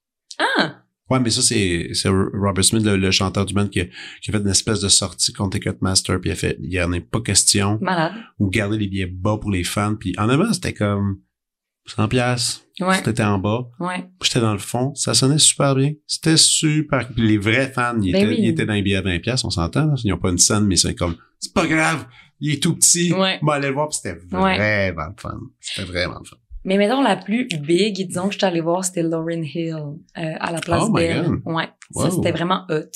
Ah! 0.57 0.80
Ouais, 1.11 1.19
mais 1.19 1.29
ça, 1.29 1.41
c'est, 1.41 1.89
c'est 1.93 2.09
Robert 2.09 2.63
Smith, 2.63 2.83
le, 2.83 2.97
le 2.97 3.11
chanteur 3.11 3.45
du 3.45 3.53
band, 3.53 3.67
qui 3.67 3.81
a, 3.81 3.85
qui 3.85 4.29
a 4.29 4.31
fait 4.31 4.39
une 4.39 4.47
espèce 4.49 4.79
de 4.81 4.89
sortie 4.89 5.33
contre 5.33 5.57
Ticketmaster, 5.59 6.19
puis 6.19 6.29
il 6.29 6.33
a 6.33 6.35
fait, 6.35 6.57
il 6.61 6.71
y 6.71 6.81
en 6.81 6.91
a 6.93 6.99
pas 7.01 7.21
question, 7.21 7.77
Malade. 7.81 8.13
ou 8.39 8.49
garder 8.49 8.77
les 8.77 8.87
billets 8.87 9.05
bas 9.05 9.37
pour 9.39 9.51
les 9.51 9.63
fans, 9.63 9.95
puis 9.95 10.13
en 10.17 10.29
avant, 10.29 10.51
c'était 10.53 10.73
comme 10.73 11.19
100 11.87 12.07
piastres. 12.07 12.61
Ouais, 12.79 12.95
C'était 13.03 13.23
en 13.23 13.37
bas. 13.37 13.67
ouais. 13.79 14.07
J'étais 14.23 14.39
dans 14.39 14.53
le 14.53 14.59
fond. 14.59 14.95
Ça 14.95 15.13
sonnait 15.13 15.37
super 15.37 15.75
bien. 15.75 15.93
C'était 16.07 16.37
super. 16.37 17.07
Puis 17.09 17.27
les 17.27 17.37
vrais 17.37 17.71
fans, 17.71 17.95
ils, 18.01 18.11
Ben 18.11 18.21
étaient, 18.23 18.27
oui. 18.29 18.35
ils 18.39 18.49
étaient 18.49 18.65
dans 18.65 18.73
les 18.73 18.81
billets 18.81 18.95
à 18.97 19.01
20 19.01 19.19
piastres, 19.19 19.45
on 19.45 19.49
s'entend. 19.51 19.85
là. 19.85 19.93
Ils 20.03 20.09
n'ont 20.09 20.17
pas 20.17 20.29
une 20.31 20.37
scène, 20.39 20.65
mais 20.65 20.77
c'est 20.77 20.95
comme, 20.95 21.15
c'est 21.39 21.53
pas 21.53 21.67
grave. 21.67 22.05
Il 22.39 22.53
est 22.53 22.63
tout 22.63 22.73
petit. 22.75 23.13
Ouais. 23.13 23.37
Bon, 23.43 23.51
allez 23.51 23.67
le 23.67 23.73
voir, 23.75 23.89
puis 23.89 23.99
c'était 24.01 24.17
Ouais. 24.35 24.91
vraiment 24.91 25.09
le 25.09 25.21
fun. 25.21 25.39
C'était 25.59 25.87
vraiment 25.87 26.23
fun. 26.23 26.37
Mais 26.63 26.77
mettons, 26.77 27.01
la 27.01 27.15
plus 27.15 27.47
big, 27.47 28.07
disons 28.07 28.27
que 28.27 28.33
je 28.33 28.37
suis 28.37 28.45
allée 28.45 28.61
voir, 28.61 28.85
c'était 28.85 29.01
Lauryn 29.03 29.41
Hill, 29.43 29.73
euh, 29.75 29.95
à 30.15 30.51
la 30.51 30.59
place 30.59 30.83
Oh. 30.85 30.91
God. 30.91 31.41
Ouais. 31.45 31.69
Wow. 31.93 32.03
Ça, 32.03 32.11
c'était 32.11 32.31
vraiment 32.31 32.65
hot. 32.69 32.91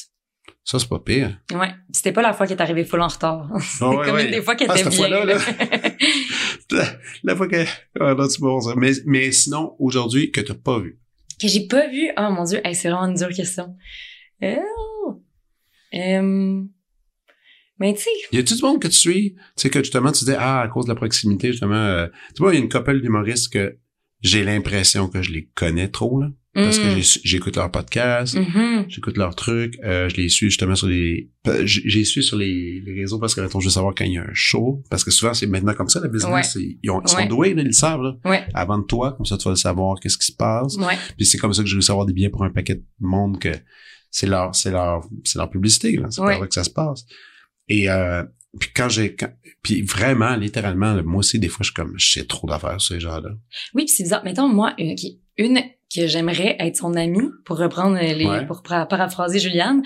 Ça, 0.64 0.80
c'est 0.80 0.90
pas 0.90 1.00
pire. 1.00 1.40
Ouais. 1.54 1.72
C'était 1.92 2.12
pas 2.12 2.22
la 2.22 2.34
fois 2.34 2.48
qu'elle 2.48 2.58
est 2.58 2.62
arrivée 2.62 2.86
full 2.86 3.02
en 3.02 3.08
retard. 3.08 3.50
C'était 3.60 3.86
Ah 3.86 3.90
ouais, 3.90 4.06
comme 4.06 4.16
ouais. 4.16 4.26
une 4.26 4.32
des 4.32 4.42
fois 4.42 4.56
qu'elle 4.56 4.70
Ah, 4.72 4.76
était 4.80 4.84
cette 4.90 4.94
bien. 5.00 5.08
fois-là, 5.08 5.26
là. 5.26 6.86
la 7.24 7.36
fois 7.36 7.48
que... 7.48 7.64
Ah, 8.00 8.14
non, 8.16 8.28
c'est 8.30 8.40
bon, 8.40 8.60
ça. 8.62 8.74
Mais, 8.76 8.92
mais 9.06 9.32
sinon, 9.32 9.76
aujourd'hui, 9.80 10.32
que 10.32 10.42
t'as 10.42 10.54
pas 10.56 10.80
vu. 10.80 11.00
Que 11.40 11.48
j'ai 11.48 11.68
pas 11.68 11.88
vu. 11.88 12.10
Oh 12.18 12.30
mon 12.32 12.44
dieu, 12.46 12.62
hey, 12.64 12.74
c'est 12.76 12.90
vraiment 12.90 13.08
une 13.08 13.16
dure 13.16 13.30
question. 13.30 13.76
Oh. 14.42 15.22
Euh, 15.94 16.64
Mais 17.80 17.94
tu 17.94 18.02
sais, 18.02 18.10
Y 18.32 18.38
a-tu 18.40 18.56
du 18.56 18.62
monde 18.62 18.82
que 18.82 18.88
tu 18.88 18.94
suis? 18.96 19.34
Tu 19.34 19.40
sais, 19.58 19.70
que 19.70 19.80
justement, 19.80 20.12
tu 20.12 20.24
dis, 20.26 20.32
ah, 20.38 20.62
à 20.62 20.68
cause 20.68 20.86
de 20.86 20.90
la 20.90 20.96
proximité, 20.96 21.52
justement, 21.52 21.76
euh, 21.76 22.08
tu 22.36 22.42
vois, 22.42 22.54
il 22.54 22.58
y 22.58 22.62
a 22.62 22.64
une 22.64 22.70
couple 22.70 23.02
d'humoristes 23.02 23.52
que 23.52 23.78
j'ai 24.22 24.44
l'impression 24.44 25.08
que 25.10 25.22
je 25.22 25.32
les 25.32 25.50
connais 25.56 25.90
trop, 25.90 26.22
là. 26.22 26.30
Parce 26.54 26.80
que 26.80 26.86
mm, 26.98 27.20
j'écoute 27.26 27.58
leur 27.58 27.70
podcast, 27.70 28.36
mhm. 28.38 28.86
j'écoute 28.88 29.18
leurs 29.18 29.36
trucs, 29.36 29.78
euh, 29.84 30.08
je 30.08 30.16
les 30.16 30.30
suis 30.30 30.48
justement 30.50 30.76
sur 30.76 30.88
les, 30.88 31.30
j'ai 31.66 32.06
suis 32.06 32.24
sur 32.24 32.38
les, 32.38 32.80
les 32.80 32.94
réseaux 32.94 33.20
parce 33.20 33.36
que, 33.36 33.42
mettons, 33.42 33.60
je 33.60 33.66
veux 33.66 33.72
savoir 33.74 33.94
quand 33.94 34.06
il 34.06 34.14
y 34.14 34.18
a 34.18 34.22
un 34.22 34.34
show. 34.34 34.82
Parce 34.90 35.04
que 35.04 35.12
souvent, 35.12 35.34
c'est 35.34 35.48
maintenant 35.48 35.74
comme 35.74 35.90
ça, 35.90 36.00
la 36.00 36.08
business. 36.08 36.56
Ouais. 36.56 36.78
Ils, 36.82 36.90
ont- 36.92 37.02
ils 37.02 37.10
sont 37.10 37.18
Ouais. 37.18 37.28
doués, 37.28 37.54
là, 37.54 37.62
ils 37.62 37.68
le 37.68 37.74
savent, 37.74 38.02
là. 38.02 38.16
Ouais. 38.24 38.46
Avant 38.54 38.78
de 38.78 38.86
toi, 38.86 39.12
comme 39.18 39.26
ça, 39.26 39.38
tu 39.38 39.44
vas 39.44 39.50
le 39.50 39.58
savoir, 39.58 40.00
qu'est-ce 40.00 40.18
qui 40.18 40.28
se 40.28 40.32
passe. 40.32 40.78
Ouais. 40.78 40.96
Puis 41.18 41.26
c'est 41.26 41.38
comme 41.38 41.52
ça 41.52 41.62
que 41.62 41.68
j'ai 41.68 41.76
réussi 41.76 41.92
à 41.92 41.94
avoir 41.94 42.06
des 42.06 42.14
billets 42.14 42.30
pour 42.30 42.46
un 42.46 42.50
paquet 42.50 42.76
de 42.76 42.84
monde 43.02 43.38
que 43.38 43.52
c'est 44.10 44.28
leur, 44.28 44.56
c'est 44.56 44.72
leur, 44.72 45.06
c'est 45.26 45.38
leur 45.38 45.50
publicité, 45.50 45.98
là. 45.98 46.08
C'est 46.10 46.22
par 46.22 46.40
là 46.40 46.48
que 46.48 46.54
ça 46.54 46.64
se 46.64 46.70
passe. 46.70 47.06
Et, 47.70 47.90
euh, 47.90 48.24
puis 48.60 48.70
quand 48.76 48.90
j'ai, 48.90 49.16
puis 49.64 49.82
vraiment, 49.82 50.36
littéralement, 50.36 50.96
moi 51.04 51.18
aussi, 51.20 51.40
des 51.40 51.48
fois, 51.50 51.60
je 51.64 51.66
suis 51.70 51.74
comme, 51.74 51.94
je 51.98 52.10
sais 52.14 52.26
trop 52.26 52.48
d'affaires, 52.48 52.80
ces 52.80 53.00
gens-là. 53.00 53.30
Oui, 53.74 53.86
puis 53.86 53.90
c'est 53.90 54.04
bizarre. 54.04 54.24
Mettons, 54.24 54.48
moi, 54.48 54.74
une, 54.78 54.96
une 55.38 55.60
que 55.94 56.08
j'aimerais 56.08 56.56
être 56.60 56.78
son 56.78 56.94
amie, 56.96 57.30
pour 57.46 57.58
reprendre 57.58 57.98
les, 58.00 58.26
Ouais. 58.26 58.46
pour 58.46 58.64
para- 58.64 58.86
paraphraser 58.86 59.40
Juliane, 59.40 59.82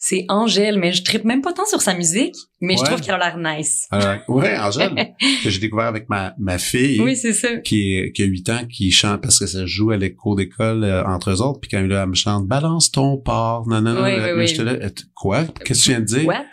c'est 0.00 0.24
Angèle, 0.28 0.78
mais 0.78 0.92
je 0.92 1.02
tripe 1.02 1.24
même 1.24 1.42
pas 1.42 1.52
tant 1.52 1.66
sur 1.66 1.80
sa 1.80 1.92
musique, 1.94 2.36
mais 2.60 2.76
je 2.76 2.84
trouve 2.84 3.00
qu'elle 3.00 3.16
a 3.16 3.18
l'air 3.18 3.36
nice. 3.58 3.88
Euh, 3.92 4.16
ouais, 4.28 4.56
Angèle, 4.56 4.94
que 5.42 5.50
j'ai 5.50 5.58
découvert 5.58 5.86
avec 5.86 6.08
ma, 6.08 6.34
ma 6.38 6.58
fille. 6.58 7.00
Oui, 7.00 7.16
c'est 7.16 7.32
ça. 7.32 7.56
Qui, 7.58 7.94
est, 7.96 8.12
qui 8.12 8.22
a 8.22 8.26
8 8.26 8.48
ans, 8.50 8.60
qui 8.70 8.92
chante 8.92 9.20
parce 9.22 9.40
que 9.40 9.46
ça 9.46 9.66
joue 9.66 9.90
à 9.90 9.96
l'écho 9.96 10.36
d'école 10.36 10.84
euh, 10.84 11.04
entre 11.04 11.30
eux 11.30 11.42
autres, 11.42 11.58
puis 11.60 11.68
quand 11.70 11.78
elle 11.78 12.06
me 12.06 12.14
chante 12.14 12.46
Balance 12.46 12.92
ton 12.92 13.16
porc, 13.18 13.66
non, 13.68 13.80
non, 13.80 13.94
non, 13.94 14.04
Oui, 14.04 14.12
oui, 14.36 14.46
oui. 14.56 14.88
quoi? 15.16 15.44
Qu'est-ce 15.64 15.80
que 15.80 15.84
tu 15.84 15.90
viens 15.90 16.00
de 16.00 16.04
dire? 16.04 16.26
What? 16.26 16.44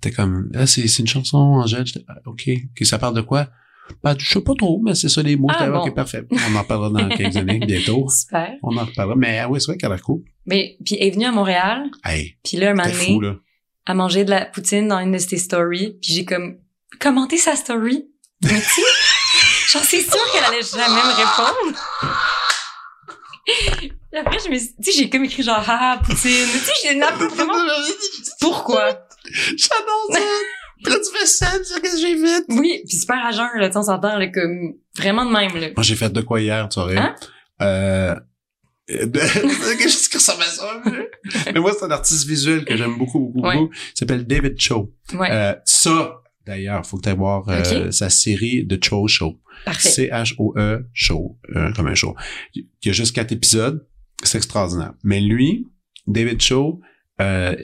T'es 0.00 0.10
comme, 0.10 0.50
ah, 0.54 0.66
c'est, 0.66 0.86
c'est 0.88 1.00
une 1.02 1.08
chanson, 1.08 1.38
Angèle. 1.38 1.86
J'étais, 1.86 2.04
ah, 2.08 2.14
OK. 2.26 2.48
OK, 2.48 2.86
ça 2.86 2.98
parle 2.98 3.14
de 3.14 3.22
quoi? 3.22 3.48
Ben, 4.02 4.16
je 4.18 4.28
sais 4.28 4.40
pas 4.40 4.54
trop, 4.58 4.80
mais 4.82 4.94
c'est 4.94 5.08
ça 5.08 5.22
les 5.22 5.36
mots. 5.36 5.48
Ah, 5.50 5.68
bon. 5.70 5.80
OK, 5.86 5.94
parfait. 5.94 6.24
On 6.30 6.54
en 6.56 6.64
parlera 6.64 6.90
dans 6.90 7.08
quelques 7.08 7.36
années, 7.36 7.58
bientôt. 7.60 8.08
Super. 8.08 8.54
On 8.62 8.76
en 8.76 8.84
reparlera. 8.84 9.16
Mais 9.16 9.38
ah 9.38 9.48
oui, 9.48 9.60
c'est 9.60 9.70
vrai 9.70 9.78
qu'elle 9.78 9.92
a 9.92 9.98
cool. 9.98 10.22
Mais, 10.44 10.76
puis 10.84 10.96
elle 11.00 11.08
est 11.08 11.10
venue 11.12 11.26
à 11.26 11.32
Montréal, 11.32 11.84
Hey, 12.04 12.36
puis 12.44 12.56
là, 12.56 12.70
un 12.70 12.74
moment 12.74 12.88
donné, 12.88 13.06
fou, 13.06 13.20
là. 13.20 13.36
à 13.86 13.94
manger 13.94 14.24
de 14.24 14.30
la 14.30 14.46
poutine 14.46 14.88
dans 14.88 14.98
une 14.98 15.12
de 15.12 15.18
ses 15.18 15.38
stories, 15.38 15.98
puis 16.02 16.12
j'ai 16.14 16.24
comme 16.24 16.58
commenté 17.00 17.38
sa 17.38 17.54
story. 17.56 18.06
Mais 18.42 18.60
tu 18.60 19.78
suis 19.78 20.02
sûre 20.02 20.32
qu'elle 20.32 20.44
allait 20.44 20.62
jamais 20.62 20.88
me 20.88 21.14
répondre. 21.16 21.78
Après, 24.18 24.38
je 24.44 24.50
me 24.50 24.58
suis, 24.58 24.74
tu 24.82 24.92
sais, 24.92 24.98
j'ai 24.98 25.10
comme 25.10 25.24
écrit 25.24 25.42
genre, 25.42 25.58
haha, 25.68 25.98
poutine. 25.98 26.46
Tu 26.52 26.58
sais, 26.58 26.72
j'ai 26.82 26.98
vraiment, 27.28 27.54
pourquoi? 28.40 29.05
J'adore 29.56 30.08
ça. 30.12 30.20
Puis 30.82 30.92
là, 30.92 30.98
tu 30.98 31.18
fais 31.18 31.26
ça, 31.26 31.46
tu 31.58 31.64
sais, 31.64 31.80
qu'est-ce 31.80 31.94
que 31.94 32.00
j'ai 32.00 32.16
fait? 32.18 32.44
Oui, 32.48 32.82
puis 32.86 32.96
super 32.98 33.24
à 33.24 33.32
jeun, 33.32 33.48
là, 33.56 33.68
tu 33.68 33.72
sais, 33.72 33.78
on 33.78 33.82
s'entend, 33.82 34.18
là, 34.18 34.28
comme, 34.28 34.74
vraiment 34.96 35.24
de 35.24 35.32
même, 35.32 35.56
là. 35.60 35.68
Moi, 35.74 35.82
j'ai 35.82 35.96
fait 35.96 36.10
de 36.12 36.20
quoi 36.20 36.40
hier, 36.40 36.68
tu 36.68 36.74
saurais? 36.74 36.98
Hein? 36.98 37.14
Euh, 37.62 38.14
quelque 38.88 39.82
chose 39.88 40.08
qui 40.08 40.16
ressemble 40.16 40.42
à 40.42 40.46
ça. 40.46 40.82
Mais 41.52 41.60
moi, 41.60 41.72
c'est 41.76 41.84
un 41.84 41.90
artiste 41.90 42.26
visuel 42.26 42.64
que 42.64 42.76
j'aime 42.76 42.96
beaucoup, 42.98 43.18
beaucoup, 43.34 43.46
Ouais. 43.46 43.56
beaucoup. 43.56 43.72
Il 43.74 43.98
s'appelle 43.98 44.26
David 44.26 44.60
Cho. 44.60 44.92
Ouais, 45.14 45.28
Euh, 45.30 45.54
ça, 45.64 46.20
d'ailleurs, 46.46 46.86
faut 46.86 46.98
que 46.98 47.02
tu 47.02 47.08
ailles 47.08 47.16
voir 47.16 47.48
euh, 47.48 47.90
sa 47.90 48.10
série 48.10 48.64
de 48.64 48.78
Cho 48.82 49.08
Show. 49.08 49.40
parfait. 49.64 49.88
C-H-O-E 49.88 50.84
Show, 50.92 51.38
euh, 51.56 51.72
comme 51.72 51.88
un 51.88 51.94
show. 51.94 52.14
Il 52.54 52.66
y 52.84 52.90
a 52.90 52.92
juste 52.92 53.14
quatre 53.14 53.32
épisodes. 53.32 53.84
C'est 54.22 54.38
extraordinaire. 54.38 54.92
Mais 55.02 55.20
lui, 55.20 55.66
David 56.06 56.40
Cho, 56.40 56.80
euh, 57.20 57.56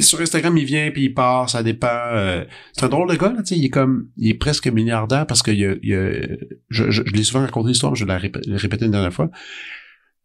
sur 0.00 0.20
Instagram, 0.20 0.56
il 0.56 0.64
vient 0.64 0.90
puis 0.90 1.04
il 1.04 1.14
part, 1.14 1.50
ça 1.50 1.62
dépend. 1.62 1.88
euh, 2.12 2.44
c'est 2.72 2.84
un 2.84 2.88
drôle 2.88 3.10
de 3.10 3.16
gars, 3.16 3.32
là, 3.32 3.42
tu 3.42 3.48
sais. 3.54 3.56
Il 3.58 3.64
est 3.64 3.70
comme, 3.70 4.08
il 4.16 4.30
est 4.30 4.34
presque 4.34 4.66
milliardaire 4.68 5.26
parce 5.26 5.42
que 5.42 5.50
il 5.50 5.58
y 5.58 5.66
a, 5.66 5.74
il 5.82 5.94
a- 5.94 6.36
je, 6.70 6.90
je, 6.90 7.02
je 7.04 7.12
l'ai 7.12 7.22
souvent 7.22 7.40
raconté 7.40 7.68
l'histoire, 7.68 7.94
je 7.94 8.04
vais 8.04 8.12
la 8.12 8.18
répé- 8.18 8.40
le 8.48 8.56
répéter 8.56 8.86
une 8.86 8.92
dernière 8.92 9.12
fois. 9.12 9.30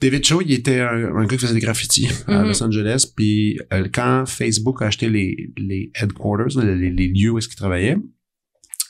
David 0.01 0.25
Cho, 0.25 0.41
il 0.41 0.51
était 0.51 0.79
un, 0.81 1.15
un 1.15 1.25
gars 1.25 1.37
qui 1.37 1.43
faisait 1.45 1.53
des 1.53 1.59
graffitis 1.61 2.09
à 2.27 2.41
Mhm. 2.41 2.47
Los 2.47 2.63
Angeles, 2.63 3.05
puis 3.15 3.59
euh, 3.71 3.87
quand 3.93 4.25
Facebook 4.27 4.81
a 4.81 4.87
acheté 4.87 5.09
les, 5.09 5.51
les 5.57 5.91
headquarters, 5.95 6.61
les, 6.63 6.89
les 6.91 7.07
lieux 7.07 7.29
où 7.31 7.37
est-ce 7.37 7.47
qu'il 7.47 7.57
travaillait, 7.57 7.97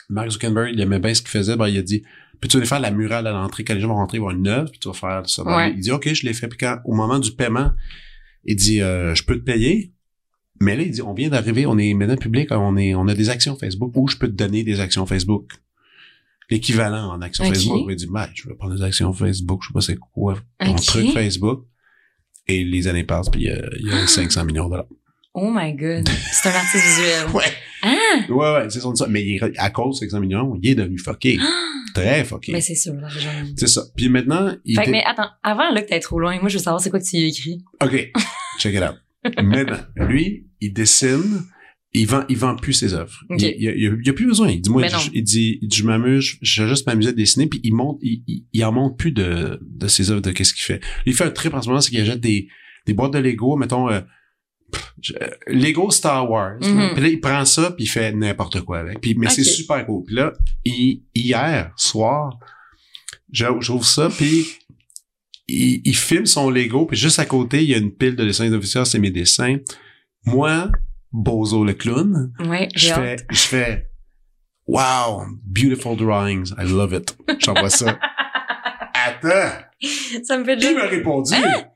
Mark 0.10 0.30
Zuckerberg, 0.32 0.72
il 0.74 0.82
aimait 0.82 1.00
bien 1.00 1.14
ce 1.14 1.22
qu'il 1.22 1.30
faisait, 1.32 1.56
ben, 1.56 1.68
il 1.68 1.78
a 1.78 1.82
dit, 1.82 2.04
puis 2.42 2.50
tu 2.50 2.60
vas 2.60 2.66
faire 2.66 2.80
la 2.80 2.92
murale 2.92 3.26
à 3.28 3.32
l'entrée, 3.32 3.64
quand 3.64 3.74
les 3.74 3.80
gens 3.80 3.88
vont 3.90 3.96
rentrer, 3.96 4.18
ils 4.18 4.22
vont 4.22 4.28
avoir 4.30 4.40
une 4.40 4.48
œuvre, 4.48 4.70
puis 4.72 4.80
tu 4.80 4.88
vas 4.88 4.94
faire 4.94 5.30
ça. 5.30 5.44
Ben, 5.44 5.56
Ouais. 5.56 5.72
Il 5.76 5.80
dit, 5.80 5.92
OK, 5.92 6.12
je 6.14 6.26
l'ai 6.26 6.34
fait, 6.34 6.48
puis 6.48 6.58
quand, 6.58 6.80
au 6.86 6.94
moment 6.94 7.20
du 7.20 7.32
paiement, 7.32 7.72
il 8.46 8.56
dit, 8.56 8.82
euh, 8.82 9.16
je 9.16 9.24
peux 9.24 9.36
te 9.36 9.44
payer, 9.44 9.93
mais 10.64 10.76
là, 10.76 10.84
il 10.84 10.92
dit, 10.92 11.02
on 11.02 11.14
vient 11.14 11.30
d'arriver, 11.30 11.66
on 11.66 11.78
est 11.78 11.94
maintenant 11.94 12.18
public, 12.18 12.50
on 12.52 12.78
est, 12.78 12.96
on 12.96 13.08
a 13.08 13.14
des 13.14 13.30
actions 13.30 13.56
Facebook, 13.56 13.92
où 13.96 14.08
je 14.08 14.18
peux 14.18 14.28
te 14.28 14.34
donner 14.34 14.64
des 14.64 14.80
actions 14.80 15.06
Facebook. 15.06 15.52
L'équivalent 16.50 17.12
en 17.12 17.22
actions 17.22 17.46
Ok. 17.46 17.54
Facebook. 17.54 17.88
Il 17.90 17.96
dit, 17.96 18.08
ben, 18.10 18.28
je 18.34 18.48
vais 18.48 18.56
prendre 18.56 18.76
des 18.76 18.84
actions 18.84 19.14
Facebook, 19.14 19.62
je 19.64 19.68
sais 19.68 19.74
pas 19.74 19.82
c'est 19.82 19.98
quoi, 19.98 20.38
ton 20.60 20.76
truc 20.76 21.12
Facebook. 21.12 21.66
Et 22.48 22.64
les 22.64 22.88
années 22.88 23.06
passent, 23.06 23.30
puis 23.30 23.42
il 23.42 23.48
y 23.48 23.52
a, 23.52 23.62
il 23.80 23.88
y 23.88 23.92
a 23.92 24.06
500 24.08 24.46
millions 24.46 24.66
de 24.66 24.72
dollars. 24.72 24.86
Oh 25.34 25.50
my 25.52 25.74
god. 25.74 26.08
C'est 26.32 26.50
un 26.50 26.54
artiste 26.54 26.86
visuel. 26.86 27.28
Ouais. 27.34 27.44
Ah! 27.82 27.90
Ouais, 28.30 28.54
ouais, 28.54 28.70
c'est 28.70 28.80
ça. 28.80 28.90
ça. 28.96 29.08
Mais 29.08 29.24
il 29.26 29.54
à 29.58 29.70
cause 29.70 30.00
de 30.00 30.06
500 30.06 30.20
millions, 30.22 30.58
il 30.62 30.70
est 30.70 30.76
devenu 30.76 30.98
fucké. 30.98 31.38
Très 31.94 32.24
fucké. 32.24 32.52
Mais 32.54 32.62
c'est 32.62 32.76
sûr, 32.76 32.94
l'argent. 32.94 33.30
C'est 33.58 33.68
ça. 33.68 33.84
Puis 33.96 34.10
maintenant, 34.10 34.56
il 34.64 34.76
Fait 34.78 34.86
que, 34.86 34.92
mais 34.92 35.04
attends, 35.06 35.30
avant 35.44 35.70
là 35.72 35.82
que 35.82 35.90
t'ailles 35.90 36.00
trop 36.00 36.20
loin, 36.20 36.40
moi 36.40 36.50
je 36.50 36.58
veux 36.58 36.64
savoir 36.64 36.82
c'est 36.82 36.90
quoi 36.90 37.00
que 37.00 37.06
tu 37.06 37.18
y 37.18 37.24
as 37.24 37.28
écrit. 37.28 37.64
OK. 37.84 38.12
Check 38.60 38.76
it 38.76 38.84
out. 38.84 38.96
maintenant, 39.44 39.78
lui, 39.96 40.48
il 40.66 40.74
dessine, 40.74 41.44
il 41.94 42.08
vend, 42.08 42.24
il 42.30 42.38
vend 42.38 42.56
plus 42.56 42.74
ses 42.74 42.94
œuvres. 42.94 43.20
Il, 43.30 43.36
il, 43.60 44.00
il, 44.04 44.10
a- 44.10 44.14
plus 44.14 44.26
besoin. 44.26 44.50
Il 44.50 44.62
dit, 44.62 44.70
moi, 44.70 44.82
Mais 44.82 44.88
il, 44.90 44.92
dit, 44.98 45.12
il 45.14 45.24
dit, 45.24 45.60
il 45.62 45.68
dit, 45.68 45.78
je 45.78 45.84
m'amuse, 45.86 46.38
je 46.42 46.64
vais 46.64 46.70
juste 46.70 46.88
m'amuser 46.88 47.10
à 47.10 47.14
dessiner, 47.14 47.48
puis 47.48 47.60
il 47.64 47.74
monte, 47.74 48.00
il, 48.02 48.24
il, 48.52 48.66
en 48.66 48.72
monte 48.72 48.98
plus 48.98 49.12
de, 49.12 49.60
de 49.62 49.88
ses 49.88 50.10
œuvres, 50.12 50.22
de 50.22 50.32
qu'est-ce 50.32 50.54
qu'il 50.54 50.64
fait. 50.64 50.82
Il 51.06 51.14
fait 51.14 51.26
un 51.26 51.30
trip 51.32 51.54
en 51.54 51.62
ce 51.62 51.68
moment, 51.70 51.82
c'est 51.82 51.92
qu'il 51.92 52.02
achète 52.02 52.20
des, 52.20 52.48
des 52.88 52.94
boîtes 52.94 53.14
de 53.14 53.20
Lego, 53.20 53.56
mettons, 53.58 53.90
euh, 53.90 54.02
euh, 55.22 55.30
Lego 55.48 55.92
Star 55.92 56.30
Wars. 56.30 56.58
Mhm. 56.62 56.94
Puis 56.94 57.04
là, 57.04 57.10
il 57.10 57.20
prend 57.20 57.46
ça, 57.46 57.70
puis 57.72 57.84
il 57.86 57.88
fait 57.88 58.12
n'importe 58.12 58.62
quoi 58.62 58.80
avec. 58.80 59.00
Puis, 59.02 59.14
mais 59.16 59.30
c'est 59.30 59.44
super 59.44 59.86
cool. 59.86 60.04
Puis 60.06 60.16
là, 60.16 60.34
il- 60.66 61.04
hier 61.14 61.72
soir, 61.78 62.40
j'ouvre 63.32 63.62
j'ouvre 63.62 63.86
ça, 63.86 64.10
puis 64.10 64.46
il, 65.48 65.82
il 65.86 65.96
filme 65.96 66.26
son 66.26 66.50
Lego, 66.50 66.86
puis 66.88 66.98
juste 66.98 67.20
à 67.20 67.26
côté, 67.26 67.62
il 67.62 67.70
y 67.70 67.76
a 67.76 67.78
une 67.78 67.92
pile 67.94 68.16
de 68.16 68.26
dessins 68.26 68.52
officiels, 68.54 68.86
c'est 68.88 69.00
mes 69.00 69.12
dessins. 69.12 69.58
Moi, 70.26 70.72
Bozo 71.12 71.64
le 71.64 71.74
clown, 71.74 72.34
Ouais, 72.48 72.70
je 72.76 72.94
fais, 72.94 73.16
je 73.30 73.40
fais, 73.40 73.90
wow, 74.68 75.26
beautiful 75.44 75.96
drawings, 75.96 76.52
I 76.58 76.64
love 76.66 76.94
it. 76.94 77.16
J'envoie 77.40 77.70
ça. 77.70 78.00
Attends, 79.06 79.66
Ça 80.24 80.38
me 80.38 80.46
fait 80.46 80.58
il 80.62 80.76
m'a 80.76 80.86
répondu. 80.86 81.34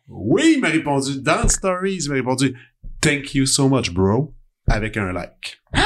Oui, 0.08 0.54
il 0.56 0.62
m'a 0.62 0.70
répondu. 0.70 1.22
Dans 1.22 1.44
le 1.44 1.50
Stories, 1.50 1.98
il 2.04 2.10
m'a 2.10 2.16
répondu, 2.16 2.56
thank 3.02 3.36
you 3.36 3.46
so 3.46 3.68
much, 3.68 3.92
bro, 3.92 4.34
avec 4.68 4.98
un 4.98 5.12
like. 5.14 5.62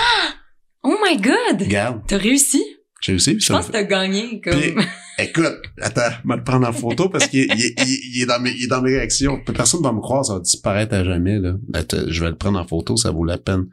Oh 0.84 0.98
my 1.04 1.16
god! 1.16 1.62
Regarde, 1.62 2.02
T'as 2.08 2.18
réussi? 2.18 2.64
J'ai 3.02 3.12
réussi. 3.14 3.34
puis 3.36 3.44
Je 3.46 3.54
pense 3.54 3.68
que 3.68 3.72
t'as 3.72 3.84
gagné 3.84 4.40
comme. 4.42 4.54
Puis, 4.60 4.74
écoute, 5.20 5.58
attends, 5.82 6.02
je 6.24 6.30
vais 6.30 6.36
le 6.38 6.44
prendre 6.44 6.68
en 6.68 6.74
photo 6.74 7.10
parce 7.10 7.28
qu'il 7.28 7.42
est, 7.42 7.48
il 7.56 7.62
est- 7.66 7.74
il 7.78 7.94
est- 7.94 8.00
il 8.16 8.22
est 8.22 8.26
dans 8.26 8.40
mes, 8.40 8.52
il 8.52 8.64
est 8.64 8.68
dans 8.68 8.82
mes 8.82 8.92
réactions. 8.96 9.40
Personne 9.54 9.82
va 9.84 9.92
me 9.92 10.00
croire, 10.00 10.24
ça 10.26 10.34
va 10.36 10.40
disparaître 10.40 10.94
à 10.96 11.04
jamais, 11.04 11.40
là. 11.40 11.54
Attends, 11.74 11.98
je 12.08 12.24
vais 12.24 12.30
le 12.30 12.38
prendre 12.38 12.60
en 12.60 12.66
photo, 12.68 12.96
ça 12.98 13.12
vaut 13.12 13.24
la 13.26 13.38
peine. 13.38 13.68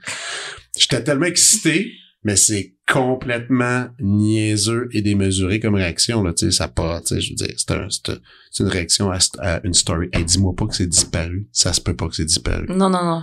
J'étais 0.78 1.02
tellement 1.04 1.26
excité, 1.26 1.90
mais 2.24 2.36
c'est 2.36 2.74
complètement 2.90 3.86
niaiseux 4.00 4.88
et 4.92 5.02
démesuré 5.02 5.60
comme 5.60 5.74
réaction, 5.74 6.22
là, 6.22 6.32
tu 6.32 6.46
sais, 6.46 6.50
ça 6.56 6.68
part, 6.68 7.02
tu 7.02 7.14
sais, 7.14 7.20
je 7.20 7.30
veux 7.30 7.36
dire, 7.36 7.54
c'est 7.56 7.70
un, 7.72 7.86
c'est 7.90 8.10
un- 8.10 8.18
c'est 8.50 8.62
une 8.64 8.70
réaction 8.70 9.10
à, 9.10 9.18
à 9.40 9.60
une 9.64 9.74
story. 9.74 10.08
Hey, 10.12 10.24
dis-moi 10.24 10.54
pas 10.56 10.66
que 10.66 10.74
c'est 10.74 10.86
disparu. 10.86 11.48
Ça 11.52 11.72
se 11.74 11.80
peut 11.82 11.94
pas 11.94 12.08
que 12.08 12.14
c'est 12.14 12.24
disparu. 12.24 12.66
Non, 12.70 12.88
non, 12.88 13.04
non. 13.04 13.22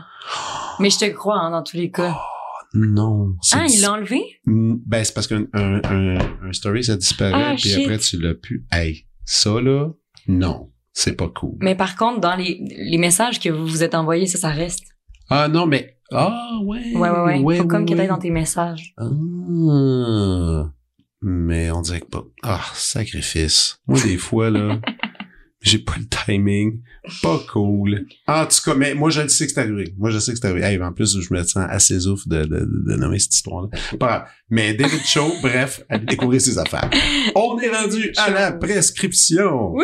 Mais 0.80 0.90
je 0.90 1.00
te 1.00 1.06
crois, 1.06 1.40
hein, 1.40 1.52
dans 1.52 1.64
tous 1.64 1.78
les 1.78 1.90
cas. 1.92 2.16
Non. 2.76 3.36
Ah, 3.54 3.66
il 3.70 3.82
l'a 3.82 3.94
enlevé? 3.94 4.22
Ben, 4.46 5.04
c'est 5.04 5.14
parce 5.14 5.28
qu'un 5.28 5.46
un, 5.54 5.82
un, 5.84 6.18
un 6.44 6.54
story, 6.54 6.84
ça 6.84 6.98
disparaît, 6.98 7.34
Ah, 7.52 7.54
puis 7.56 7.70
shit. 7.70 7.84
après, 7.86 7.98
tu 8.00 8.20
l'as 8.22 8.36
pu. 8.36 8.66
Hey, 8.72 9.08
ça, 9.24 9.62
là, 9.62 9.90
non. 10.28 10.72
C'est 10.94 11.16
pas 11.16 11.28
cool. 11.30 11.58
Mais 11.60 11.76
par 11.76 11.96
contre, 11.96 12.22
dans 12.22 12.36
les, 12.36 12.62
les 12.70 12.98
messages 12.98 13.40
que 13.40 13.50
vous 13.50 13.66
vous 13.68 13.84
êtes 13.84 13.96
envoyés, 13.96 14.28
ça, 14.28 14.38
ça 14.38 14.50
reste. 14.50 14.84
Ah, 15.30 15.48
non, 15.48 15.66
mais. 15.66 15.98
Ah, 16.12 16.52
ouais. 16.64 16.94
Ouais, 16.96 17.10
ouais, 17.10 17.40
ouais. 17.42 17.58
Faut 17.58 17.66
comme 17.66 17.82
ouais, 17.84 17.86
que 17.86 17.90
t'ailles 17.96 18.02
ouais. 18.02 18.08
dans 18.08 18.18
tes 18.20 18.30
messages. 18.30 18.94
Ah. 18.98 19.10
Mais 21.22 21.72
on 21.72 21.82
dirait 21.82 22.02
que 22.02 22.06
pas. 22.08 22.24
Ah, 22.44 22.62
sacrifice. 22.74 23.80
Moi, 23.88 24.00
des 24.04 24.18
fois, 24.18 24.50
là. 24.50 24.80
J'ai 25.62 25.80
pas 25.80 25.96
le 25.98 26.06
timing. 26.08 26.82
Pas 27.22 27.40
cool. 27.52 28.06
En 28.28 28.46
tout 28.46 28.58
cas, 28.66 28.74
mais 28.76 28.94
moi, 28.94 29.10
je 29.10 29.22
le 29.22 29.30
sais 29.30 29.46
que 29.48 29.54
c'est 29.54 29.60
arrivé. 29.60 29.94
Moi, 29.98 30.10
je 30.10 30.20
sais 30.20 30.32
que 30.34 30.38
c'est 30.40 30.48
arrivé. 30.48 30.66
Hey, 30.66 30.82
en 30.82 30.92
plus, 30.94 31.20
je 31.20 31.34
me 31.34 31.44
sens 31.44 31.66
assez 31.70 32.08
ouf 32.08 32.28
de, 32.28 32.44
de, 32.44 32.68
de 32.88 32.96
nommer 32.96 33.20
cette 33.20 33.34
histoire-là. 33.36 33.70
Pas 34.00 34.08
grave. 34.08 34.26
Mais 34.50 34.74
David 34.74 35.02
Shaw, 35.06 35.32
bref, 35.42 35.82
allez 35.90 36.06
découvrir 36.06 36.40
ses 36.42 36.58
affaires. 36.58 36.90
On 37.36 37.58
est 37.60 37.70
rendu 37.70 38.12
à 38.18 38.30
la 38.30 38.52
prescription. 38.52 39.76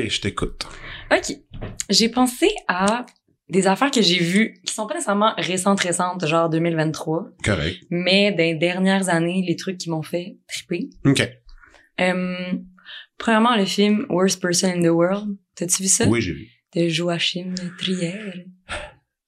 OK, 0.00 0.08
je 0.10 0.20
t'écoute. 0.20 0.66
OK. 1.12 1.36
J'ai 1.90 2.08
pensé 2.08 2.48
à 2.68 3.06
des 3.48 3.66
affaires 3.66 3.90
que 3.90 4.02
j'ai 4.02 4.18
vues 4.18 4.60
qui 4.66 4.74
sont 4.74 4.86
pas 4.86 4.94
nécessairement 4.94 5.32
récentes, 5.38 5.80
récentes, 5.80 6.26
genre 6.26 6.50
2023, 6.50 7.30
Correct. 7.44 7.78
mais 7.90 8.32
des 8.32 8.54
dernières 8.54 9.08
années, 9.08 9.42
les 9.46 9.56
trucs 9.56 9.78
qui 9.78 9.88
m'ont 9.90 10.02
fait 10.02 10.36
triper. 10.48 10.90
OK. 11.06 11.26
Euh, 12.00 12.36
premièrement, 13.16 13.56
le 13.56 13.64
film 13.64 14.06
Worst 14.10 14.40
Person 14.42 14.68
in 14.68 14.82
the 14.82 14.86
World. 14.92 15.36
T'as-tu 15.56 15.82
vu 15.82 15.88
ça? 15.88 16.06
Oui, 16.06 16.20
j'ai 16.20 16.32
vu. 16.32 16.48
De 16.76 16.88
Joachim 16.88 17.54
Trier. 17.78 18.44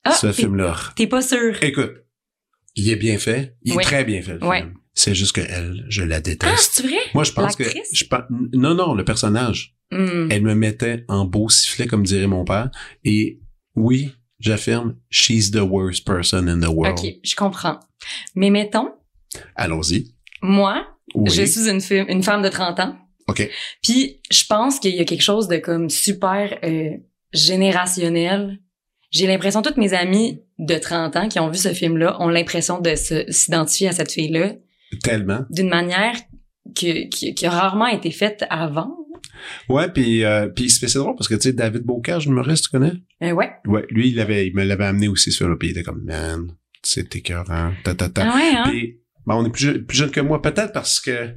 Ah, 0.04 0.12
Ce 0.12 0.30
film-là. 0.32 0.76
T'es 0.96 1.06
pas 1.06 1.22
sûr? 1.22 1.56
Écoute, 1.62 1.92
il 2.76 2.88
est 2.90 2.96
bien 2.96 3.18
fait. 3.18 3.56
Il 3.62 3.72
est 3.72 3.76
Oui. 3.76 3.82
très 3.84 4.04
bien 4.04 4.20
fait, 4.22 4.34
le 4.34 4.40
film. 4.40 4.74
C'est 4.92 5.14
juste 5.14 5.32
que 5.32 5.40
elle, 5.40 5.86
je 5.88 6.02
la 6.02 6.16
Ah, 6.16 6.20
déteste. 6.20 6.72
c'est 6.74 6.82
vrai? 6.82 6.98
Moi, 7.14 7.24
je 7.24 7.32
pense 7.32 7.56
que... 7.56 7.64
Je 7.92 8.04
non, 8.52 8.74
non, 8.74 8.94
le 8.94 9.04
personnage. 9.04 9.74
Hmm. 9.90 10.28
Elle 10.30 10.42
me 10.42 10.54
mettait 10.54 11.04
en 11.08 11.24
beau 11.24 11.48
sifflet, 11.48 11.86
comme 11.86 12.04
dirait 12.04 12.26
mon 12.28 12.44
père. 12.44 12.70
Et 13.04 13.40
oui, 13.74 14.12
j'affirme, 14.38 14.96
she's 15.10 15.50
the 15.50 15.60
worst 15.60 16.06
person 16.06 16.46
in 16.48 16.60
the 16.60 16.68
world. 16.68 16.98
OK, 16.98 17.14
je 17.22 17.34
comprends. 17.34 17.80
Mais 18.34 18.50
mettons, 18.50 18.90
Allons-y. 19.56 20.14
moi, 20.42 20.86
Oui. 21.14 21.30
je 21.30 21.42
suis 21.42 21.68
une, 21.68 22.22
femme 22.22 22.42
de 22.42 22.48
30 22.48 22.80
ans. 22.80 22.96
OK. 23.28 23.48
Puis 23.82 24.20
je 24.30 24.44
pense 24.48 24.78
qu'il 24.80 24.94
y 24.94 25.00
a 25.00 25.04
quelque 25.04 25.22
chose 25.22 25.48
de 25.48 25.56
comme 25.56 25.90
super 25.90 26.58
euh, 26.64 26.90
générationnel. 27.32 28.58
J'ai 29.10 29.26
l'impression 29.26 29.62
toutes 29.62 29.76
mes 29.76 29.92
amies 29.92 30.40
de 30.58 30.74
30 30.76 31.16
ans 31.16 31.28
qui 31.28 31.40
ont 31.40 31.48
vu 31.50 31.58
ce 31.58 31.72
film-là 31.72 32.16
ont 32.20 32.28
l'impression 32.28 32.80
de 32.80 32.94
s'identifier 32.94 33.88
à 33.88 33.92
cette 33.92 34.12
fille-là 34.12 34.54
Tellement. 35.02 35.40
d'une 35.50 35.68
manière 35.68 36.14
que, 36.76 37.08
qui, 37.08 37.34
qui 37.34 37.46
a 37.46 37.50
rarement 37.50 37.86
été 37.86 38.10
faite 38.10 38.44
avant. 38.50 38.96
Ouais, 39.68 39.88
puis 39.90 40.24
euh, 40.24 40.48
puis 40.48 40.70
c'est 40.70 40.88
c'est 40.88 40.98
drôle 40.98 41.14
parce 41.16 41.28
que 41.28 41.34
tu 41.34 41.42
sais 41.42 41.52
David 41.52 41.82
Bocage, 41.82 42.26
humoriste, 42.26 42.64
tu 42.64 42.70
connais? 42.70 42.92
Euh, 43.22 43.32
ouais. 43.32 43.50
Ouais, 43.66 43.84
lui 43.90 44.10
il 44.10 44.20
avait 44.20 44.46
il 44.46 44.54
me 44.54 44.64
l'avait 44.64 44.84
amené 44.86 45.08
aussi 45.08 45.32
sur 45.32 45.48
là, 45.48 45.56
puis 45.58 45.68
il 45.68 45.70
était 45.72 45.82
comme 45.82 46.02
man, 46.04 46.52
c'est 46.82 47.14
écœurant, 47.16 47.72
ta 47.84 47.94
ta 47.94 48.08
ta. 48.08 48.30
Ah 48.30 48.36
ouais, 48.36 48.52
hein? 48.56 48.64
Puis 48.68 49.00
ben, 49.26 49.34
on 49.36 49.44
est 49.46 49.50
plus 49.50 49.62
jeune, 49.64 49.84
plus 49.84 49.96
jeune 49.98 50.10
que 50.10 50.20
moi 50.20 50.40
peut-être 50.42 50.72
parce 50.72 51.00
que 51.00 51.34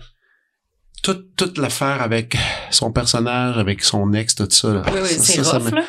toute 1.04 1.36
toute 1.36 1.58
l'affaire 1.58 2.02
avec 2.02 2.38
son 2.72 2.92
personnage, 2.92 3.58
avec 3.58 3.84
son 3.84 4.14
ex, 4.14 4.36
tout 4.36 4.48
ça. 4.50 4.74
Là, 4.74 4.84
Oui, 4.88 5.00
oui, 5.02 5.08
ça, 5.10 5.24
c'est 5.24 5.44
ça, 5.44 5.60
là. 5.60 5.84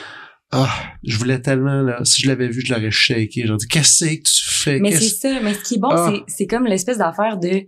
Ah, 0.56 0.70
je 1.02 1.16
voulais 1.18 1.40
tellement 1.40 1.82
là, 1.82 1.98
si 2.04 2.22
je 2.22 2.28
l'avais 2.28 2.48
vu, 2.48 2.60
je 2.64 2.72
l'aurais 2.72 2.90
shaké. 2.90 3.42
J'aurais 3.44 3.56
dit 3.58 3.66
qu'est-ce 3.66 4.04
que 4.04 4.22
tu 4.22 4.44
fais? 4.50 4.78
Mais 4.78 4.92
c'est 4.92 5.08
ça. 5.08 5.40
Mais 5.42 5.54
ce 5.54 5.62
qui 5.62 5.74
est 5.74 5.78
bon, 5.78 5.88
Ah. 5.90 6.12
c'est, 6.12 6.22
c'est 6.28 6.46
comme 6.46 6.64
l'espèce 6.64 6.98
d'affaire 6.98 7.38
de... 7.38 7.62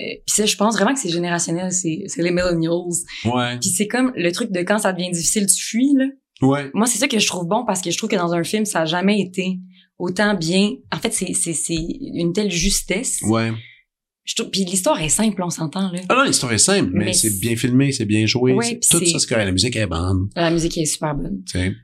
Euh, 0.00 0.04
puis 0.26 0.34
ça, 0.34 0.46
je 0.46 0.56
pense 0.56 0.76
vraiment 0.76 0.94
que 0.94 1.00
c'est 1.00 1.08
générationnel, 1.08 1.72
c'est, 1.72 2.04
c'est 2.06 2.22
les 2.22 2.30
millennials. 2.30 2.92
Ouais, 3.24 3.58
Puis 3.58 3.70
c'est 3.70 3.88
comme 3.88 4.12
le 4.14 4.30
truc 4.32 4.52
de 4.52 4.60
quand 4.60 4.78
ça 4.78 4.92
devient 4.92 5.10
difficile, 5.10 5.46
tu 5.46 5.62
fuis, 5.62 5.92
là. 5.96 6.06
ouais. 6.42 6.70
Moi, 6.74 6.86
c'est 6.86 6.98
ça 6.98 7.08
que 7.08 7.18
je 7.18 7.26
trouve 7.26 7.46
bon 7.46 7.64
parce 7.66 7.80
que 7.80 7.90
je 7.90 7.98
trouve 7.98 8.10
que 8.10 8.16
dans 8.16 8.32
un 8.32 8.44
film, 8.44 8.64
ça 8.64 8.82
a 8.82 8.84
jamais 8.84 9.20
été 9.20 9.58
autant 9.98 10.34
bien. 10.34 10.70
En 10.92 10.98
fait, 10.98 11.12
c'est, 11.12 11.32
c'est, 11.34 11.52
c'est 11.52 11.74
une 11.74 12.32
telle 12.32 12.50
justesse. 12.50 13.20
Ouais. 13.22 13.52
Je 14.28 14.34
trouve, 14.34 14.50
puis 14.50 14.62
l'histoire 14.66 15.00
est 15.00 15.08
simple, 15.08 15.42
on 15.42 15.48
s'entend, 15.48 15.90
là. 15.90 16.00
Ah 16.10 16.16
non, 16.16 16.24
l'histoire 16.24 16.52
est 16.52 16.58
simple, 16.58 16.90
mais, 16.92 17.06
Mais 17.06 17.12
c'est 17.14 17.40
bien 17.40 17.56
filmé, 17.56 17.92
c'est 17.92 18.04
bien 18.04 18.26
joué. 18.26 18.52
Ouais, 18.52 18.74
tout 18.78 18.98
ça, 18.98 18.98
c'est 19.18 19.26
correct. 19.26 19.46
La 19.46 19.52
musique 19.52 19.74
est 19.74 19.86
bonne. 19.86 20.28
La 20.36 20.50
musique 20.50 20.76
est 20.76 20.84
super 20.84 21.14
bonne. 21.14 21.42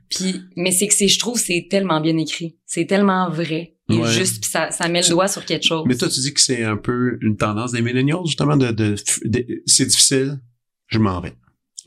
Puis, 0.09 0.41
mais 0.55 0.69
c'est 0.71 0.87
que 0.87 0.93
c'est, 0.93 1.07
je 1.07 1.17
trouve, 1.17 1.39
c'est 1.39 1.65
tellement 1.71 1.99
bien 2.01 2.15
écrit. 2.17 2.55
C'est 2.67 2.85
tellement 2.85 3.31
vrai. 3.31 3.73
Et 3.89 3.95
Ouais. 3.97 4.11
juste, 4.11 4.41
puis 4.43 4.51
ça, 4.51 4.69
ça 4.69 4.87
met 4.89 5.01
le 5.01 5.09
doigt 5.09 5.27
sur 5.27 5.43
quelque 5.43 5.65
chose. 5.65 5.85
Mais 5.87 5.95
toi, 5.95 6.07
tu 6.07 6.19
dis 6.19 6.33
que 6.35 6.39
c'est 6.41 6.63
un 6.63 6.77
peu 6.77 7.17
une 7.21 7.35
tendance 7.35 7.71
des 7.71 7.81
millennials, 7.81 8.25
justement, 8.27 8.57
de, 8.57 8.67
de, 8.71 8.95
de- 9.25 9.63
c'est 9.65 9.85
difficile, 9.87 10.39
je 10.87 10.99
m'en 10.99 11.19
vais. 11.21 11.33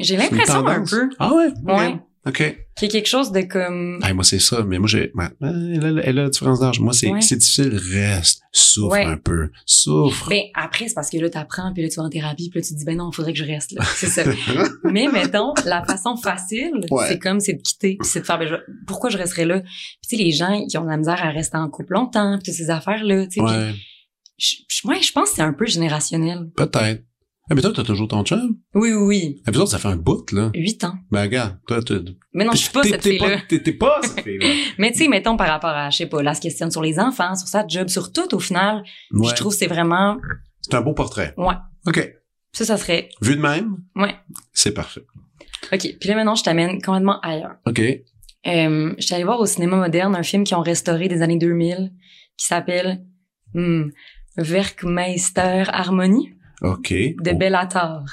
J'ai 0.01 0.17
l'impression 0.17 0.67
un 0.67 0.85
peu 0.85 1.09
Ah 1.21 1.35
ouais? 1.35 1.51
Ouais. 1.67 1.97
OK. 2.27 2.37
qu'il 2.77 2.89
y 2.89 2.91
a 2.91 2.93
quelque 2.93 3.07
chose 3.09 3.33
de 3.33 3.41
comme... 3.43 4.01
Hey, 4.03 4.12
moi, 4.12 4.23
c'est 4.25 4.39
ça. 4.39 4.62
Mais 4.64 4.79
moi, 4.79 4.87
j'ai, 4.89 5.12
elle, 5.41 5.99
a, 5.99 6.03
elle 6.05 6.19
a 6.19 6.23
la 6.25 6.29
différence 6.29 6.61
d'âge. 6.61 6.81
Moi, 6.81 6.93
c'est, 6.93 7.11
Ouais. 7.11 7.21
c'est 7.23 7.37
difficile. 7.37 7.75
Reste. 7.93 8.43
Souffre 8.53 8.93
Ouais. 8.93 9.05
un 9.05 9.16
peu. 9.16 9.51
Souffre. 9.64 10.29
Ben, 10.29 10.43
après, 10.55 10.89
c'est 10.89 10.95
parce 10.95 11.11
que 11.11 11.16
là, 11.19 11.31
t'apprends, 11.31 11.73
puis 11.73 11.83
là, 11.83 11.89
tu 11.89 11.97
vas 11.97 12.03
en 12.03 12.11
thérapie, 12.11 12.51
puis 12.51 12.61
là, 12.61 12.66
tu 12.66 12.75
te 12.75 12.79
dis, 12.79 12.85
ben 12.85 12.97
non, 12.97 13.11
faudrait 13.12 13.33
que 13.33 13.39
je 13.39 13.45
reste, 13.45 13.73
là. 13.73 13.83
C'est 13.97 14.09
ça. 14.09 14.25
Mais 14.85 15.09
mettons, 15.12 15.55
la 15.64 15.85
façon 15.85 16.16
facile, 16.16 16.73
Ouais. 16.91 17.07
c'est 17.09 17.19
comme, 17.19 17.41
c'est 17.41 17.55
de 17.55 17.62
quitter, 17.62 17.97
puis 17.99 18.09
c'est 18.09 18.21
de 18.21 18.27
faire, 18.27 18.39
ben, 18.39 18.49
je- 18.49 18.73
pourquoi 18.87 19.11
je 19.11 19.16
resterais 19.19 19.45
là? 19.47 19.61
Puis 19.61 19.71
tu 20.09 20.16
sais, 20.16 20.23
les 20.23 20.31
gens 20.33 20.66
qui 20.66 20.77
ont 20.79 20.85
de 20.85 20.91
la 20.91 20.97
misère 20.97 21.23
à 21.25 21.31
rester 21.31 21.57
en 21.57 21.69
couple 21.71 21.95
longtemps, 21.95 22.35
puis 22.39 22.45
toutes 22.47 22.55
ces 22.55 22.71
affaires-là, 22.71 23.27
tu 23.27 23.33
sais. 23.35 23.41
puis 23.41 23.53
ouais. 23.55 23.75
je, 24.39 24.57
je- 24.69 24.89
ouais, 24.89 25.01
je 25.03 25.12
pense 25.12 25.31
que 25.31 25.37
c'est 25.37 25.43
un 25.43 25.53
peu 25.53 25.66
générationnel. 25.66 26.51
Peut-être. 26.57 27.03
Ah, 27.51 27.55
mais 27.55 27.63
toi, 27.63 27.73
t'as 27.75 27.83
toujours 27.83 28.09
ton 28.09 28.23
chum? 28.25 28.59
Oui, 28.75 28.93
oui, 28.93 29.03
oui. 29.07 29.43
Et 29.47 29.51
puis 29.51 29.59
autres, 29.61 29.71
ça 29.71 29.79
fait 29.79 29.89
un 29.89 29.97
bout, 29.97 30.31
là. 30.33 30.51
Huit 30.55 30.85
ans. 30.85 30.95
Ben, 31.11 31.23
regarde. 31.23 31.59
Toi, 31.67 31.83
tu 31.83 31.95
Mais 32.35 32.45
non, 32.45 32.53
je 32.53 32.59
suis 32.59 32.71
pas 32.71 32.83
cette 32.83 33.03
fille-là. 33.03 33.39
pas- 33.39 33.43
T'es 33.49 33.63
t'es 33.63 33.73
pas 33.73 34.01
cette 34.03 34.21
fille-là. 34.23 34.47
Mais 34.79 34.93
tu 34.93 34.99
sais, 34.99 35.09
mettons 35.09 35.37
par 35.37 35.49
rapport 35.49 35.71
à, 35.71 35.89
je 35.91 35.97
sais 35.97 36.07
pas, 36.07 36.23
là, 36.23 36.35
se 36.35 36.41
questionne 36.43 36.71
sur 36.71 36.83
les 36.83 36.99
enfants, 36.99 37.35
sur 37.35 37.49
sa 37.49 37.67
job, 37.67 37.89
sur 37.89 38.13
tout, 38.13 38.35
au 38.35 38.39
final, 38.39 38.83
Ouais. 39.13 39.29
je 39.31 39.35
trouve 39.35 39.53
que 39.53 39.59
c'est 39.59 39.67
vraiment, 39.67 40.19
C'est 40.61 40.75
un 40.75 40.83
beau 40.83 40.93
portrait. 40.93 41.33
ouais. 41.39 41.55
OK. 41.87 42.15
Ça, 42.53 42.65
ça 42.67 42.77
serait, 42.77 43.09
Vu 43.23 43.37
de 43.37 43.41
même, 43.41 43.77
ouais. 43.97 44.15
c'est 44.53 44.73
parfait. 44.73 45.03
OK. 45.73 45.97
Puis 46.01 46.09
là, 46.09 46.15
maintenant, 46.17 46.35
je 46.35 46.43
t'amène 46.45 46.83
complètement 46.83 47.21
ailleurs. 47.21 47.57
OK. 47.67 47.81
Euh, 48.47 48.95
je 48.99 49.03
suis 49.05 49.15
allée 49.15 49.25
voir 49.25 49.41
au 49.41 49.47
cinéma 49.47 49.77
moderne 49.77 50.15
un 50.15 50.23
film 50.23 50.45
qu'ils 50.45 50.57
ont 50.57 50.63
restauré 50.63 51.09
des 51.09 51.23
années 51.23 51.39
2000 51.39 51.93
qui 52.37 52.47
s'appelle 52.47 53.05
hmm, 53.55 53.89
Werkmeister 54.37 55.65
Harmonie 55.69 56.35
OK. 56.63 56.91
de 56.93 57.31
Oh. 57.31 57.37
Bellator. 57.37 58.05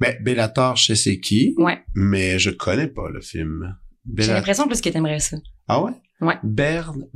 Mais 0.00 0.18
Bellator, 0.20 0.76
je 0.76 0.86
sais 0.86 0.94
c'est 0.94 1.20
qui, 1.20 1.54
Ouais. 1.58 1.82
mais 1.94 2.38
je 2.38 2.50
connais 2.50 2.88
pas 2.88 3.08
le 3.10 3.20
film. 3.20 3.76
J'ai 4.18 4.32
l'impression 4.32 4.66
plus 4.66 4.80
que 4.80 4.88
t'aimerais 4.88 5.20
ça. 5.20 5.36
Ah 5.68 5.82
ouais? 5.82 5.92
Ouais. 6.20 6.36
Berne, 6.44 7.08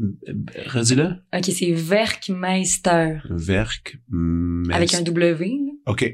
redis-le. 0.66 1.14
OK, 1.36 1.44
c'est 1.44 1.72
Werkmeister 1.72 3.18
Verk, 3.30 3.98
mais... 4.08 4.74
avec 4.74 4.94
un 4.94 5.02
W. 5.02 5.52
OK. 5.86 6.12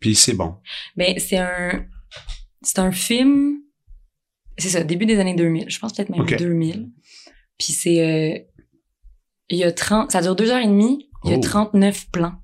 Puis 0.00 0.14
c'est 0.14 0.34
bon. 0.34 0.56
Ben, 0.96 1.18
c'est 1.18 1.38
un 1.38 1.86
c'est 2.62 2.78
un 2.78 2.92
film 2.92 3.58
c'est 4.56 4.70
ça, 4.70 4.82
début 4.82 5.06
des 5.06 5.18
années 5.20 5.34
2000, 5.36 5.70
je 5.70 5.78
pense 5.78 5.92
peut-être 5.92 6.08
même 6.10 6.20
Ok. 6.22 6.36
2000. 6.36 6.90
Puis 7.58 7.72
c'est 7.72 8.00
euh, 8.00 8.38
il 9.50 9.58
y 9.58 9.64
a 9.64 9.72
30 9.72 10.10
ça 10.10 10.22
dure 10.22 10.36
deux 10.36 10.50
heures 10.50 10.62
et 10.62 10.66
demie, 10.66 11.08
il 11.24 11.30
y 11.30 11.34
a 11.34 11.36
Oh. 11.36 11.40
39 11.40 12.10
plans. 12.10 12.34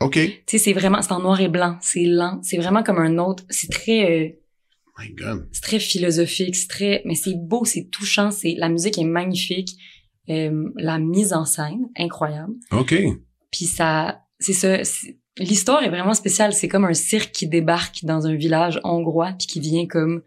OK. 0.00 0.14
Tu 0.14 0.42
sais, 0.46 0.58
c'est 0.58 0.72
vraiment, 0.72 1.02
c'est 1.02 1.12
en 1.12 1.20
noir 1.20 1.40
et 1.40 1.48
blanc, 1.48 1.76
c'est 1.80 2.04
lent, 2.04 2.40
c'est 2.42 2.56
vraiment 2.56 2.82
comme 2.82 2.98
un 2.98 3.18
autre, 3.18 3.44
c'est 3.50 3.70
très, 3.70 4.10
euh, 4.10 4.28
My 4.98 5.10
God. 5.12 5.48
c'est 5.52 5.62
très 5.62 5.78
philosophique, 5.78 6.54
c'est 6.56 6.68
très, 6.68 7.02
mais 7.04 7.14
c'est 7.14 7.34
beau, 7.34 7.64
c'est 7.64 7.90
touchant, 7.90 8.30
c'est, 8.30 8.54
la 8.58 8.68
musique 8.68 8.98
est 8.98 9.04
magnifique, 9.04 9.70
euh, 10.28 10.70
la 10.76 10.98
mise 10.98 11.32
en 11.32 11.44
scène, 11.44 11.88
incroyable. 11.96 12.54
OK. 12.70 12.94
Puis 13.50 13.64
ça, 13.64 14.22
c'est 14.38 14.52
ça, 14.52 14.78
l'histoire 15.38 15.82
est 15.82 15.88
vraiment 15.88 16.14
spéciale, 16.14 16.52
c'est 16.52 16.68
comme 16.68 16.84
un 16.84 16.94
cirque 16.94 17.32
qui 17.32 17.48
débarque 17.48 18.04
dans 18.04 18.26
un 18.26 18.34
village 18.34 18.80
hongrois 18.84 19.32
puis 19.38 19.46
qui 19.46 19.60
vient 19.60 19.86
comme 19.86 20.22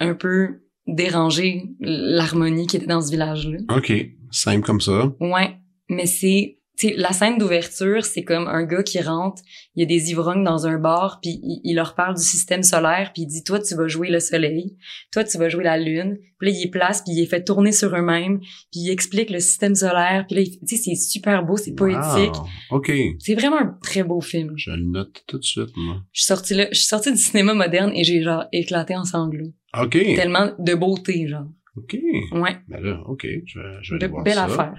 un 0.00 0.14
peu 0.14 0.62
déranger 0.86 1.64
l'harmonie 1.80 2.66
qui 2.66 2.76
était 2.76 2.86
dans 2.86 3.02
ce 3.02 3.10
village-là. 3.10 3.58
OK. 3.76 3.92
Simple 4.30 4.64
comme 4.64 4.80
ça. 4.80 5.12
Ouais, 5.20 5.56
mais 5.88 6.06
c'est 6.06 6.59
la 6.96 7.12
scène 7.12 7.38
d'ouverture, 7.38 8.04
c'est 8.04 8.22
comme 8.24 8.46
un 8.48 8.64
gars 8.64 8.82
qui 8.82 9.00
rentre, 9.00 9.42
il 9.74 9.80
y 9.80 9.82
a 9.82 9.86
des 9.86 10.10
ivrognes 10.10 10.44
dans 10.44 10.66
un 10.66 10.78
bar, 10.78 11.18
puis 11.20 11.38
il, 11.42 11.60
il 11.64 11.74
leur 11.74 11.94
parle 11.94 12.14
du 12.16 12.22
système 12.22 12.62
solaire, 12.62 13.10
puis 13.12 13.22
il 13.22 13.26
dit, 13.26 13.44
toi, 13.44 13.58
tu 13.60 13.74
vas 13.74 13.86
jouer 13.88 14.08
le 14.08 14.20
soleil, 14.20 14.76
toi, 15.12 15.24
tu 15.24 15.36
vas 15.38 15.48
jouer 15.48 15.64
la 15.64 15.78
lune, 15.78 16.18
puis 16.38 16.50
là, 16.50 16.56
il 16.56 16.62
les 16.64 16.70
place, 16.70 17.02
puis 17.02 17.12
il 17.14 17.20
les 17.20 17.26
fait 17.26 17.44
tourner 17.44 17.72
sur 17.72 17.94
eux-mêmes, 17.94 18.38
puis 18.40 18.80
il 18.80 18.90
explique 18.90 19.30
le 19.30 19.40
système 19.40 19.74
solaire, 19.74 20.24
puis 20.28 20.36
là, 20.36 20.42
tu 20.44 20.76
sais, 20.76 20.82
c'est 20.82 20.94
super 20.94 21.44
beau, 21.44 21.56
c'est 21.56 21.74
poétique. 21.74 22.34
Wow. 22.70 22.78
OK. 22.78 22.92
C'est 23.18 23.34
vraiment 23.34 23.58
un 23.60 23.78
très 23.82 24.02
beau 24.02 24.20
film. 24.20 24.52
Je 24.56 24.70
le 24.70 24.82
note 24.84 25.22
tout 25.26 25.38
de 25.38 25.44
suite, 25.44 25.76
moi. 25.76 25.96
Je 26.12 26.20
suis 26.22 26.26
sortie 26.26 26.54
là, 26.54 26.66
je 26.72 26.78
suis 26.78 26.86
sortie 26.88 27.12
du 27.12 27.18
cinéma 27.18 27.54
moderne 27.54 27.92
et 27.94 28.04
j'ai 28.04 28.22
genre 28.22 28.44
éclaté 28.52 28.96
en 28.96 29.04
sanglots. 29.04 29.52
OK. 29.80 29.92
Tellement 29.92 30.50
de 30.58 30.74
beauté, 30.74 31.28
genre. 31.28 31.46
OK. 31.76 31.96
Ouais. 32.32 32.56
Ben 32.68 32.80
là, 32.82 33.00
OK. 33.06 33.26
Je 33.46 33.58
vais, 33.58 33.64
je 33.82 33.94
vais 33.94 33.98
De 34.00 34.04
aller 34.04 34.10
voir 34.12 34.24
belle 34.24 34.34
ça. 34.34 34.44
affaire. 34.44 34.74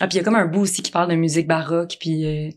Ah, 0.00 0.08
puis 0.08 0.16
il 0.16 0.18
y 0.18 0.20
a 0.20 0.24
comme 0.24 0.34
un 0.34 0.46
bout 0.46 0.60
aussi 0.60 0.82
qui 0.82 0.90
parle 0.90 1.10
de 1.10 1.14
musique 1.16 1.46
baroque, 1.46 1.96
puis 2.00 2.24
euh, 2.24 2.48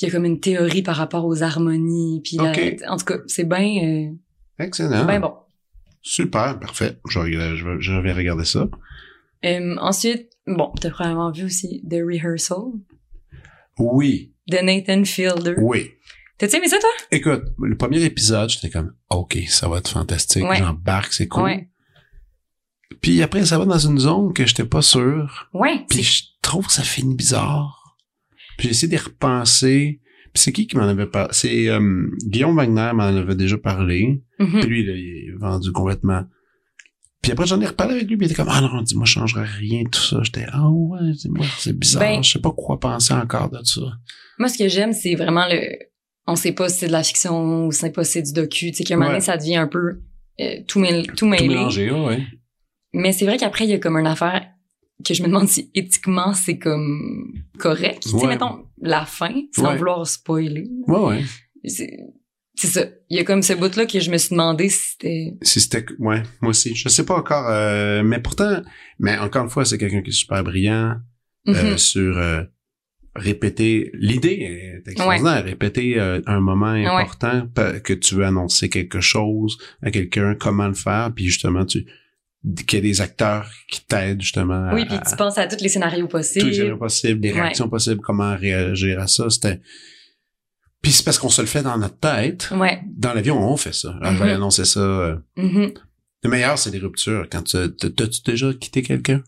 il 0.00 0.06
y 0.06 0.06
a 0.06 0.10
comme 0.10 0.24
une 0.24 0.40
théorie 0.40 0.82
par 0.82 0.96
rapport 0.96 1.24
aux 1.26 1.42
harmonies, 1.42 2.20
puis 2.24 2.36
la- 2.38 2.52
en 2.92 2.96
tout 2.96 3.04
cas, 3.04 3.18
c'est 3.26 3.44
bien 3.48 4.12
Excellent. 4.58 5.04
ben 5.04 5.20
bon. 5.20 5.34
Super, 6.02 6.58
parfait. 6.58 6.98
Je, 7.08 7.18
vais- 7.20 7.56
je, 7.56 7.64
vais- 7.68 7.80
je 7.80 7.92
vais 7.92 8.12
regarder 8.12 8.44
ça. 8.44 8.66
Euh, 9.44 9.76
ensuite, 9.78 10.30
bon, 10.46 10.72
t'as 10.80 10.90
probablement 10.90 11.30
vu 11.30 11.44
aussi 11.44 11.82
The 11.88 11.96
Rehearsal 12.04 12.72
Oui, 13.78 14.32
de 14.50 14.56
Nathan 14.58 15.04
Fielder. 15.04 15.54
oui. 15.58 15.92
T'as-tu 16.38 16.54
aimé 16.56 16.68
ça, 16.68 16.78
toi? 16.78 16.88
Écoute, 17.10 17.42
le 17.60 17.76
premier 17.76 18.00
épisode, 18.04 18.48
j'étais 18.48 18.70
comme, 18.70 18.94
OK, 19.10 19.36
ça 19.48 19.68
va 19.68 19.78
être 19.78 19.90
fantastique. 19.90 20.44
Ouais. 20.44 20.58
J'embarque, 20.58 21.12
c'est 21.12 21.26
cool. 21.26 21.42
Ouais. 21.42 21.68
Puis 23.00 23.22
après, 23.22 23.44
ça 23.44 23.58
va 23.58 23.64
dans 23.64 23.78
une 23.78 23.98
zone 23.98 24.32
que 24.32 24.46
j'étais 24.46 24.64
pas 24.64 24.82
sûr. 24.82 25.48
Ouais. 25.54 25.84
Puis 25.88 25.98
c'est- 25.98 26.04
je 26.04 26.22
trouve 26.42 26.66
que 26.66 26.72
ça 26.72 26.82
finit 26.82 27.14
bizarre. 27.14 27.96
Puis 28.56 28.68
j'ai 28.68 28.70
essayé 28.70 28.88
d'y 28.88 28.96
repenser. 28.96 30.00
Puis 30.32 30.42
c'est 30.42 30.52
qui 30.52 30.66
qui 30.66 30.76
m'en 30.76 30.84
avait 30.88 31.06
parlé? 31.06 31.28
C'est 31.32 31.68
euh, 31.68 32.06
Guillaume 32.26 32.56
Wagner 32.56 32.90
m'en 32.94 33.04
avait 33.04 33.34
déjà 33.34 33.56
parlé. 33.58 34.22
Mhm. 34.38 34.60
Puis 34.60 34.68
lui, 34.68 34.84
là, 34.86 34.92
il 34.94 35.28
est 35.30 35.36
vendu 35.38 35.72
complètement. 35.72 36.24
Puis 37.22 37.32
après, 37.32 37.46
j'en 37.46 37.60
ai 37.60 37.66
reparlé 37.66 37.94
avec 37.96 38.08
lui, 38.08 38.16
puis 38.16 38.26
il 38.26 38.30
était 38.30 38.36
comme, 38.40 38.48
ah 38.50 38.60
non, 38.60 38.80
dis-moi, 38.82 39.04
je 39.04 39.12
changerai 39.12 39.44
rien, 39.44 39.82
tout 39.90 40.00
ça. 40.00 40.20
J'étais, 40.22 40.46
ah 40.52 40.70
ouais, 40.70 41.10
dis-moi, 41.12 41.44
c'est 41.58 41.76
bizarre. 41.76 42.00
Ben- 42.02 42.22
je 42.22 42.30
sais 42.32 42.38
pas 42.40 42.52
quoi 42.52 42.78
penser 42.78 43.12
encore 43.12 43.50
de 43.50 43.58
ça. 43.64 43.80
Moi, 44.38 44.48
ce 44.48 44.56
que 44.58 44.68
j'aime, 44.68 44.92
c'est 44.92 45.14
vraiment 45.16 45.46
le... 45.50 45.60
On 46.28 46.36
sait 46.36 46.52
pas 46.52 46.68
si 46.68 46.78
c'est 46.80 46.86
de 46.86 46.92
la 46.92 47.02
fiction 47.02 47.66
ou 47.66 47.72
si 47.72 47.84
c'est 48.04 48.22
du 48.22 48.32
docu. 48.32 48.70
Tu 48.70 48.74
sais, 48.78 48.84
qu'à 48.84 48.94
un 48.94 48.98
moment 48.98 49.10
donné, 49.10 49.20
ça 49.20 49.36
devient 49.36 49.56
un 49.56 49.66
peu 49.66 50.00
euh, 50.40 50.44
tout, 50.68 50.78
mêl- 50.78 51.06
tout 51.08 51.16
Tout 51.16 51.26
mêlé. 51.26 51.48
mélangé, 51.48 51.90
ouais, 51.90 52.04
ouais. 52.06 52.22
Mais 52.92 53.12
c'est 53.12 53.24
vrai 53.26 53.36
qu'après, 53.36 53.64
il 53.64 53.70
y 53.70 53.74
a 53.74 53.78
comme 53.78 53.96
une 53.96 54.06
affaire 54.06 54.46
que 55.04 55.14
je 55.14 55.22
me 55.22 55.28
demande 55.28 55.48
si 55.48 55.70
éthiquement 55.74 56.34
c'est 56.34 56.58
comme 56.58 57.32
correct. 57.58 58.02
Tu 58.02 58.18
sais, 58.18 58.26
mettons, 58.26 58.64
la 58.80 59.04
fin, 59.06 59.32
sans 59.54 59.68
Ouais. 59.70 59.76
vouloir 59.76 60.06
spoiler. 60.06 60.68
Ouais, 60.86 60.98
ouais. 61.00 61.24
C'est 62.60 62.66
ça. 62.66 62.84
Il 63.08 63.16
y 63.16 63.20
a 63.20 63.24
comme 63.24 63.42
ce 63.42 63.52
bout-là 63.52 63.86
que 63.86 64.00
je 64.00 64.10
me 64.10 64.16
suis 64.18 64.30
demandé 64.30 64.68
si 64.68 64.90
c'était... 64.92 65.34
Si 65.42 65.60
c'était, 65.60 65.84
ouais, 66.00 66.22
moi 66.40 66.50
aussi. 66.50 66.74
Je 66.74 66.88
sais 66.88 67.04
pas 67.04 67.14
encore, 67.16 67.46
euh, 67.48 68.02
mais 68.02 68.20
pourtant, 68.20 68.62
mais 68.98 69.16
encore 69.18 69.44
une 69.44 69.50
fois, 69.50 69.64
c'est 69.64 69.78
quelqu'un 69.78 70.02
qui 70.02 70.10
est 70.10 70.12
super 70.12 70.42
brillant, 70.42 70.96
euh, 71.46 71.70
Mhm. 71.72 71.78
sur, 71.78 72.18
euh, 72.18 72.42
répéter, 73.14 73.90
l'idée 73.94 74.80
est 74.84 74.88
extraordinaire, 74.90 75.44
répéter 75.44 76.00
euh, 76.00 76.20
un 76.26 76.40
moment 76.40 76.66
important, 76.66 77.48
que 77.84 77.92
tu 77.92 78.16
veux 78.16 78.24
annoncer 78.24 78.68
quelque 78.68 79.00
chose 79.00 79.56
à 79.82 79.90
quelqu'un, 79.92 80.34
comment 80.34 80.66
le 80.68 80.74
faire, 80.74 81.12
puis 81.14 81.26
justement, 81.26 81.64
tu, 81.64 81.86
qu'il 82.66 82.78
y 82.78 82.82
a 82.82 82.82
des 82.82 83.00
acteurs 83.00 83.50
qui 83.68 83.84
t'aident 83.84 84.20
justement 84.20 84.70
oui, 84.72 84.82
à, 84.82 84.86
puis 84.86 84.98
tu 85.08 85.16
penses 85.16 85.38
à 85.38 85.46
tous 85.46 85.60
les 85.62 85.68
scénarios 85.68 86.06
tous 86.06 86.16
les 86.16 86.22
possibles. 86.22 86.52
scénarios 86.54 86.76
possibles, 86.78 87.26
Ouais. 87.26 87.32
réactions 87.32 87.68
possibles, 87.68 88.00
comment 88.00 88.36
réagir 88.36 89.00
à 89.00 89.06
ça, 89.08 89.28
c'était, 89.30 89.60
puis 90.80 90.92
c'est 90.92 91.04
parce 91.04 91.18
qu'on 91.18 91.28
se 91.28 91.40
le 91.40 91.48
fait 91.48 91.62
dans 91.62 91.76
notre 91.76 91.98
tête. 91.98 92.50
Ouais. 92.52 92.80
Dans 92.96 93.12
l'avion, 93.12 93.38
on 93.38 93.56
fait 93.56 93.74
ça. 93.74 93.96
Alors, 94.00 94.14
je 94.14 94.22
vais 94.24 94.32
annoncer 94.32 94.64
ça. 94.64 95.18
Mhm. 95.36 95.72
le 96.22 96.30
meilleur, 96.30 96.58
c'est 96.58 96.70
les 96.70 96.78
ruptures. 96.78 97.26
Quand 97.30 97.42
tu, 97.42 97.56
t'as- 97.76 97.90
t'as-tu 97.90 98.22
déjà 98.24 98.52
quitté 98.54 98.82
quelqu'un? 98.82 99.22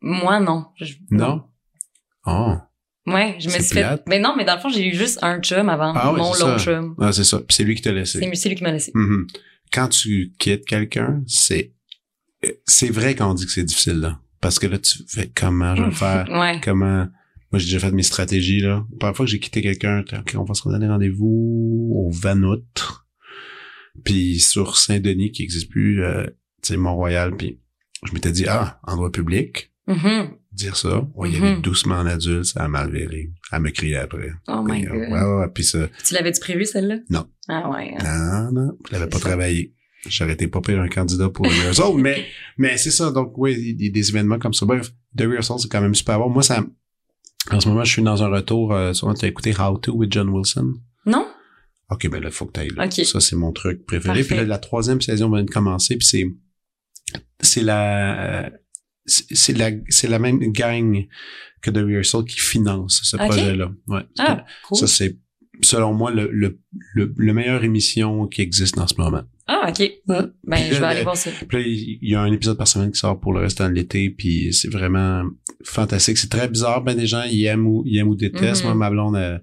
Moi, 0.00 0.38
non. 0.40 0.66
Je- 0.76 0.94
Non? 1.10 1.42
Oh. 2.26 2.54
Ouais, 3.06 3.36
je 3.38 3.46
me 3.48 3.52
suis 3.52 3.62
fait... 3.74 4.02
Mais 4.08 4.18
non, 4.18 4.34
mais 4.36 4.44
dans 4.44 4.54
le 4.54 4.60
fond, 4.60 4.68
j'ai 4.70 4.86
eu 4.88 4.94
juste 4.94 5.18
un 5.22 5.40
chum 5.40 5.68
avant 5.68 5.92
Ah 5.94 6.12
oui, 6.12 6.18
mon 6.20 6.32
ça. 6.32 6.58
chum. 6.58 6.94
Ah, 7.00 7.12
c'est 7.12 7.24
ça. 7.24 7.38
Puis 7.38 7.54
c'est 7.54 7.64
lui 7.64 7.74
qui 7.74 7.82
t'a 7.82 7.92
laissé. 7.92 8.18
C'est 8.34 8.48
lui 8.48 8.54
qui 8.56 8.62
m'a 8.62 8.72
laissé. 8.72 8.92
Mhm. 8.94 9.26
Quand 9.72 9.88
tu 9.88 10.32
quittes 10.38 10.64
quelqu'un, 10.64 11.22
c'est, 11.26 11.73
c'est 12.66 12.90
vrai 12.90 13.14
qu'on 13.14 13.34
dit 13.34 13.46
que 13.46 13.52
c'est 13.52 13.64
difficile, 13.64 14.00
là. 14.00 14.20
Parce 14.40 14.58
que 14.58 14.66
là, 14.66 14.78
tu 14.78 14.98
fais 15.08 15.30
comment 15.34 15.74
je 15.74 15.82
vais 15.82 15.88
le 15.88 15.94
faire? 15.94 16.26
Ouais. 16.30 16.60
comment, 16.62 17.06
moi, 17.50 17.58
j'ai 17.58 17.66
déjà 17.66 17.78
fait 17.78 17.92
mes 17.92 18.02
stratégies, 18.02 18.60
là. 18.60 18.84
La 18.92 18.98
première 18.98 19.16
fois 19.16 19.26
que 19.26 19.30
j'ai 19.32 19.38
quitté 19.40 19.62
quelqu'un, 19.62 19.98
j'étais, 20.06 20.18
OK, 20.18 20.34
on 20.38 20.44
va 20.44 20.54
se 20.54 20.68
donner 20.68 20.86
rendez-vous 20.88 21.92
au 21.94 22.10
Vanout. 22.10 22.62
Puis 24.04 24.40
sur 24.40 24.76
Saint-Denis, 24.76 25.30
qui 25.32 25.42
n'existe 25.42 25.70
plus, 25.70 26.02
euh, 26.02 26.24
tu 26.62 26.72
sais, 26.72 26.76
Mont-Royal. 26.76 27.36
Puis 27.36 27.60
je 28.04 28.12
m'étais 28.12 28.32
dit, 28.32 28.46
ah, 28.48 28.80
endroit 28.86 29.10
public. 29.12 29.70
Mhm. 29.86 30.30
dire 30.50 30.76
ça. 30.76 31.06
On 31.14 31.26
y 31.26 31.36
aller 31.36 31.56
Mhm. 31.56 31.60
doucement 31.62 31.96
en 31.96 32.06
adulte, 32.06 32.44
ça 32.46 32.62
a 32.64 32.68
mal 32.68 32.90
viré. 32.90 33.30
Elle 33.52 33.60
me 33.60 33.70
criait 33.70 33.96
après. 33.96 34.30
Oh 34.48 34.62
my 34.64 34.86
euh, 34.86 34.88
God. 34.88 34.98
ouais, 34.98 35.08
ouais, 35.12 35.36
ouais, 35.40 35.48
puis 35.52 35.62
ça, 35.64 35.88
Tu 36.04 36.14
l'avais-tu 36.14 36.40
prévu, 36.40 36.64
celle-là? 36.64 36.98
Non. 37.10 37.26
Ah 37.48 37.68
ouais. 37.70 37.92
hein. 37.98 38.50
non, 38.52 38.62
non, 38.62 38.78
je 38.88 38.92
l'avais 38.92 39.08
pas 39.08 39.18
ça. 39.18 39.28
travaillé. 39.28 39.73
J'aurais 40.06 40.32
été 40.34 40.48
pas 40.48 40.60
pire 40.60 40.80
un 40.80 40.88
candidat 40.88 41.28
pour 41.28 41.46
The 41.46 41.50
Rehearsal, 41.50 41.94
mais, 41.96 42.26
mais 42.58 42.76
c'est 42.76 42.90
ça. 42.90 43.10
Donc, 43.10 43.32
oui, 43.36 43.54
il 43.78 43.82
y 43.84 43.88
a 43.88 43.90
des 43.92 44.10
événements 44.10 44.38
comme 44.38 44.54
ça. 44.54 44.66
Bref, 44.66 44.90
The 45.16 45.22
Rehearsal, 45.22 45.58
c'est 45.58 45.70
quand 45.70 45.80
même 45.80 45.94
super 45.94 46.18
bon. 46.18 46.28
Moi, 46.30 46.42
ça, 46.42 46.64
en 47.50 47.60
ce 47.60 47.68
moment, 47.68 47.84
je 47.84 47.92
suis 47.92 48.02
dans 48.02 48.22
un 48.22 48.28
retour, 48.28 48.72
euh, 48.72 48.92
souvent, 48.92 49.14
tu 49.14 49.24
as 49.24 49.28
écouté 49.28 49.54
How 49.58 49.78
To 49.78 49.92
with 49.92 50.12
John 50.12 50.28
Wilson? 50.28 50.74
Non? 51.06 51.26
OK, 51.90 52.08
ben 52.08 52.22
là, 52.22 52.30
faut 52.30 52.46
que 52.46 52.52
tu 52.52 52.60
ailles. 52.60 52.70
Ok. 52.78 53.04
Ça, 53.04 53.20
c'est 53.20 53.36
mon 53.36 53.52
truc 53.52 53.84
préféré. 53.86 54.20
Parfait. 54.20 54.24
Puis 54.28 54.36
là, 54.36 54.44
la 54.44 54.58
troisième 54.58 55.00
saison 55.00 55.30
vient 55.30 55.44
de 55.44 55.50
commencer, 55.50 55.96
puis 55.96 56.06
c'est, 56.06 56.26
c'est 57.40 57.62
la, 57.62 58.46
euh, 58.46 58.50
c'est 59.06 59.56
la, 59.56 59.70
c'est 59.90 60.08
la 60.08 60.18
même 60.18 60.38
gang 60.52 61.06
que 61.60 61.70
The 61.70 61.76
Rehearsal 61.78 62.24
qui 62.24 62.38
finance 62.38 63.00
ce 63.04 63.16
projet-là. 63.16 63.70
Ouais. 63.88 64.02
Ah, 64.18 64.44
cool. 64.66 64.78
Ça, 64.78 64.86
c'est, 64.86 65.18
selon 65.60 65.92
moi, 65.92 66.10
le, 66.10 66.30
le, 66.32 66.58
le, 66.94 67.12
le 67.16 67.32
meilleure 67.34 67.64
émission 67.64 68.26
qui 68.26 68.40
existe 68.40 68.78
en 68.78 68.86
ce 68.86 68.94
moment. 68.96 69.22
Ah, 69.46 69.66
OK. 69.68 69.92
Ben, 70.06 70.30
je 70.56 70.74
vais 70.74 70.80
là, 70.80 70.88
aller 70.88 70.98
le- 71.00 71.04
voir 71.04 71.16
ça. 71.16 71.30
Puis 71.48 71.98
il 72.00 72.08
y 72.10 72.14
a 72.14 72.20
un 72.22 72.32
épisode 72.32 72.56
par 72.56 72.66
semaine 72.68 72.90
qui 72.92 72.98
sort 72.98 73.20
pour 73.20 73.32
le 73.34 73.40
restant 73.40 73.68
de 73.68 73.74
l'été, 73.74 74.08
puis 74.10 74.52
c'est 74.54 74.70
vraiment 74.70 75.22
fantastique. 75.64 76.16
C'est 76.18 76.30
très 76.30 76.48
bizarre, 76.48 76.82
ben 76.82 76.96
des 76.96 77.06
gens 77.06 77.22
ils 77.30 77.44
aiment 77.44 77.66
ou 77.66 77.82
ils 77.86 77.98
aiment 77.98 78.08
ou 78.08 78.14
détestent. 78.16 78.62
Mhm. 78.64 78.68
Moi, 78.70 78.74
ma 78.74 78.90
blonde, 78.90 79.16
euh, 79.16 79.38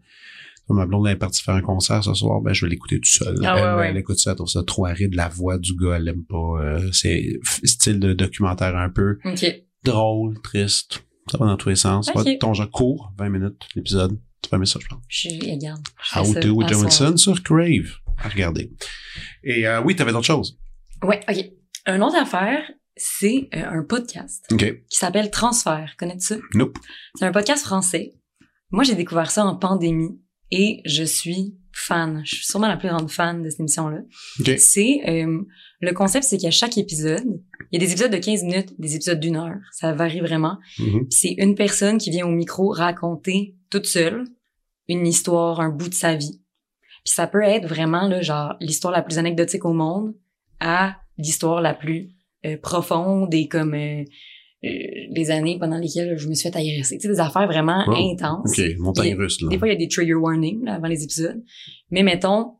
ma 0.70 0.86
blonde 0.86 1.06
elle 1.08 1.14
est 1.14 1.18
partie 1.18 1.44
faire 1.44 1.54
un 1.56 1.62
concert 1.62 2.04
ce 2.04 2.14
soir, 2.14 2.42
ben 2.42 2.54
je 2.54 2.66
vais 2.66 2.70
l'écouter 2.72 2.98
tout 3.00 3.10
seul. 3.10 3.38
Ah 3.44 3.56
elle, 3.58 3.64
ouais, 3.66 3.74
ouais. 3.80 3.88
elle 3.90 3.98
écoute 3.98 4.18
ça, 4.20 4.32
elle 4.32 4.38
trouve 4.38 4.48
ça 4.50 4.64
trop 4.64 4.86
aride, 4.88 5.14
la 5.16 5.28
voix 5.28 5.58
du 5.60 5.76
gars, 5.76 5.98
elle 5.98 6.08
aime 6.08 6.24
pas. 6.24 6.62
euh, 6.64 6.90
c'est 6.92 7.40
style 7.64 8.00
de 8.00 8.14
documentaire 8.14 8.76
un 8.76 8.90
peu 8.90 9.18
OK. 9.26 9.46
drôle, 9.84 10.42
triste. 10.42 11.04
Ça 11.32 11.38
va 11.38 11.46
dans 11.46 11.58
tous 11.58 11.70
les 11.70 11.76
sens. 11.76 12.10
Ouais, 12.16 12.38
ton 12.40 12.54
genre 12.56 12.70
court, 12.72 13.14
20 13.20 13.30
minutes 13.30 13.68
l'épisode. 13.76 14.18
Tu 14.42 14.50
vas 14.50 14.58
aimer 14.58 14.66
ça, 14.66 14.80
je 14.82 14.88
pense. 14.88 15.00
Je 15.08 15.30
regarde. 15.30 15.82
Je 16.12 16.20
How 16.20 16.34
to 16.42 16.50
with 16.56 16.66
à 16.66 16.70
John 16.72 16.90
soir. 16.90 17.10
Wilson 17.12 17.18
sur 17.18 17.44
Crave. 17.44 18.00
À 18.24 18.30
regarder. 18.30 18.72
Et 19.44 19.68
euh, 19.68 19.82
oui, 19.82 19.96
t'avais 19.96 20.12
d'autres 20.12 20.26
choses. 20.26 20.60
Ouais, 21.04 21.20
OK. 21.30 21.52
Une 21.88 22.04
autre 22.04 22.18
affaire, 22.18 22.72
c'est 22.96 23.50
euh, 23.56 23.66
un 23.66 23.84
podcast 23.84 24.46
qui 24.58 24.98
s'appelle 24.98 25.32
Transfert. 25.32 25.96
Connais-tu 25.98 26.26
ça? 26.28 26.38
Nope. 26.54 26.78
C'est 27.16 27.26
un 27.26 27.32
podcast 27.32 27.64
français. 27.64 28.14
Moi, 28.70 28.84
j'ai 28.84 28.96
découvert 28.96 29.32
ça 29.32 29.44
en 29.46 29.56
pandémie 29.56 30.20
et 30.52 30.82
je 30.86 31.04
suis 31.04 31.58
fan. 31.74 32.22
Je 32.26 32.36
suis 32.36 32.46
sûrement 32.46 32.68
la 32.68 32.78
plus 32.78 32.90
grande 32.90 33.10
fan 33.10 33.42
de 33.42 33.50
cette 33.50 33.60
émission-là. 33.60 34.02
OK. 34.40 34.52
C'est 34.58 35.02
euh, 35.08 35.42
le 35.80 35.94
concept, 35.94 36.26
c'est 36.26 36.38
qu'à 36.38 36.52
chaque 36.52 36.78
épisode, 36.78 37.42
il 37.72 37.82
y 37.82 37.84
a 37.84 37.86
des 37.86 37.92
épisodes 37.92 38.12
de 38.12 38.18
15 38.18 38.44
minutes, 38.44 38.80
des 38.80 38.96
épisodes 38.96 39.20
d'une 39.20 39.38
heure. 39.38 39.58
Ça 39.72 39.94
varie 39.94 40.20
vraiment. 40.20 40.58
Mhm. 40.80 41.08
Puis 41.08 41.18
c'est 41.20 41.36
une 41.38 41.56
personne 41.56 41.98
qui 41.98 42.12
vient 42.12 42.28
au 42.28 42.32
micro 42.32 42.70
raconter 42.70 43.56
toute 43.70 43.86
seule 43.86 44.26
une 44.88 45.08
histoire, 45.08 45.62
un 45.62 45.70
bout 45.70 45.90
de 45.90 45.94
sa 45.94 46.16
vie. 46.16 46.42
Puis 47.04 47.14
ça 47.14 47.28
peut 47.28 47.44
être 47.44 47.68
vraiment 47.68 48.08
là, 48.08 48.22
genre 48.22 48.56
l'histoire 48.60 48.94
la 48.94 49.02
plus 49.02 49.18
anecdotique 49.18 49.66
au 49.66 49.74
monde 49.74 50.14
à 50.60 50.98
l'histoire 51.18 51.62
la 51.62 51.74
plus 51.74 52.10
euh, 52.46 52.58
profonde 52.58 53.34
et 53.34 53.48
comme 53.48 53.74
euh, 53.74 54.04
euh, 54.64 54.70
les 55.10 55.32
années 55.32 55.58
pendant 55.60 55.78
lesquelles 55.78 56.18
je 56.18 56.28
me 56.28 56.36
suis 56.36 56.50
fait 56.50 56.58
agresser. 56.58 56.98
Tu 56.98 57.08
sais, 57.08 57.08
des 57.08 57.20
affaires 57.20 57.48
vraiment 57.48 57.84
intenses. 57.90 58.58
OK. 58.58 58.64
Montagne 58.78 59.16
russe, 59.16 59.42
là. 59.42 59.50
Des 59.50 59.58
fois, 59.58 59.68
il 59.68 59.72
y 59.72 59.76
a 59.76 59.78
des 59.78 59.88
trigger 59.88 60.14
warnings 60.14 60.64
là, 60.64 60.76
avant 60.76 60.88
les 60.88 61.04
épisodes. 61.04 61.44
Mais 61.90 62.04
mettons, 62.04 62.54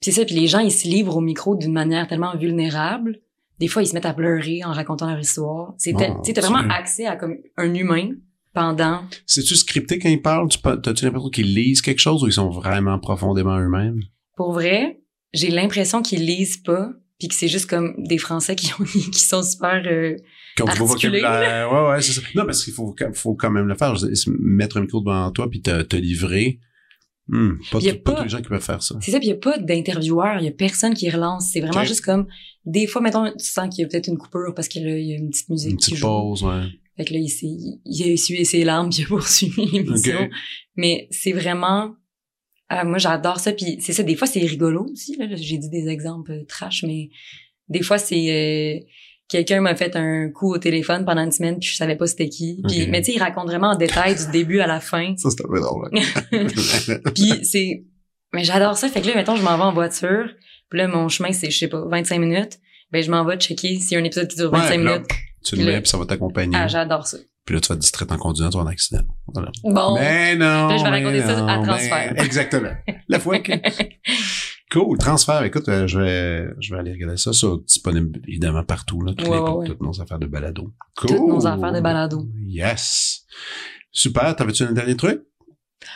c'est 0.00 0.12
ça, 0.12 0.24
puis 0.24 0.34
les 0.34 0.46
gens, 0.46 0.58
ils 0.60 0.72
se 0.72 0.86
livrent 0.88 1.16
au 1.16 1.20
micro 1.20 1.56
d'une 1.56 1.72
manière 1.72 2.06
tellement 2.08 2.36
vulnérable. 2.36 3.20
Des 3.58 3.68
fois, 3.68 3.82
ils 3.82 3.86
se 3.86 3.94
mettent 3.94 4.06
à 4.06 4.14
pleurer 4.14 4.62
en 4.64 4.72
racontant 4.72 5.08
leur 5.08 5.18
histoire. 5.18 5.74
C'est 5.78 5.92
Oh, 5.94 5.98
tu 5.98 6.04
sais, 6.24 6.32
t'as 6.32 6.40
vraiment 6.42 6.68
accès 6.70 7.06
à 7.06 7.16
comme 7.16 7.36
un 7.56 7.74
humain 7.74 8.10
pendant... 8.54 9.02
C'est-tu 9.26 9.54
scripté 9.56 9.98
quand 9.98 10.08
ils 10.08 10.20
parlent? 10.22 10.48
T'as-tu 10.82 11.04
l'impression 11.04 11.30
qu'ils 11.30 11.54
lisent 11.54 11.82
quelque 11.82 12.00
chose 12.00 12.22
ou 12.22 12.26
ils 12.26 12.32
sont 12.32 12.50
vraiment 12.50 12.98
profondément 12.98 13.58
eux-mêmes? 13.58 14.00
Pour 14.36 14.52
vrai, 14.52 15.00
j'ai 15.32 15.50
l'impression 15.50 16.02
qu'ils 16.02 16.24
lisent 16.24 16.58
pas, 16.58 16.90
puis 17.18 17.28
que 17.28 17.34
c'est 17.34 17.48
juste 17.48 17.66
comme 17.68 17.94
des 17.98 18.18
Français 18.18 18.54
qui 18.56 18.72
ont 18.80 18.84
qui 19.12 19.20
sont 19.20 19.42
super 19.42 19.82
euh, 19.86 20.16
Qui 20.56 20.62
ont 20.62 20.66
du 20.66 20.78
beau 20.78 20.84
Articulé, 20.86 21.20
vocabulaire. 21.20 21.72
Ouais, 21.72 21.88
ouais, 21.90 22.00
c'est 22.02 22.12
ça. 22.12 22.20
Non, 22.34 22.44
parce 22.46 22.64
qu'il 22.64 22.72
faut, 22.74 22.94
faut 23.14 23.34
quand 23.34 23.50
même 23.50 23.66
le 23.66 23.74
faire. 23.74 23.94
Mettre 24.38 24.76
un 24.78 24.82
micro 24.82 25.00
devant 25.00 25.30
toi 25.32 25.48
puis 25.50 25.60
te, 25.60 25.82
te 25.82 25.96
livrer. 25.96 26.60
Hmm, 27.30 27.56
pas, 27.70 27.78
y 27.80 27.90
a 27.90 27.94
pas 27.94 28.00
pas- 28.12 28.16
tous 28.18 28.22
les 28.22 28.28
gens 28.30 28.38
qui 28.40 28.48
peuvent 28.48 28.62
faire 28.64 28.82
ça. 28.82 28.94
C'est 29.02 29.10
ça, 29.10 29.18
puis 29.18 29.26
il 29.26 29.30
y 29.30 29.34
a 29.34 29.36
pas 29.36 29.58
d'intervieweur, 29.58 30.38
il 30.38 30.46
y 30.46 30.48
a 30.48 30.52
personne 30.52 30.94
qui 30.94 31.10
relance. 31.10 31.50
C'est 31.52 31.60
vraiment 31.60 31.84
juste 31.84 32.00
comme 32.02 32.26
des 32.64 32.86
fois, 32.86 33.02
mettons, 33.02 33.30
tu 33.32 33.44
sens 33.44 33.68
qu'il 33.74 33.82
y 33.82 33.84
a 33.84 33.88
peut-être 33.88 34.06
une 34.08 34.16
coupure 34.16 34.54
parce 34.56 34.66
que 34.68 34.78
là, 34.78 34.96
il 34.96 35.06
y 35.06 35.12
a 35.12 35.16
une 35.18 35.28
petite 35.28 35.48
musique 35.50 35.70
Une 35.72 35.76
qui 35.76 35.90
petite 35.90 35.98
joue. 35.98 36.06
pause, 36.06 36.42
ouais. 36.44 36.62
Fait 36.98 37.04
que 37.06 37.14
là, 37.14 37.20
il, 37.20 37.28
s'est- 37.30 37.46
il 37.86 38.02
a 38.02 38.06
essuyé 38.08 38.44
ses 38.44 38.64
larmes 38.64 38.90
puis 38.90 38.98
il 39.00 39.04
a 39.04 39.08
poursuivi 39.08 39.64
l'émission. 39.72 40.28
Mais 40.76 41.08
c'est 41.10 41.32
vraiment... 41.32 41.94
ah, 42.68 42.84
moi, 42.84 42.98
j'adore 42.98 43.40
ça. 43.40 43.52
Puis 43.52 43.78
c'est 43.80 43.94
ça, 43.94 44.02
des 44.02 44.16
fois, 44.16 44.26
c'est 44.26 44.40
rigolo 44.40 44.86
aussi. 44.92 45.16
Là, 45.16 45.24
j'ai 45.34 45.56
dit 45.58 45.70
des 45.70 45.88
exemples 45.88 46.32
euh, 46.32 46.44
trash, 46.46 46.82
mais 46.86 47.08
des 47.70 47.82
fois, 47.82 47.96
c'est... 47.98 48.28
euh, 48.30 48.84
Quelqu'un 49.30 49.60
m'a 49.60 49.74
fait 49.76 49.94
un 49.94 50.30
coup 50.30 50.54
au 50.54 50.56
téléphone 50.56 51.04
pendant 51.04 51.22
une 51.22 51.32
semaine 51.32 51.58
puis 51.58 51.68
je 51.68 51.76
savais 51.76 51.96
pas 51.96 52.06
c'était 52.06 52.30
qui. 52.30 52.62
Puis. 52.66 52.86
Mais 52.88 53.02
tu 53.02 53.10
sais, 53.10 53.16
il 53.16 53.20
raconte 53.20 53.48
vraiment 53.48 53.72
en 53.72 53.76
détail 53.76 54.14
du 54.16 54.30
début 54.32 54.60
à 54.60 54.66
la 54.66 54.80
fin. 54.80 55.14
Ça, 55.18 55.28
c'est 55.28 55.44
un 55.44 55.48
peu 55.50 55.60
drôle. 55.60 55.90
hein. 55.92 56.46
Puis 57.14 57.44
c'est... 57.44 57.84
Mais 58.32 58.42
j'adore 58.42 58.78
ça. 58.78 58.88
Fait 58.88 59.02
que 59.02 59.06
là, 59.06 59.14
mettons, 59.14 59.36
je 59.36 59.42
m'en 59.42 59.56
vais 59.58 59.64
en 59.64 59.74
voiture. 59.74 60.30
Puis 60.70 60.78
là, 60.78 60.88
mon 60.88 61.10
chemin, 61.10 61.32
c'est, 61.32 61.50
je 61.50 61.58
sais 61.58 61.68
pas, 61.68 61.84
25 61.86 62.18
minutes. 62.20 62.58
Ben, 62.90 63.02
je 63.02 63.10
m'en 63.10 63.22
vais 63.22 63.36
checker 63.36 63.78
s'il 63.78 63.92
y 63.92 63.96
a 63.96 63.98
un 64.00 64.04
épisode 64.04 64.28
qui 64.28 64.36
dure 64.36 64.50
25 64.50 64.70
Ouais, 64.78 64.84
là, 64.84 64.92
minutes. 64.94 65.10
Tu 65.44 65.56
le 65.56 65.64
mets 65.64 65.80
puis 65.80 65.88
ça 65.90 65.98
va 65.98 66.06
t'accompagner. 66.06 66.56
Ah, 66.56 66.68
j'adore 66.68 67.06
ça. 67.06 67.16
puis 67.44 67.54
là, 67.54 67.60
tu 67.60 67.68
vas 67.68 67.74
te 67.76 67.80
distraire 67.80 68.10
en 68.12 68.16
conduisant, 68.18 68.60
un 68.60 68.66
accident. 68.66 69.02
Voilà. 69.32 69.50
Bon. 69.64 69.94
Mais 69.94 70.34
non. 70.36 70.68
Là, 70.68 70.76
je 70.76 70.84
vais 70.84 70.90
mais 70.90 71.04
raconter 71.04 71.22
ça 71.22 71.46
à 71.46 71.56
non, 71.58 71.62
transfert. 71.64 72.12
mais- 72.16 72.24
Exactement. 72.24 72.72
La 73.08 73.18
fois 73.18 73.38
que. 73.40 73.52
Cool. 74.70 74.98
Transfert. 74.98 75.42
Écoute, 75.44 75.66
euh, 75.70 75.86
je 75.86 75.98
vais, 75.98 76.44
je 76.60 76.74
vais 76.74 76.80
aller 76.80 76.92
regarder 76.92 77.16
ça. 77.16 77.32
Ça, 77.32 77.46
disponible 77.66 78.20
évidemment 78.28 78.62
partout, 78.64 79.00
là. 79.00 79.14
Toutes, 79.16 79.26
Ouais, 79.26 79.36
les, 79.36 79.42
ouais, 79.42 79.66
toutes 79.66 79.80
nos 79.80 79.98
affaires 80.02 80.18
de 80.18 80.26
balado. 80.26 80.74
Cool. 80.94 81.08
Toutes 81.08 81.26
nos 81.26 81.46
affaires 81.46 81.72
de 81.72 81.80
balado. 81.80 82.28
Yes. 82.46 83.24
Super. 83.90 84.36
T'avais-tu 84.36 84.64
un 84.64 84.72
dernier 84.72 84.94
truc? 84.94 85.22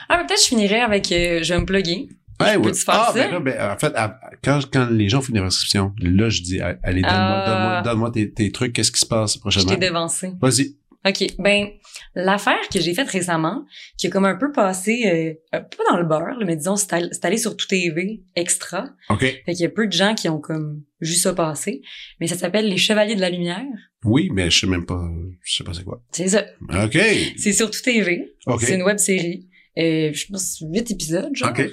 Ah, 0.09 0.17
mais 0.17 0.27
peut-être 0.27 0.41
je 0.43 0.47
finirais 0.49 0.81
avec, 0.81 1.13
euh, 1.13 1.43
je 1.43 1.53
vais 1.53 1.61
me 1.61 1.67
plugger. 1.67 2.09
Peux-tu 2.45 2.67
ouais. 2.69 2.75
faire 2.75 2.95
ah, 2.95 3.07
ça? 3.09 3.13
ben 3.15 3.31
là, 3.33 3.41
ben, 3.41 3.71
en 3.73 3.79
fait, 3.79 3.93
à- 3.97 4.21
quand, 4.43 4.61
quand 4.73 4.89
les 4.91 5.09
gens 5.09 5.21
font 5.21 5.33
des 5.33 5.41
prescriptions, 5.41 5.93
là, 5.99 6.29
je 6.29 6.43
dis, 6.43 6.61
allez, 6.61 7.03
donne-moi, 7.03 7.09
Ah. 7.09 7.45
donne-moi, 7.47 7.83
donne-moi 7.83 8.11
tes, 8.13 8.31
tes 8.33 8.51
trucs, 8.53 8.73
qu'est-ce 8.73 8.93
qui 8.93 9.01
se 9.01 9.07
passe 9.07 9.35
Je 9.35 9.39
prochainement? 9.41 9.71
t'ai 9.77 9.89
devancé. 9.89 10.33
Vas-y. 10.41 10.77
OK. 11.05 11.35
Ben, 11.41 11.67
l'affaire 12.15 12.61
que 12.73 12.81
j'ai 12.81 12.95
faite 12.95 13.09
récemment, 13.09 13.65
qui 13.99 14.07
a 14.07 14.11
comme 14.11 14.25
un 14.25 14.37
peu 14.37 14.53
passé, 14.53 15.37
euh, 15.53 15.59
pas 15.61 15.83
dans 15.91 15.97
le 15.97 16.05
beurre, 16.07 16.39
mais 16.47 16.55
disons, 16.55 16.77
c'est 16.77 16.93
all- 16.93 17.09
c'est 17.11 17.25
allé 17.25 17.39
sur 17.39 17.57
tout 17.57 17.67
TV 17.67 18.23
extra. 18.37 18.89
OK. 19.11 19.19
Fait 19.21 19.43
qu'il 19.53 19.63
y 19.63 19.65
a 19.65 19.69
peu 19.69 19.89
de 19.89 19.93
gens 19.93 20.15
qui 20.15 20.29
ont 20.29 20.39
comme 20.39 20.83
vu 21.01 21.15
ça 21.15 21.33
passer. 21.35 21.83
Mais 22.21 22.29
ça 22.29 22.37
s'appelle 22.37 22.69
Les 22.69 22.77
Chevaliers 22.77 23.17
de 23.17 23.21
la 23.21 23.31
Lumière. 23.31 23.65
Oui, 24.05 24.31
mais 24.33 24.49
je 24.49 24.61
sais 24.61 24.67
même 24.69 24.87
pas, 24.87 25.03
je 25.43 25.57
sais 25.57 25.65
pas 25.65 25.75
c'est 25.75 25.83
quoi. 25.83 26.01
C'est 26.13 26.29
ça. 26.29 26.45
OK. 26.85 26.97
C'est 27.37 27.53
sur 27.53 27.69
tout 27.69 27.83
TV. 27.83 28.35
OK. 28.47 28.61
C'est 28.63 28.77
une 28.77 28.83
web 28.85 28.99
série. 28.99 29.49
Euh, 29.79 30.13
je 30.13 30.27
pense 30.31 30.63
huit 30.73 30.89
épisodes, 30.93 31.35
genre. 31.35 31.51
OK. 31.51 31.67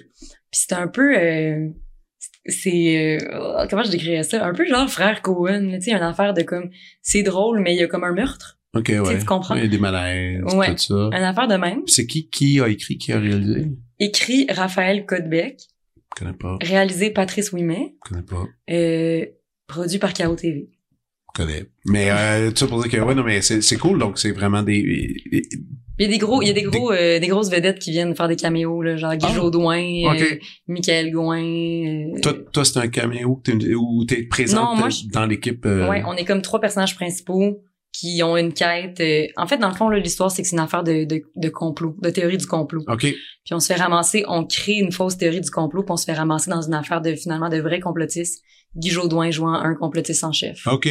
Puis 0.51 0.61
c'est 0.67 0.73
un 0.73 0.87
peu 0.87 1.15
euh, 1.17 1.67
c'est 2.45 3.19
euh, 3.21 3.67
comment 3.69 3.83
je 3.83 3.91
décrirais 3.91 4.23
ça? 4.23 4.45
Un 4.45 4.53
peu 4.53 4.65
genre 4.65 4.89
frère 4.89 5.21
Cohen 5.21 5.71
tu 5.75 5.81
sais 5.81 5.91
une 5.91 5.97
affaire 6.03 6.33
de 6.33 6.41
comme 6.41 6.69
c'est 7.01 7.23
drôle 7.23 7.59
mais 7.59 7.73
il 7.75 7.79
y 7.79 7.83
a 7.83 7.87
comme 7.87 8.03
un 8.03 8.13
meurtre 8.13 8.57
OK, 8.75 8.89
ouais. 8.89 9.17
tu 9.19 9.25
comprends? 9.25 9.55
Il 9.55 9.63
y 9.63 9.65
a 9.65 9.67
des 9.67 9.79
malaises, 9.79 10.43
Ouais. 10.53 10.69
tout 10.71 10.77
ça. 10.77 11.09
une 11.17 11.23
affaire 11.23 11.47
de 11.47 11.55
même 11.55 11.81
C'est 11.87 12.05
qui 12.05 12.29
qui 12.29 12.59
a 12.61 12.67
écrit, 12.67 12.97
qui 12.97 13.11
a 13.13 13.19
réalisé? 13.19 13.67
écrit 13.99 14.45
Raphaël 14.49 15.05
Codbeck 15.05 15.59
connais 16.15 16.33
pas. 16.33 16.57
réalisé 16.61 17.09
Patrice 17.11 17.51
Ouimet 17.51 17.95
connais 18.01 18.21
pas. 18.23 18.45
euh, 18.71 19.25
produit 19.67 19.99
par 19.99 20.13
Caro 20.13 20.35
TV 20.35 20.69
connais. 21.35 21.65
Mais 21.85 22.09
euh, 22.11 22.49
tout 22.51 22.57
ça 22.57 22.67
pour 22.67 22.81
dire 22.83 22.91
que 22.91 22.97
ouais, 22.97 23.15
non, 23.15 23.23
mais 23.23 23.41
c'est 23.41 23.61
c'est 23.61 23.77
cool. 23.77 23.97
Donc 23.99 24.17
c'est 24.19 24.31
vraiment 24.31 24.61
des. 24.63 25.15
Il 25.99 26.03
y 26.03 26.05
a 26.05 26.11
des 26.11 26.17
gros 26.17 26.41
il 26.41 26.47
y 26.47 26.51
a 26.51 26.53
des 26.53 26.63
gros 26.63 26.91
euh, 26.91 27.19
des 27.19 27.27
grosses 27.27 27.49
vedettes 27.49 27.79
qui 27.79 27.91
viennent 27.91 28.15
faire 28.15 28.27
des 28.27 28.35
caméos 28.35 28.81
là 28.81 28.95
genre 28.97 29.15
Guy 29.15 29.25
Ah. 29.29 29.33
Jodoin 29.33 29.77
euh, 29.81 30.35
Michael 30.67 31.11
Gouin 31.11 31.43
euh, 31.43 32.19
Toi, 32.21 32.33
toi 32.53 32.65
c'est 32.65 32.79
un 32.79 32.87
caméo 32.87 33.41
où 33.77 34.05
t'es 34.05 34.23
présente 34.23 34.79
Non, 34.79 34.89
je- 34.89 35.07
dans 35.13 35.25
l'équipe. 35.25 35.65
euh, 35.65 35.87
Ouais, 35.89 36.03
on 36.07 36.13
est 36.15 36.25
comme 36.25 36.41
trois 36.41 36.59
personnages 36.59 36.95
principaux 36.95 37.61
qui 37.91 38.21
ont 38.23 38.37
une 38.37 38.53
quête. 38.53 39.01
En 39.35 39.47
fait, 39.47 39.57
dans 39.57 39.67
le 39.69 39.73
fond, 39.73 39.89
l'histoire, 39.89 40.29
c'est 40.29 40.43
que 40.43 40.47
c'est 40.47 40.55
une 40.55 40.61
affaire 40.61 40.83
de, 40.83 41.05
de, 41.05 41.23
de 41.35 41.49
complot, 41.49 41.95
de 42.03 42.11
théorie 42.11 42.37
du 42.37 42.45
complot. 42.45 42.83
OK. 42.87 43.01
Puis 43.01 43.53
on 43.53 43.59
se 43.59 43.65
fait 43.65 43.79
ramasser, 43.81 44.23
on 44.27 44.45
crée 44.45 44.73
une 44.77 44.91
fausse 44.91 45.17
théorie 45.17 45.41
du 45.41 45.49
complot, 45.49 45.81
puis 45.81 45.91
on 45.91 45.97
se 45.97 46.05
fait 46.05 46.13
ramasser 46.13 46.51
dans 46.51 46.61
une 46.61 46.75
affaire 46.75 47.01
de 47.01 47.15
finalement 47.15 47.49
de 47.49 47.57
vrais 47.57 47.79
complotistes. 47.79 48.43
Guy 48.75 48.89
Jodoin 48.89 49.31
jouant 49.31 49.53
un 49.55 49.73
complotiste 49.73 50.23
en 50.23 50.31
chef. 50.31 50.65
OK. 50.67 50.87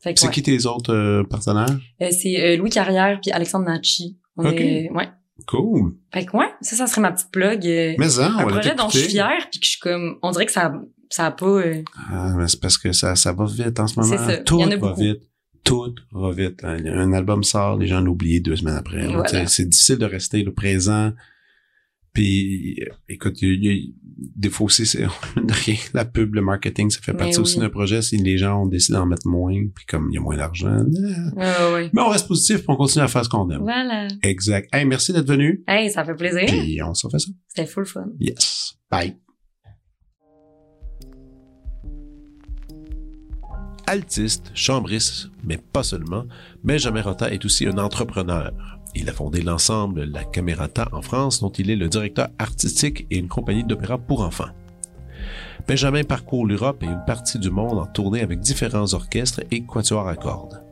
C'est 0.00 0.20
ouais. 0.24 0.30
qui 0.32 0.42
tes 0.42 0.66
autres 0.66 1.22
partenaires? 1.30 1.78
C'est 2.10 2.56
Louis 2.56 2.70
Carrière 2.70 3.20
puis 3.22 3.30
Alexandre 3.30 3.66
Nachi. 3.66 4.18
On 4.36 4.44
Ok. 4.46 4.54
est, 4.60 4.90
ouais. 4.90 5.08
Cool. 5.46 5.94
Fait 6.12 6.24
que 6.24 6.36
ouais, 6.36 6.46
ça, 6.60 6.76
ça 6.76 6.86
serait 6.86 7.00
ma 7.00 7.12
petite 7.12 7.30
plug. 7.30 7.66
euh, 7.66 7.94
Mais 7.98 8.08
ça, 8.08 8.28
un 8.28 8.34
on 8.34 8.46
va 8.46 8.52
projet 8.52 8.74
dont 8.74 8.88
je 8.88 8.98
suis 8.98 9.08
fière, 9.08 9.48
puis 9.50 9.58
que 9.60 9.66
je 9.66 9.70
suis 9.72 9.80
comme, 9.80 10.18
on 10.22 10.30
dirait 10.30 10.46
que 10.46 10.52
ça, 10.52 10.72
ça 11.10 11.26
a 11.26 11.30
pas. 11.32 11.46
euh, 11.46 11.82
Ah, 12.10 12.32
mais 12.36 12.46
c'est 12.48 12.60
parce 12.60 12.78
que 12.78 12.92
ça, 12.92 13.16
ça 13.16 13.32
va 13.32 13.44
vite 13.46 13.80
en 13.80 13.86
ce 13.86 13.98
moment. 13.98 14.12
C'est 14.16 14.36
ça. 14.36 14.36
Tout 14.38 14.58
Il 14.58 14.62
y 14.62 14.64
en 14.64 14.70
a 14.70 14.76
va 14.76 14.88
beaucoup. 14.90 15.00
vite. 15.00 15.22
Tout 15.64 15.94
va 16.12 16.30
vite. 16.32 16.62
Un, 16.64 16.84
un 16.86 17.12
album 17.12 17.42
sort, 17.44 17.76
les 17.76 17.86
gens 17.86 18.00
l'oublient 18.00 18.40
deux 18.40 18.56
semaines 18.56 18.76
après. 18.76 19.02
là. 19.06 19.08
Voilà. 19.16 19.46
C'est 19.46 19.64
difficile 19.68 19.98
de 19.98 20.06
rester 20.06 20.42
le 20.42 20.52
présent. 20.52 21.12
Puis, 22.12 22.78
écoute, 23.08 23.40
il 23.42 23.64
y 23.64 23.68
a- 23.68 23.72
il 23.72 23.94
des 24.36 24.50
fois 24.50 24.66
aussi, 24.66 24.86
c'est 24.86 25.04
rien. 25.36 25.76
La 25.94 26.04
pub, 26.04 26.34
le 26.34 26.42
marketing, 26.42 26.90
ça 26.90 27.00
fait 27.00 27.12
Mais 27.12 27.18
partie 27.18 27.38
aussi 27.40 27.58
d'un 27.58 27.70
projet. 27.70 28.02
Si 28.02 28.16
les 28.18 28.36
gens 28.38 28.62
ont 28.62 28.66
décidé 28.66 28.96
d'en 28.98 29.06
mettre 29.06 29.26
moins, 29.26 29.52
puis 29.74 29.84
comme 29.86 30.08
il 30.10 30.14
y 30.14 30.18
a 30.18 30.20
moins 30.20 30.36
d'argent, 30.36 30.68
euh, 30.68 31.30
ouais, 31.34 31.72
ouais. 31.74 31.90
mais 31.92 32.02
on 32.02 32.08
reste 32.08 32.28
positif, 32.28 32.58
puis 32.58 32.66
on 32.68 32.76
continue 32.76 33.02
à 33.04 33.08
faire 33.08 33.24
ce 33.24 33.28
qu'on 33.30 33.50
aime. 33.50 33.62
Voilà. 33.62 34.06
Exact. 34.22 34.68
Hey, 34.72 34.84
merci 34.84 35.12
d'être 35.12 35.26
venu. 35.26 35.64
Hey, 35.66 35.90
ça 35.90 36.04
fait 36.04 36.14
plaisir. 36.14 36.44
Puis 36.46 36.80
on 36.82 36.94
s'en 36.94 37.08
fait 37.10 37.18
ça. 37.18 37.30
C'était 37.48 37.66
full 37.66 37.86
fun. 37.86 38.06
Yes. 38.20 38.74
Bye. 38.90 39.16
Altiste, 43.86 44.50
chambriste, 44.54 45.28
mais 45.44 45.58
pas 45.58 45.82
seulement, 45.82 46.24
Benjamin 46.62 47.02
Rota 47.02 47.30
est 47.32 47.44
aussi 47.44 47.66
un 47.66 47.76
entrepreneur. 47.78 48.52
Il 48.94 49.08
a 49.08 49.12
fondé 49.12 49.40
l'ensemble 49.40 50.04
La 50.04 50.24
Camerata 50.24 50.88
en 50.92 51.02
France, 51.02 51.40
dont 51.40 51.50
il 51.50 51.70
est 51.70 51.76
le 51.76 51.88
directeur 51.88 52.28
artistique 52.38 53.06
et 53.10 53.18
une 53.18 53.28
compagnie 53.28 53.64
d'opéra 53.64 53.98
pour 53.98 54.20
enfants. 54.20 54.50
Benjamin 55.66 56.02
parcourt 56.02 56.46
l'Europe 56.46 56.82
et 56.82 56.86
une 56.86 57.04
partie 57.06 57.38
du 57.38 57.50
monde 57.50 57.78
en 57.78 57.86
tournée 57.86 58.20
avec 58.20 58.40
différents 58.40 58.92
orchestres 58.94 59.40
et 59.50 59.64
quatuors 59.64 60.08
à 60.08 60.16
cordes. 60.16 60.62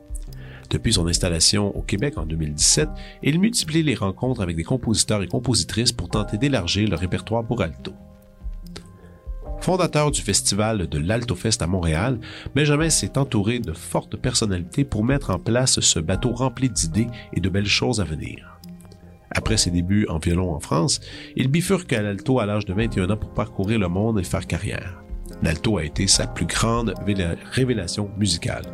Depuis 0.68 0.92
son 0.92 1.08
installation 1.08 1.76
au 1.76 1.82
Québec 1.82 2.18
en 2.18 2.26
2017, 2.26 2.88
il 3.22 3.40
multiplie 3.40 3.82
les 3.82 3.94
rencontres 3.94 4.42
avec 4.42 4.56
des 4.56 4.64
compositeurs 4.64 5.22
et 5.22 5.26
compositrices 5.26 5.92
pour 5.92 6.08
tenter 6.08 6.38
d'élargir 6.38 6.88
le 6.88 6.96
répertoire 6.96 7.44
pour 7.44 7.62
alto. 7.62 7.92
Fondateur 9.60 10.10
du 10.10 10.22
festival 10.22 10.88
de 10.88 10.98
l'Altofest 10.98 11.60
à 11.62 11.66
Montréal, 11.66 12.18
Benjamin 12.54 12.88
s'est 12.88 13.18
entouré 13.18 13.58
de 13.58 13.72
fortes 13.72 14.16
personnalités 14.16 14.84
pour 14.84 15.04
mettre 15.04 15.30
en 15.30 15.38
place 15.38 15.80
ce 15.80 15.98
bateau 16.00 16.32
rempli 16.32 16.70
d'idées 16.70 17.08
et 17.34 17.40
de 17.40 17.48
belles 17.48 17.66
choses 17.66 18.00
à 18.00 18.04
venir. 18.04 18.58
Après 19.32 19.58
ses 19.58 19.70
débuts 19.70 20.06
en 20.08 20.18
violon 20.18 20.52
en 20.54 20.60
France, 20.60 21.00
il 21.36 21.48
bifurque 21.48 21.92
à 21.92 22.02
l'alto 22.02 22.40
à 22.40 22.46
l'âge 22.46 22.64
de 22.64 22.72
21 22.72 23.10
ans 23.10 23.16
pour 23.16 23.32
parcourir 23.34 23.78
le 23.78 23.88
monde 23.88 24.18
et 24.18 24.24
faire 24.24 24.46
carrière. 24.46 25.02
L'alto 25.42 25.76
a 25.78 25.84
été 25.84 26.06
sa 26.06 26.26
plus 26.26 26.46
grande 26.46 26.94
véla- 27.06 27.36
révélation 27.52 28.10
musicale. 28.18 28.64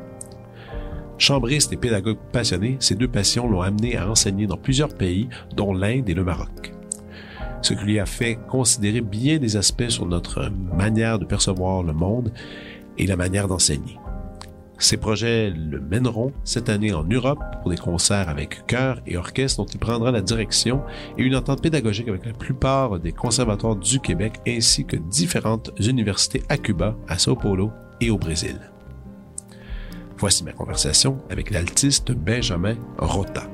Chambriste 1.18 1.72
et 1.72 1.76
pédagogue 1.76 2.18
passionné, 2.32 2.76
ces 2.78 2.94
deux 2.94 3.08
passions 3.08 3.48
l'ont 3.48 3.60
amené 3.62 3.96
à 3.96 4.08
enseigner 4.08 4.46
dans 4.46 4.56
plusieurs 4.56 4.94
pays, 4.94 5.28
dont 5.54 5.74
l'Inde 5.74 6.08
et 6.08 6.14
le 6.14 6.24
Maroc. 6.24 6.72
Ce 7.62 7.74
qui 7.74 7.84
lui 7.84 7.98
a 7.98 8.06
fait 8.06 8.38
considérer 8.48 9.00
bien 9.00 9.38
des 9.38 9.56
aspects 9.56 9.88
sur 9.88 10.06
notre 10.06 10.50
manière 10.76 11.18
de 11.18 11.24
percevoir 11.24 11.82
le 11.82 11.92
monde 11.92 12.32
et 12.98 13.06
la 13.06 13.16
manière 13.16 13.48
d'enseigner. 13.48 13.98
Ces 14.78 14.98
projets 14.98 15.50
le 15.50 15.80
mèneront 15.80 16.32
cette 16.44 16.68
année 16.68 16.92
en 16.92 17.02
Europe 17.04 17.38
pour 17.62 17.70
des 17.70 17.78
concerts 17.78 18.28
avec 18.28 18.66
chœur 18.66 19.00
et 19.06 19.16
orchestre 19.16 19.62
dont 19.62 19.70
il 19.72 19.78
prendra 19.78 20.10
la 20.10 20.20
direction 20.20 20.82
et 21.16 21.22
une 21.22 21.34
entente 21.34 21.62
pédagogique 21.62 22.08
avec 22.08 22.26
la 22.26 22.34
plupart 22.34 23.00
des 23.00 23.12
conservatoires 23.12 23.76
du 23.76 24.00
Québec 24.00 24.34
ainsi 24.46 24.84
que 24.84 24.96
différentes 24.96 25.70
universités 25.80 26.42
à 26.50 26.58
Cuba, 26.58 26.94
à 27.08 27.18
Sao 27.18 27.36
Paulo 27.36 27.70
et 28.02 28.10
au 28.10 28.18
Brésil. 28.18 28.60
Voici 30.18 30.44
ma 30.44 30.52
conversation 30.52 31.18
avec 31.30 31.50
l'altiste 31.50 32.12
Benjamin 32.12 32.76
Rota. 32.98 33.48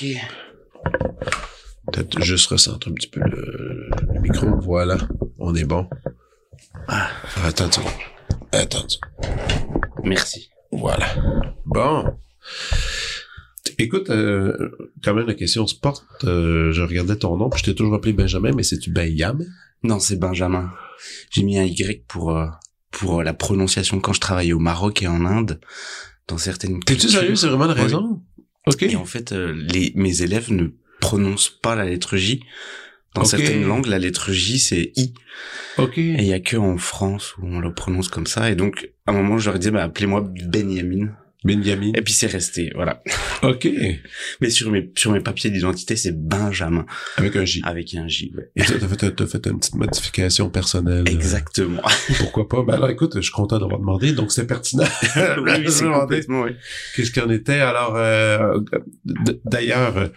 OK. 0.00 0.16
Peut-être 1.92 2.22
juste 2.22 2.46
recentre 2.48 2.88
un 2.88 2.92
petit 2.92 3.08
peu 3.08 3.20
le, 3.20 3.88
le 4.12 4.20
micro. 4.20 4.46
Voilà. 4.60 4.98
On 5.38 5.54
est 5.54 5.64
bon. 5.64 5.88
Ah, 6.86 7.08
Attends. 7.44 7.68
Attends 8.52 8.86
merci. 10.04 10.50
Voilà. 10.72 11.06
Bon. 11.66 12.04
Écoute, 13.78 14.10
euh, 14.10 14.70
quand 15.04 15.14
même, 15.14 15.26
la 15.26 15.34
question 15.34 15.66
se 15.66 15.74
porte. 15.74 16.04
euh, 16.24 16.72
je 16.72 16.82
regardais 16.82 17.16
ton 17.16 17.36
nom, 17.36 17.48
puis 17.50 17.60
je 17.60 17.64
t'ai 17.66 17.74
toujours 17.74 17.94
appelé 17.94 18.12
Benjamin, 18.12 18.52
mais 18.54 18.62
c'est-tu 18.62 18.90
Benyam? 18.90 19.44
Non, 19.82 19.98
c'est 20.00 20.16
Benjamin. 20.18 20.72
J'ai 21.30 21.42
mis 21.42 21.58
un 21.58 21.64
Y 21.64 22.04
pour 22.08 22.36
euh, 22.36 22.46
pour 22.90 23.22
la 23.22 23.34
prononciation 23.34 24.00
quand 24.00 24.12
je 24.12 24.20
travaillais 24.20 24.52
au 24.52 24.58
Maroc 24.58 25.02
et 25.02 25.06
en 25.06 25.24
Inde, 25.24 25.60
dans 26.26 26.38
certaines. 26.38 26.80
T'es-tu 26.80 27.08
sérieux? 27.08 27.36
C'est 27.36 27.48
vraiment 27.48 27.66
la 27.66 27.74
Oui. 27.84 27.92
Raison? 28.68 28.86
OK. 28.86 28.92
Et 28.92 28.96
en 28.96 29.04
fait, 29.04 29.32
euh, 29.32 29.52
les 29.52 29.92
mes 29.94 30.22
élèves 30.22 30.52
ne 30.52 30.68
prononcent 31.00 31.50
pas 31.50 31.74
la 31.74 31.84
lettre 31.84 32.16
J. 32.16 32.40
Dans 33.14 33.24
certaines 33.24 33.64
langues, 33.64 33.86
la 33.86 33.98
lettre 33.98 34.32
J 34.32 34.58
c'est 34.58 34.92
I. 34.96 35.14
OK. 35.78 35.98
Et 35.98 36.16
il 36.18 36.26
y 36.26 36.32
a 36.32 36.40
que 36.40 36.56
en 36.56 36.76
France 36.76 37.34
où 37.38 37.46
on 37.46 37.60
le 37.60 37.72
prononce 37.72 38.08
comme 38.08 38.26
ça. 38.26 38.50
Et 38.50 38.54
donc, 38.54 38.90
à 39.06 39.12
un 39.12 39.14
moment, 39.14 39.38
je 39.38 39.46
leur 39.46 39.56
ai 39.56 39.58
dit, 39.58 39.70
bah, 39.70 39.84
appelez-moi 39.84 40.20
Benjamin. 40.20 41.08
Benjamin. 41.56 41.92
Et 41.94 42.02
puis 42.02 42.12
c'est 42.12 42.26
resté, 42.26 42.70
voilà. 42.74 43.02
OK. 43.42 43.68
Mais 44.40 44.50
sur 44.50 44.70
mes 44.70 44.90
sur 44.96 45.10
mes 45.12 45.20
papiers 45.20 45.50
d'identité, 45.50 45.96
c'est 45.96 46.12
Benjamin 46.16 46.84
Avec 47.16 47.34
un 47.36 47.44
J. 47.44 47.60
avec 47.64 47.94
un 47.94 48.06
J. 48.08 48.32
Ouais. 48.36 48.50
Et 48.56 48.62
toi, 48.64 48.76
t'as 48.80 48.88
fait, 48.88 49.10
t'as 49.16 49.26
fait 49.26 49.46
une 49.46 49.58
petite 49.58 49.74
modification 49.74 50.50
personnelle. 50.50 51.04
euh, 51.08 51.12
Exactement. 51.12 51.82
Pourquoi 52.18 52.48
pas? 52.48 52.62
Ben 52.62 52.74
alors, 52.74 52.90
écoute, 52.90 53.12
je 53.16 53.20
suis 53.20 53.32
content 53.32 53.58
d'avoir 53.58 53.80
demandé, 53.80 54.12
donc 54.12 54.30
c'est 54.32 54.46
pertinent. 54.46 54.84
oui, 55.16 55.50
oui, 55.58 55.64
c'est 55.68 55.84
complètement, 55.86 56.42
ouais. 56.42 56.56
Qu'est-ce 56.94 57.10
qu'il 57.10 57.22
en 57.22 57.30
était? 57.30 57.60
Alors, 57.60 57.94
euh, 57.96 58.60
d'ailleurs, 59.44 59.96
euh, 59.96 60.08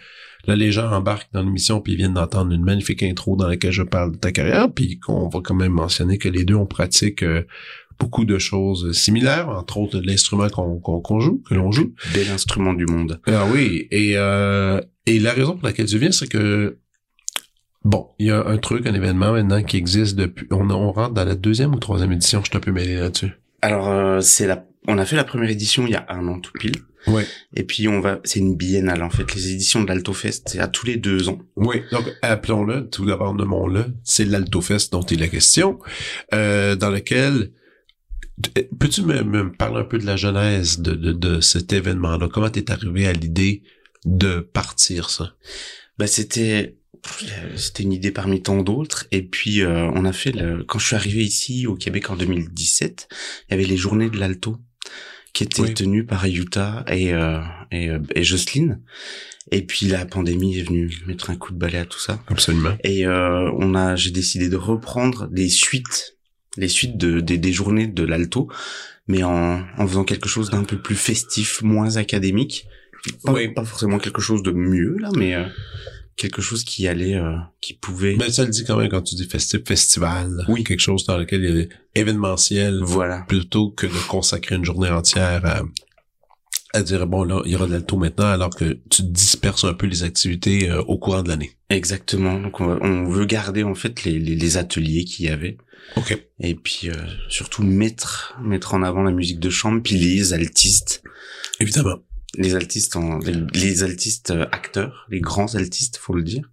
là, 0.46 0.56
les 0.56 0.72
gens 0.72 0.90
embarquent 0.90 1.32
dans 1.32 1.42
l'émission 1.42 1.80
puis 1.80 1.92
ils 1.92 1.96
viennent 1.96 2.14
d'entendre 2.14 2.52
une 2.52 2.64
magnifique 2.64 3.02
intro 3.02 3.36
dans 3.36 3.46
laquelle 3.48 3.72
je 3.72 3.82
parle 3.82 4.12
de 4.12 4.16
ta 4.18 4.32
carrière, 4.32 4.72
puis 4.72 4.98
qu'on 4.98 5.28
va 5.28 5.40
quand 5.42 5.54
même 5.54 5.72
mentionner 5.72 6.18
que 6.18 6.28
les 6.28 6.44
deux, 6.44 6.54
on 6.54 6.66
pratique 6.66 7.22
euh, 7.22 7.42
beaucoup 7.98 8.24
de 8.24 8.38
choses 8.38 8.92
similaires, 8.92 9.48
entre 9.48 9.78
autres 9.78 9.98
de 9.98 10.06
l'instrument 10.06 10.48
qu'on 10.48 10.78
qu'on 10.78 11.00
qu'on 11.00 11.20
joue, 11.20 11.42
que 11.48 11.54
l'on 11.54 11.72
joue. 11.72 11.94
Bel 12.14 12.30
instrument 12.30 12.74
du 12.74 12.86
monde. 12.86 13.20
Ah 13.26 13.44
oui, 13.52 13.88
et, 13.90 14.14
euh, 14.16 14.80
et 15.06 15.18
la 15.18 15.32
raison 15.32 15.56
pour 15.56 15.66
laquelle 15.66 15.86
tu 15.86 15.98
viens, 15.98 16.12
c'est 16.12 16.28
que 16.28 16.78
Bon, 17.84 18.10
il 18.20 18.26
y 18.28 18.30
a 18.30 18.46
un 18.46 18.58
truc, 18.58 18.86
un 18.86 18.94
événement 18.94 19.32
maintenant 19.32 19.60
qui 19.60 19.76
existe 19.76 20.14
depuis. 20.14 20.46
On, 20.52 20.70
on 20.70 20.92
rentre 20.92 21.14
dans 21.14 21.24
la 21.24 21.34
deuxième 21.34 21.74
ou 21.74 21.78
troisième 21.80 22.12
édition. 22.12 22.40
Je 22.44 22.50
suis 22.50 22.56
un 22.56 22.60
peu 22.60 22.70
mêlé 22.70 22.94
là-dessus. 22.96 23.32
Alors, 23.60 23.88
euh, 23.88 24.20
c'est 24.20 24.46
la, 24.46 24.64
on 24.86 24.98
a 24.98 25.04
fait 25.04 25.16
la 25.16 25.24
première 25.24 25.50
édition 25.50 25.84
il 25.86 25.92
y 25.92 25.96
a 25.96 26.06
un 26.08 26.28
an 26.28 26.38
tout 26.38 26.52
pile. 26.52 26.76
Ouais. 27.08 27.26
Et 27.54 27.64
puis 27.64 27.88
on 27.88 28.00
va, 28.00 28.20
c'est 28.22 28.38
une 28.38 28.54
biennale 28.54 29.02
en 29.02 29.10
fait. 29.10 29.34
Les 29.34 29.52
éditions 29.52 29.82
de 29.82 29.88
l'Altofest, 29.88 30.48
c'est 30.48 30.60
à 30.60 30.68
tous 30.68 30.86
les 30.86 30.96
deux 30.96 31.28
ans. 31.28 31.40
Oui, 31.56 31.82
donc 31.90 32.04
appelons-le, 32.22 32.88
tout 32.88 33.04
d'abord 33.04 33.34
nommons-le, 33.34 33.86
c'est 34.04 34.24
l'Altofest 34.24 34.92
dont 34.92 35.02
il 35.02 35.20
est 35.22 35.28
question, 35.28 35.80
euh, 36.32 36.76
dans 36.76 36.90
lequel 36.90 37.50
peux-tu 38.78 39.02
me, 39.02 39.22
me 39.22 39.52
parler 39.52 39.80
un 39.80 39.84
peu 39.84 39.98
de 39.98 40.06
la 40.06 40.16
genèse 40.16 40.80
de, 40.80 40.94
de, 40.94 41.12
de 41.12 41.40
cet 41.40 41.72
événement-là? 41.72 42.28
Comment 42.32 42.50
t'es 42.50 42.70
arrivé 42.70 43.06
à 43.06 43.12
l'idée 43.12 43.62
de 44.04 44.40
partir 44.40 45.10
ça? 45.10 45.34
Bah 45.98 46.06
c'était, 46.06 46.76
c'était 47.56 47.82
une 47.82 47.92
idée 47.92 48.10
parmi 48.10 48.42
tant 48.42 48.62
d'autres. 48.62 49.06
Et 49.10 49.22
puis 49.22 49.60
euh, 49.62 49.90
on 49.94 50.04
a 50.04 50.12
fait 50.12 50.32
le, 50.32 50.64
quand 50.64 50.78
je 50.78 50.86
suis 50.86 50.96
arrivé 50.96 51.22
ici 51.22 51.66
au 51.66 51.76
Québec 51.76 52.10
en 52.10 52.16
2017, 52.16 53.08
il 53.48 53.50
y 53.52 53.54
avait 53.54 53.64
les 53.68 53.76
journées 53.76 54.10
de 54.10 54.18
l'Alto 54.18 54.56
qui 55.32 55.44
étaient 55.44 55.62
Oui. 55.62 55.74
tenues 55.74 56.04
par 56.04 56.24
Utah 56.26 56.84
et 56.88 57.12
euh, 57.14 57.40
et, 57.70 57.88
euh, 57.90 58.00
et 58.14 58.24
Jocelyne. 58.24 58.80
Et 59.50 59.62
puis 59.62 59.86
la 59.86 60.06
pandémie 60.06 60.58
est 60.58 60.62
venue 60.62 60.90
mettre 61.06 61.30
un 61.30 61.36
coup 61.36 61.52
de 61.52 61.58
balai 61.58 61.78
à 61.78 61.84
tout 61.86 61.98
ça. 61.98 62.22
Absolument. 62.28 62.76
Et 62.84 63.06
euh, 63.06 63.50
on 63.58 63.74
a, 63.74 63.96
j'ai 63.96 64.10
décidé 64.10 64.48
de 64.48 64.56
reprendre 64.56 65.28
les 65.32 65.48
suites, 65.48 66.11
les 66.56 66.68
suites 66.68 66.96
de, 66.96 67.20
des, 67.20 67.38
des 67.38 67.52
journées 67.52 67.86
de 67.86 68.02
l'alto, 68.04 68.48
mais 69.08 69.22
en, 69.22 69.62
en 69.78 69.86
faisant 69.86 70.04
quelque 70.04 70.28
chose 70.28 70.50
d'un 70.50 70.64
peu 70.64 70.76
plus 70.78 70.96
festif, 70.96 71.62
moins 71.62 71.96
académique. 71.96 72.66
Pas, 73.24 73.32
Oui. 73.32 73.48
pas 73.48 73.64
forcément 73.64 73.98
quelque 73.98 74.20
chose 74.22 74.42
de 74.42 74.52
mieux 74.52 74.96
là, 75.00 75.10
mais 75.16 75.34
euh, 75.34 75.44
quelque 76.16 76.40
chose 76.40 76.62
qui 76.62 76.86
allait, 76.86 77.16
euh, 77.16 77.36
qui 77.60 77.74
pouvait. 77.74 78.14
Mais 78.18 78.30
ça 78.30 78.44
le 78.44 78.50
dit 78.50 78.64
quand 78.64 78.76
même 78.76 78.88
quand 78.90 79.02
tu 79.02 79.14
dis 79.16 79.26
festif, 79.26 79.62
festival. 79.66 80.44
Oui. 80.48 80.62
Quelque 80.62 80.80
chose 80.80 81.04
dans 81.06 81.16
lequel 81.18 81.42
il 81.44 81.56
y 81.56 81.62
a 81.62 81.66
événementiel, 82.00 82.78
Voilà. 82.82 83.24
plutôt 83.26 83.70
que 83.70 83.86
de 83.86 84.08
consacrer 84.08 84.54
une 84.56 84.64
journée 84.64 84.90
entière 84.90 85.44
à, 85.44 85.62
à 86.72 86.82
dire, 86.82 87.06
bon, 87.06 87.24
là, 87.24 87.42
il 87.44 87.52
y 87.52 87.56
aura 87.56 87.66
de 87.66 87.72
l'alto 87.72 87.96
maintenant, 87.96 88.26
alors 88.26 88.50
que 88.50 88.78
tu 88.90 89.02
disperses 89.02 89.64
un 89.64 89.74
peu 89.74 89.86
les 89.86 90.02
activités 90.04 90.70
euh, 90.70 90.80
au 90.82 90.98
courant 90.98 91.22
de 91.22 91.28
l'année. 91.28 91.52
Exactement. 91.70 92.38
Donc 92.38 92.60
on, 92.60 93.04
veut 93.04 93.24
garder 93.24 93.62
en 93.62 93.74
fait 93.74 94.04
les, 94.04 94.18
les, 94.18 94.34
les 94.34 94.56
ateliers 94.56 95.04
qu'il 95.04 95.26
y 95.26 95.28
avait. 95.28 95.58
OK. 95.96 96.16
Et 96.40 96.54
puis 96.54 96.88
euh, 96.90 96.94
surtout 97.28 97.62
mettre 97.62 98.36
mettre 98.42 98.74
en 98.74 98.82
avant 98.82 99.02
la 99.02 99.10
musique 99.12 99.40
de 99.40 99.50
chambre, 99.50 99.82
puis 99.82 99.96
les 99.96 100.32
altistes. 100.32 101.02
Évidemment. 101.60 101.98
les 102.36 102.54
altistes 102.54 102.96
en, 102.96 103.18
les, 103.18 103.34
les 103.54 103.82
altistes 103.82 104.30
euh, 104.30 104.46
acteurs, 104.52 105.06
les 105.10 105.20
grands 105.20 105.54
altistes, 105.54 105.96
faut 105.98 106.14
le 106.14 106.22
dire. 106.22 106.48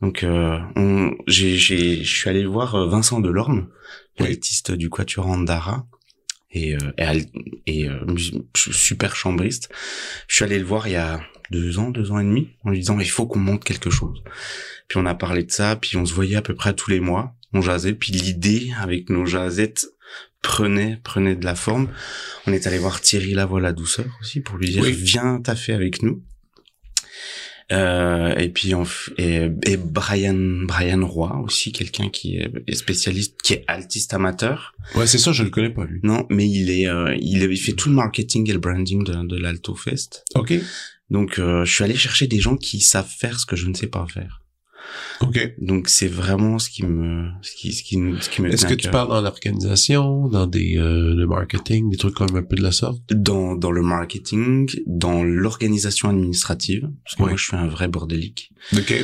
Donc, 0.00 0.24
euh, 0.24 0.58
on, 0.74 1.12
j'ai, 1.28 1.56
j'ai, 1.56 2.02
je 2.02 2.16
suis 2.16 2.28
allé 2.28 2.44
voir 2.44 2.74
euh, 2.74 2.88
Vincent 2.88 3.20
Delorme, 3.20 3.68
Oui. 4.18 4.26
l'altiste 4.26 4.72
du 4.72 4.90
Quatuor 4.90 5.28
Andara, 5.28 5.86
et, 6.52 6.74
euh, 6.74 6.78
et, 6.98 7.26
et 7.66 7.88
euh, 7.88 8.04
super 8.54 9.16
chambriste. 9.16 9.70
Je 10.28 10.36
suis 10.36 10.44
allé 10.44 10.58
le 10.58 10.64
voir 10.64 10.86
il 10.88 10.92
y 10.92 10.96
a 10.96 11.20
deux 11.50 11.78
ans, 11.78 11.90
deux 11.90 12.10
ans 12.10 12.18
et 12.18 12.24
demi, 12.24 12.50
en 12.64 12.70
lui 12.70 12.78
disant 12.80 12.98
il 12.98 13.10
faut 13.10 13.26
qu'on 13.26 13.38
monte 13.38 13.64
quelque 13.64 13.90
chose. 13.90 14.22
Puis 14.88 14.98
on 14.98 15.06
a 15.06 15.14
parlé 15.14 15.42
de 15.44 15.50
ça, 15.50 15.76
puis 15.76 15.96
on 15.96 16.06
se 16.06 16.14
voyait 16.14 16.36
à 16.36 16.42
peu 16.42 16.54
près 16.54 16.74
tous 16.74 16.90
les 16.90 17.00
mois, 17.00 17.34
on 17.52 17.60
jasait, 17.60 17.92
puis 17.94 18.12
l'idée 18.12 18.72
avec 18.80 19.10
nos 19.10 19.26
jasettes 19.26 19.86
prenait 20.42 20.98
prenait 21.04 21.36
de 21.36 21.44
la 21.44 21.54
forme. 21.54 21.88
On 22.46 22.52
est 22.52 22.66
allé 22.66 22.78
voir 22.78 23.00
Thierry 23.00 23.34
Lavoie 23.34 23.60
la 23.60 23.72
douceur 23.72 24.06
aussi 24.20 24.40
pour 24.40 24.56
lui 24.56 24.70
dire 24.70 24.82
Oui. 24.82 24.92
viens 24.92 25.40
taffer 25.40 25.72
avec 25.72 26.02
nous. 26.02 26.22
Euh, 27.72 28.34
et 28.36 28.48
puis 28.50 28.74
on 28.74 28.84
et, 29.18 29.48
et 29.66 29.76
Brian 29.76 30.34
Brian 30.66 31.06
Roy 31.06 31.40
aussi 31.42 31.72
quelqu'un 31.72 32.08
qui 32.10 32.36
est, 32.36 32.50
est 32.66 32.74
spécialiste 32.74 33.40
qui 33.42 33.54
est 33.54 33.64
altiste 33.66 34.12
amateur 34.14 34.74
Ouais, 34.94 35.06
c'est 35.06 35.18
ça, 35.18 35.32
je 35.32 35.42
le 35.42 35.50
connais 35.50 35.70
pas, 35.70 35.84
lui. 35.84 36.00
non 36.02 36.26
mais 36.28 36.48
il 36.48 36.70
est 36.70 36.86
euh, 36.88 37.16
il, 37.20 37.42
il 37.42 37.56
fait 37.56 37.72
tout 37.72 37.88
le 37.88 37.94
marketing 37.94 38.48
et 38.50 38.52
le 38.52 38.58
branding 38.58 39.04
de, 39.04 39.26
de 39.26 39.36
l'Alto 39.36 39.74
Fest 39.74 40.24
OK. 40.34 40.52
donc 41.10 41.38
euh, 41.38 41.64
je 41.64 41.72
suis 41.74 41.84
allé 41.84 41.94
chercher 41.96 42.26
des 42.26 42.40
gens 42.40 42.56
qui 42.56 42.80
savent 42.80 43.08
faire 43.08 43.38
ce 43.40 43.46
que 43.46 43.56
je 43.56 43.66
ne 43.68 43.74
sais 43.74 43.86
pas 43.86 44.06
faire 44.12 44.41
OK. 45.20 45.54
donc 45.58 45.88
c'est 45.88 46.08
vraiment 46.08 46.58
ce 46.58 46.68
qui 46.70 46.84
me 46.84 47.28
ce 47.42 47.52
qui 47.54 47.72
ce 47.72 47.82
qui, 47.82 47.96
ce 48.20 48.28
qui 48.30 48.42
me 48.42 48.50
Est-ce 48.50 48.66
que 48.66 48.74
tu 48.74 48.88
parles 48.90 49.08
dans 49.08 49.20
l'organisation, 49.20 50.28
dans 50.28 50.46
des 50.46 50.76
euh, 50.78 51.14
le 51.14 51.26
marketing, 51.26 51.90
des 51.90 51.96
trucs 51.96 52.14
comme 52.14 52.34
un 52.36 52.42
peu 52.42 52.56
de 52.56 52.62
la 52.62 52.72
sorte? 52.72 53.00
dans 53.12 53.54
dans 53.54 53.70
le 53.70 53.82
marketing 53.82 54.68
dans 54.86 55.22
l'organisation 55.22 56.08
administrative 56.08 56.88
parce 57.04 57.16
que 57.16 57.22
moi 57.22 57.32
je 57.36 57.44
suis 57.44 57.56
un 57.56 57.68
vrai 57.68 57.88
bordélique 57.88 58.50
OK. 58.76 58.94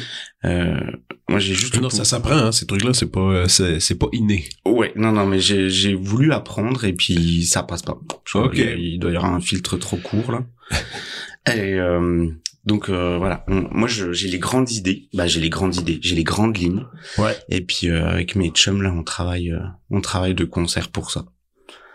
euh, 0.45 0.81
moi 1.29 1.39
j'ai 1.39 1.55
juste 1.55 1.81
Non, 1.81 1.91
ça 1.91 2.05
s'apprend, 2.05 2.37
hein, 2.37 2.53
ces 2.53 2.67
trucs-là, 2.67 2.93
c'est 2.95 3.11
pas 3.11 3.21
euh, 3.21 3.49
c'est, 3.49 3.81
c'est 3.81 3.97
pas 3.97 4.09
inné. 4.13 4.45
Ouais, 4.67 4.93
non, 4.97 5.13
non, 5.13 5.27
mais 5.27 5.41
j'ai, 5.41 5.69
j'ai 5.71 5.95
voulu 5.95 6.33
apprendre 6.33 6.85
et 6.85 6.93
puis 6.95 7.45
ça 7.45 7.63
passe 7.63 7.83
pas. 7.83 7.99
Je 8.25 8.33
crois 8.33 8.47
Ok. 8.47 8.55
qu'il 8.55 8.79
il 8.81 8.99
doit 8.99 9.11
y 9.13 9.17
avoir 9.17 9.33
un 9.35 9.41
filtre 9.41 9.77
trop 9.77 9.97
court 9.99 10.33
là. 10.33 10.45
et 11.55 11.75
euh, 11.75 12.29
donc 12.69 12.89
euh, 12.89 13.17
voilà, 13.19 13.45
On- 13.49 13.67
moi 13.73 13.89
j'ai 13.89 14.29
les 14.29 14.39
grandes 14.39 14.71
idées. 14.71 15.09
Bah 15.15 15.27
j'ai 15.27 15.41
les 15.41 15.51
grandes 15.51 15.75
idées, 15.77 15.99
j'ai 16.03 16.15
les 16.15 16.23
grandes 16.25 16.57
lignes. 16.57 16.85
Ouais. 17.19 17.37
Et 17.49 17.63
puis 17.63 17.89
euh, 17.89 18.07
avec 18.07 18.37
mes 18.37 18.51
chums 18.51 18.83
là, 18.83 18.93
on 18.93 19.03
travaille, 19.03 19.51
euh, 19.51 19.59
on 19.91 20.01
travaille 20.01 20.35
de 20.35 20.45
concert 20.45 20.89
pour 20.91 21.11
ça. 21.11 21.25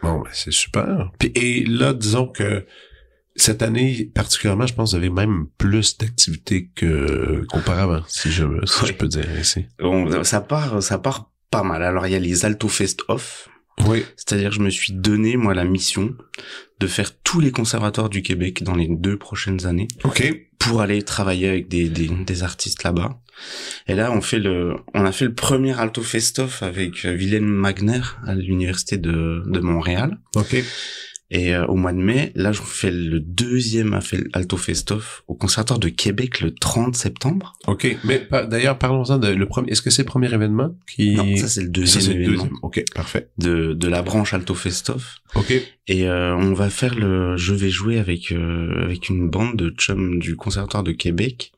Bon, 0.01 0.19
ben, 0.19 0.29
c'est 0.33 0.51
super. 0.51 1.11
Puis, 1.17 1.31
et 1.35 1.63
là, 1.63 1.93
disons 1.93 2.27
que 2.27 2.65
cette 3.35 3.61
année, 3.61 4.11
particulièrement, 4.13 4.67
je 4.67 4.73
pense 4.73 4.91
que 4.91 4.97
vous 4.97 5.03
avez 5.03 5.09
même 5.09 5.47
plus 5.57 5.97
d'activités 5.97 6.69
que 6.75 7.45
qu'auparavant, 7.49 8.01
si 8.07 8.29
je 8.31 8.43
si 8.65 8.85
je 8.85 8.93
peux 8.93 9.07
dire 9.07 9.25
ainsi. 9.39 9.65
On- 9.79 10.23
ça 10.23 10.41
part, 10.41 10.83
ça 10.83 10.97
part 10.97 11.31
pas 11.49 11.63
mal. 11.63 11.83
Alors 11.83 12.05
il 12.07 12.11
y 12.11 12.15
a 12.15 12.19
les 12.19 12.45
Alto 12.45 12.67
Fest 12.67 13.03
Off, 13.07 13.47
Oui. 13.87 14.03
c'est-à-dire 14.17 14.49
que 14.49 14.55
je 14.55 14.61
me 14.61 14.69
suis 14.69 14.91
donné 14.93 15.37
moi 15.37 15.53
la 15.53 15.63
mission 15.63 16.13
de 16.79 16.87
faire 16.87 17.11
tous 17.21 17.39
les 17.39 17.51
conservatoires 17.51 18.09
du 18.09 18.21
Québec 18.21 18.61
dans 18.63 18.75
les 18.75 18.87
deux 18.89 19.17
prochaines 19.17 19.65
années. 19.65 19.87
OK. 20.03 20.21
Pour 20.63 20.81
aller 20.81 21.03
travailler 21.03 21.49
avec 21.49 21.67
des, 21.67 21.89
des, 21.89 22.07
des 22.07 22.43
artistes 22.43 22.83
là-bas. 22.83 23.19
Et 23.87 23.95
là, 23.95 24.11
on 24.11 24.21
fait 24.21 24.39
le, 24.39 24.75
on 24.93 25.05
a 25.05 25.11
fait 25.11 25.25
le 25.25 25.33
premier 25.33 25.77
Alto 25.77 26.01
Festoff 26.01 26.63
avec 26.63 27.05
euh, 27.05 27.13
Wilhelm 27.15 27.45
Magner 27.45 28.01
à 28.25 28.35
l'université 28.35 28.97
de, 28.97 29.43
de 29.45 29.59
Montréal. 29.59 30.17
Et 31.33 31.55
euh, 31.55 31.65
au 31.65 31.75
mois 31.75 31.93
de 31.93 31.97
mai, 31.97 32.31
là, 32.35 32.51
je 32.51 32.61
fais 32.61 32.91
le 32.91 33.19
deuxième 33.19 33.99
Alto 34.33 34.55
Festoff 34.55 35.23
au 35.27 35.33
conservatoire 35.33 35.79
de 35.79 35.89
Québec 35.89 36.41
le 36.41 36.53
30 36.53 36.95
septembre. 36.95 37.55
Ok, 37.65 37.97
mais 38.03 38.27
d'ailleurs, 38.49 38.77
parlons-en 38.77 39.17
de 39.17 39.29
le 39.29 39.47
premier. 39.47 39.71
Est-ce 39.71 39.81
que 39.81 39.89
c'est 39.89 40.03
le 40.03 40.07
premier 40.07 40.31
événement 40.31 40.75
qui 40.87 41.15
Non, 41.15 41.35
ça 41.37 41.47
c'est 41.47 41.63
le 41.63 41.69
deuxième 41.69 42.17
événement. 42.17 42.27
Le 42.27 42.37
deuxième. 42.37 42.53
Ok, 42.61 42.83
parfait. 42.93 43.29
De 43.39 43.73
de 43.73 43.87
la 43.87 44.03
branche 44.03 44.35
Alto 44.35 44.53
Festoff. 44.53 45.17
Ok. 45.33 45.51
Et 45.87 46.07
euh, 46.07 46.35
on 46.35 46.53
va 46.53 46.69
faire 46.69 46.93
le. 46.93 47.35
Je 47.35 47.55
vais 47.55 47.71
jouer 47.71 47.97
avec 47.97 48.31
euh, 48.31 48.83
avec 48.83 49.09
une 49.09 49.27
bande 49.27 49.55
de 49.55 49.71
chums 49.71 50.19
du 50.19 50.35
conservatoire 50.35 50.83
de 50.83 50.91
Québec. 50.91 51.51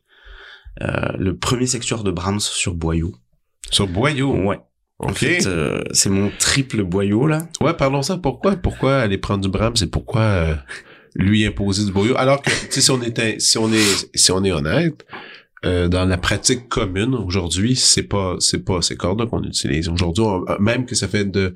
Euh, 0.82 1.12
le 1.18 1.36
premier 1.36 1.68
secteur 1.68 2.06
de 2.06 2.12
Brahms 2.12 2.40
sur 2.40 2.76
Boyau. 2.76 3.14
Sur 3.72 3.88
Boyau. 3.88 4.34
Ouais. 4.34 4.60
En 5.00 5.14
fait, 5.14 5.46
euh, 5.46 5.84
c'est 5.92 6.10
mon 6.10 6.32
triple 6.40 6.84
boyau 6.84 7.28
là. 7.28 7.48
Ouais, 7.60 7.74
parlons 7.74 8.02
ça. 8.02 8.18
Pourquoi, 8.18 8.56
pourquoi 8.56 8.98
aller 8.98 9.18
prendre 9.18 9.44
du 9.44 9.50
Brahms 9.50 9.76
et 9.82 9.88
pourquoi 9.88 10.22
euh, 10.22 10.56
lui 11.16 11.46
imposer 11.46 11.86
du 11.86 11.92
boyau? 11.92 12.16
Alors 12.18 12.42
que, 12.42 12.50
tu 12.50 12.72
sais, 12.72 12.82
si 12.82 12.92
on 12.92 13.02
était, 13.02 13.40
si 13.40 13.58
on 13.58 13.72
est, 13.74 14.10
si 14.16 14.32
on 14.32 14.44
est 14.44 14.54
honnête, 14.54 15.06
euh, 15.66 15.88
dans 15.90 16.06
la 16.06 16.18
pratique 16.18 16.70
commune 16.70 17.14
aujourd'hui, 17.14 17.76
c'est 17.76 18.04
pas, 18.04 18.36
c'est 18.40 18.64
pas 18.64 18.82
ces 18.82 18.96
cordes 18.96 19.28
qu'on 19.30 19.44
utilise. 19.44 19.90
Aujourd'hui, 19.90 20.24
même 20.60 20.86
que 20.86 20.96
ça 20.96 21.08
fait 21.08 21.26
de 21.26 21.56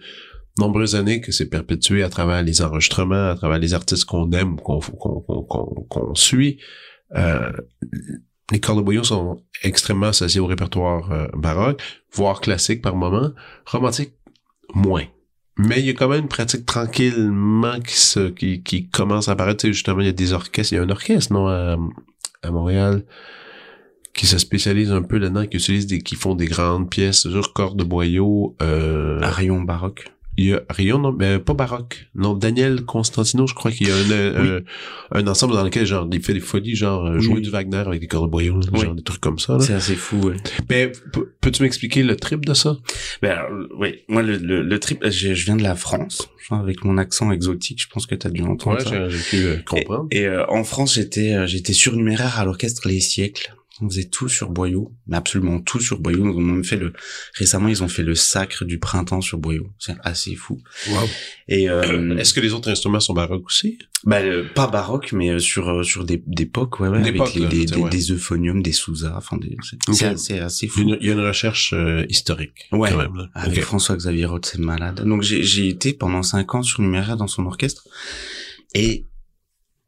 nombreuses 0.57 0.95
années 0.95 1.21
que 1.21 1.31
c'est 1.31 1.49
perpétué 1.49 2.03
à 2.03 2.09
travers 2.09 2.43
les 2.43 2.61
enregistrements, 2.61 3.29
à 3.29 3.35
travers 3.35 3.59
les 3.59 3.73
artistes 3.73 4.05
qu'on 4.05 4.31
aime, 4.31 4.57
qu'on 4.57 4.79
qu'on 4.79 5.21
qu'on 5.21 5.43
qu'on 5.43 6.15
suit. 6.15 6.59
Euh, 7.15 7.51
les 8.51 8.59
cordes 8.59 9.03
sont 9.03 9.41
extrêmement 9.63 10.07
associées 10.07 10.39
au 10.39 10.47
répertoire 10.47 11.11
euh, 11.11 11.27
baroque, 11.33 11.81
voire 12.13 12.41
classique 12.41 12.81
par 12.81 12.95
moment. 12.95 13.31
Romantique, 13.65 14.13
moins. 14.73 15.05
Mais 15.57 15.79
il 15.79 15.85
y 15.85 15.89
a 15.89 15.93
quand 15.93 16.07
même 16.07 16.21
une 16.21 16.29
pratique 16.29 16.65
tranquillement 16.65 17.79
qui 17.81 18.61
qui, 18.63 18.89
commence 18.89 19.27
à 19.27 19.33
apparaître. 19.33 19.67
justement, 19.67 19.99
il 19.99 20.05
y 20.05 20.09
a 20.09 20.13
des 20.13 20.33
orchestres. 20.33 20.73
Il 20.73 20.77
y 20.77 20.79
a 20.79 20.83
un 20.83 20.89
orchestre, 20.89 21.33
non, 21.33 21.47
à, 21.47 21.77
à 22.43 22.51
Montréal, 22.51 23.03
qui 24.13 24.25
se 24.25 24.37
spécialise 24.37 24.91
un 24.91 25.01
peu 25.01 25.17
là-dedans, 25.17 25.45
qui 25.45 25.57
utilise 25.57 25.85
des, 25.85 25.99
qui 25.99 26.15
font 26.15 26.33
des 26.33 26.47
grandes 26.47 26.89
pièces, 26.89 27.27
genre 27.27 27.53
cordes 27.53 27.77
de 27.77 27.83
boyau, 27.83 28.55
euh... 28.61 29.19
Arion 29.21 29.61
baroque 29.61 30.11
il 30.39 30.45
y 30.47 30.53
a 30.53 30.61
Rion, 30.69 30.99
non, 30.99 31.11
mais 31.11 31.37
pas 31.37 31.53
baroque. 31.53 32.07
Non, 32.15 32.33
Daniel 32.33 32.85
Constantino, 32.85 33.45
je 33.45 33.53
crois 33.53 33.71
qu'il 33.71 33.87
y 33.87 33.91
a 33.91 33.95
un, 33.95 34.61
un, 35.11 35.27
ensemble 35.27 35.53
dans 35.53 35.63
lequel, 35.63 35.85
genre, 35.85 36.07
il 36.11 36.23
fait 36.23 36.33
des 36.33 36.39
folies, 36.39 36.75
genre, 36.75 37.05
euh, 37.05 37.19
jouer 37.19 37.41
du 37.41 37.49
Wagner 37.49 37.77
avec 37.77 37.99
des 37.99 38.07
cordes 38.07 38.27
de 38.27 38.31
boyau, 38.31 38.61
genre, 38.61 38.95
des 38.95 39.03
trucs 39.03 39.19
comme 39.19 39.37
ça, 39.37 39.59
C'est 39.59 39.73
assez 39.73 39.95
fou, 39.95 40.17
ouais. 40.21 40.37
Ben, 40.67 40.91
peux-tu 41.41 41.63
m'expliquer 41.63 42.03
le 42.03 42.15
trip 42.15 42.45
de 42.45 42.53
ça? 42.53 42.77
Ben, 43.21 43.39
oui. 43.77 44.03
Moi, 44.07 44.21
le, 44.21 44.37
le, 44.37 44.79
trip, 44.79 45.05
je, 45.05 45.33
viens 45.33 45.57
de 45.57 45.63
la 45.63 45.75
France. 45.75 46.29
Genre, 46.49 46.59
avec 46.59 46.85
mon 46.85 46.97
accent 46.97 47.31
exotique, 47.31 47.81
je 47.81 47.87
pense 47.87 48.05
que 48.05 48.15
tu 48.15 48.25
as 48.25 48.29
dû 48.29 48.43
entendre 48.43 48.77
ouais, 48.77 49.09
j'ai 49.09 49.37
pu 49.37 49.45
euh, 49.45 49.57
comprendre. 49.65 50.07
Et, 50.11 50.25
euh, 50.25 50.45
en 50.49 50.63
France, 50.63 50.93
j'étais, 50.95 51.47
j'étais 51.47 51.73
surnuméraire 51.73 52.39
à 52.39 52.45
l'orchestre 52.45 52.87
Les 52.87 53.01
Siècles 53.01 53.53
on 53.81 53.89
faisait 53.89 54.09
tout 54.09 54.27
sur 54.27 54.49
Boyau, 54.49 54.93
mais 55.07 55.17
absolument 55.17 55.59
tout 55.59 55.79
sur 55.79 55.99
Boyau. 55.99 56.25
Ils 56.25 56.37
ont 56.37 56.41
même 56.41 56.63
fait 56.63 56.77
le 56.77 56.93
récemment, 57.35 57.67
ils 57.67 57.83
ont 57.83 57.87
fait 57.87 58.03
le 58.03 58.15
sacre 58.15 58.65
du 58.65 58.79
printemps 58.79 59.21
sur 59.21 59.37
Boyau. 59.37 59.71
C'est 59.79 59.95
assez 60.03 60.35
fou. 60.35 60.61
Wow. 60.89 61.09
Et 61.47 61.69
euh, 61.69 62.17
est-ce 62.17 62.33
que 62.33 62.39
les 62.39 62.53
autres 62.53 62.69
instruments 62.69 62.99
sont 62.99 63.13
baroques 63.13 63.45
aussi? 63.45 63.77
Bah 64.05 64.21
euh, 64.21 64.45
pas 64.55 64.67
baroque, 64.67 65.11
mais 65.11 65.29
euh, 65.29 65.39
sur 65.39 65.69
euh, 65.69 65.83
sur 65.83 66.05
des 66.05 66.23
des 66.25 66.45
POC, 66.45 66.79
ouais, 66.79 66.87
ouais 66.87 67.01
des 67.01 67.19
avec 67.19 67.49
des, 67.49 67.65
des, 67.65 68.11
euphoniums, 68.11 68.61
des 68.61 68.71
Sousa, 68.71 69.13
enfin 69.17 69.37
des 69.37 69.57
c'est 69.91 70.39
assez, 70.39 70.67
fou. 70.67 70.81
Il 70.81 71.05
y 71.05 71.09
a 71.09 71.13
une, 71.13 71.19
recherche 71.19 71.75
historique. 72.07 72.69
Ouais. 72.71 72.91
Quand 72.91 72.97
même, 72.97 73.29
Avec 73.33 73.61
François 73.61 73.97
Xavier 73.97 74.25
Roth, 74.25 74.45
c'est 74.45 74.59
malade. 74.59 75.03
Donc 75.05 75.21
j'ai 75.21 75.43
j'ai 75.43 75.67
été 75.67 75.93
pendant 75.93 76.23
cinq 76.23 76.55
ans 76.55 76.63
sur 76.63 76.81
numéraire 76.81 77.17
dans 77.17 77.27
son 77.27 77.45
orchestre 77.45 77.87
et 78.73 79.05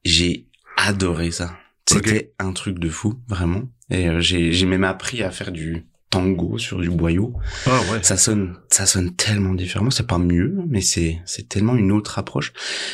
j'ai 0.03 0.47
adoré 0.76 1.31
ça. 1.31 1.57
C'était 1.87 2.33
un 2.39 2.53
truc 2.53 2.79
de 2.79 2.89
fou, 2.89 3.19
vraiment. 3.27 3.63
Et 3.89 4.07
euh, 4.07 4.21
j'ai, 4.21 4.51
j'ai 4.51 4.65
même 4.65 4.83
appris 4.83 5.23
à 5.23 5.31
faire 5.31 5.51
du 5.51 5.85
tango 6.11 6.59
sur 6.59 6.79
du 6.79 6.89
boyau. 6.89 7.33
Ah 7.65 7.79
ouais. 7.91 8.03
Ça 8.03 8.17
sonne, 8.17 8.55
ça 8.69 8.85
sonne 8.85 9.15
tellement 9.15 9.55
différemment. 9.55 9.89
C'est 9.89 10.05
pas 10.05 10.19
mieux, 10.19 10.55
mais 10.69 10.81
c'est, 10.81 11.19
c'est 11.25 11.49
tellement 11.49 11.75
une 11.75 11.91
autre 11.91 12.19
approche. 12.19 12.53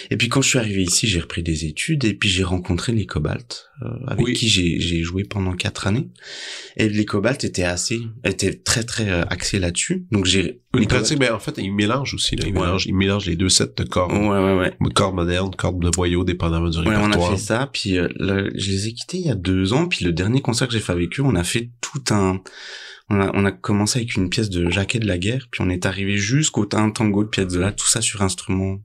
Et 0.10 0.16
puis 0.16 0.30
quand 0.30 0.42
je 0.42 0.50
suis 0.50 0.60
arrivé 0.60 0.84
ici, 0.84 1.08
j'ai 1.08 1.20
repris 1.20 1.44
des 1.44 1.66
études 1.66 2.06
et 2.06 2.14
puis 2.14 2.30
j'ai 2.30 2.44
rencontré 2.44 2.94
les 2.94 3.06
Cobalt, 3.06 3.70
euh, 3.82 3.88
avec 4.08 4.34
qui 4.36 4.48
j'ai, 4.48 4.80
j'ai 4.80 5.02
joué 5.02 5.24
pendant 5.24 5.54
quatre 5.54 5.88
années. 5.88 6.08
Et 6.78 6.88
les 6.88 7.06
Cobalt 7.06 7.44
étaient 7.44 7.64
assez, 7.64 8.00
étaient 8.24 8.54
très 8.54 8.84
très 8.84 9.10
euh, 9.10 9.24
axés 9.24 9.60
là-dessus. 9.60 10.06
Donc 10.12 10.26
j'ai 10.26 10.62
une 10.76 10.86
pratique, 10.86 11.20
mais 11.20 11.30
en 11.32 11.40
fait, 11.40 11.56
ils 11.58 11.74
mélangent 11.74 12.14
aussi. 12.14 12.36
Là. 12.36 12.46
Ils, 12.48 12.54
mélangent, 12.54 12.86
ils 12.86 12.96
mélangent 12.96 13.26
les 13.26 13.36
deux 13.36 13.50
sets 13.50 13.74
de 13.76 13.84
cordes. 13.84 14.12
Ouais, 14.12 14.28
ouais, 14.28 14.58
ouais. 14.58 14.94
Cordes 14.94 15.16
modernes, 15.16 15.56
cordes 15.56 15.84
de 15.84 15.90
boyau, 15.90 16.24
dépendamment 16.24 16.70
du 16.70 16.78
répertoire. 16.78 17.10
Ouais, 17.10 17.18
on 17.18 17.28
a 17.28 17.32
fait 17.32 17.42
ça. 17.42 17.68
Puis 17.74 17.98
euh, 17.98 18.08
je 18.20 18.72
les 18.72 18.88
ai 18.88 18.94
quittés 18.94 19.18
il 19.18 19.26
y 19.26 19.32
a 19.32 19.36
deux 19.36 19.74
ans. 19.74 19.88
Puis 19.88 20.06
le 20.06 20.14
dernier 20.14 20.42
concert 20.42 20.68
que 20.68 20.74
j'ai 20.74 20.80
fait 20.80 20.92
avec 20.92 21.20
eux, 21.20 21.24
on 21.24 21.36
a 21.36 21.44
fait 21.44 21.72
tout 21.82 22.14
un 22.14 22.42
on 23.10 23.20
a, 23.20 23.32
on 23.34 23.46
a 23.46 23.52
commencé 23.52 24.00
avec 24.00 24.16
une 24.16 24.30
pièce 24.30 24.50
de 24.50 24.70
Jacquet 24.70 25.00
de 25.00 25.08
la 25.08 25.18
Guerre, 25.18 25.48
puis 25.52 25.62
on 25.62 25.70
est 25.70 25.86
arrivé 25.86 26.18
jusqu'au 26.18 26.66
tango 26.66 27.24
de 27.24 27.30
Piazzolla, 27.30 27.72
tout 27.72 27.88
ça 27.88 28.02
sur 28.02 28.22
instrument, 28.22 28.80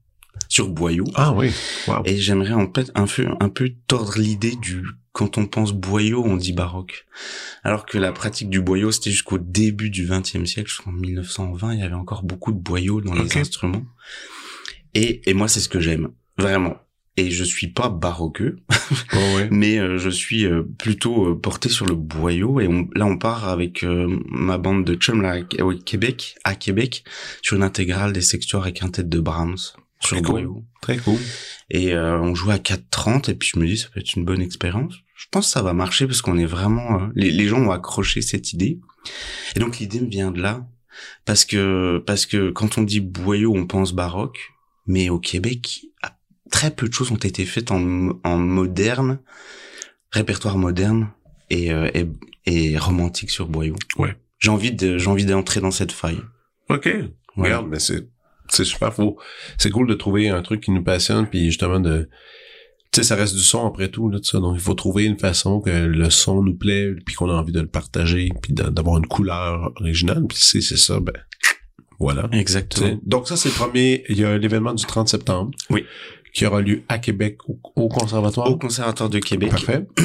sur 0.48 0.68
boyau. 0.68 1.04
Ah 1.14 1.32
oui. 1.32 1.50
Et 2.04 2.16
j'aimerais 2.16 2.52
en 2.52 2.72
fait 2.72 2.90
un 2.94 3.06
peu, 3.06 3.26
un 3.40 3.48
peu 3.48 3.72
tordre 3.86 4.18
l'idée 4.18 4.56
du 4.56 4.84
quand 5.12 5.36
on 5.36 5.46
pense 5.46 5.74
boyau, 5.74 6.24
on 6.24 6.36
dit 6.36 6.54
baroque. 6.54 7.06
Alors 7.64 7.84
que 7.84 7.98
la 7.98 8.12
pratique 8.12 8.48
du 8.48 8.62
boyau, 8.62 8.90
c'était 8.92 9.10
jusqu'au 9.10 9.36
début 9.36 9.90
du 9.90 10.06
XXe 10.06 10.46
siècle, 10.46 10.70
jusqu'en 10.70 10.92
1920, 10.92 11.74
il 11.74 11.80
y 11.80 11.82
avait 11.82 11.94
encore 11.94 12.22
beaucoup 12.22 12.50
de 12.50 12.58
boyaux 12.58 13.02
dans 13.02 13.12
les 13.12 13.36
instruments. 13.36 13.84
Et, 14.94 15.28
et 15.28 15.34
moi, 15.34 15.48
c'est 15.48 15.60
ce 15.60 15.68
que 15.68 15.80
j'aime. 15.80 16.12
Vraiment 16.38 16.76
et 17.16 17.30
je 17.30 17.44
suis 17.44 17.68
pas 17.68 17.88
baroqueux, 17.88 18.56
oh 19.12 19.16
ouais. 19.36 19.48
mais 19.50 19.78
euh, 19.78 19.98
je 19.98 20.08
suis 20.08 20.46
euh, 20.46 20.62
plutôt 20.78 21.28
euh, 21.28 21.38
porté 21.38 21.68
sur 21.68 21.84
le 21.84 21.94
boyau 21.94 22.60
et 22.60 22.68
on, 22.68 22.88
là 22.94 23.04
on 23.04 23.18
part 23.18 23.48
avec 23.48 23.84
ma 23.84 24.58
bande 24.58 24.84
de 24.84 24.94
chum 24.94 25.20
là 25.20 25.40
au 25.60 25.74
Québec, 25.74 26.36
à 26.44 26.54
Québec, 26.54 27.04
sur 27.42 27.56
une 27.56 27.62
intégrale 27.62 28.12
des 28.12 28.22
sextuors 28.22 28.66
et 28.66 28.72
quintettes 28.72 29.08
de 29.08 29.20
Brahms 29.20 29.56
sur 30.00 30.16
le 30.16 30.22
boyau. 30.22 30.64
Très 30.80 30.96
cool. 30.96 31.18
Et 31.70 31.96
on 31.96 32.34
joue 32.34 32.50
à 32.50 32.56
4.30 32.56 33.30
et 33.30 33.34
puis 33.34 33.50
je 33.54 33.60
me 33.60 33.66
dis 33.66 33.78
ça 33.78 33.88
peut 33.92 34.00
être 34.00 34.14
une 34.14 34.24
bonne 34.24 34.42
expérience. 34.42 34.94
Je 35.14 35.26
pense 35.30 35.46
que 35.46 35.52
ça 35.52 35.62
va 35.62 35.72
marcher 35.72 36.06
parce 36.06 36.22
qu'on 36.22 36.38
est 36.38 36.46
vraiment 36.46 37.08
les, 37.14 37.30
les 37.30 37.46
gens 37.46 37.60
ont 37.60 37.70
accroché 37.70 38.22
cette 38.22 38.52
idée. 38.52 38.80
Et 39.54 39.60
donc 39.60 39.78
l'idée 39.78 40.00
me 40.00 40.08
vient 40.08 40.30
de 40.30 40.40
là 40.40 40.66
parce 41.24 41.44
que 41.44 42.02
parce 42.06 42.26
que 42.26 42.50
quand 42.50 42.78
on 42.78 42.82
dit 42.82 43.00
boyau 43.00 43.54
on 43.54 43.66
pense 43.66 43.92
baroque, 43.92 44.52
mais 44.86 45.08
au 45.08 45.18
Québec 45.18 45.82
très 46.52 46.70
peu 46.70 46.88
de 46.88 46.94
choses 46.94 47.10
ont 47.10 47.16
été 47.16 47.44
faites 47.44 47.72
en, 47.72 48.10
en 48.22 48.38
moderne, 48.38 49.18
répertoire 50.12 50.58
moderne 50.58 51.08
et, 51.50 51.72
euh, 51.72 51.90
et, 51.94 52.06
et, 52.46 52.78
romantique 52.78 53.30
sur 53.30 53.48
Boyau. 53.48 53.74
Ouais. 53.98 54.14
J'ai 54.38 54.50
envie 54.50 54.70
de, 54.70 54.98
j'ai 54.98 55.08
envie 55.08 55.24
d'entrer 55.24 55.60
dans 55.60 55.72
cette 55.72 55.90
faille. 55.90 56.20
Ok. 56.68 56.88
Regarde, 57.36 57.66
mais 57.68 57.80
c'est, 57.80 58.06
c'est 58.48 58.64
super 58.64 58.92
faux. 58.92 59.18
C'est 59.58 59.70
cool 59.70 59.88
de 59.88 59.94
trouver 59.94 60.28
un 60.28 60.42
truc 60.42 60.60
qui 60.60 60.70
nous 60.70 60.84
passionne 60.84 61.26
puis 61.26 61.46
justement 61.46 61.80
de, 61.80 62.08
tu 62.92 63.00
sais, 63.00 63.02
ça 63.02 63.16
reste 63.16 63.34
du 63.34 63.42
son 63.42 63.66
après 63.66 63.88
tout, 63.88 64.10
là, 64.10 64.18
ça. 64.22 64.38
Donc, 64.38 64.54
il 64.54 64.60
faut 64.60 64.74
trouver 64.74 65.04
une 65.04 65.18
façon 65.18 65.60
que 65.60 65.70
le 65.70 66.10
son 66.10 66.42
nous 66.42 66.54
plaît, 66.54 66.92
puis 67.06 67.14
qu'on 67.14 67.30
a 67.30 67.32
envie 67.32 67.52
de 67.52 67.60
le 67.60 67.66
partager, 67.66 68.28
puis 68.42 68.52
d'avoir 68.52 68.98
une 68.98 69.06
couleur 69.06 69.72
originale. 69.76 70.26
Puis 70.28 70.36
si 70.36 70.60
c'est 70.60 70.76
ça, 70.76 71.00
ben, 71.00 71.14
voilà. 71.98 72.28
Exactement. 72.32 73.00
Donc, 73.02 73.28
ça, 73.28 73.38
c'est 73.38 73.48
le 73.48 73.54
premier. 73.54 74.04
Il 74.10 74.18
y 74.18 74.26
a 74.26 74.36
l'événement 74.36 74.74
du 74.74 74.84
30 74.84 75.08
septembre. 75.08 75.52
Oui 75.70 75.86
qui 76.32 76.46
aura 76.46 76.60
lieu 76.60 76.82
à 76.88 76.98
Québec 76.98 77.38
au, 77.48 77.88
conservatoire. 77.88 78.50
Au 78.50 78.56
conservatoire 78.56 79.10
de 79.10 79.18
Québec. 79.18 79.50
Parfait. 79.50 79.86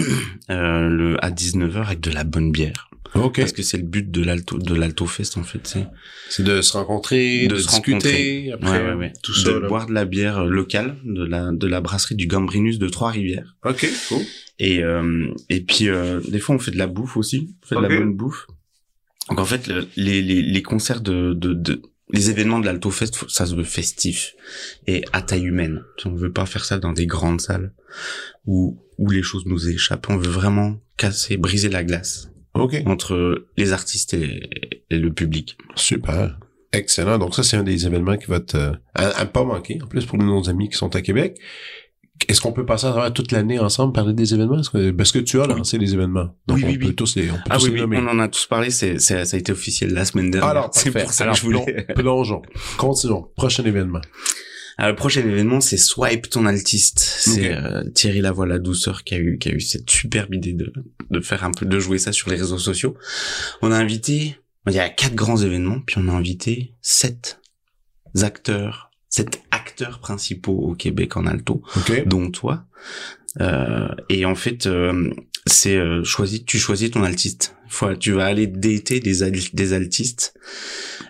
Euh, 0.50 0.88
le 0.88 1.26
à 1.26 1.30
19h 1.30 1.76
avec 1.76 2.00
de 2.00 2.10
la 2.10 2.24
bonne 2.24 2.54
bière. 2.54 2.90
Ok. 3.16 3.38
Parce 3.40 3.52
que 3.52 3.64
c'est 3.64 3.78
le 3.78 3.84
but 3.84 4.10
de 4.10 4.24
l'alto 4.24 4.58
de 4.58 4.76
l'alto 4.76 5.06
fest 5.06 5.38
en 5.38 5.44
fait, 5.44 5.60
c'est 5.64 5.86
c'est 6.30 6.44
de 6.44 6.62
se 6.62 6.74
rencontrer, 6.74 7.48
de, 7.48 7.58
se 7.58 7.68
discuter, 7.68 8.52
après 8.54 8.80
ouais, 8.80 8.90
ouais, 8.90 8.94
ouais. 8.94 9.14
tout 9.24 9.34
ça, 9.34 9.52
de 9.52 9.68
boire 9.68 9.88
de 9.88 9.94
la 9.94 10.06
bière 10.06 10.40
euh, 10.40 10.50
locale 10.50 10.98
de 11.04 11.26
la 11.26 11.52
de 11.52 11.68
la 11.68 11.82
brasserie 11.82 12.16
du 12.16 12.28
Gambrinus 12.28 12.80
de 12.80 12.88
Trois-Rivières. 12.88 13.56
OK, 13.66 13.88
cool. 14.08 14.22
Et 14.60 14.84
euh, 14.84 15.28
et 15.50 15.62
puis 15.62 15.90
euh, 15.90 16.22
des 16.28 16.40
fois 16.40 16.56
on 16.56 16.60
fait 16.60 16.72
de 16.72 16.78
la 16.78 16.88
bouffe 16.88 17.18
aussi, 17.18 17.56
on 17.64 17.68
fait 17.68 17.76
de 17.76 17.82
la 17.82 17.90
bonne 17.90 18.14
bouffe. 18.14 18.48
Donc 19.30 19.40
en 19.40 19.46
fait 19.46 19.68
les, 19.96 20.22
les 20.22 20.42
les 20.42 20.64
concerts 20.64 21.02
de 21.02 21.34
de, 21.34 21.54
de 21.54 21.82
les 22.10 22.30
événements 22.30 22.60
de 22.60 22.66
l'Alto 22.66 22.90
Fest, 22.90 23.26
ça 23.28 23.46
se 23.46 23.56
veut 23.56 23.64
festif 23.64 24.34
et 24.86 25.04
à 25.12 25.22
taille 25.22 25.46
humaine. 25.46 25.84
On 26.06 26.14
veut 26.14 26.32
pas 26.32 26.46
faire 26.46 26.66
ça 26.66 26.80
dans 26.80 26.94
des 26.94 27.06
grandes 27.06 27.42
salles 27.42 27.74
où 28.46 28.78
où 28.98 29.12
les 29.12 29.22
choses 29.22 29.46
nous 29.46 29.70
échappent. 29.70 30.10
On 30.10 30.18
veut 30.18 30.30
vraiment 30.30 30.80
casser, 30.98 31.38
briser 31.38 31.70
la 31.70 31.84
glace 31.84 32.32
entre 32.86 33.46
les 33.56 33.74
artistes 33.74 34.14
et, 34.14 34.50
le 34.90 35.10
public. 35.12 35.58
Super. 35.76 36.40
Excellent. 36.74 37.18
Donc 37.18 37.36
ça, 37.36 37.44
c'est 37.44 37.58
un 37.58 37.64
des 37.64 37.86
événements 37.86 38.18
qui 38.18 38.26
va 38.26 38.40
te, 38.40 38.58
euh, 38.58 38.74
à, 38.94 39.26
pas 39.26 39.44
manquer. 39.44 39.80
En 39.82 39.88
plus, 39.88 40.06
pour 40.06 40.18
nos 40.18 40.50
amis 40.50 40.70
qui 40.70 40.76
sont 40.76 40.96
à 40.96 41.02
Québec. 41.02 41.38
Est-ce 42.28 42.42
qu'on 42.42 42.52
peut 42.52 42.66
passer 42.66 42.88
à 42.88 42.92
travers 42.92 43.14
toute 43.14 43.32
l'année 43.32 43.60
ensemble 43.60 43.94
parler 43.94 44.14
des 44.14 44.34
événements? 44.34 44.62
Parce 44.98 45.12
que, 45.12 45.20
tu 45.20 45.42
as 45.42 45.48
lancé 45.48 45.78
les 45.78 45.94
événements. 45.94 46.36
Donc 46.48 46.58
oui, 46.58 46.64
on 46.66 46.68
oui, 46.68 46.78
peut 46.78 46.94
tous 46.94 47.16
les 47.16 47.30
on 47.30 47.36
peut 47.36 47.42
ah, 47.50 47.58
tous 47.58 47.70
oui, 47.70 47.82
oui, 47.82 47.98
on 48.00 48.08
en 48.08 48.20
a 48.20 48.28
tous 48.28 48.46
parlé, 48.46 48.70
c'est 48.70 49.00
ça 49.00 49.20
a 49.22 49.38
été 49.38 49.52
officiel 49.52 49.94
la 49.94 50.06
semaine 50.06 50.32
dernière. 50.32 50.50
Alors, 50.50 50.70
c'est 50.74 50.92
pour 50.92 51.12
ça 51.12 51.28
que 51.28 51.36
je 51.38 51.42
voulais 51.42 51.88
plongeons. 51.96 52.42
Continuons. 52.78 53.28
Prochain 53.36 53.64
événement. 53.64 54.02
Alors, 54.78 54.90
le 54.92 54.96
prochain 54.96 55.22
événement, 55.22 55.62
c'est 55.62 55.78
Swipe 55.78 56.30
ton 56.30 56.46
altiste. 56.46 57.00
C'est 57.00 57.52
Ok. 57.52 57.58
euh, 57.66 57.84
Thierry 57.94 58.22
Lavoie 58.22 58.46
la 58.46 58.60
douceur 58.60 59.04
qui 59.04 59.16
a 59.16 59.18
eu 59.18 59.38
qui 59.38 59.50
a 59.50 59.52
eu 59.54 59.60
cette 59.62 59.90
superbe 59.90 60.34
idée 60.34 60.54
de 60.54 60.72
de 61.10 61.20
faire 61.22 61.44
un 61.44 61.52
peu 61.52 61.66
de 61.66 61.80
jouer 61.80 61.98
ça 61.98 62.12
sur 62.12 62.30
les 62.30 62.36
réseaux 62.36 62.58
sociaux. 62.58 62.96
On 63.62 63.72
a 63.72 63.78
invité, 63.78 64.38
il 64.68 64.74
y 64.74 64.80
a 64.80 64.90
quatre 64.90 65.16
grands 65.16 65.38
événements, 65.38 65.80
puis 65.86 65.98
on 66.00 66.08
a 66.10 66.12
invité 66.12 66.74
sept 66.82 67.40
acteurs, 68.22 68.87
sept 69.10 69.42
acteurs 69.52 70.00
principaux 70.00 70.58
au 70.58 70.74
Québec 70.74 71.18
en 71.18 71.26
alto, 71.28 71.62
OK. 71.76 72.04
dont 72.08 72.30
toi. 72.32 72.66
Euh, 73.42 73.88
et 74.10 74.26
en 74.26 74.36
fait, 74.36 74.66
euh, 74.66 75.12
c'est 75.46 75.76
euh, 75.78 76.04
choisi, 76.04 76.44
tu 76.44 76.58
choisis 76.58 76.92
ton 76.92 77.04
altiste. 77.04 77.56
Faut, 77.70 77.94
tu 77.96 78.12
vas 78.14 78.26
aller 78.26 78.48
dater 78.48 79.00
des, 79.00 79.24
al- 79.24 79.34
des 79.54 79.74
altistes 79.74 80.34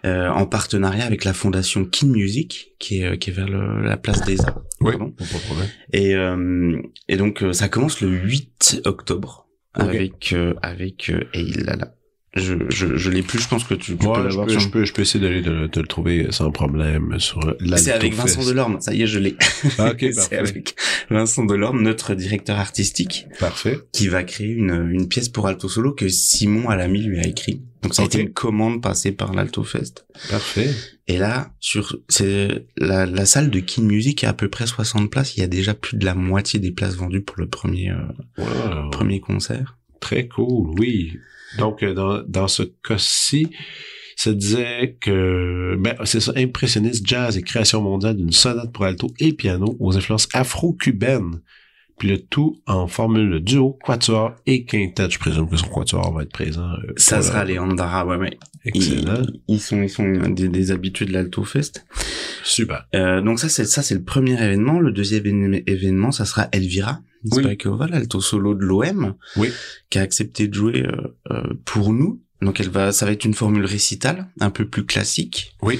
euh, 0.05 0.27
en 0.29 0.45
partenariat 0.47 1.05
avec 1.05 1.23
la 1.23 1.33
fondation 1.33 1.85
Kin 1.85 2.07
Music, 2.07 2.73
qui 2.79 2.99
est, 3.01 3.05
euh, 3.05 3.15
qui 3.15 3.29
est 3.29 3.33
vers 3.33 3.47
le- 3.47 3.81
la 3.83 3.95
place 3.97 4.21
des 4.25 4.41
Arts. 4.41 4.61
Oui. 4.81 4.93
Et, 5.93 6.15
euh, 6.15 6.81
et 7.07 7.15
donc 7.17 7.43
ça 7.53 7.69
commence 7.69 8.01
le 8.01 8.09
8 8.09 8.81
octobre 8.85 9.47
Ok. 9.79 9.83
avec 9.85 10.33
euh, 10.33 10.53
avec 10.61 11.09
euh, 11.09 11.21
là. 11.33 11.93
Je 12.35 12.53
je 12.69 12.97
je 12.97 13.09
l'ai 13.09 13.23
plus. 13.23 13.39
Je 13.39 13.47
pense 13.47 13.63
que 13.63 13.73
tu, 13.73 13.97
tu 13.97 14.05
Moi, 14.05 14.17
peux 14.17 14.23
je, 14.23 14.27
l'avoir. 14.27 14.45
peux, 14.47 14.51
sur- 14.51 14.59
je, 14.61 14.69
peux, 14.69 14.85
je 14.85 14.93
peux 14.93 15.01
essayer 15.01 15.19
d'aller 15.23 15.41
te, 15.41 15.67
te 15.67 15.79
le 15.79 15.87
trouver 15.87 16.27
sans 16.31 16.51
problème 16.51 17.17
sur 17.19 17.55
C'est 17.77 17.91
avec. 17.93 18.13
Vincent 18.13 18.43
Delorme. 18.45 18.79
Ça 18.81 18.93
y 18.93 19.01
est, 19.01 19.07
je 19.07 19.17
l'ai. 19.17 19.35
Ah, 19.79 19.91
ok, 19.91 20.05
C'est 20.11 20.37
avec 20.37 20.75
Vincent 21.09 21.45
Delorme, 21.45 21.81
notre 21.81 22.13
directeur 22.13 22.59
artistique. 22.59 23.27
Parfait. 23.39 23.79
qui 23.91 24.07
va 24.07 24.23
créer 24.23 24.49
une, 24.51 24.89
une 24.91 25.07
pièce 25.07 25.29
pour 25.29 25.47
alto 25.47 25.67
solo 25.69 25.93
que 25.93 26.09
Simon 26.09 26.69
Alamy 26.69 27.01
lui 27.01 27.17
a 27.19 27.25
écrit. 27.25 27.61
Donc 27.81 27.95
ça 27.95 28.01
a 28.01 28.05
été 28.05 28.19
une 28.21 28.33
commande 28.33 28.81
passée 28.83 29.11
par 29.13 29.33
l'Alto 29.33 29.63
Fest. 29.63 30.05
Parfait. 30.29 30.69
Et 31.07 31.17
là, 31.17 31.51
sur 31.59 31.97
c'est 32.09 32.65
la, 32.75 33.05
la 33.05 33.25
salle 33.25 33.49
de 33.49 33.59
Kin 33.61 33.83
Music 33.83 34.23
a 34.25 34.29
à 34.29 34.33
peu 34.33 34.49
près 34.49 34.67
60 34.67 35.09
places. 35.09 35.37
Il 35.37 35.39
y 35.39 35.43
a 35.43 35.47
déjà 35.47 35.73
plus 35.73 35.95
de 35.97 36.03
la 36.05 36.13
moitié 36.15 36.59
des 36.59 36.71
places 36.71 36.95
vendues 36.95 37.21
pour 37.21 37.37
le 37.39 37.47
premier 37.47 37.91
euh, 37.91 37.95
Wow. 38.37 38.89
premier 38.91 39.19
concert. 39.21 39.77
Très 40.01 40.27
cool, 40.27 40.75
oui. 40.79 41.17
Donc, 41.57 41.83
euh, 41.83 41.93
dans, 41.93 42.21
dans 42.27 42.47
ce 42.47 42.63
cas-ci, 42.63 43.47
ça 44.15 44.33
disait 44.33 44.97
que, 44.99 45.75
ben, 45.79 45.95
c'est 46.05 46.19
ça, 46.19 46.31
impressionniste, 46.35 47.05
jazz 47.07 47.37
et 47.37 47.41
création 47.43 47.81
mondiale 47.81 48.17
d'une 48.17 48.31
sonate 48.31 48.71
pour 48.71 48.85
alto 48.85 49.07
et 49.19 49.33
piano 49.33 49.75
aux 49.79 49.95
influences 49.97 50.27
afro-cubaines. 50.33 51.41
Puis 51.99 52.09
le 52.09 52.19
tout 52.19 52.61
en 52.67 52.85
formule 52.87 53.39
duo, 53.39 53.77
quatuor 53.83 54.33
et 54.45 54.65
quintet. 54.65 55.09
Je 55.09 55.17
présume 55.17 55.49
que 55.49 55.57
son 55.57 55.67
quatuor 55.67 56.13
va 56.13 56.21
être 56.23 56.31
présent. 56.31 56.69
euh, 56.69 56.93
Ça 56.95 57.23
sera 57.23 57.43
le- 57.43 57.53
les 57.53 57.59
Andara, 57.59 58.05
ouais, 58.05 58.17
ouais. 58.17 58.37
Excellent. 58.65 59.23
Ils, 59.47 59.55
ils 59.55 59.59
sont 59.59 59.81
ils 59.81 59.89
sont 59.89 60.05
des, 60.29 60.47
des 60.47 60.71
habitués 60.71 61.05
de 61.05 61.13
l'Alto 61.13 61.43
Fest. 61.43 61.85
Super. 62.43 62.85
Euh, 62.95 63.21
donc 63.21 63.39
ça 63.39 63.49
c'est 63.49 63.65
ça 63.65 63.81
c'est 63.81 63.95
le 63.95 64.03
premier 64.03 64.33
événement. 64.33 64.79
Le 64.79 64.91
deuxième 64.91 65.53
événement- 65.67 66.11
ça 66.11 66.25
sera 66.25 66.47
Elvira 66.51 67.01
Oui. 67.31 67.43
Spikova, 67.43 67.87
l'alto 67.87 68.21
solo 68.21 68.53
de 68.55 68.63
l'OM, 68.63 69.15
Oui. 69.35 69.49
qui 69.89 69.99
a 69.99 70.01
accepté 70.01 70.47
de 70.47 70.53
jouer 70.53 70.83
euh, 70.85 71.15
euh, 71.31 71.53
pour 71.65 71.93
nous. 71.93 72.21
Donc 72.41 72.59
elle 72.59 72.69
va, 72.69 72.91
ça 72.91 73.05
va 73.05 73.11
être 73.11 73.25
une 73.25 73.33
formule 73.33 73.65
récitale, 73.65 74.27
un 74.39 74.49
peu 74.51 74.67
plus 74.67 74.85
classique. 74.85 75.55
Oui. 75.61 75.79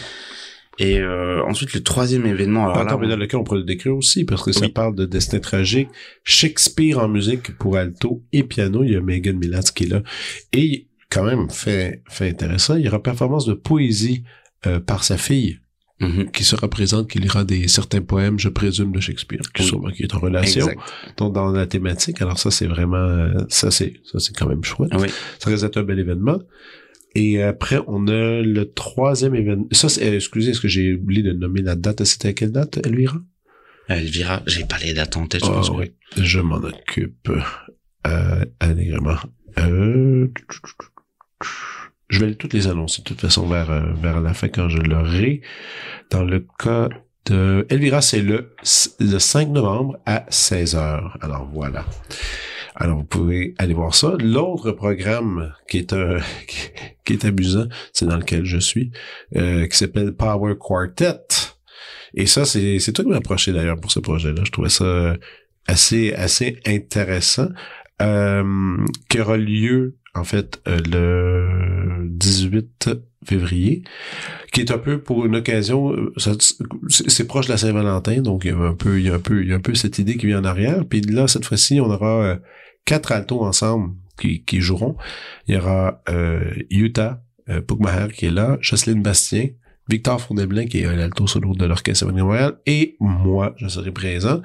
Et 0.79 0.99
euh, 0.99 1.43
ensuite 1.45 1.73
le 1.73 1.81
troisième 1.81 2.25
événement. 2.27 2.65
Alors 2.65 2.77
Attends, 2.79 2.95
là, 2.95 2.97
mais 3.01 3.07
dans 3.07 3.15
lequel 3.15 3.39
on 3.39 3.43
pourrait 3.43 3.59
le 3.59 3.65
décrire 3.65 3.95
aussi, 3.95 4.25
parce 4.25 4.43
que 4.43 4.51
ça 4.51 4.69
parle 4.69 4.95
de 4.95 5.05
destin 5.05 5.39
tragique. 5.39 5.89
Shakespeare 6.23 6.99
en 6.99 7.07
musique 7.07 7.57
pour 7.57 7.77
alto 7.77 8.23
et 8.31 8.43
piano. 8.43 8.83
Il 8.83 8.91
y 8.91 8.95
a 8.95 9.01
Megan 9.01 9.37
Milatz 9.37 9.71
qui 9.71 9.85
est 9.85 9.87
là. 9.87 10.03
Et 10.53 10.87
quand 11.09 11.23
même, 11.23 11.49
fait, 11.49 12.03
fait 12.09 12.29
intéressant, 12.29 12.75
il 12.75 12.85
y 12.85 12.87
aura 12.89 13.01
performance 13.01 13.45
de 13.45 13.53
poésie 13.53 14.23
euh, 14.67 14.79
par 14.79 15.03
sa 15.03 15.17
fille, 15.17 15.59
Mhm. 15.99 16.29
qui 16.31 16.43
se 16.43 16.55
représente, 16.55 17.09
qui 17.09 17.17
lira 17.19 17.43
des 17.43 17.67
certains 17.67 18.01
poèmes, 18.01 18.37
je 18.37 18.49
présume, 18.49 18.91
de 18.91 18.99
Shakespeare, 18.99 19.41
qui, 19.53 19.63
Oui. 19.63 19.67
sûrement 19.67 19.89
qui 19.89 20.03
est 20.03 20.13
en 20.13 20.19
relation, 20.19 20.61
Exact. 20.67 20.79
donc 21.17 21.33
dans 21.33 21.51
la 21.51 21.65
thématique. 21.65 22.21
Alors 22.21 22.37
ça, 22.37 22.51
c'est 22.51 22.67
vraiment, 22.67 22.97
euh, 22.97 23.33
ça 23.49 23.71
c'est, 23.71 23.93
ça 24.03 24.19
c'est 24.19 24.35
quand 24.37 24.47
même 24.47 24.63
chouette. 24.63 24.91
Oui. 24.99 25.07
Ça 25.39 25.49
risque 25.49 25.63
d'être 25.63 25.77
un 25.77 25.83
bel 25.83 25.97
événement. 25.99 26.39
Et 27.15 27.41
après, 27.41 27.79
on 27.87 28.07
a 28.07 28.41
le 28.43 28.71
troisième 28.75 29.33
événement. 29.33 29.65
Ça, 29.71 29.89
c'est, 29.89 30.07
euh, 30.07 30.15
excusez, 30.17 30.51
est-ce 30.51 30.61
que 30.61 30.67
j'ai 30.67 30.93
oublié 30.93 31.23
de 31.23 31.33
nommer 31.33 31.63
la 31.63 31.75
date? 31.75 32.03
C'était 32.03 32.27
à 32.27 32.33
quelle 32.33 32.51
date, 32.51 32.85
Elvira? 32.85 33.17
Elvira, 33.89 34.43
j'ai 34.45 34.65
pas 34.65 34.77
les 34.77 34.93
dates 34.93 35.17
en 35.17 35.25
tête. 35.25 35.41
Je 35.43 35.49
Ah 35.49 35.53
pense 35.53 35.69
que- 35.71 35.75
oui, 35.77 35.91
je 36.17 36.39
m'en 36.41 36.57
occupe 36.57 37.31
euh, 38.05 38.45
allègrement. 38.59 39.15
Euh, 39.57 40.27
je 42.09 42.23
vais 42.23 42.35
toutes 42.35 42.53
les 42.53 42.67
annoncer 42.67 43.01
de 43.01 43.07
toute 43.07 43.21
façon 43.21 43.47
vers, 43.47 43.69
euh, 43.69 43.93
vers 44.01 44.21
la 44.21 44.33
fin 44.33 44.47
quand 44.47 44.69
je 44.69 44.77
l'aurai. 44.77 45.41
Dans 46.09 46.23
le 46.23 46.45
cas 46.57 46.89
de 47.25 47.65
Elvira, 47.69 48.01
c'est 48.01 48.21
le, 48.21 48.55
le 48.99 49.19
5 49.19 49.49
novembre 49.49 49.97
à 50.05 50.25
16h. 50.29 51.11
Alors 51.21 51.49
voilà. 51.51 51.85
Alors 52.75 52.97
vous 52.97 53.03
pouvez 53.03 53.55
aller 53.57 53.73
voir 53.73 53.93
ça. 53.93 54.15
L'autre 54.19 54.71
programme 54.71 55.53
qui 55.67 55.79
est 55.79 55.93
un 55.93 56.17
qui 57.05 57.13
est 57.13 57.25
amusant, 57.25 57.67
c'est 57.91 58.05
dans 58.05 58.17
lequel 58.17 58.45
je 58.45 58.57
suis, 58.57 58.91
euh, 59.35 59.65
qui 59.67 59.77
s'appelle 59.77 60.13
Power 60.13 60.55
Quartet. 60.59 61.25
Et 62.13 62.25
ça, 62.25 62.45
c'est 62.45 62.79
c'est 62.79 62.93
toi 62.93 63.03
qui 63.03 63.11
m'as 63.11 63.17
approché 63.17 63.51
d'ailleurs 63.51 63.79
pour 63.79 63.91
ce 63.91 63.99
projet-là. 63.99 64.43
Je 64.45 64.51
trouvais 64.51 64.69
ça 64.69 65.15
assez 65.67 66.13
assez 66.13 66.59
intéressant. 66.65 67.49
Euh, 67.99 68.77
qui 69.09 69.19
aura 69.19 69.37
lieu 69.37 69.96
en 70.15 70.23
fait 70.23 70.61
euh, 70.67 70.79
le 70.89 72.07
18 72.09 72.89
février, 73.25 73.83
qui 74.51 74.61
est 74.61 74.71
un 74.71 74.77
peu 74.77 75.01
pour 75.01 75.25
une 75.25 75.35
occasion, 75.35 75.91
euh, 75.91 76.13
c'est 76.89 77.27
proche 77.27 77.47
de 77.47 77.51
la 77.51 77.57
Saint-Valentin, 77.57 78.21
donc 78.21 78.45
il 78.45 78.51
y 78.51 78.53
a 78.53 78.57
un 78.57 78.73
peu, 78.73 78.99
il 78.99 79.05
y 79.05 79.09
a 79.09 79.15
un 79.15 79.19
peu, 79.19 79.41
il 79.41 79.49
y 79.49 79.53
a 79.53 79.55
un 79.55 79.61
peu 79.61 79.75
cette 79.75 79.99
idée 79.99 80.17
qui 80.17 80.27
vient 80.27 80.39
en 80.39 80.45
arrière. 80.45 80.85
Puis 80.85 81.01
là, 81.01 81.27
cette 81.27 81.45
fois-ci, 81.45 81.79
on 81.79 81.89
aura 81.89 82.23
euh, 82.23 82.35
quatre 82.85 83.11
altos 83.11 83.41
ensemble 83.41 83.93
qui, 84.17 84.61
joueront. 84.61 84.95
Il 85.47 85.55
y 85.55 85.57
aura 85.57 86.01
euh, 86.09 86.51
Utah 86.69 87.21
euh, 87.49 87.61
qui 88.13 88.25
est 88.25 88.31
là, 88.31 88.57
Jocelyne 88.61 89.01
Bastien, 89.01 89.49
Victor 89.89 90.19
Fourneblin 90.19 90.65
qui 90.65 90.79
est 90.79 90.85
un 90.85 90.99
alto 90.99 91.27
solo 91.27 91.53
de 91.53 91.65
l'Orchestre 91.65 91.99
Symphonique 91.99 92.19
de 92.19 92.25
Montréal, 92.25 92.57
et 92.65 92.95
moi, 92.99 93.53
je 93.57 93.67
serai 93.67 93.91
présent. 93.91 94.41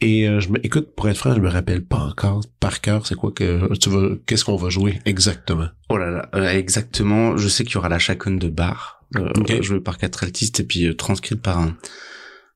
Et 0.00 0.28
euh, 0.28 0.40
je 0.40 0.48
me, 0.50 0.64
écoute, 0.64 0.94
pour 0.94 1.08
être 1.08 1.16
franc, 1.16 1.34
je 1.34 1.40
me 1.40 1.48
rappelle 1.48 1.84
pas 1.84 1.98
encore 1.98 2.40
par 2.58 2.80
cœur, 2.80 3.06
c'est 3.06 3.14
quoi 3.14 3.32
que 3.32 3.72
tu 3.78 3.90
vas, 3.90 4.16
qu'est-ce 4.26 4.44
qu'on 4.44 4.56
va 4.56 4.70
jouer 4.70 5.00
exactement? 5.04 5.68
Oh 5.88 5.98
là 5.98 6.10
là, 6.10 6.28
euh, 6.34 6.48
exactement. 6.50 7.36
Je 7.36 7.48
sais 7.48 7.64
qu'il 7.64 7.74
y 7.74 7.78
aura 7.78 7.88
la 7.88 7.98
chaconne 7.98 8.38
de 8.38 8.48
bar, 8.48 9.04
euh, 9.16 9.62
jouée 9.62 9.80
par 9.80 9.98
quatre 9.98 10.24
altistes 10.24 10.60
et 10.60 10.64
puis 10.64 10.86
euh, 10.86 10.94
transcrite 10.94 11.42
par 11.42 11.58
un, 11.58 11.76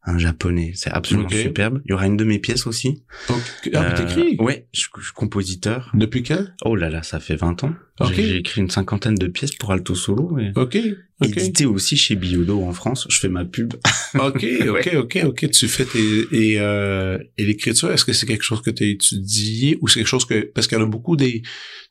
un 0.07 0.19
japonais. 0.19 0.73
C'est 0.75 0.91
absolument 0.91 1.29
superbe. 1.29 1.81
Il 1.87 1.91
y 1.91 1.93
aura 1.95 2.07
une 2.07 2.17
de 2.17 2.25
mes 2.25 2.39
pièces 2.39 2.67
aussi. 2.67 3.03
Donc, 3.29 3.41
ah, 3.73 3.83
Euh, 3.83 3.97
t'écris? 3.97 4.37
Ouais, 4.39 4.67
je, 4.73 4.81
suis 4.81 4.91
compositeur. 5.15 5.91
Depuis 5.95 6.23
quand? 6.23 6.45
Oh 6.65 6.77
là 6.77 6.91
là, 6.91 7.03
ça 7.03 7.21
fait 7.21 7.37
20 7.37 7.65
ans. 7.65 7.75
J'ai 8.13 8.37
écrit 8.37 8.61
une 8.61 8.71
cinquantaine 8.71 9.15
de 9.15 9.29
pièces 9.29 9.53
pour 9.53 9.73
alto 9.73 9.95
solo 9.95 10.39
et 10.39 10.53
Ok, 10.57 10.77
édité 11.23 11.65
aussi 11.65 11.97
chez 11.97 12.17
Biodo 12.17 12.63
en 12.63 12.73
France. 12.73 13.07
Je 13.09 13.19
fais 13.19 13.29
ma 13.29 13.45
pub. 13.45 13.75
Ok, 14.15 14.47
ok, 14.69 14.91
ok, 14.95 15.19
ok. 15.25 15.51
Tu 15.51 15.67
fais 15.67 15.85
tes 15.85 16.27
et 16.31 16.61
euh, 16.61 17.19
et 17.37 17.45
l'écriture. 17.45 17.91
Est-ce 17.91 18.05
que 18.05 18.13
c'est 18.13 18.27
quelque 18.27 18.45
chose 18.45 18.63
que 18.63 18.71
tu 18.71 18.85
as 18.85 18.87
étudié 18.87 19.77
ou 19.81 19.89
c'est 19.89 20.01
quelque 20.01 20.09
chose 20.09 20.25
que 20.25 20.53
parce 20.55 20.69
qu'il 20.69 20.79
y 20.79 20.81
en 20.81 20.85
a 20.85 20.89
beaucoup 20.89 21.17
des 21.17 21.43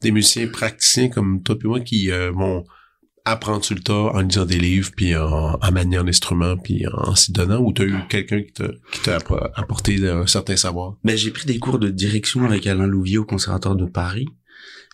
des 0.01 0.11
musiciens 0.11 0.47
praticiens 0.47 1.09
comme 1.09 1.43
toi 1.43 1.57
et 1.61 1.67
moi 1.67 1.81
qui 1.81 2.11
euh, 2.11 2.31
apprendre 3.25 3.63
sur 3.63 3.75
le 3.75 3.81
tas 3.81 3.93
en 3.93 4.19
lisant 4.19 4.45
des 4.45 4.59
livres 4.59 4.91
puis 4.95 5.15
en, 5.15 5.57
en 5.61 5.71
maniant 5.71 6.03
l'instrument 6.03 6.57
puis 6.57 6.85
en 6.91 7.15
s'y 7.15 7.31
donnant 7.31 7.59
ou 7.59 7.71
t'as 7.71 7.85
eu 7.85 7.95
quelqu'un 8.09 8.41
qui 8.41 8.51
t'a 8.51 8.67
qui 8.91 8.99
t'a 9.01 9.17
apporté 9.55 10.07
un 10.07 10.27
certain 10.27 10.55
savoir? 10.57 10.95
Ben, 11.03 11.15
j'ai 11.15 11.31
pris 11.31 11.45
des 11.45 11.59
cours 11.59 11.79
de 11.79 11.89
direction 11.89 12.43
avec 12.45 12.67
Alain 12.67 12.87
Louvier 12.87 13.17
au 13.17 13.25
Conservatoire 13.25 13.75
de 13.75 13.85
Paris. 13.85 14.27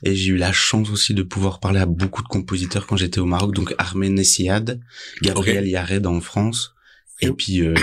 Et 0.04 0.16
j'ai 0.16 0.32
eu 0.32 0.38
la 0.38 0.54
chance 0.54 0.90
aussi 0.92 1.14
de 1.14 1.24
pouvoir 1.24 1.60
parler 1.60 1.80
à 1.82 1.86
beaucoup 1.86 2.24
de 2.24 2.28
compositeurs 2.28 2.88
quand 2.88 2.96
j'étais 2.96 3.20
au 3.20 3.26
Maroc, 3.26 3.54
donc 3.54 3.76
Armen 3.78 4.18
Essiad, 4.18 4.80
Gabriel 5.22 5.68
Yared 5.68 6.06
en 6.08 6.22
France, 6.22 6.74
et 7.20 7.32
puis 7.32 7.62
euh, 7.62 7.74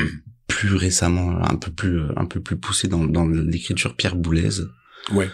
plus 0.47 0.77
récemment, 0.77 1.37
un 1.45 1.57
peu 1.57 1.71
plus 1.71 2.01
un 2.17 2.25
peu 2.25 2.41
plus 2.41 2.57
poussé 2.57 2.89
dans, 2.89 3.05
dans 3.05 3.27
l'écriture, 3.27 3.95
Pierre 3.97 4.17
Boulez. 4.17 4.61
Ouais. 5.13 5.29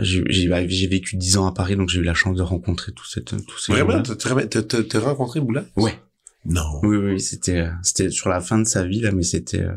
J'ai 0.00 0.22
j'ai 0.28 0.48
bah, 0.48 0.66
j'ai 0.66 0.86
vécu 0.86 1.16
dix 1.16 1.36
ans 1.36 1.46
à 1.46 1.52
Paris, 1.52 1.76
donc 1.76 1.88
j'ai 1.90 2.00
eu 2.00 2.04
la 2.04 2.14
chance 2.14 2.36
de 2.36 2.42
rencontrer 2.42 2.92
tout 2.92 3.04
cette 3.06 3.34
tous 3.46 3.58
ces 3.58 3.72
Vraiment, 3.72 4.02
t'as- 4.02 5.00
rencontré 5.00 5.40
Boula? 5.40 5.64
Ouais. 5.76 5.98
Non. 6.44 6.80
Oui, 6.82 6.96
oui, 6.96 7.20
c'était 7.20 7.58
euh, 7.58 7.70
c'était 7.82 8.10
sur 8.10 8.28
la 8.28 8.40
fin 8.40 8.58
de 8.58 8.64
sa 8.64 8.84
vie 8.86 9.00
là, 9.00 9.12
mais 9.12 9.22
c'était 9.22 9.60
euh, 9.62 9.72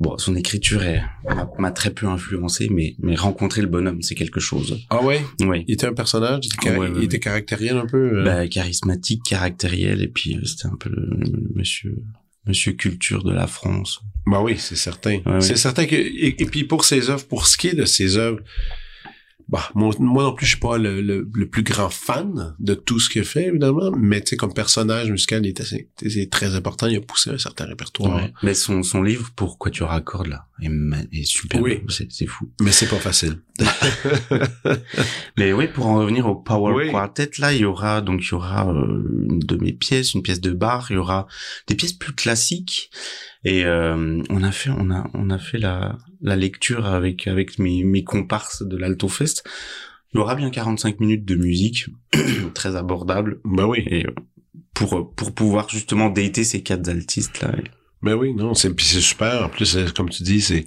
bon. 0.00 0.16
Son 0.18 0.36
écriture 0.36 0.82
m'a 1.58 1.70
très 1.70 1.90
peu 1.90 2.06
influencé, 2.06 2.68
mais 2.70 2.94
mais 3.00 3.16
rencontrer 3.16 3.62
le 3.62 3.68
bonhomme, 3.68 4.02
c'est 4.02 4.14
quelque 4.14 4.38
chose. 4.38 4.78
Ah 4.90 5.02
ouais? 5.02 5.22
Oui. 5.40 5.64
Il 5.66 5.74
était 5.74 5.86
un 5.86 5.94
personnage. 5.94 6.44
Il 6.44 6.52
était, 6.54 6.70
Ouais, 6.70 6.78
ouais, 6.78 6.88
il 6.90 6.98
ouais. 6.98 7.04
était 7.06 7.18
caractériel 7.18 7.76
un 7.78 7.86
peu. 7.86 8.20
euh? 8.20 8.24
Bah, 8.24 8.46
charismatique, 8.48 9.22
caractériel, 9.24 10.02
et 10.02 10.08
puis 10.08 10.36
euh, 10.36 10.44
c'était 10.44 10.66
un 10.66 10.76
peu 10.76 10.90
le, 10.90 11.06
le 11.10 11.48
monsieur 11.54 11.96
monsieur 12.46 12.72
culture 12.72 13.22
de 13.24 13.32
la 13.32 13.46
France. 13.46 14.00
Bah 14.26 14.42
oui, 14.42 14.56
c'est 14.58 14.76
certain. 14.76 15.20
Ouais, 15.26 15.40
c'est 15.40 15.56
certain 15.56 15.86
que 15.86 15.94
et, 15.96 16.40
et 16.42 16.46
puis 16.46 16.64
pour 16.64 16.84
ses 16.84 17.08
œuvres, 17.08 17.24
pour 17.26 17.46
ce 17.46 17.56
qui 17.56 17.68
est 17.68 17.74
de 17.74 17.84
ses 17.84 18.16
œuvres, 18.16 18.40
bah, 19.52 19.68
moi, 19.74 19.94
moi 19.98 20.22
non 20.22 20.34
plus, 20.34 20.46
je 20.46 20.52
suis 20.52 20.60
pas 20.60 20.78
le, 20.78 21.02
le, 21.02 21.28
le 21.30 21.46
plus 21.46 21.62
grand 21.62 21.90
fan 21.90 22.54
de 22.58 22.72
tout 22.72 22.98
ce 22.98 23.10
qu'il 23.10 23.24
fait, 23.24 23.48
évidemment, 23.48 23.90
mais 23.94 24.22
tu 24.22 24.30
sais, 24.30 24.36
comme 24.38 24.54
personnage 24.54 25.10
musical, 25.10 25.44
c'est 26.08 26.30
très 26.30 26.56
important. 26.56 26.86
Il 26.86 26.96
a 26.96 27.02
poussé 27.02 27.28
un 27.28 27.36
certain 27.36 27.66
répertoire. 27.66 28.16
Ouais. 28.16 28.32
Mais 28.42 28.54
son, 28.54 28.82
son 28.82 29.02
livre, 29.02 29.30
Pourquoi 29.36 29.70
tu 29.70 29.82
raccordes, 29.82 30.28
là, 30.28 30.46
est, 30.62 30.70
est 31.12 31.24
super. 31.24 31.60
Oui. 31.60 31.82
C'est, 31.90 32.10
c'est 32.10 32.24
fou. 32.24 32.50
Mais 32.62 32.72
c'est 32.72 32.88
pas 32.88 32.96
facile. 32.96 33.42
Mais 35.36 35.52
oui, 35.52 35.68
pour 35.68 35.86
en 35.86 35.96
revenir 35.96 36.26
au 36.26 36.36
Power 36.36 36.72
Oui. 36.72 36.90
Quartet, 36.90 37.32
là, 37.38 37.52
il 37.52 37.60
y 37.60 37.64
aura, 37.66 38.00
donc, 38.00 38.22
il 38.22 38.30
y 38.30 38.34
aura 38.34 38.72
euh, 38.72 39.26
une 39.28 39.40
de 39.40 39.56
mes 39.56 39.74
pièces, 39.74 40.14
une 40.14 40.22
pièce 40.22 40.40
de 40.40 40.52
bar, 40.52 40.86
il 40.88 40.94
y 40.94 40.96
aura 40.96 41.26
des 41.66 41.74
pièces 41.74 41.92
plus 41.92 42.14
classiques. 42.14 42.90
Et 43.44 43.66
euh, 43.66 44.22
on 44.30 44.42
a 44.42 44.50
fait, 44.50 44.70
on 44.70 44.90
a, 44.90 45.10
on 45.12 45.28
a 45.28 45.38
fait 45.38 45.58
la, 45.58 45.98
la 46.22 46.36
lecture 46.36 46.86
avec 46.86 47.26
avec 47.26 47.58
mes, 47.58 47.84
mes 47.84 48.04
comparses 48.04 48.62
de 48.62 48.76
l'Alto 48.76 49.08
Fest. 49.08 49.44
Il 50.14 50.18
y 50.18 50.20
aura 50.20 50.34
bien 50.34 50.50
45 50.50 51.00
minutes 51.00 51.24
de 51.24 51.34
musique, 51.34 51.86
très 52.54 52.76
abordable. 52.76 53.40
Ben 53.44 53.66
oui. 53.66 53.82
Et 53.86 54.06
euh, 54.06 54.14
pour 54.74 55.14
pour 55.14 55.34
pouvoir 55.34 55.68
justement 55.68 56.10
dater 56.10 56.44
ces 56.44 56.62
quatre 56.62 56.88
altistes 56.88 57.40
là. 57.40 57.54
Ben 58.02 58.14
oui, 58.14 58.34
non, 58.34 58.54
c'est 58.54 58.74
puis 58.74 58.84
c'est 58.84 59.00
super. 59.00 59.44
En 59.44 59.48
plus, 59.48 59.78
comme 59.94 60.10
tu 60.10 60.22
dis, 60.22 60.40
c'est 60.40 60.64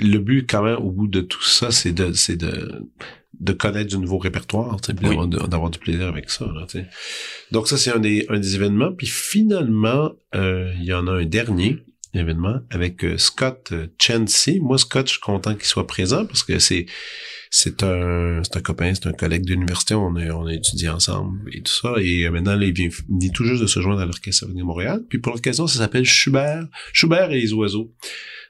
le 0.00 0.18
but 0.18 0.50
quand 0.50 0.64
même 0.64 0.78
au 0.78 0.90
bout 0.90 1.06
de 1.06 1.20
tout 1.20 1.44
ça, 1.44 1.70
c'est 1.70 1.92
de 1.92 2.12
c'est 2.12 2.36
de 2.36 2.82
de 3.38 3.52
connaître 3.52 3.90
du 3.90 3.98
nouveau 3.98 4.18
répertoire, 4.18 4.78
Oui. 5.02 5.16
d'avoir, 5.48 5.70
du 5.70 5.78
plaisir 5.78 6.06
avec 6.06 6.30
ça. 6.30 6.46
Là. 6.46 6.66
Donc 7.52 7.68
ça, 7.68 7.76
c'est 7.76 7.92
un 7.92 7.98
des 7.98 8.26
un 8.30 8.38
des 8.38 8.54
événements. 8.56 8.92
Puis 8.92 9.06
finalement, 9.06 10.12
euh, 10.34 10.72
il 10.78 10.84
y 10.84 10.94
en 10.94 11.06
a 11.06 11.12
un 11.12 11.24
dernier 11.26 11.84
événement 12.16 12.60
avec 12.70 13.04
euh, 13.04 13.18
Scott 13.18 13.68
euh, 13.72 13.86
Chansey. 14.00 14.58
Moi, 14.60 14.78
Scott, 14.78 15.06
je 15.06 15.12
suis 15.12 15.20
content 15.20 15.54
qu'il 15.54 15.64
soit 15.64 15.86
présent 15.86 16.26
parce 16.26 16.42
que 16.42 16.58
c'est 16.58 16.86
c'est 17.50 17.82
un 17.82 18.42
un 18.42 18.60
copain, 18.60 18.92
c'est 18.94 19.06
un 19.06 19.12
collègue 19.12 19.44
d'université. 19.44 19.94
On 19.94 20.16
a 20.16 20.30
on 20.30 20.48
étudié 20.48 20.88
ensemble 20.88 21.38
et 21.52 21.62
tout 21.62 21.72
ça. 21.72 21.94
Et 22.00 22.26
euh, 22.26 22.30
maintenant, 22.30 22.56
là, 22.56 22.66
il 22.66 22.72
vient, 22.72 22.88
tout 23.32 23.44
juste 23.44 23.62
de 23.62 23.66
se 23.66 23.80
joindre 23.80 24.00
à 24.00 24.06
l'orchestre 24.06 24.46
de 24.46 24.62
Montréal. 24.62 25.02
Puis 25.08 25.18
pour 25.18 25.32
l'occasion, 25.32 25.66
ça 25.66 25.78
s'appelle 25.78 26.04
Schubert 26.04 26.66
Schubert 26.92 27.30
et 27.30 27.40
les 27.40 27.52
oiseaux. 27.52 27.92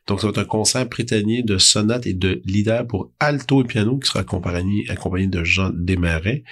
Donc, 0.06 0.20
ça 0.20 0.28
va 0.28 0.30
être 0.30 0.38
un 0.38 0.44
concert 0.44 0.88
prétanier 0.88 1.42
de 1.42 1.58
sonates 1.58 2.06
et 2.06 2.14
de 2.14 2.40
leader 2.44 2.86
pour 2.86 3.12
alto 3.18 3.62
et 3.62 3.66
piano 3.66 3.98
qui 3.98 4.08
sera 4.08 4.20
accompagné, 4.20 4.84
accompagné 4.88 5.26
de 5.26 5.42
Jean 5.42 5.70
Desmarais. 5.74 6.44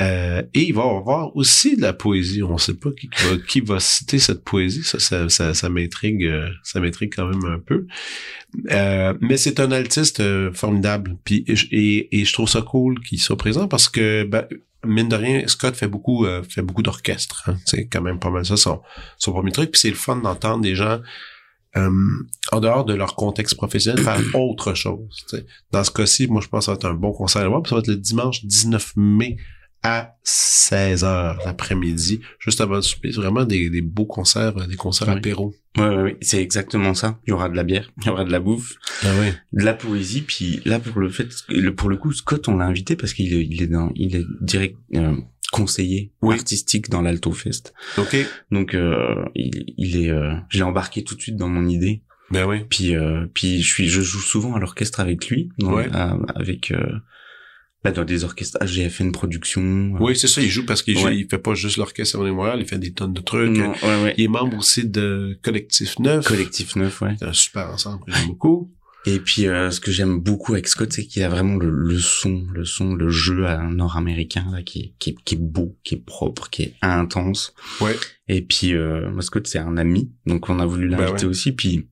Euh, 0.00 0.42
et 0.54 0.62
il 0.68 0.74
va 0.74 0.82
y 0.84 0.88
avoir 0.88 1.36
aussi 1.36 1.76
de 1.76 1.82
la 1.82 1.92
poésie. 1.92 2.42
On 2.42 2.54
ne 2.54 2.58
sait 2.58 2.74
pas 2.74 2.90
qui, 2.92 3.08
qui 3.08 3.22
va, 3.24 3.36
qui 3.46 3.60
va 3.60 3.80
citer 3.80 4.18
cette 4.18 4.44
poésie. 4.44 4.82
Ça, 4.82 4.98
ça, 4.98 5.28
ça, 5.28 5.52
ça 5.54 5.68
m'intrigue, 5.68 6.24
euh, 6.24 6.48
ça 6.62 6.80
m'intrigue 6.80 7.12
quand 7.14 7.26
même 7.26 7.44
un 7.44 7.58
peu. 7.58 7.86
Euh, 8.70 9.14
mais 9.20 9.36
c'est 9.36 9.60
un 9.60 9.70
altiste 9.72 10.22
formidable. 10.52 11.16
Puis 11.24 11.44
et, 11.46 11.56
je- 11.56 11.68
et, 11.70 12.24
je 12.24 12.32
trouve 12.32 12.48
ça 12.48 12.62
cool 12.62 13.00
qu'il 13.00 13.20
soit 13.20 13.36
présent 13.36 13.68
parce 13.68 13.88
que 13.88 14.24
ben, 14.24 14.46
mine 14.86 15.08
de 15.08 15.16
rien, 15.16 15.46
Scott 15.46 15.76
fait 15.76 15.88
beaucoup, 15.88 16.24
euh, 16.24 16.42
fait 16.42 16.62
beaucoup 16.62 16.82
d'orchestre. 16.82 17.44
Hein. 17.48 17.56
C'est 17.66 17.86
quand 17.86 18.00
même 18.02 18.18
pas 18.18 18.30
mal 18.30 18.46
ça 18.46 18.56
son, 18.56 18.80
son 19.18 19.32
premier 19.32 19.52
truc. 19.52 19.70
Puis 19.72 19.80
c'est 19.80 19.90
le 19.90 19.96
fun 19.96 20.16
d'entendre 20.16 20.62
des 20.62 20.74
gens 20.74 21.00
euh, 21.76 21.90
en 22.50 22.60
dehors 22.60 22.84
de 22.84 22.94
leur 22.94 23.14
contexte 23.14 23.56
professionnel 23.56 24.02
faire 24.02 24.20
autre 24.34 24.74
chose. 24.74 25.24
tu 25.28 25.36
sais. 25.36 25.46
Dans 25.70 25.84
ce 25.84 25.90
cas-ci, 25.90 26.26
moi 26.26 26.40
je 26.40 26.48
pense 26.48 26.60
que 26.60 26.64
ça 26.66 26.72
va 26.72 26.76
être 26.76 26.86
un 26.86 26.94
bon 26.94 27.12
concert 27.12 27.42
à 27.42 27.48
voir. 27.48 27.66
Ça 27.66 27.74
va 27.74 27.80
être 27.80 27.88
le 27.88 27.96
dimanche 27.96 28.44
19 28.44 28.94
mai 28.96 29.36
à 29.82 30.14
16h 30.24 31.44
l'après-midi, 31.44 32.20
juste 32.38 32.60
avant 32.60 32.76
le 32.76 32.82
souper. 32.82 33.10
Vraiment 33.10 33.44
des, 33.44 33.70
des 33.70 33.80
beaux 33.80 34.04
concerts, 34.06 34.66
des 34.66 34.76
concerts 34.76 35.08
Oui. 35.08 35.14
apéro. 35.14 35.54
Ouais, 35.78 35.88
ouais, 35.88 36.02
ouais, 36.02 36.16
c'est 36.20 36.42
exactement 36.42 36.94
ça. 36.94 37.18
Il 37.26 37.30
y 37.30 37.32
aura 37.32 37.48
de 37.48 37.56
la 37.56 37.62
bière, 37.64 37.90
il 38.02 38.06
y 38.06 38.10
aura 38.10 38.24
de 38.24 38.32
la 38.32 38.40
bouffe, 38.40 38.74
Ah 39.02 39.08
oui. 39.20 39.28
de 39.52 39.64
la 39.64 39.74
poésie. 39.74 40.22
Puis 40.22 40.60
là, 40.64 40.80
pour 40.80 41.00
le 41.00 41.08
fait, 41.08 41.28
pour 41.76 41.88
le 41.88 41.96
coup, 41.96 42.12
Scott, 42.12 42.48
on 42.48 42.56
l'a 42.56 42.66
invité 42.66 42.96
parce 42.96 43.14
qu'il 43.14 43.32
est, 43.32 43.44
il 43.44 43.62
est 43.62 43.68
dans, 43.68 43.90
il 43.94 44.16
est 44.16 44.26
direct 44.40 44.76
euh, 44.96 45.16
conseiller 45.52 46.12
Oui. 46.22 46.34
artistique 46.34 46.90
dans 46.90 47.02
l'Alto 47.02 47.32
Fest. 47.32 47.72
OK. 47.98 48.16
Donc, 48.50 48.74
euh, 48.74 49.24
il, 49.34 49.72
il 49.78 49.96
est, 50.04 50.10
euh, 50.10 50.34
je 50.50 50.58
l'ai 50.58 50.64
embarqué 50.64 51.04
tout 51.04 51.14
de 51.14 51.20
suite 51.22 51.36
dans 51.36 51.48
mon 51.48 51.66
idée. 51.68 52.02
Ben 52.30 52.44
oui. 52.46 52.58
Puis, 52.68 52.94
euh, 52.94 53.26
puis 53.34 53.60
je 53.62 53.66
suis, 53.72 53.88
je 53.88 54.00
joue 54.02 54.20
souvent 54.20 54.54
à 54.54 54.60
l'orchestre 54.60 55.00
avec 55.00 55.28
lui, 55.28 55.50
Ouais. 55.62 55.88
à- 55.92 56.16
avec 56.36 56.70
euh, 56.70 56.84
bah, 57.82 57.92
dans 57.92 58.04
des 58.04 58.24
orchestres 58.24 58.58
AGFN 58.60 59.10
Production. 59.10 59.94
Oui, 60.00 60.16
c'est 60.16 60.26
ça, 60.28 60.42
il 60.42 60.48
joue 60.50 60.66
parce 60.66 60.82
qu'il 60.82 60.96
Ouais. 60.98 61.16
il 61.16 61.26
fait 61.30 61.38
pas 61.38 61.54
juste 61.54 61.76
l'orchestre 61.78 62.22
de 62.24 62.30
Montréal, 62.30 62.58
il 62.60 62.66
fait 62.66 62.78
des 62.78 62.92
tonnes 62.92 63.12
de 63.14 63.20
trucs. 63.20 63.50
Non, 63.56 63.70
ouais, 63.72 64.02
ouais. 64.02 64.14
Il 64.18 64.24
est 64.24 64.28
membre 64.28 64.58
aussi 64.58 64.86
de 64.86 65.38
Collectif 65.42 65.98
Neuf. 65.98 66.26
Collectif 66.26 66.76
Neuf, 66.76 67.00
ouais. 67.00 67.14
C'est 67.18 67.26
un 67.26 67.32
super 67.32 67.70
ensemble 67.70 68.04
j'aime 68.08 68.26
beaucoup. 68.26 68.72
Et 69.06 69.18
puis, 69.18 69.46
euh, 69.46 69.70
ce 69.70 69.80
que 69.80 69.90
j'aime 69.90 70.18
beaucoup 70.20 70.52
avec 70.52 70.68
Scott, 70.68 70.92
c'est 70.92 71.06
qu'il 71.06 71.22
a 71.22 71.30
vraiment 71.30 71.56
le, 71.56 71.70
le 71.70 71.98
son, 71.98 72.46
le 72.52 72.66
son, 72.66 72.92
le 72.94 73.08
jeu 73.08 73.46
à 73.46 73.56
nord-américain 73.62 74.44
là, 74.52 74.62
qui 74.62 74.80
est, 74.80 74.92
qui, 74.98 75.14
qui 75.24 75.36
est 75.36 75.38
beau, 75.40 75.78
qui 75.84 75.94
est 75.94 76.04
propre, 76.04 76.50
qui 76.50 76.64
est 76.64 76.74
intense. 76.82 77.54
Ouais. 77.80 77.96
Et 78.28 78.42
puis, 78.42 78.74
euh, 78.74 79.10
moi, 79.10 79.22
Scott, 79.22 79.46
c'est 79.46 79.58
un 79.58 79.78
ami, 79.78 80.12
donc 80.26 80.50
on 80.50 80.60
a 80.60 80.66
voulu 80.66 80.90
Bah 80.90 80.98
l'inviter 80.98 81.24
aussi. 81.24 81.52
Puis, 81.52 81.88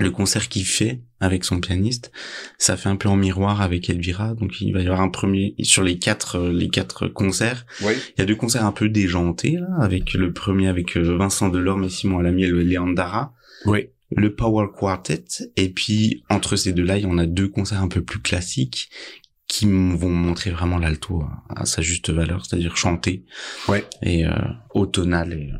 le 0.00 0.10
concert 0.10 0.48
qu'il 0.48 0.64
fait 0.64 1.00
avec 1.20 1.44
son 1.44 1.60
pianiste, 1.60 2.12
ça 2.58 2.76
fait 2.76 2.88
un 2.88 2.96
peu 2.96 3.08
en 3.08 3.16
miroir 3.16 3.60
avec 3.60 3.90
Elvira. 3.90 4.34
Donc, 4.34 4.60
il 4.60 4.72
va 4.72 4.80
y 4.80 4.86
avoir 4.86 5.00
un 5.00 5.08
premier 5.08 5.54
sur 5.62 5.82
les 5.82 5.98
quatre, 5.98 6.36
euh, 6.36 6.52
les 6.52 6.68
quatre 6.68 7.08
concerts. 7.08 7.66
Oui. 7.82 7.92
Il 8.16 8.20
y 8.20 8.22
a 8.22 8.24
deux 8.26 8.36
concerts 8.36 8.64
un 8.64 8.72
peu 8.72 8.88
déjantés 8.88 9.52
là, 9.58 9.66
avec 9.80 10.14
le 10.14 10.32
premier 10.32 10.68
avec 10.68 10.96
euh, 10.96 11.16
Vincent 11.16 11.48
Delorme 11.48 11.84
et 11.84 11.88
Simon 11.88 12.18
Alamy 12.20 12.44
et 12.44 12.48
le 12.48 12.62
Leandara 12.62 13.32
Oui. 13.66 13.88
le 14.10 14.34
Power 14.34 14.66
Quartet 14.76 15.24
et 15.56 15.68
puis 15.70 16.22
entre 16.30 16.56
ces 16.56 16.72
deux-là, 16.72 16.98
il 16.98 17.02
y 17.04 17.06
en 17.06 17.18
a 17.18 17.26
deux 17.26 17.48
concerts 17.48 17.82
un 17.82 17.88
peu 17.88 18.02
plus 18.02 18.20
classiques 18.20 18.90
qui 19.48 19.64
vont 19.64 20.10
montrer 20.10 20.50
vraiment 20.50 20.76
l'alto 20.78 21.24
à, 21.48 21.64
sa 21.64 21.80
juste 21.80 22.10
valeur, 22.10 22.44
c'est-à-dire 22.44 22.76
chanter 22.76 23.24
Ouais. 23.66 23.82
et 24.02 24.26
euh, 24.26 24.30
au 24.74 24.84
tonal 24.86 25.32
et 25.32 25.50
euh, 25.52 25.56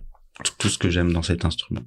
tout, 0.59 0.69
ce 0.69 0.79
que 0.79 0.91
j'aime 0.91 1.13
dans 1.13 1.23
cet 1.23 1.45
instrument. 1.45 1.81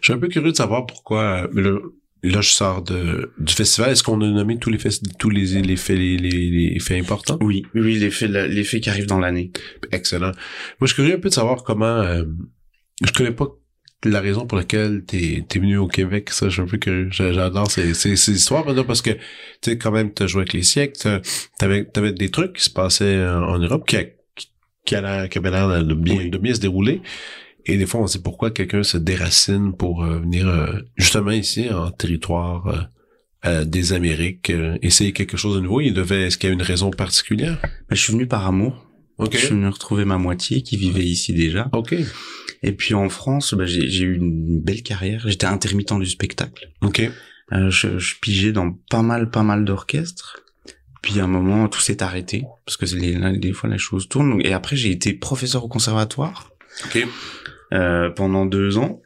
Je 0.00 0.06
suis 0.06 0.12
un 0.12 0.18
peu 0.18 0.28
curieux 0.28 0.50
de 0.52 0.56
savoir 0.56 0.86
pourquoi, 0.86 1.48
euh, 1.54 1.60
là, 1.60 1.78
là, 2.22 2.40
je 2.40 2.50
sors 2.50 2.82
de, 2.82 3.32
du 3.38 3.52
festival. 3.52 3.90
Est-ce 3.90 4.02
qu'on 4.02 4.20
a 4.20 4.26
nommé 4.28 4.58
tous 4.58 4.70
les 4.70 4.78
tous 5.18 5.30
les, 5.30 5.60
les 5.62 5.76
faits, 5.76 5.98
les, 5.98 6.16
les, 6.16 6.50
les 6.70 6.78
faits 6.80 7.00
importants? 7.02 7.38
Oui, 7.40 7.64
oui, 7.74 7.80
oui, 7.82 7.94
l'effet 7.98 8.28
l'effet 8.28 8.80
qui 8.80 8.90
arrive 8.90 9.06
dans 9.06 9.18
l'année. 9.18 9.50
Excellent. 9.90 10.30
Moi, 10.30 10.34
je 10.82 10.86
suis 10.86 10.94
curieux 10.96 11.14
un 11.16 11.20
peu 11.20 11.28
de 11.28 11.34
savoir 11.34 11.64
comment, 11.64 11.86
euh, 11.86 12.24
je 13.04 13.12
connais 13.12 13.32
pas 13.32 13.46
la 14.04 14.20
raison 14.20 14.46
pour 14.46 14.58
laquelle 14.58 15.04
t'es 15.06 15.44
es 15.48 15.58
venu 15.60 15.76
au 15.76 15.86
Québec, 15.86 16.30
ça, 16.30 16.48
je 16.48 16.54
suis 16.54 16.60
un 16.62 16.66
peu 16.66 16.76
curieux. 16.78 17.08
J'a- 17.12 17.32
J'adore 17.32 17.70
ces, 17.70 17.94
ces, 17.94 18.16
ces 18.16 18.32
histoires, 18.32 18.66
maintenant, 18.66 18.82
parce 18.84 19.00
que, 19.00 19.10
tu 19.10 19.18
sais, 19.64 19.78
quand 19.78 19.92
même, 19.92 20.12
t'as 20.12 20.26
joué 20.26 20.40
avec 20.42 20.54
les 20.54 20.64
siècles, 20.64 21.20
t'avais, 21.58 21.84
t'avais 21.84 22.12
des 22.12 22.28
trucs 22.30 22.54
qui 22.54 22.64
se 22.64 22.70
passaient 22.70 23.24
en, 23.24 23.42
en 23.44 23.58
Europe 23.60 23.86
qui, 23.86 23.96
a- 23.96 24.04
qui, 24.84 24.96
a 24.96 25.28
qui 25.28 25.38
avaient 25.38 25.50
l'air 25.52 25.84
de 25.84 25.94
bien, 25.94 26.16
Oui. 26.16 26.30
de 26.30 26.38
bien 26.38 26.52
se 26.52 26.58
dérouler. 26.60 27.00
Et 27.66 27.76
des 27.76 27.86
fois, 27.86 28.00
on 28.00 28.06
sait 28.06 28.22
pourquoi 28.22 28.50
quelqu'un 28.50 28.82
se 28.82 28.96
déracine 28.96 29.72
pour 29.76 30.04
euh, 30.04 30.18
venir, 30.18 30.48
euh, 30.48 30.80
justement, 30.96 31.30
ici, 31.30 31.70
en 31.70 31.90
territoire 31.90 32.66
euh, 32.66 32.80
euh, 33.44 33.64
des 33.64 33.92
Amériques, 33.92 34.50
euh, 34.50 34.78
essayer 34.82 35.12
quelque 35.12 35.36
chose 35.36 35.56
de 35.56 35.60
nouveau. 35.60 35.80
Il 35.80 35.94
devait, 35.94 36.22
est-ce 36.22 36.38
qu'il 36.38 36.48
y 36.48 36.50
a 36.50 36.54
une 36.54 36.62
raison 36.62 36.90
particulière? 36.90 37.58
Bah, 37.62 37.68
je 37.90 38.00
suis 38.00 38.12
venu 38.12 38.26
par 38.26 38.46
amour. 38.46 38.88
OK. 39.18 39.32
Je 39.32 39.38
suis 39.38 39.48
venu 39.48 39.68
retrouver 39.68 40.04
ma 40.04 40.18
moitié 40.18 40.62
qui 40.62 40.76
vivait 40.76 41.04
ici 41.04 41.32
déjà. 41.32 41.68
OK. 41.72 41.94
Et 42.64 42.72
puis 42.72 42.94
en 42.94 43.08
France, 43.08 43.54
bah, 43.54 43.66
j'ai 43.66 44.04
eu 44.04 44.16
une 44.16 44.60
belle 44.60 44.82
carrière. 44.82 45.22
J'étais 45.26 45.46
intermittent 45.46 45.98
du 45.98 46.06
spectacle. 46.06 46.70
OK. 46.82 47.00
Euh, 47.52 47.70
je, 47.70 47.98
je 47.98 48.14
pigeais 48.20 48.52
dans 48.52 48.72
pas 48.90 49.02
mal, 49.02 49.30
pas 49.30 49.42
mal 49.42 49.64
d'orchestres. 49.64 50.40
Puis 51.02 51.18
à 51.18 51.24
un 51.24 51.28
moment, 51.28 51.68
tout 51.68 51.80
s'est 51.80 52.02
arrêté 52.02 52.44
parce 52.64 52.76
que 52.76 52.86
les, 52.96 53.38
des 53.38 53.52
fois 53.52 53.68
la 53.68 53.78
chose 53.78 54.08
tourne. 54.08 54.40
Et 54.44 54.52
après, 54.52 54.76
j'ai 54.76 54.90
été 54.92 55.12
professeur 55.12 55.64
au 55.64 55.68
conservatoire 55.68 56.52
OK. 56.86 57.06
Euh, 57.72 58.10
pendant 58.10 58.46
deux 58.46 58.78
ans. 58.78 59.00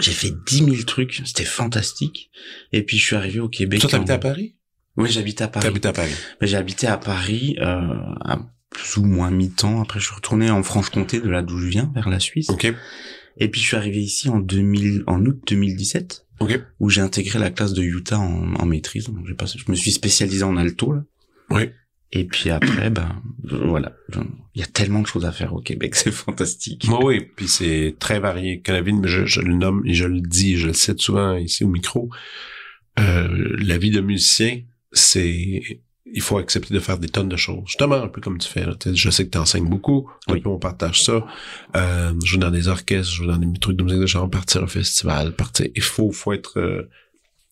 J'ai 0.00 0.12
fait 0.12 0.32
dix 0.46 0.62
mille 0.62 0.84
trucs, 0.84 1.22
c'était 1.24 1.44
fantastique. 1.44 2.30
Et 2.72 2.82
puis 2.84 2.98
je 2.98 3.04
suis 3.06 3.16
arrivé 3.16 3.40
au 3.40 3.48
Québec. 3.48 3.80
Toi, 3.80 3.90
t'habitais 3.90 4.12
en- 4.12 4.16
à 4.16 4.18
Paris? 4.18 4.54
Oui, 4.96 5.10
j'habitais 5.10 5.44
à 5.44 5.48
Paris. 5.48 5.64
T'habites 5.66 5.86
à 5.86 5.92
Paris. 5.92 6.12
Ben, 6.40 6.46
J'ai 6.46 6.56
habité 6.56 6.86
à 6.86 6.96
Paris 6.98 7.56
euh, 7.60 7.64
à 7.64 8.40
plus 8.70 8.96
ou 8.98 9.04
moins 9.04 9.30
mi-temps. 9.30 9.80
Après, 9.80 9.98
je 10.00 10.04
suis 10.06 10.14
retourné 10.14 10.50
en 10.50 10.62
Franche-Comté, 10.62 11.20
de 11.20 11.28
là 11.28 11.42
d'où 11.42 11.58
je 11.58 11.66
viens, 11.68 11.90
vers 11.94 12.08
la 12.08 12.20
Suisse. 12.20 12.50
OK. 12.50 12.72
Et 13.40 13.48
puis 13.48 13.60
je 13.60 13.66
suis 13.66 13.76
arrivé 13.76 14.00
ici 14.00 14.28
en 14.28 14.38
2000, 14.40 15.04
en 15.06 15.24
août 15.24 15.40
2017. 15.46 16.24
OK. 16.40 16.60
où 16.78 16.88
j'ai 16.88 17.00
intégré 17.00 17.40
la 17.40 17.50
classe 17.50 17.72
de 17.72 17.82
Utah 17.82 18.16
en, 18.20 18.54
en 18.54 18.64
maîtrise. 18.66 19.06
Donc 19.06 19.28
passé, 19.34 19.58
je 19.58 19.68
me 19.72 19.76
suis 19.76 19.90
spécialisé 19.90 20.44
en 20.44 20.56
alto 20.56 20.92
là. 20.92 21.02
Oui. 21.50 21.70
Et 22.12 22.24
puis 22.24 22.50
après, 22.50 22.88
ben 22.90 23.22
voilà, 23.44 23.92
il 24.54 24.60
y 24.60 24.62
a 24.62 24.66
tellement 24.66 25.00
de 25.02 25.06
choses 25.06 25.26
à 25.26 25.32
faire 25.32 25.52
au 25.52 25.60
Québec, 25.60 25.94
c'est 25.94 26.10
fantastique. 26.10 26.88
Moi, 26.88 27.04
oui, 27.04 27.20
puis 27.36 27.48
c'est 27.48 27.96
très 27.98 28.18
varié. 28.18 28.60
Canavine, 28.60 29.06
je, 29.06 29.26
je 29.26 29.40
le 29.40 29.54
nomme 29.54 29.82
et 29.84 29.94
je 29.94 30.06
le 30.06 30.20
dis, 30.20 30.56
je 30.56 30.68
le 30.68 30.72
cite 30.72 31.00
souvent 31.00 31.34
ici 31.34 31.64
au 31.64 31.68
micro. 31.68 32.08
Euh, 32.98 33.56
la 33.58 33.78
vie 33.78 33.90
de 33.90 34.00
musicien, 34.00 34.62
c'est 34.92 35.62
il 36.14 36.22
faut 36.22 36.38
accepter 36.38 36.72
de 36.72 36.80
faire 36.80 36.98
des 36.98 37.08
tonnes 37.08 37.28
de 37.28 37.36
choses. 37.36 37.64
Justement, 37.66 37.96
un 37.96 38.08
peu 38.08 38.20
comme 38.20 38.38
tu 38.38 38.48
fais. 38.48 38.64
Là. 38.64 38.74
Je 38.86 39.10
sais 39.10 39.26
que 39.26 39.30
tu 39.30 39.38
enseignes 39.38 39.68
beaucoup. 39.68 40.10
Oui. 40.28 40.40
peu, 40.40 40.48
on 40.48 40.58
partage 40.58 41.02
ça. 41.02 41.26
Euh, 41.76 42.14
je 42.24 42.32
joue 42.32 42.38
dans 42.38 42.50
des 42.50 42.68
orchestres, 42.68 43.12
je 43.12 43.16
joue 43.16 43.26
dans 43.26 43.36
des 43.36 43.58
trucs 43.58 43.76
de 43.76 43.84
musique 43.84 44.00
de 44.00 44.06
genre, 44.06 44.28
partir 44.30 44.62
au 44.62 44.66
festival, 44.66 45.34
partir. 45.34 45.66
Il 45.74 45.82
faut, 45.82 46.10
faut 46.10 46.32
être 46.32 46.58
euh, 46.58 46.88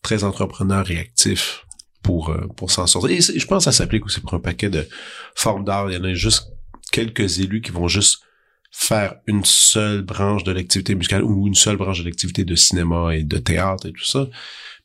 très 0.03 0.25
entrepreneur 0.25 0.91
et 0.91 0.99
actif 0.99 1.66
pour 2.07 2.31
euh, 2.31 2.47
pour 2.57 2.71
s'en 2.71 2.87
sortir. 2.87 3.11
Et 3.11 3.21
je 3.21 3.47
pense 3.47 3.65
que 3.65 3.71
ça 3.71 3.77
s'applique 3.77 4.07
aussi 4.07 4.21
pour 4.21 4.33
un 4.35 4.41
paquet 4.41 4.71
de 4.71 4.87
formes 5.35 5.65
d'art. 5.65 5.91
Il 5.91 5.97
y 5.97 5.99
en 5.99 6.05
a 6.05 6.15
juste 6.15 6.53
quelques 6.93 7.41
élus 7.41 7.61
qui 7.61 7.73
vont 7.73 7.89
juste 7.89 8.21
faire 8.71 9.17
une 9.27 9.45
seule 9.45 10.03
branche 10.03 10.45
de 10.45 10.53
l'activité 10.53 10.95
musicale 10.95 11.25
ou 11.25 11.47
une 11.47 11.55
seule 11.55 11.77
branche 11.77 12.01
de 12.01 12.05
l'activité 12.05 12.45
de 12.45 12.55
cinéma 12.55 13.17
et 13.17 13.25
de 13.25 13.39
théâtre 13.39 13.87
et 13.87 13.93
tout 13.93 14.05
ça. 14.05 14.29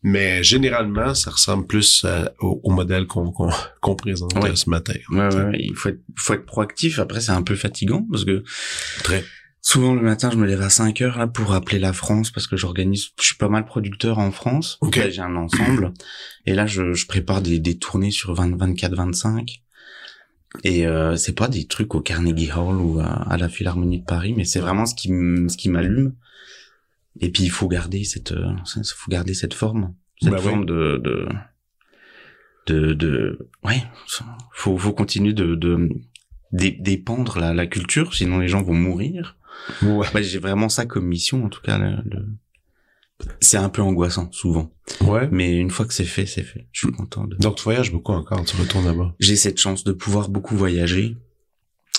Mais 0.04 0.44
généralement, 0.44 1.14
ça 1.14 1.30
ressemble 1.30 1.68
plus 1.68 2.06
au, 2.40 2.72
modèle 2.72 3.06
qu'on 3.06 3.32
qu'on 3.82 3.96
présente 3.96 4.34
ce 4.56 4.68
matin. 4.68 4.94
Ouais, 5.12 5.36
ouais, 5.36 5.58
il 5.60 5.76
faut 5.76 5.90
être, 5.90 6.02
faut 6.16 6.34
être 6.34 6.46
proactif. 6.48 6.98
Après, 6.98 7.22
c'est 7.22 7.34
un 7.34 7.44
peu 7.44 7.56
fatigant 7.56 8.04
parce 8.10 8.26
que 8.26 8.44
très 9.04 9.24
Souvent 9.64 9.94
le 9.94 10.02
matin, 10.02 10.32
je 10.32 10.38
me 10.38 10.48
lève 10.48 10.62
à 10.62 10.70
5 10.72 11.02
heures 11.02 11.18
là 11.20 11.28
pour 11.28 11.54
appeler 11.54 11.78
la 11.78 11.94
France 11.94 12.32
parce 12.32 12.48
que 12.48 12.58
j'organise. 12.58 13.10
Je 13.20 13.26
suis 13.26 13.36
pas 13.36 13.48
mal 13.48 13.66
producteur 13.66 14.18
en 14.18 14.32
France. 14.32 14.78
Okay. 14.82 15.12
J'ai 15.12 15.22
un 15.22 15.36
ensemble 15.36 15.94
et 16.48 16.54
là 16.56 16.66
je, 16.66 16.94
je 16.94 17.06
prépare 17.06 17.42
des, 17.42 17.60
des 17.60 17.78
tournées 17.78 18.10
sur 18.12 18.34
20, 18.34 18.58
24, 18.58 18.96
25. 18.96 19.62
Et 20.64 20.86
euh, 20.88 21.16
c'est 21.16 21.34
pas 21.36 21.48
des 21.48 21.66
trucs 21.68 21.94
au 21.96 22.02
Carnegie 22.02 22.52
Hall 22.52 22.76
ou 22.76 23.00
à, 23.00 23.38
la 23.38 23.48
Philharmonie 23.50 24.00
de 24.02 24.06
Paris, 24.06 24.34
mais 24.36 24.44
c'est 24.46 24.60
vraiment 24.60 24.86
ce 24.86 24.96
qui 24.96 25.08
ce 25.10 25.56
qui 25.56 25.70
m'allume. 25.70 26.16
Et 27.20 27.30
puis 27.30 27.44
il 27.44 27.52
faut 27.52 27.68
garder 27.68 28.04
cette 28.04 28.32
euh, 28.32 28.52
faut 28.66 29.12
garder 29.12 29.34
cette 29.34 29.54
forme, 29.54 29.94
cette 30.22 30.32
Bah 30.32 30.40
forme 30.40 30.66
de, 30.66 31.00
de 31.04 31.28
de 32.68 32.94
de 32.94 33.50
ouais, 33.64 33.84
faut 34.54 34.78
faut 34.78 34.94
continuer 34.94 35.34
de 35.34 35.56
de 35.56 35.90
d'é- 36.52 36.78
d'épandre 36.80 37.40
la, 37.40 37.54
la 37.54 37.68
culture, 37.68 38.14
sinon 38.14 38.40
les 38.40 38.48
gens 38.48 38.62
vont 38.64 38.74
mourir. 38.74 39.38
Ouais. 39.84 40.08
Bah, 40.14 40.22
j'ai 40.22 40.40
vraiment 40.40 40.70
ça 40.70 40.86
comme 40.86 41.06
mission, 41.08 41.46
en 41.46 41.50
tout 41.50 41.62
cas. 41.62 41.78
Le, 41.78 41.98
le- 42.10 42.26
C'est 43.40 43.58
un 43.58 43.70
peu 43.70 43.82
angoissant, 43.82 44.32
souvent. 44.32 44.74
Ouais. 45.02 45.28
Mais 45.32 45.56
une 45.58 45.70
fois 45.70 45.86
que 45.86 45.94
c'est 45.94 46.06
fait, 46.06 46.26
c'est 46.26 46.44
fait. 46.44 46.68
Je 46.72 46.80
suis 46.88 46.92
content 46.92 47.26
de... 47.26 47.36
Donc 47.38 47.56
tu 47.58 47.64
voyages 47.64 47.92
beaucoup 47.92 48.14
encore, 48.14 48.44
tu 48.46 48.56
retournes 48.58 48.86
là-bas? 48.86 49.14
J'ai 49.20 49.36
cette 49.36 49.60
chance 49.60 49.84
de 49.84 49.92
pouvoir 49.92 50.30
beaucoup 50.30 50.56
voyager. 50.56 51.16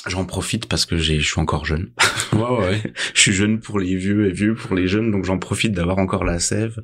J'en 0.09 0.25
profite 0.25 0.67
parce 0.67 0.85
que 0.85 0.97
j'ai, 0.97 1.21
je 1.21 1.29
suis 1.31 1.41
encore 1.41 1.65
jeune. 1.65 1.93
Ouais, 2.33 2.59
ouais. 2.59 2.83
je 3.15 3.21
suis 3.21 3.33
jeune 3.33 3.61
pour 3.61 3.79
les 3.79 3.95
vieux 3.95 4.27
et 4.27 4.33
vieux 4.33 4.57
pour 4.57 4.75
les 4.75 4.89
jeunes, 4.89 5.13
donc 5.13 5.25
j'en 5.25 5.39
profite 5.39 5.71
d'avoir 5.71 5.99
encore 5.99 6.25
la 6.25 6.41
sève. 6.41 6.83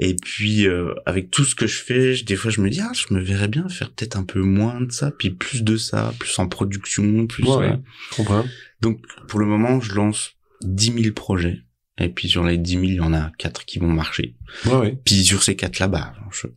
Et 0.00 0.16
puis, 0.16 0.66
euh, 0.66 0.92
avec 1.06 1.30
tout 1.30 1.44
ce 1.44 1.54
que 1.54 1.68
je 1.68 1.76
fais, 1.80 2.14
je- 2.16 2.24
des 2.24 2.34
fois, 2.34 2.50
je 2.50 2.60
me 2.60 2.68
dis, 2.68 2.80
ah, 2.80 2.90
je 2.94 3.14
me 3.14 3.20
verrais 3.20 3.46
bien 3.46 3.68
faire 3.68 3.92
peut-être 3.92 4.16
un 4.16 4.24
peu 4.24 4.40
moins 4.40 4.80
de 4.80 4.90
ça, 4.90 5.12
puis 5.12 5.30
plus 5.30 5.62
de 5.62 5.76
ça, 5.76 6.12
plus 6.18 6.36
en 6.40 6.48
production, 6.48 7.28
plus... 7.28 7.44
Ouais, 7.44 7.78
Je 8.10 8.16
comprends. 8.16 8.44
Donc, 8.82 9.00
pour 9.28 9.40
le 9.40 9.46
moment, 9.46 9.80
je 9.80 9.94
lance 9.94 10.32
10 10.62 10.92
000 11.02 11.14
projets. 11.14 11.58
Et 11.98 12.08
puis, 12.08 12.28
sur 12.28 12.44
les 12.44 12.58
10 12.58 12.70
000, 12.72 12.82
il 12.84 12.94
y 12.96 13.00
en 13.00 13.14
a 13.14 13.30
4 13.38 13.64
qui 13.64 13.78
vont 13.78 13.88
marcher. 13.88 14.34
Ouais, 14.66 14.74
ouais. 14.74 14.98
Puis, 15.04 15.24
sur 15.24 15.42
ces 15.42 15.54
4-là, 15.54 15.88
bah, 15.88 16.12
je... 16.32 16.48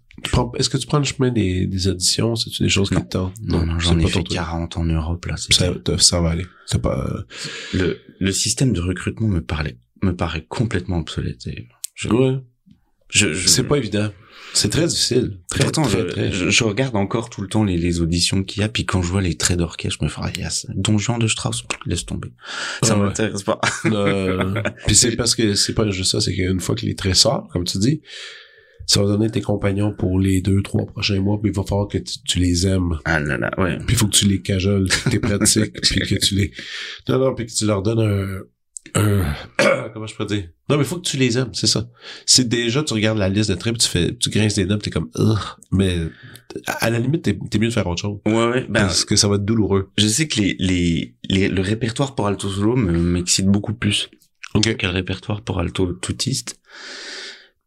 Est-ce 0.58 0.70
que 0.70 0.78
tu 0.78 0.88
prends 0.88 0.98
le 0.98 1.04
chemin 1.04 1.30
des, 1.30 1.68
des 1.68 1.88
auditions? 1.90 2.36
C'est-tu 2.36 2.64
des 2.64 2.70
choses 2.70 2.90
qui 2.90 2.96
Non. 2.96 3.02
te 3.02 3.08
tentent? 3.10 3.34
non, 3.44 3.66
non, 3.66 3.80
j'en 3.80 4.00
ai 4.00 4.08
fait 4.08 4.14
ton 4.14 4.24
truc. 4.24 4.36
40 4.38 4.78
en 4.78 4.86
Europe, 4.86 5.26
là. 5.26 5.36
Ça, 5.38 5.74
te- 5.76 5.98
ça 5.98 6.22
va 6.22 6.32
aller. 6.32 6.46
C'est 6.66 6.82
pas, 6.82 7.06
euh, 7.06 7.22
Le, 7.74 8.00
le 8.20 8.32
système 8.32 8.72
de 8.74 8.80
recrutement 8.80 9.28
me 9.28 9.42
parlait, 9.42 9.78
me 10.02 10.16
paraît 10.16 10.46
complètement 10.48 10.98
obsolète. 11.00 11.46
Et 11.48 11.68
je, 11.96 12.08
ouais. 12.08 12.38
je, 13.10 13.34
je- 13.34 13.48
C'est 13.50 13.66
pas 13.66 13.78
évident. 13.78 14.10
C'est 14.54 14.70
très 14.70 14.88
difficile. 14.88 15.40
Très, 15.50 15.64
Pourtant, 15.64 15.84
très, 15.84 16.00
je, 16.00 16.04
très. 16.06 16.32
je, 16.32 16.50
je 16.50 16.64
regarde 16.64 16.96
encore 16.96 17.30
tout 17.30 17.42
le 17.42 17.48
temps 17.48 17.64
les, 17.64 17.78
les 17.78 18.02
auditions 18.02 18.44
qu'il 18.44 18.62
y 18.62 18.64
a, 18.64 18.70
puis 18.70 18.86
quand 18.86 19.02
je 19.02 19.10
vois 19.10 19.22
les 19.22 19.36
traits 19.36 19.58
d'orchestre, 19.58 19.98
je 20.00 20.06
me 20.06 20.10
fais, 20.10 20.22
ah, 20.24 20.32
yes, 20.38 20.66
Don 20.76 20.98
Juan 20.98 21.20
de 21.20 21.28
Strauss, 21.28 21.64
laisse 21.86 22.06
tomber. 22.06 22.30
Ça 22.84 22.98
ouais. 22.98 23.04
m'intéresse 23.06 23.44
pas. 23.44 23.60
Euh, 23.86 24.62
Puis 24.88 24.96
c'est 24.96 25.12
parce 25.16 25.36
que 25.36 25.54
c'est 25.56 25.74
pas 25.74 25.90
juste 25.90 26.12
ça, 26.12 26.20
c'est 26.20 26.34
qu'une 26.34 26.60
fois 26.60 26.76
que 26.76 26.86
les 26.86 26.96
traits 26.96 27.16
sortent, 27.16 27.52
comme 27.52 27.64
tu 27.66 27.78
dis, 27.78 28.02
ça 28.88 29.02
va 29.02 29.08
donner 29.08 29.30
tes 29.30 29.42
compagnons 29.42 29.94
pour 29.94 30.20
les 30.20 30.42
deux, 30.42 30.62
trois 30.62 30.86
prochains 30.86 31.20
mois, 31.20 31.40
puis 31.42 31.52
il 31.52 31.56
va 31.56 31.64
falloir 31.64 31.88
que 31.88 31.98
tu, 31.98 32.20
tu 32.26 32.40
les 32.40 32.68
aimes. 32.68 32.98
Ah 33.06 33.20
là 33.20 33.38
là, 33.38 33.52
ouais. 33.58 33.78
Puis 33.78 33.88
il 33.90 33.96
faut 33.96 34.08
que 34.08 34.16
tu 34.16 34.28
les 34.28 34.42
cajoles, 34.42 34.90
que 34.90 35.10
t'es 35.10 35.20
pratique, 35.20 35.74
puis 35.82 36.00
que 36.02 36.16
tu 36.16 36.36
les... 36.36 36.52
Non, 37.10 37.20
non, 37.20 37.36
puis 37.36 37.46
que 37.46 37.52
tu 37.52 37.66
leur 37.66 37.82
donnes 37.82 38.00
un... 38.00 38.42
un... 38.94 39.24
Comment 39.94 40.08
je 40.08 40.16
peux 40.16 40.26
dire? 40.26 40.50
Non, 40.70 40.78
mais 40.78 40.84
faut 40.84 40.98
que 40.98 41.08
tu 41.08 41.18
les 41.18 41.38
aimes, 41.38 41.54
c'est 41.54 41.68
ça. 41.68 41.90
C'est 42.26 42.48
déjà, 42.48 42.84
tu 42.84 42.94
regardes 42.94 43.18
la 43.18 43.30
liste 43.30 43.50
de 43.50 43.56
traits, 43.56 43.74
puis 43.76 43.84
tu 43.84 43.90
fais, 43.90 44.16
tu 44.16 44.30
grinces 44.30 44.56
des 44.56 44.66
dents, 44.66 44.78
t'es 44.78 44.90
comme, 44.90 45.10
Ugh. 45.18 45.38
mais 45.72 45.98
à 46.68 46.90
la 46.90 47.00
limite, 47.00 47.24
t'es 47.24 47.38
t'es 47.50 47.58
mieux 47.60 47.68
de 47.70 47.74
faire 47.74 47.88
autre 47.88 48.02
chose. 48.02 48.20
Ouais, 48.26 48.34
ouais. 48.48 48.66
Ben, 48.70 48.82
parce 48.82 49.04
que 49.06 49.16
ça 49.16 49.28
va 49.28 49.36
être 49.36 49.46
douloureux. 49.46 49.90
je 49.98 50.08
sais 50.08 50.28
que 50.28 50.40
les, 50.40 50.56
les, 50.60 51.16
les, 51.30 51.48
le 51.50 51.62
répertoire 51.62 52.16
pour 52.16 52.28
alto 52.28 52.50
solo 52.50 52.76
me, 52.76 52.92
m'excite 52.98 53.48
beaucoup 53.48 53.74
plus 53.74 54.10
Ok. 54.54 54.78
que 54.78 54.86
le 54.86 54.92
répertoire 54.92 55.42
pour 55.42 55.60
alto 55.60 55.92
toutiste. 55.94 56.60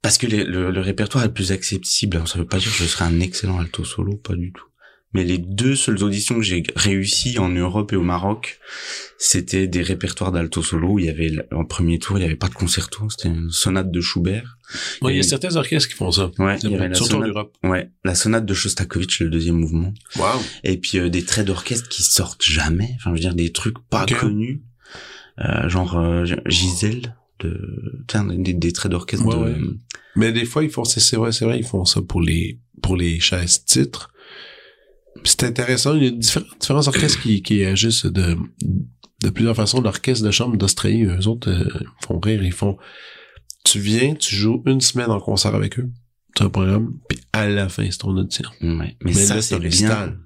Parce 0.01 0.17
que 0.17 0.27
les- 0.27 0.45
le, 0.45 0.71
le 0.71 0.81
répertoire 0.81 1.25
est 1.25 1.33
plus 1.35 1.51
accessible. 1.53 2.23
Ça 2.27 2.39
veut 2.39 2.47
pas 2.47 2.59
dire 2.59 2.71
que 2.71 2.79
je 2.79 2.85
serai 2.85 3.05
un 3.05 3.21
excellent 3.21 3.59
alto 3.59 3.85
solo, 3.85 4.17
pas 4.17 4.35
du 4.35 4.53
tout. 4.53 4.65
Mais 5.15 5.25
les 5.25 5.39
deux 5.39 5.75
seules 5.75 6.03
auditions 6.05 6.35
que 6.37 6.43
j'ai 6.43 6.63
réussies 6.77 7.39
en 7.39 7.49
Europe 7.49 7.93
et 7.95 7.97
au 7.97 8.03
Maroc, 8.03 8.61
c'était 9.17 9.67
des 9.67 9.81
répertoires 9.83 10.33
d'alto 10.33 10.63
solo. 10.63 10.99
Il 10.99 11.07
y 11.07 11.09
avait, 11.09 11.33
en 11.51 11.65
premier 11.65 11.99
tour, 11.99 12.19
il 12.19 12.23
y 12.23 12.25
avait 12.25 12.37
pas 12.37 12.49
de 12.49 12.55
concerto. 12.55 13.09
C'était 13.09 13.29
une 13.31 13.51
sonate 13.51 13.91
de 13.91 14.01
Schubert. 14.03 14.59
Ouais, 15.01 15.15
il 15.15 15.17
y 15.17 15.21
a 15.21 15.23
certains 15.23 15.57
orchestres 15.57 15.89
qui 15.89 15.95
font 15.95 16.11
ça. 16.13 16.31
Ouais, 16.39 16.59
il 16.63 16.71
y 16.71 16.75
avait 16.75 16.89
la 16.91 16.95
Surtout 16.95 17.13
en 17.15 17.17
sonate, 17.21 17.31
Europe. 17.31 17.57
ouais, 17.65 17.91
la 18.05 18.15
sonate 18.15 18.45
de 18.45 18.53
Shostakovich, 18.53 19.21
le 19.21 19.31
deuxième 19.31 19.57
mouvement. 19.57 19.95
Wow. 20.17 20.27
Et 20.63 20.77
puis 20.77 20.99
euh, 20.99 21.09
des 21.09 21.25
traits 21.25 21.47
d'orchestre 21.47 21.89
qui 21.89 22.03
sortent 22.03 22.45
jamais. 22.45 22.91
Enfin, 22.97 23.11
je 23.11 23.15
veux 23.15 23.21
dire 23.21 23.35
des 23.35 23.51
trucs 23.51 23.79
pas 23.89 24.05
connus, 24.05 24.63
euh, 25.41 25.69
genre 25.71 25.97
euh, 25.99 26.27
Gisèle 26.47 27.17
de, 27.41 28.03
des, 28.37 28.53
des 28.53 28.73
traits 28.73 28.93
d'orchestre 28.93 29.25
Ouais, 29.25 29.37
de. 29.37 29.41
ouais. 29.65 29.71
Mais 30.17 30.33
des 30.33 30.45
fois, 30.45 30.65
ils 30.65 30.71
font, 30.71 30.85
c'est 30.85 31.17
vrai, 31.17 31.33
c'est 31.33 31.47
vrai, 31.47 31.59
ils 31.59 31.65
font 31.65 31.87
ça 31.87 32.03
pour 32.03 32.21
les, 32.21 32.59
pour 32.83 32.95
les 32.97 33.21
chaises 33.21 33.65
titres. 33.65 34.11
C'est 35.25 35.45
intéressant. 35.45 35.95
Il 35.97 36.05
y 36.05 36.07
a 36.07 36.11
différents, 36.11 36.47
différents 36.61 36.89
orchestres 36.89 37.21
qui, 37.23 37.43
qui 37.43 37.65
agissent 37.65 38.07
de, 38.07 38.37
de 39.23 39.31
plusieurs 39.31 39.57
façons. 39.57 39.81
L'orchestre 39.81 40.25
de 40.25 40.31
chambre 40.31 40.57
d'Australie, 40.57 41.05
eux 41.05 41.27
autres, 41.27 41.51
euh, 41.51 41.69
font 42.03 42.19
rire. 42.19 42.43
Ils 42.43 42.53
font, 42.53 42.77
tu 43.65 43.79
viens, 43.81 44.15
tu 44.15 44.35
joues 44.35 44.63
une 44.67 44.81
semaine 44.81 45.11
en 45.11 45.21
concert 45.21 45.55
avec 45.55 45.79
eux. 45.79 45.91
C'est 46.37 46.45
un 46.45 46.51
programme. 46.51 46.95
Puis 47.09 47.19
à 47.33 47.49
la 47.49 47.69
fin, 47.69 47.89
c'est 47.91 47.99
ton 47.99 48.17
audition. 48.17 48.49
Ouais. 48.61 48.69
Mais, 48.71 48.97
Mais 49.03 49.13
ça 49.13 49.43
c'est 49.43 49.59
bien. 49.59 50.17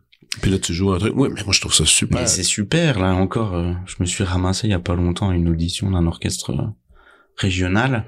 Puis 0.41 0.51
là, 0.51 0.59
tu 0.59 0.73
joues 0.73 0.93
un 0.93 0.99
truc. 0.99 1.13
Oui, 1.15 1.29
mais 1.33 1.43
moi, 1.45 1.53
je 1.53 1.61
trouve 1.61 1.75
ça 1.75 1.85
super. 1.85 2.21
Mais 2.21 2.27
c'est 2.27 2.43
super. 2.43 2.99
Là 2.99 3.15
encore, 3.15 3.55
euh, 3.55 3.73
je 3.87 3.97
me 4.01 4.07
suis 4.07 4.25
ramassé 4.25 4.67
il 4.67 4.71
y 4.71 4.75
a 4.75 4.79
pas 4.79 4.95
longtemps 4.95 5.29
à 5.29 5.35
une 5.35 5.49
audition 5.49 5.91
d'un 5.91 6.07
orchestre 6.07 6.51
euh, 6.51 6.67
régional. 7.37 8.07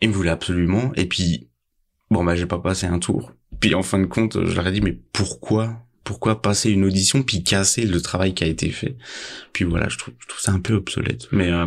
Il 0.00 0.08
me 0.10 0.14
voulait 0.14 0.30
absolument. 0.30 0.92
Et 0.94 1.06
puis 1.06 1.50
bon 2.10 2.24
bah 2.24 2.34
j'ai 2.34 2.46
pas 2.46 2.58
passé 2.58 2.86
un 2.86 2.98
tour. 2.98 3.32
Puis 3.60 3.74
en 3.74 3.82
fin 3.82 3.98
de 3.98 4.06
compte, 4.06 4.44
je 4.46 4.54
leur 4.54 4.66
ai 4.66 4.72
dit 4.72 4.80
mais 4.80 4.98
pourquoi 5.12 5.84
pourquoi 6.04 6.40
passer 6.40 6.70
une 6.70 6.84
audition 6.84 7.22
puis 7.22 7.42
casser 7.44 7.84
le 7.84 8.00
travail 8.00 8.32
qui 8.32 8.42
a 8.42 8.46
été 8.46 8.70
fait? 8.70 8.96
Puis 9.52 9.64
voilà, 9.66 9.88
je 9.90 9.98
trouve, 9.98 10.14
je 10.20 10.26
trouve 10.26 10.40
ça 10.40 10.52
un 10.52 10.60
peu 10.60 10.72
obsolète. 10.72 11.28
Mais 11.32 11.50
euh, 11.52 11.66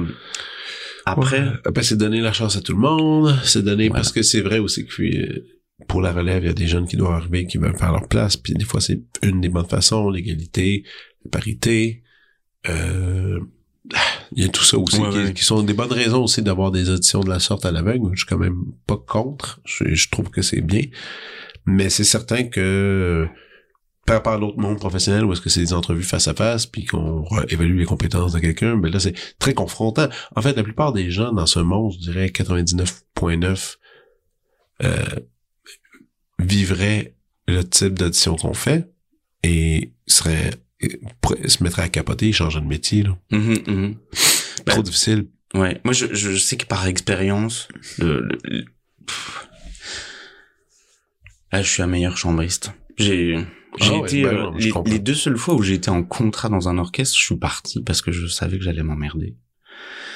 après, 1.06 1.42
Ouais. 1.42 1.52
Après, 1.64 1.84
c'est 1.84 1.96
donner 1.98 2.22
la 2.22 2.34
chance 2.34 2.56
à 2.56 2.62
tout 2.62 2.74
le 2.74 2.80
monde. 2.80 3.36
C'est 3.44 3.64
donner, 3.64 3.88
Voilà. 3.90 4.02
parce 4.02 4.12
que 4.12 4.24
c'est 4.24 4.42
vrai 4.42 4.58
aussi 4.58 4.88
que 4.88 5.04
euh, 5.04 5.46
pour 5.88 6.02
la 6.02 6.12
relève, 6.12 6.44
il 6.44 6.48
y 6.48 6.50
a 6.50 6.54
des 6.54 6.66
jeunes 6.66 6.88
qui 6.88 6.98
doivent 6.98 7.14
arriver, 7.14 7.46
qui 7.46 7.60
veulent 7.60 7.78
faire 7.78 7.92
leur 7.92 8.08
place. 8.08 8.36
Puis 8.36 8.54
des 8.56 8.66
fois, 8.66 8.82
c'est 8.82 9.02
une 9.22 9.42
des 9.42 9.50
bonnes 9.50 9.68
façons, 9.68 10.10
l'égalité, 10.10 10.86
la 11.24 11.30
parité. 11.30 12.02
Euh, 12.68 13.40
il 14.32 14.44
y 14.44 14.46
a 14.46 14.50
tout 14.50 14.64
ça 14.64 14.78
aussi 14.80 15.00
Ouais, 15.00 15.10
qui, 15.12 15.18
ouais. 15.18 15.34
qui 15.34 15.44
sont 15.44 15.62
des 15.62 15.74
bonnes 15.74 15.92
raisons 15.94 16.24
aussi 16.24 16.42
d'avoir 16.42 16.72
des 16.72 16.90
auditions 16.90 17.20
de 17.20 17.30
la 17.30 17.40
sorte 17.40 17.66
à 17.66 17.72
l'aveugle. 17.72 18.10
Je 18.14 18.20
suis 18.22 18.28
quand 18.28 18.38
même 18.40 18.64
pas 18.88 18.98
contre. 18.98 19.60
Je, 19.66 19.94
je 19.94 20.10
trouve 20.10 20.30
que 20.32 20.42
c'est 20.42 20.62
bien. 20.62 20.82
Mais 21.66 21.90
c'est 21.90 22.04
certain 22.04 22.44
que 22.46 23.28
par 24.06 24.16
rapport 24.18 24.34
à 24.34 24.38
l'autre 24.38 24.58
monde 24.58 24.80
professionnel 24.80 25.24
où 25.26 25.32
est-ce 25.32 25.42
que 25.42 25.50
c'est 25.50 25.60
des 25.62 25.74
entrevues 25.74 26.02
face 26.04 26.28
à 26.28 26.34
face 26.34 26.66
puis 26.66 26.86
qu'on 26.86 27.24
évalue 27.50 27.78
les 27.78 27.86
compétences 27.86 28.34
de 28.34 28.40
quelqu'un, 28.40 28.76
ben 28.78 28.92
là 28.92 29.00
c'est 29.00 29.14
très 29.40 29.54
confrontant. 29.54 30.10
En 30.36 30.42
fait, 30.42 30.54
la 30.56 30.64
plupart 30.64 30.92
des 30.92 31.12
gens 31.12 31.32
dans 31.32 31.46
ce 31.46 31.60
monde, 31.60 31.94
je 31.94 32.00
dirais 32.00 32.28
99.9 32.28 33.76
euh, 34.84 35.06
vivraient 36.40 37.16
le 37.48 37.64
type 37.64 37.98
d'audition 37.98 38.36
qu'on 38.36 38.54
fait 38.54 38.90
et 39.44 39.94
seraient 40.08 40.52
pourraient- 41.22 41.48
se 41.48 41.64
mettraient 41.64 41.84
à 41.84 41.90
capoter, 41.90 42.32
changeraient 42.34 42.62
de 42.64 42.68
métier. 42.68 43.04
Là. 43.04 43.18
mhm, 43.32 43.58
mhm. 43.68 43.96
Ben, 44.66 44.74
Trop 44.74 44.84
difficile. 44.84 45.28
Ouais, 45.54 45.80
moi 45.84 45.94
je, 45.94 46.08
je 46.14 46.36
sais 46.38 46.58
que 46.58 46.66
par 46.66 46.88
expérience, 46.88 47.68
le, 48.00 48.22
le- 48.22 48.40
le- 48.46 48.66
pff. 49.06 49.48
Là 51.52 51.62
je 51.62 51.70
suis 51.70 51.82
un 51.82 51.88
meilleur 51.88 52.18
chambriste. 52.18 52.74
J'ai 52.98 53.38
j'ai 53.80 53.94
Ah 53.94 54.06
été 54.06 54.24
ben 54.24 54.54
euh, 54.54 54.84
les, 54.86 55.00
deux 55.00 55.16
seules 55.16 55.38
fois 55.38 55.56
où 55.56 55.62
j'ai 55.62 55.76
été 55.76 55.90
en 55.90 56.04
contrat 56.04 56.50
dans 56.50 56.68
un 56.68 56.78
orchestre, 56.78 57.18
je 57.18 57.24
suis 57.24 57.38
parti 57.38 57.82
parce 57.82 58.02
que 58.02 58.12
je 58.12 58.28
savais 58.28 58.58
que 58.58 58.64
j'allais 58.66 58.84
m'emmerder. 58.84 59.38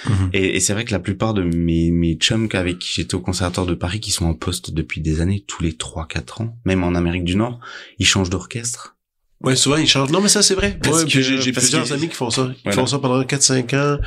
Mhm. 0.10 0.30
Et, 0.34 0.58
et 0.58 0.60
c'est 0.60 0.74
vrai 0.74 0.84
que 0.84 0.92
la 0.92 1.00
plupart 1.00 1.34
de 1.34 1.42
mes 1.42 1.90
mes 1.90 2.16
chums 2.16 2.50
avec 2.54 2.80
qui 2.80 2.94
j'étais 2.94 3.16
au 3.16 3.22
conservatoire 3.22 3.66
de 3.66 3.74
Paris, 3.74 4.02
qui 4.02 4.12
sont 4.12 4.26
en 4.26 4.34
poste 4.34 4.72
depuis 4.72 5.00
des 5.00 5.22
années, 5.22 5.46
tous 5.48 5.64
les 5.64 5.72
3-4 5.72 6.44
ans, 6.44 6.58
même 6.66 6.84
en 6.84 6.96
Amérique 6.96 7.24
du 7.24 7.38
Nord, 7.38 7.60
ils 7.98 8.06
changent 8.06 8.30
d'orchestre 8.30 8.95
Ouais, 9.42 9.56
souvent 9.56 9.76
ils 9.76 9.88
changent. 9.88 10.10
Non, 10.12 10.22
mais 10.22 10.30
ça 10.30 10.42
c'est 10.42 10.56
vrai. 10.56 10.80
Parce 10.82 11.04
Ouais, 11.04 11.10
que- 11.12 11.22
j'ai 11.22 11.52
plusieurs 11.52 11.88
que- 11.88 11.94
amis 11.94 12.08
qui 12.08 12.16
font 12.16 12.30
ça. 12.30 12.50
Ils 12.56 12.62
Voilà. 12.64 12.76
font 12.78 12.86
ça 12.88 13.00
pendant 13.00 13.22
4-5 13.24 13.74
ans. 13.74 13.98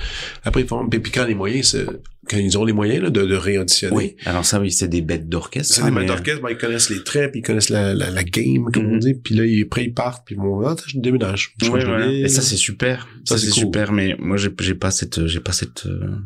Après 0.45 0.63
ils 0.63 0.67
font. 0.67 0.89
Puis 0.89 0.99
puis 1.01 1.13
quand 1.13 1.27
les 1.27 1.35
moyens, 1.35 1.69
c'est 1.73 1.87
quand 2.29 2.39
ils 2.39 2.59
ont 2.59 2.65
les 2.65 2.73
moyens 2.73 3.03
là, 3.05 3.11
de, 3.11 3.25
de 3.25 3.35
réauditionner. 3.37 3.95
Oui. 3.95 4.17
Alors 4.25 4.45
ça, 4.45 4.59
oui, 4.61 4.73
c'est 4.73 4.89
des 4.89 5.01
bêtes 5.03 5.29
d'orchestre. 5.29 5.75
C'est 5.75 5.83
des 5.85 5.91
mais- 5.91 6.01
maîtres 6.01 6.15
d'orchestre, 6.17 6.43
ben, 6.43 6.49
ils 6.51 6.57
connaissent 6.59 6.91
les 6.91 7.05
traits, 7.05 7.31
puis 7.31 7.41
ils 7.41 7.43
connaissent 7.43 7.69
la, 7.69 7.95
la, 7.95 8.11
la 8.11 8.25
game, 8.25 8.71
comme 8.73 8.87
Mhm. 8.87 8.95
on 8.95 8.97
dit. 8.99 9.15
Puis 9.15 9.35
là, 9.35 9.45
ils, 9.45 9.63
après, 9.63 9.85
ils 9.85 9.95
partent, 9.95 10.27
puis 10.27 10.35
ils 10.35 10.39
vont, 10.41 10.67
ah, 10.67 10.75
je 10.87 10.99
déménage. 10.99 11.55
Je 11.63 11.71
Ouais, 11.71 11.85
voilà. 11.85 12.07
Et 12.11 12.29
ça, 12.29 12.41
c'est 12.43 12.57
super. 12.57 13.07
Ça, 13.25 13.37
Ça, 13.37 13.45
c'est 13.45 13.51
cool. 13.53 13.61
super. 13.65 13.93
Mais 13.93 14.17
moi, 14.19 14.37
j'ai 14.39 14.51
j'ai 14.61 14.75
pas 14.75 14.91
cette, 14.91 15.27
j'ai 15.27 15.41
pas 15.41 15.53
cette, 15.53 15.87
euh, 15.87 16.17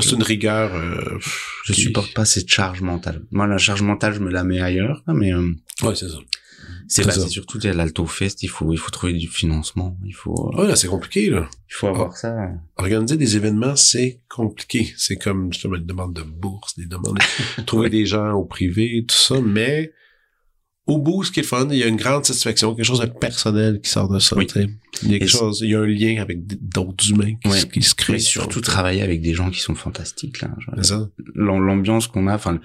c'est 0.00 0.12
une 0.12 0.22
rigueur. 0.22 0.74
Euh, 0.74 1.18
je 1.66 1.72
qui- 1.74 1.80
supporte 1.82 2.14
pas 2.14 2.24
cette 2.24 2.48
charge 2.48 2.80
mentale. 2.80 3.22
Moi, 3.32 3.46
la 3.46 3.58
charge 3.58 3.82
mentale, 3.82 4.14
je 4.14 4.20
me 4.20 4.30
la 4.30 4.44
mets 4.44 4.60
ailleurs. 4.60 5.02
hein, 5.08 5.14
Mais 5.14 5.32
euh, 5.34 5.50
Ouais, 5.82 5.94
c'est 5.94 6.08
ça. 6.08 6.18
C'est 6.92 7.10
c'est 7.10 7.28
surtout 7.28 7.58
à 7.64 7.72
l'Alto 7.72 8.04
Fest. 8.06 8.42
Il 8.42 8.48
faut, 8.48 8.70
il 8.72 8.76
faut 8.76 8.90
trouver 8.90 9.14
du 9.14 9.26
financement. 9.26 9.96
Il 10.04 10.14
faut, 10.14 10.52
Ouais, 10.54 10.68
là, 10.68 10.76
c'est 10.76 10.88
compliqué, 10.88 11.30
là. 11.30 11.48
il 11.70 11.74
faut 11.74 11.86
avoir 11.86 12.14
ça. 12.16 12.50
Organiser 12.76 13.16
des 13.16 13.36
événements, 13.36 13.76
c'est 13.76 14.20
compliqué. 14.28 14.92
C'est 14.98 15.16
comme, 15.16 15.52
justement, 15.52 15.76
une 15.76 15.86
demande 15.86 16.14
de 16.14 16.22
bourse, 16.22 16.76
des 16.76 16.84
demandes, 16.84 17.18
trouver 17.66 17.88
des 17.88 18.04
gens 18.04 18.32
au 18.32 18.44
privé, 18.44 19.04
tout 19.08 19.16
ça, 19.16 19.40
mais 19.40 19.92
au 20.86 20.98
bout, 20.98 21.22
ce 21.24 21.30
qui 21.30 21.40
est 21.40 21.44
fun, 21.44 21.68
il 21.70 21.76
y 21.78 21.82
a 21.82 21.86
une 21.86 21.96
grande 21.96 22.24
satisfaction, 22.24 22.74
quelque 22.74 22.84
chose 22.84 23.00
de 23.00 23.06
personnel 23.06 23.80
qui 23.80 23.88
sort 23.90 24.08
de 24.08 24.18
ça, 24.18 24.36
Oui. 24.36 24.46
Il 25.04 25.10
y 25.10 25.14
a 25.14 25.18
quelque 25.20 25.28
chose, 25.28 25.60
il 25.62 25.70
y 25.70 25.74
a 25.74 25.80
un 25.80 25.86
lien 25.86 26.20
avec 26.20 26.40
d'autres 26.68 27.08
humains 27.10 27.34
qui, 27.42 27.48
Ouais. 27.48 27.58
se- 27.60 27.66
qui 27.66 27.82
se 27.82 27.94
créent. 27.94 28.14
Mais 28.14 28.18
surtout 28.18 28.60
travailler 28.60 29.00
avec 29.02 29.20
des 29.22 29.32
gens 29.32 29.50
qui 29.50 29.60
sont 29.60 29.74
fantastiques 29.74 30.40
là. 30.42 30.50
L'ambiance 31.34 32.06
qu'on 32.08 32.26
a, 32.26 32.34
enfin 32.34 32.60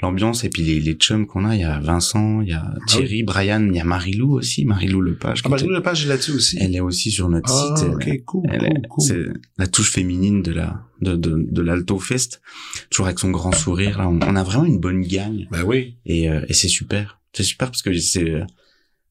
l'ambiance 0.00 0.42
et 0.42 0.48
puis 0.48 0.62
les, 0.64 0.80
les 0.80 0.94
chums 0.94 1.26
qu'on 1.26 1.44
a, 1.44 1.54
il 1.54 1.60
y 1.60 1.64
a 1.64 1.78
Vincent, 1.78 2.40
il 2.40 2.48
y 2.48 2.52
a 2.52 2.74
Thierry, 2.88 3.22
Brian, 3.22 3.68
il 3.70 3.76
y 3.76 3.80
a 3.80 3.84
Marilou 3.84 4.32
aussi, 4.32 4.64
Marilou 4.64 5.00
Lepage. 5.00 5.38
Ah, 5.40 5.42
qui 5.46 5.50
bah, 5.50 5.56
était- 5.58 5.68
le 5.68 5.80
page 5.82 6.04
est 6.04 6.08
là-dessus 6.08 6.32
aussi. 6.32 6.58
elle 6.60 6.74
est 6.74 6.80
aussi 6.80 7.10
sur 7.12 7.28
notre 7.28 7.50
ah, 7.52 7.76
site. 7.76 7.86
ok, 7.88 8.04
Elle- 8.08 8.24
cool, 8.24 8.46
elle 8.50 8.58
cool, 8.60 8.82
cool. 8.88 9.04
C'est 9.06 9.24
la 9.58 9.66
touche 9.68 9.92
féminine 9.92 10.42
de 10.42 10.50
la 10.52 10.82
de 11.00 11.14
de, 11.16 11.46
de 11.48 11.62
l'Alto 11.62 11.98
Fest, 12.00 12.42
toujours 12.90 13.06
avec 13.06 13.20
son 13.20 13.30
grand 13.30 13.52
sourire. 13.52 13.98
Là, 13.98 14.08
on, 14.08 14.18
on 14.20 14.34
a 14.36 14.42
vraiment 14.42 14.64
une 14.66 14.78
bonne 14.80 15.02
gang 15.02 15.46
Ben 15.52 15.62
oui. 15.62 15.96
et, 16.04 16.28
euh, 16.28 16.44
et 16.48 16.52
c'est 16.52 16.68
super. 16.68 17.20
C'est 17.32 17.42
super 17.44 17.68
parce 17.70 17.82
que 17.82 17.92
c'est 17.98 18.42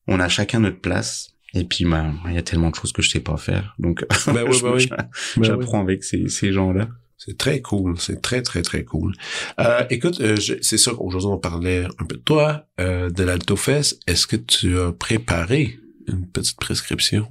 on 0.08 0.20
a 0.20 0.30
chacun 0.30 0.60
notre 0.60 0.80
place. 0.80 1.30
Et 1.54 1.64
puis, 1.66 1.84
bah, 1.86 2.06
il 2.28 2.34
y 2.34 2.38
a 2.38 2.42
tellement 2.44 2.70
de 2.70 2.76
choses 2.76 2.94
que 2.94 3.02
je 3.02 3.10
sais 3.10 3.20
pas 3.20 3.36
faire. 3.38 3.76
Donc, 3.78 4.06
oui. 4.28 4.34
j'a- 4.80 4.96
Ben 4.96 5.08
oui. 5.38 5.44
j'apprends 5.44 5.82
avec 5.82 6.04
ces, 6.04 6.30
ces 6.30 6.54
gens-là. 6.54 6.88
C'est 7.18 7.38
très 7.38 7.62
cool. 7.62 8.00
C'est 8.00 8.22
très, 8.22 8.42
très, 8.42 8.62
très 8.62 8.84
cool. 8.86 9.14
Euh, 9.60 9.84
écoute, 9.90 10.22
euh, 10.22 10.38
c'est 10.62 10.78
sûr 10.78 10.98
qu'aujourd'hui, 10.98 11.28
on 11.30 11.38
parlait 11.38 11.84
un 12.00 12.06
peu 12.06 12.16
de 12.16 12.22
toi, 12.22 12.66
euh, 12.80 13.10
de 13.10 13.24
l'AltoFest. 13.24 14.00
Est-ce 14.08 14.26
que 14.28 14.38
tu 14.38 14.80
as 14.80 14.92
préparé 14.94 15.78
une 16.08 16.26
petite 16.26 16.58
prescription 16.58 17.28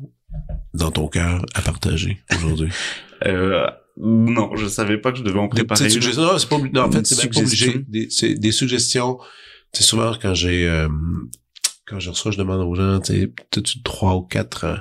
dans 0.74 0.90
ton 0.90 1.08
cœur 1.08 1.44
à 1.54 1.62
partager 1.62 2.20
aujourd'hui? 2.36 2.70
Euh, 3.26 3.66
non, 3.98 4.56
je 4.56 4.66
savais 4.66 4.96
pas 4.96 5.12
que 5.12 5.18
je 5.18 5.22
devais 5.22 5.38
en 5.38 5.42
Des 5.48 5.50
préparer. 5.64 5.84
petites 5.84 5.94
une. 5.96 6.00
suggestions? 6.02 6.22
Non, 6.22 6.38
pas 6.48 6.68
non, 6.72 6.82
en 6.88 6.90
fait, 6.90 7.06
c'est 7.06 7.28
pas 7.30 7.38
obligé. 7.40 7.84
des 7.86 8.52
suggestions. 8.52 9.18
C'est 9.72 9.82
souvent 9.84 10.14
quand 10.20 10.34
j'ai, 10.34 10.68
euh, 10.68 10.88
quand 11.86 12.00
je 12.00 12.10
reçois, 12.10 12.32
je 12.32 12.38
demande 12.38 12.60
aux 12.60 12.74
gens, 12.74 13.00
tu 13.00 13.12
sais, 13.20 13.26
peut-être 13.26 13.82
trois 13.84 14.14
ou 14.16 14.22
quatre 14.22 14.64
euh, 14.64 14.76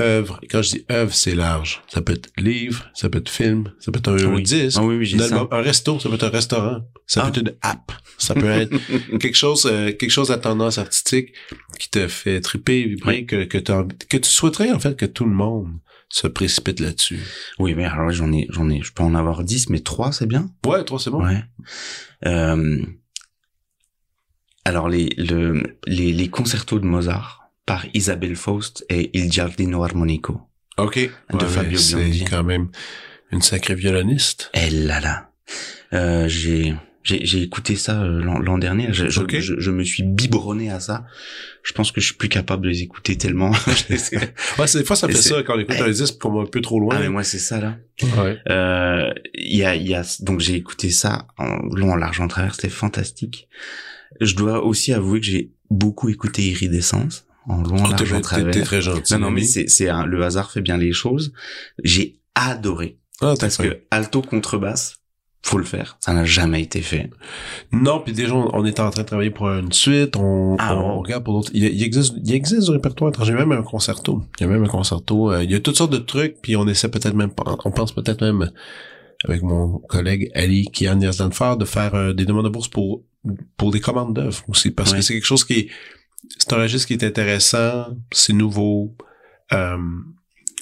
œuvres? 0.00 0.38
Et 0.42 0.46
quand 0.46 0.62
je 0.62 0.70
dis 0.70 0.84
œuvre, 0.90 1.12
c'est 1.14 1.34
large. 1.34 1.82
Ça 1.88 2.02
peut 2.02 2.12
être 2.12 2.30
livre, 2.36 2.86
ça 2.94 3.08
peut 3.08 3.18
être 3.18 3.28
film, 3.30 3.72
ça 3.80 3.90
peut 3.92 3.98
être 3.98 4.08
un, 4.10 4.34
Oui. 4.34 4.42
disque. 4.42 4.78
Ah 4.80 4.84
oui, 4.84 4.96
oui, 4.96 5.16
Un, 5.20 5.48
un 5.50 5.60
resto, 5.62 5.98
ça 5.98 6.08
peut 6.08 6.14
être 6.16 6.24
un 6.24 6.28
restaurant, 6.30 6.80
ça 7.06 7.22
Ah. 7.22 7.30
peut 7.30 7.40
être 7.40 7.48
une 7.48 7.54
app, 7.62 7.92
ça 8.18 8.34
peut 8.34 8.46
être 8.50 8.70
quelque 9.20 9.36
chose, 9.36 9.66
euh, 9.70 9.92
quelque 9.92 10.10
chose 10.10 10.30
à 10.30 10.38
tendance 10.38 10.78
artistique 10.78 11.32
qui 11.78 11.88
te 11.90 12.06
fait 12.08 12.40
triper, 12.40 12.84
vibrer, 12.84 13.24
que 13.26 13.44
que, 13.44 14.16
tu 14.18 14.30
souhaiterais 14.30 14.70
en 14.72 14.78
fait 14.78 14.96
que 14.96 15.06
tout 15.06 15.24
le 15.24 15.32
monde 15.34 15.68
se 16.08 16.28
précipite 16.28 16.78
là-dessus. 16.78 17.18
Oui, 17.58 17.74
mais 17.74 17.84
alors 17.84 18.10
j'en 18.12 18.32
ai, 18.32 18.46
j'en 18.50 18.70
ai, 18.70 18.80
je 18.82 18.92
peux 18.92 19.02
en 19.02 19.14
avoir 19.16 19.42
10, 19.42 19.70
mais 19.70 19.80
3, 19.80 20.12
c'est 20.12 20.26
bien? 20.26 20.48
Ouais, 20.64 20.84
toi 20.84 20.98
c'est 21.00 21.10
bon. 21.10 21.24
Ouais. 21.24 21.42
Euh, 22.26 22.80
alors 24.66 24.88
les, 24.88 25.08
le, 25.16 25.62
les, 25.86 26.12
les 26.12 26.28
concertos 26.28 26.78
de 26.78 26.84
Mozart 26.86 27.50
par 27.66 27.84
Isabelle 27.94 28.36
Faust 28.36 28.84
et 28.88 29.10
Il 29.18 29.32
Giardino 29.32 29.82
Armonico. 29.84 30.40
Ok. 30.78 31.10
De 31.32 31.44
Fabio 31.44 31.78
c'est 31.78 31.96
Biondi. 31.96 32.24
quand 32.24 32.44
même 32.44 32.68
une 33.32 33.42
sacrée 33.42 33.74
violoniste. 33.74 34.50
Eh 34.54 34.70
là 34.70 35.00
là. 35.00 35.30
Euh, 35.92 36.28
j'ai, 36.28 36.74
j'ai, 37.02 37.24
j'ai 37.24 37.42
écouté 37.42 37.76
ça 37.76 38.02
euh, 38.02 38.20
l'an, 38.22 38.58
dernier. 38.58 38.88
Je, 38.92 39.08
je, 39.08 39.20
Ok. 39.20 39.38
je, 39.40 39.54
je 39.58 39.70
me 39.70 39.82
suis 39.84 40.02
biberonné 40.04 40.70
à 40.70 40.78
ça. 40.80 41.06
Je 41.62 41.72
pense 41.72 41.90
que 41.92 42.00
je 42.00 42.06
suis 42.06 42.14
plus 42.16 42.28
capable 42.28 42.62
de 42.64 42.68
les 42.68 42.82
écouter 42.82 43.16
tellement. 43.16 43.50
Ouais, 44.58 44.66
des 44.74 44.84
fois 44.84 44.96
ça 44.96 45.08
fait 45.08 45.14
ça 45.14 45.42
quand 45.42 45.56
on 45.56 45.60
écoute 45.60 45.76
un 45.80 45.90
disque 45.90 46.18
comme 46.18 46.38
un 46.38 46.46
peu 46.46 46.60
trop 46.60 46.78
loin. 46.80 46.94
ah 46.96 47.00
mais 47.00 47.08
moi 47.08 47.24
c'est 47.24 47.38
ça 47.38 47.60
là. 47.60 47.76
Ouais. 48.18 48.38
Euh, 48.48 49.12
Il 49.34 49.56
y 49.56 49.64
a, 49.64 49.74
il 49.74 49.88
y 49.88 49.94
a, 49.94 50.02
donc 50.20 50.40
j'ai 50.40 50.54
écouté 50.54 50.90
ça 50.90 51.26
en 51.38 51.56
long, 51.74 51.92
en 51.92 51.96
large, 51.96 52.20
en 52.20 52.28
travers, 52.28 52.54
c'était 52.54 52.68
fantastique. 52.68 53.48
Je 54.20 54.34
dois 54.34 54.64
aussi 54.64 54.92
avouer 54.92 55.20
que 55.20 55.26
j'ai 55.26 55.52
beaucoup 55.70 56.08
écouté 56.08 56.42
Iridescence 56.42 57.26
en 57.48 57.62
long, 57.62 57.76
Oh, 57.84 57.90
large, 57.90 58.12
en 58.12 58.20
t'es- 58.50 58.62
très 58.62 58.80
gentil. 58.80 59.12
Non, 59.14 59.18
non, 59.20 59.30
mais 59.30 59.42
c'est, 59.42 59.68
c'est 59.68 59.88
un- 59.88 60.04
le 60.06 60.22
hasard 60.24 60.50
fait 60.50 60.62
bien 60.62 60.76
les 60.78 60.92
choses. 60.92 61.32
J'ai 61.84 62.18
adoré 62.34 62.98
Ah, 63.20 63.34
parce 63.38 63.56
que 63.56 63.82
alto 63.90 64.20
contrebasse, 64.22 64.96
faut 65.42 65.58
le 65.58 65.64
faire. 65.64 65.96
Ça 66.00 66.12
n'a 66.12 66.24
jamais 66.24 66.60
été 66.62 66.80
fait. 66.80 67.08
Non, 67.72 68.00
puis 68.00 68.12
déjà, 68.12 68.34
on, 68.34 68.50
on 68.52 68.64
est 68.64 68.80
en 68.80 68.90
train 68.90 69.02
de 69.02 69.06
travailler 69.06 69.30
pour 69.30 69.48
une 69.48 69.70
suite, 69.72 70.16
on, 70.16 70.56
Ah, 70.58 70.76
on 70.76 70.98
regarde 71.00 71.22
pour 71.24 71.34
d'autres. 71.34 71.50
Il, 71.54 71.62
il 71.64 71.82
existe, 71.84 72.14
il 72.24 72.34
existe 72.34 72.64
du 72.64 72.70
répertoire 72.72 73.10
étranger, 73.10 73.32
même 73.32 73.52
un 73.52 73.62
concerto. 73.62 74.22
Il 74.38 74.42
y 74.42 74.44
a 74.46 74.48
même 74.52 74.64
un 74.64 74.68
concerto. 74.68 75.30
euh, 75.32 75.44
il 75.44 75.50
y 75.50 75.54
a 75.54 75.60
toutes 75.60 75.76
sortes 75.76 75.92
de 75.92 75.98
trucs, 75.98 76.42
puis 76.42 76.56
on 76.56 76.66
essaie 76.66 76.88
peut-être 76.90 77.14
même, 77.14 77.30
on 77.64 77.70
pense 77.70 77.92
peut-être 77.92 78.22
même 78.22 78.50
avec 79.26 79.42
mon 79.42 79.78
collègue 79.80 80.30
Ali 80.34 80.66
Kian 80.72 81.00
Yazdanfar 81.00 81.56
de 81.56 81.64
faire 81.64 81.94
euh, 81.94 82.12
des 82.12 82.24
demandes 82.24 82.44
de 82.44 82.50
bourse 82.50 82.68
pour 82.68 83.02
pour 83.56 83.72
des 83.72 83.80
commandes 83.80 84.14
d'œuvres 84.14 84.42
aussi, 84.48 84.70
parce 84.70 84.92
Ouais. 84.92 84.98
que 84.98 85.02
c'est 85.04 85.14
quelque 85.14 85.26
chose 85.26 85.44
qui 85.44 85.52
est, 85.54 85.68
c'est 86.38 86.52
un 86.52 86.58
registre 86.58 86.86
qui 86.86 86.92
est 86.94 87.02
intéressant, 87.04 87.86
c'est 88.12 88.32
nouveau, 88.32 88.94
euh, 89.52 89.76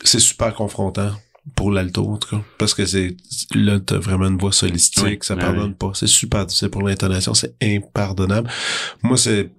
c'est 0.02 0.18
super 0.20 0.54
confrontant 0.54 1.10
pour 1.56 1.70
l'alto 1.70 2.08
en 2.08 2.16
tout 2.16 2.36
cas. 2.36 2.42
Parce 2.56 2.72
que 2.72 2.86
c'est 2.86 3.16
là 3.54 3.78
t'as 3.80 3.98
vraiment 3.98 4.28
une 4.28 4.38
voix 4.38 4.52
solistique 4.52 5.04
Oui, 5.04 5.18
ça 5.20 5.36
pardonne 5.36 5.74
pas. 5.74 5.90
C'est 5.94 6.06
super 6.06 6.46
difficile 6.46 6.70
pour 6.70 6.82
l'intonation 6.82 7.34
c'est 7.34 7.54
impardonnable. 7.62 8.48
Moi 9.02 9.18
c'est 9.18 9.50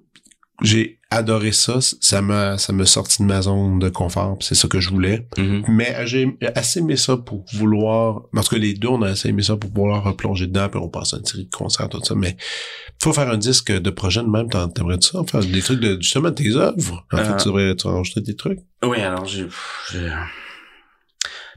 j'ai 0.62 1.00
adoré 1.12 1.52
ça. 1.52 1.80
Ça 1.82 2.22
m'a 2.22 2.58
ça 2.58 2.74
me 2.74 2.84
sorti 2.86 3.22
de 3.22 3.28
ma 3.28 3.42
zone 3.42 3.80
de 3.80 3.90
confort 3.90 4.38
c'est 4.42 4.56
ça 4.56 4.68
que 4.68 4.80
je 4.80 4.90
voulais. 4.90 5.28
Mhm. 5.38 5.64
mais 5.70 6.06
j'ai 6.08 6.38
assez 6.56 6.80
aimé 6.80 6.96
ça 6.98 7.18
pour 7.18 7.46
vouloir 7.54 8.24
parce 8.34 8.50
que 8.50 8.56
les 8.56 8.74
deux 8.74 8.88
on 8.90 9.02
a 9.02 9.10
assez 9.10 9.30
aimé 9.30 9.44
ça 9.44 9.56
pour 9.58 9.70
vouloir 9.72 10.04
replonger 10.04 10.48
dedans 10.48 10.68
puis 10.70 10.80
on 10.82 10.90
passe 10.90 11.14
à 11.14 11.18
une 11.18 11.26
série 11.26 11.46
de 11.46 11.56
concerts 11.56 11.90
tout 11.90 12.04
ça. 12.04 12.16
Mais 12.16 12.36
faut 13.02 13.14
faire 13.14 13.30
un 13.30 13.38
disque 13.38 13.72
de 13.72 13.90
projet 13.90 14.22
de 14.24 14.28
même 14.30 14.48
t'aimerais 14.74 14.98
ça 15.02 15.22
faire 15.30 15.42
des 15.42 15.62
trucs 15.62 15.80
de 15.80 15.98
justement 16.02 16.32
tes 16.32 16.56
œuvres? 16.56 17.06
En 17.12 17.18
Euh, 17.18 17.24
fait 17.24 17.38
tu 17.38 17.46
devrais 17.50 17.76
tu 17.76 17.88
enregistrer 17.88 18.22
des 18.22 18.36
trucs? 18.36 18.60
Oui, 18.84 19.00
alors 19.02 19.26
j'ai, 19.26 19.46
j'ai- 19.92 20.12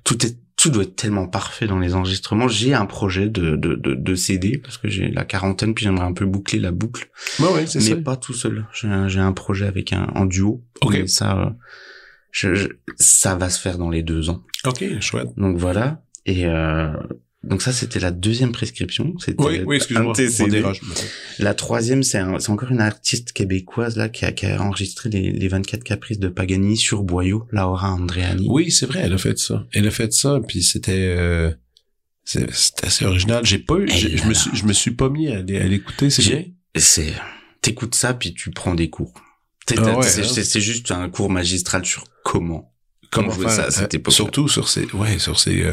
tout 0.05 0.25
est, 0.27 0.37
tout 0.59 0.71
doit 0.71 0.83
être 0.83 0.97
tellement 0.97 1.27
parfait 1.29 1.67
dans 1.67 1.79
les 1.79 1.95
enregistrements. 1.95 2.49
J'ai 2.49 2.75
un 2.75 2.85
projet 2.85 3.29
de, 3.29 3.57
de, 3.57 3.75
de, 3.77 3.95
de 3.95 4.15
CD 4.15 4.59
parce 4.59 4.77
que 4.77 4.89
j'ai 4.89 5.09
la 5.09 5.25
quarantaine 5.25 5.73
puis 5.73 5.85
j'aimerais 5.85 6.05
un 6.05 6.13
peu 6.13 6.27
boucler 6.27 6.59
la 6.59 6.73
boucle. 6.73 7.09
ouais 7.39 7.49
ouais 7.53 7.67
c'est 7.67 7.79
mais 7.79 7.85
ça 7.85 7.97
pas 7.97 8.17
tout 8.17 8.35
seul. 8.35 8.67
J'ai 8.75 8.89
un, 8.89 9.07
j'ai 9.09 9.21
un 9.21 9.33
projet 9.33 9.67
avec 9.67 9.93
un 9.93 10.09
en 10.15 10.27
duo. 10.27 10.65
Ok. 10.83 11.09
Ça, 11.09 11.39
euh, 11.39 11.51
je, 12.33 12.55
je- 12.55 12.69
ça 12.97 13.37
va 13.37 13.49
se 13.51 13.61
faire 13.61 13.79
dans 13.79 13.89
les 13.89 14.03
deux 14.03 14.29
ans. 14.31 14.43
ok 14.67 14.85
chouette 15.01 15.29
Donc 15.37 15.57
voilà. 15.57 16.03
Et 16.27 16.45
euh, 16.47 16.93
donc 17.49 17.63
ça, 17.63 17.73
c'était 17.73 17.99
la 18.01 18.11
deuxième 18.11 18.53
prescription. 18.53 19.15
C'était 19.19 19.43
oui 19.43 19.61
oui 19.67 19.77
excuse-moi 19.77 20.13
La 21.39 21.55
troisième, 21.55 22.03
c'est 22.03 22.19
un- 22.19 22.35
encore 22.49 22.71
une 22.71 22.81
artiste 22.81 23.33
québécoise 23.33 23.97
là 23.97 24.09
qui 24.09 24.25
a, 24.25 24.33
qui 24.33 24.47
a 24.47 24.61
enregistré 24.63 25.09
les, 25.11 25.33
les 25.33 25.49
24 25.49 25.83
caprices 25.85 26.19
de 26.19 26.29
Paganini 26.29 26.77
sur 26.77 27.03
boyau, 27.03 27.47
Laura 27.51 27.91
Andreani. 27.93 28.47
Oui, 28.51 28.71
c'est 28.71 28.87
vrai, 28.87 29.01
elle 29.05 29.13
a 29.15 29.19
fait 29.19 29.39
ça. 29.39 29.67
Elle 29.73 29.87
a 29.87 29.91
fait 29.91 30.13
ça, 30.13 30.41
puis 30.47 30.63
c'était 30.63 30.93
euh, 30.93 31.51
c'était 32.25 32.53
assez 32.87 33.05
original. 33.05 33.45
J'ai 33.45 33.59
pas 33.59 33.77
eu, 33.77 33.87
Eh 33.89 34.17
je 34.19 34.27
me 34.27 34.35
suis, 34.35 34.51
je 34.55 34.65
me 34.67 34.73
suis 34.73 34.91
pas 34.91 35.09
mis 35.09 35.29
à, 35.29 35.39
à 35.39 35.43
l'écouter, 35.43 36.11
c'est 36.11 36.23
bien. 36.23 36.45
C'est 36.77 37.13
t'écoutes 37.63 37.95
ça 37.95 38.15
puis 38.15 38.35
tu 38.35 38.51
prends 38.51 38.75
des 38.75 38.89
cours. 38.91 39.13
Ah 39.77 39.99
ouais, 39.99 40.03
c'est- 40.07 40.23
hein. 40.41 40.45
c'est 40.45 40.61
juste 40.61 40.91
un 40.93 41.09
cours 41.11 41.29
magistral 41.31 41.85
sur 41.85 42.05
comment. 42.25 42.73
Jouer 43.13 43.31
faire 43.45 43.51
ça 43.51 43.65
à 43.65 43.71
cette 43.71 43.95
époque-là. 43.95 44.15
Surtout 44.17 44.49
sur 44.49 44.69
ces, 44.69 44.85
ouais, 44.93 45.19
sur 45.19 45.39
ces. 45.41 45.63
euh, 45.63 45.73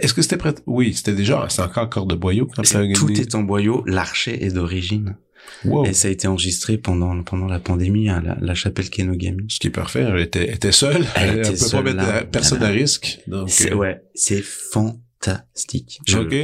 Est-ce 0.00 0.14
que 0.14 0.22
c'était 0.22 0.36
prêt 0.36 0.54
Oui, 0.66 0.94
c'était 0.94 1.14
déjà, 1.14 1.46
c'est 1.48 1.62
encore 1.62 1.84
encore 1.84 2.06
de 2.06 2.14
boyau 2.14 2.46
quand 2.46 2.62
Tout 2.94 3.12
est 3.12 3.34
en 3.34 3.42
boyau, 3.42 3.82
l'archet 3.86 4.42
est 4.44 4.52
d'origine. 4.54 5.16
Wow. 5.64 5.86
Et 5.86 5.92
ça 5.92 6.08
a 6.08 6.10
été 6.10 6.26
enregistré 6.26 6.76
pendant 6.76 7.22
pendant 7.22 7.46
la 7.46 7.60
pandémie 7.60 8.08
à 8.08 8.20
la, 8.20 8.36
la 8.40 8.54
chapelle 8.54 8.90
Kenogami. 8.90 9.46
Ce 9.48 9.58
qui 9.60 9.68
est 9.68 9.70
parfait, 9.70 10.00
elle 10.00 10.18
était, 10.20 10.52
était 10.52 10.72
seule. 10.72 11.04
Elle 11.14 11.38
était 11.38 11.52
peut 11.52 11.56
pas 11.58 11.64
seule, 11.64 11.84
mettre 11.84 11.96
là. 11.98 12.16
euh, 12.16 12.24
personne 12.24 12.62
à 12.64 12.68
risque. 12.68 13.20
Donc, 13.28 13.48
euh, 13.70 13.74
ouais, 13.74 14.00
c'est 14.14 14.42
fantastique. 14.42 16.00
Je- 16.06 16.18
ok. 16.18 16.34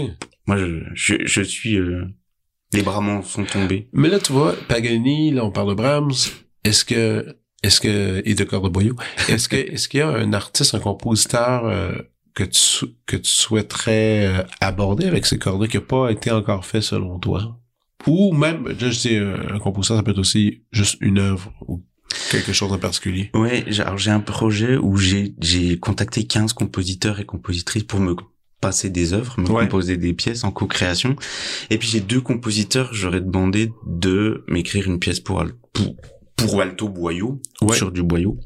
Moi 0.47 0.57
je, 0.57 0.83
je 0.95 1.15
je 1.25 1.43
suis 1.43 1.77
euh, 1.79 2.05
les 2.73 2.83
bras 2.83 3.01
m'en 3.01 3.23
sont 3.23 3.45
tombés. 3.45 3.89
Mais 3.93 4.09
là, 4.09 4.19
tu 4.19 4.33
vois, 4.33 4.55
Paganini, 4.69 5.31
là, 5.31 5.45
on 5.45 5.51
parle 5.51 5.71
de 5.71 5.75
Brahms. 5.75 6.13
Est-ce 6.65 6.85
que 6.85 7.37
est-ce 7.63 7.81
que 7.81 8.23
et 8.25 8.35
de 8.35 8.47
est-ce 9.29 9.49
que 9.49 9.57
est-ce 9.57 9.89
qu'il 9.89 9.99
y 10.01 10.03
a 10.03 10.09
un 10.09 10.33
artiste, 10.33 10.75
un 10.75 10.81
compositeur 10.81 11.65
euh, 11.67 11.93
que 12.35 12.45
tu 12.45 12.87
que 13.07 13.17
tu 13.17 13.31
souhaiterais 13.31 14.27
euh, 14.27 14.43
aborder 14.61 15.07
avec 15.07 15.27
ces 15.27 15.39
cordes 15.39 15.67
qui 15.69 15.77
n'a 15.77 15.83
pas 15.83 16.11
été 16.11 16.31
encore 16.31 16.65
fait 16.67 16.81
selon 16.83 17.19
toi? 17.19 17.59
Ou 18.07 18.33
même, 18.33 18.67
je 18.81 18.89
dis 18.89 19.17
un 19.17 19.59
compositeur, 19.61 19.97
ça 19.97 20.03
peut 20.03 20.11
être 20.11 20.19
aussi 20.19 20.63
juste 20.73 20.97
une 21.01 21.19
œuvre 21.21 21.53
ou 21.69 21.83
quelque 22.33 22.53
chose 22.53 22.73
en 22.73 22.79
particulier. 22.79 23.31
J'ai- 23.69 23.83
alors 23.83 23.97
j'ai 23.99 24.11
un 24.11 24.21
projet 24.21 24.77
où 24.77 24.97
j'ai 24.97 25.35
j'ai 25.41 25.79
contacté 25.79 26.25
15 26.27 26.53
compositeurs 26.53 27.21
et 27.21 27.25
compositrices 27.25 27.85
pour 27.85 28.01
me 28.01 28.17
passer 28.61 28.91
des 28.91 29.13
œuvres, 29.13 29.39
me 29.41 29.49
Ouais. 29.51 29.65
composer 29.65 29.97
des 29.97 30.15
pièces 30.15 30.43
en 30.45 30.51
co-création. 30.53 31.15
Et 31.71 31.79
puis 31.79 31.89
j'ai 31.89 32.01
deux 32.01 32.21
compositeurs, 32.21 32.91
j'aurais 32.93 33.21
demandé 33.21 33.71
de 33.87 34.45
m'écrire 34.49 34.87
une 34.89 34.99
pièce 34.99 35.21
pour 35.21 35.45
pour, 35.73 35.95
pour 36.45 36.61
alto 36.61 36.89
boyau, 36.89 37.41
Ouais. 37.63 37.77
sur 37.77 37.91
du 37.93 38.03
boyau. 38.03 38.37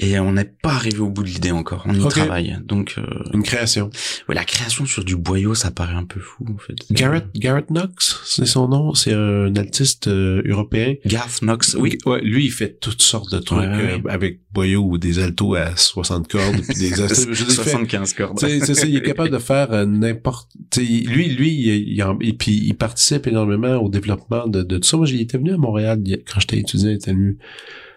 Et 0.00 0.18
on 0.20 0.32
n'est 0.32 0.44
pas 0.44 0.70
arrivé 0.74 1.00
au 1.00 1.08
bout 1.10 1.22
de 1.24 1.28
l'idée 1.28 1.50
encore, 1.50 1.82
on 1.86 1.92
y 1.94 2.08
travaille. 2.08 2.56
Donc 2.64 2.94
euh, 2.98 3.02
Une 3.34 3.42
création. 3.42 3.90
ouais, 4.28 4.34
la 4.34 4.44
création 4.44 4.86
sur 4.86 5.04
du 5.04 5.16
boyau, 5.16 5.54
ça 5.54 5.70
paraît 5.72 5.94
un 5.94 6.04
peu 6.04 6.20
fou 6.20 6.46
en 6.48 6.58
fait. 6.58 6.76
Garrett, 6.92 7.26
Garrett 7.34 7.66
Knox, 7.70 8.20
c'est 8.24 8.46
son 8.46 8.68
nom. 8.68 8.94
C'est 8.94 9.12
un 9.12 9.54
artiste 9.56 10.06
euh, 10.08 10.40
européen. 10.46 10.94
Garth 11.04 11.40
Knox, 11.42 11.74
oui. 11.78 11.98
Ouais, 12.06 12.20
lui, 12.22 12.44
il 12.46 12.52
fait 12.52 12.78
toutes 12.80 13.02
sortes 13.02 13.32
de 13.32 13.38
trucs 13.40 13.58
Ouais, 13.58 13.66
ouais, 13.66 14.00
euh, 14.04 14.08
avec 14.08 14.40
boyau 14.52 14.82
ou 14.84 14.98
des 14.98 15.18
altos 15.18 15.54
à 15.56 15.74
60 15.76 16.28
cordes 16.28 16.56
puis 16.68 16.78
des 16.78 16.88
je 16.94 17.02
veux 17.02 17.06
dire, 17.08 17.16
il 17.30 17.34
fait- 17.36 17.52
75 17.52 18.12
cordes. 18.14 18.38
C'est 18.38 18.74
ça, 18.74 18.86
il 18.86 18.96
est 18.96 19.02
capable 19.02 19.30
de 19.30 19.38
faire 19.38 19.72
euh, 19.72 19.84
n'importe. 19.84 20.48
Lui, 20.76 21.28
lui, 21.30 21.50
il, 21.52 22.00
il 22.22 22.36
puis 22.38 22.52
il 22.66 22.74
participe 22.74 23.26
énormément 23.26 23.74
au 23.76 23.88
développement 23.88 24.46
de, 24.46 24.62
de 24.62 24.78
tout 24.78 24.88
ça. 24.88 24.96
Moi, 24.96 25.06
j'y 25.06 25.20
étais 25.22 25.38
venu 25.38 25.52
à 25.52 25.56
Montréal 25.56 26.02
quand 26.32 26.38
j'étais 26.40 26.58
étudiant, 26.58 26.90
il 26.90 26.94
était 26.94 27.12
venu 27.12 27.38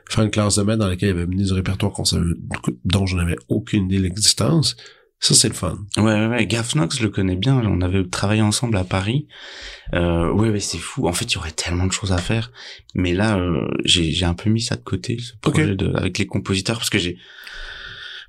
faire 0.10 0.23
une 0.23 0.32
classe 0.32 0.56
de 0.57 0.64
maths 0.64 0.80
dans 0.80 0.88
laquelle 0.88 1.10
il 1.10 1.11
avait 1.14 1.26
venu 1.26 1.44
du 1.44 1.53
répertoire 1.53 1.91
qu'on 1.91 2.06
savait- 2.06 2.26
dont 2.86 3.06
je 3.06 3.15
n'avais 3.15 3.38
aucune 3.48 3.86
idée 3.86 3.98
de 3.98 4.03
l'existence. 4.03 4.76
Ça, 5.23 5.36
c'est 5.36 5.49
le 5.49 5.53
fun. 5.53 5.78
Ouais, 5.98 6.03
ouais, 6.03 6.26
ouais. 6.28 6.48
Garth 6.48 6.73
Knox, 6.73 6.98
je 6.98 7.03
le 7.03 7.10
connais 7.10 7.36
bien. 7.36 7.56
On 7.64 7.82
avait 7.82 8.03
travaillé 8.06 8.41
ensemble 8.41 8.76
à 8.76 8.84
Paris. 8.84 9.28
Euh, 9.94 10.32
ouais, 10.32 10.49
ouais, 10.49 10.60
c'est 10.60 10.80
fou. 10.80 11.07
En 11.07 11.14
fait, 11.14 11.26
il 11.26 11.36
y 11.36 11.38
aurait 11.38 11.52
tellement 11.52 11.86
de 11.86 11.91
choses 11.91 12.11
à 12.11 12.18
faire. 12.18 12.52
Mais 12.95 13.14
là, 13.14 13.38
euh, 13.38 13.68
j'ai, 13.86 14.11
j'ai 14.11 14.26
un 14.26 14.34
peu 14.34 14.49
mis 14.49 14.61
ça 14.61 14.76
de 14.78 14.82
côté, 14.82 15.19
ce 15.19 15.34
projet 15.40 15.76
de, 15.76 15.94
avec 15.95 16.18
les 16.18 16.26
compositeurs, 16.26 16.78
parce 16.80 16.90
que 16.90 16.98
j'ai, 16.98 17.18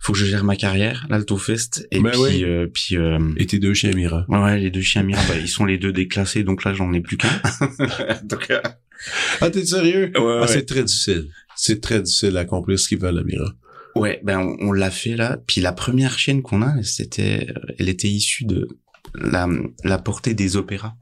faut 0.01 0.13
que 0.13 0.19
je 0.19 0.27
gère 0.27 0.45
ma 0.45 0.55
carrière, 0.57 1.07
l'Altofest. 1.09 1.89
Et 1.93 2.01
Ben 2.01 2.11
puis, 2.11 2.21
oui. 2.21 2.45
euh, 2.45 2.67
puis, 2.67 2.97
euh, 2.99 3.19
Et 3.39 3.47
tes 3.47 3.59
deux 3.59 3.73
chiens 3.73 3.93
Mira. 3.93 4.27
ouais, 4.29 4.39
ouais, 4.39 4.59
les 4.59 4.71
deux 4.71 4.83
chiens 4.83 5.03
Mira, 5.03 5.23
bah, 5.29 5.35
ils 5.41 5.49
sont 5.49 5.65
les 5.65 5.79
deux 5.79 5.93
déclassés, 5.95 6.43
donc 6.45 6.63
là, 6.65 6.75
j'en 6.75 6.93
ai 6.93 7.01
plus 7.01 7.17
qu'un. 7.17 7.31
donc, 8.25 8.51
euh, 8.51 8.61
Ah, 9.41 9.49
t'es 9.51 9.65
sérieux? 9.65 10.13
ouais, 10.15 10.21
ouais. 10.21 10.41
Ah, 10.43 10.47
c'est 10.47 10.67
très 10.67 10.83
difficile. 10.85 11.29
C'est 11.57 11.81
très 11.81 12.01
difficile 12.03 12.33
d'accomplir 12.33 12.79
ce 12.79 12.89
qu'ils 12.89 12.99
veulent, 12.99 13.15
la 13.15 13.25
Mira. 13.25 13.53
Ouais, 13.95 14.21
ben 14.25 14.39
on, 14.39 14.69
on 14.69 14.73
l'a 14.73 14.91
fait 14.91 15.17
là. 15.17 15.39
Puis 15.47 15.61
la 15.61 15.73
première 15.73 16.19
chienne 16.19 16.43
qu'on 16.43 16.63
a, 16.63 16.83
c'était, 16.83 17.49
euh, 17.51 17.75
elle 17.79 17.89
était 17.89 18.09
issue 18.09 18.45
de 18.45 18.69
la, 19.15 19.47
la 19.85 19.99
portée 19.99 20.35
des 20.35 20.57
opéras. 20.57 20.95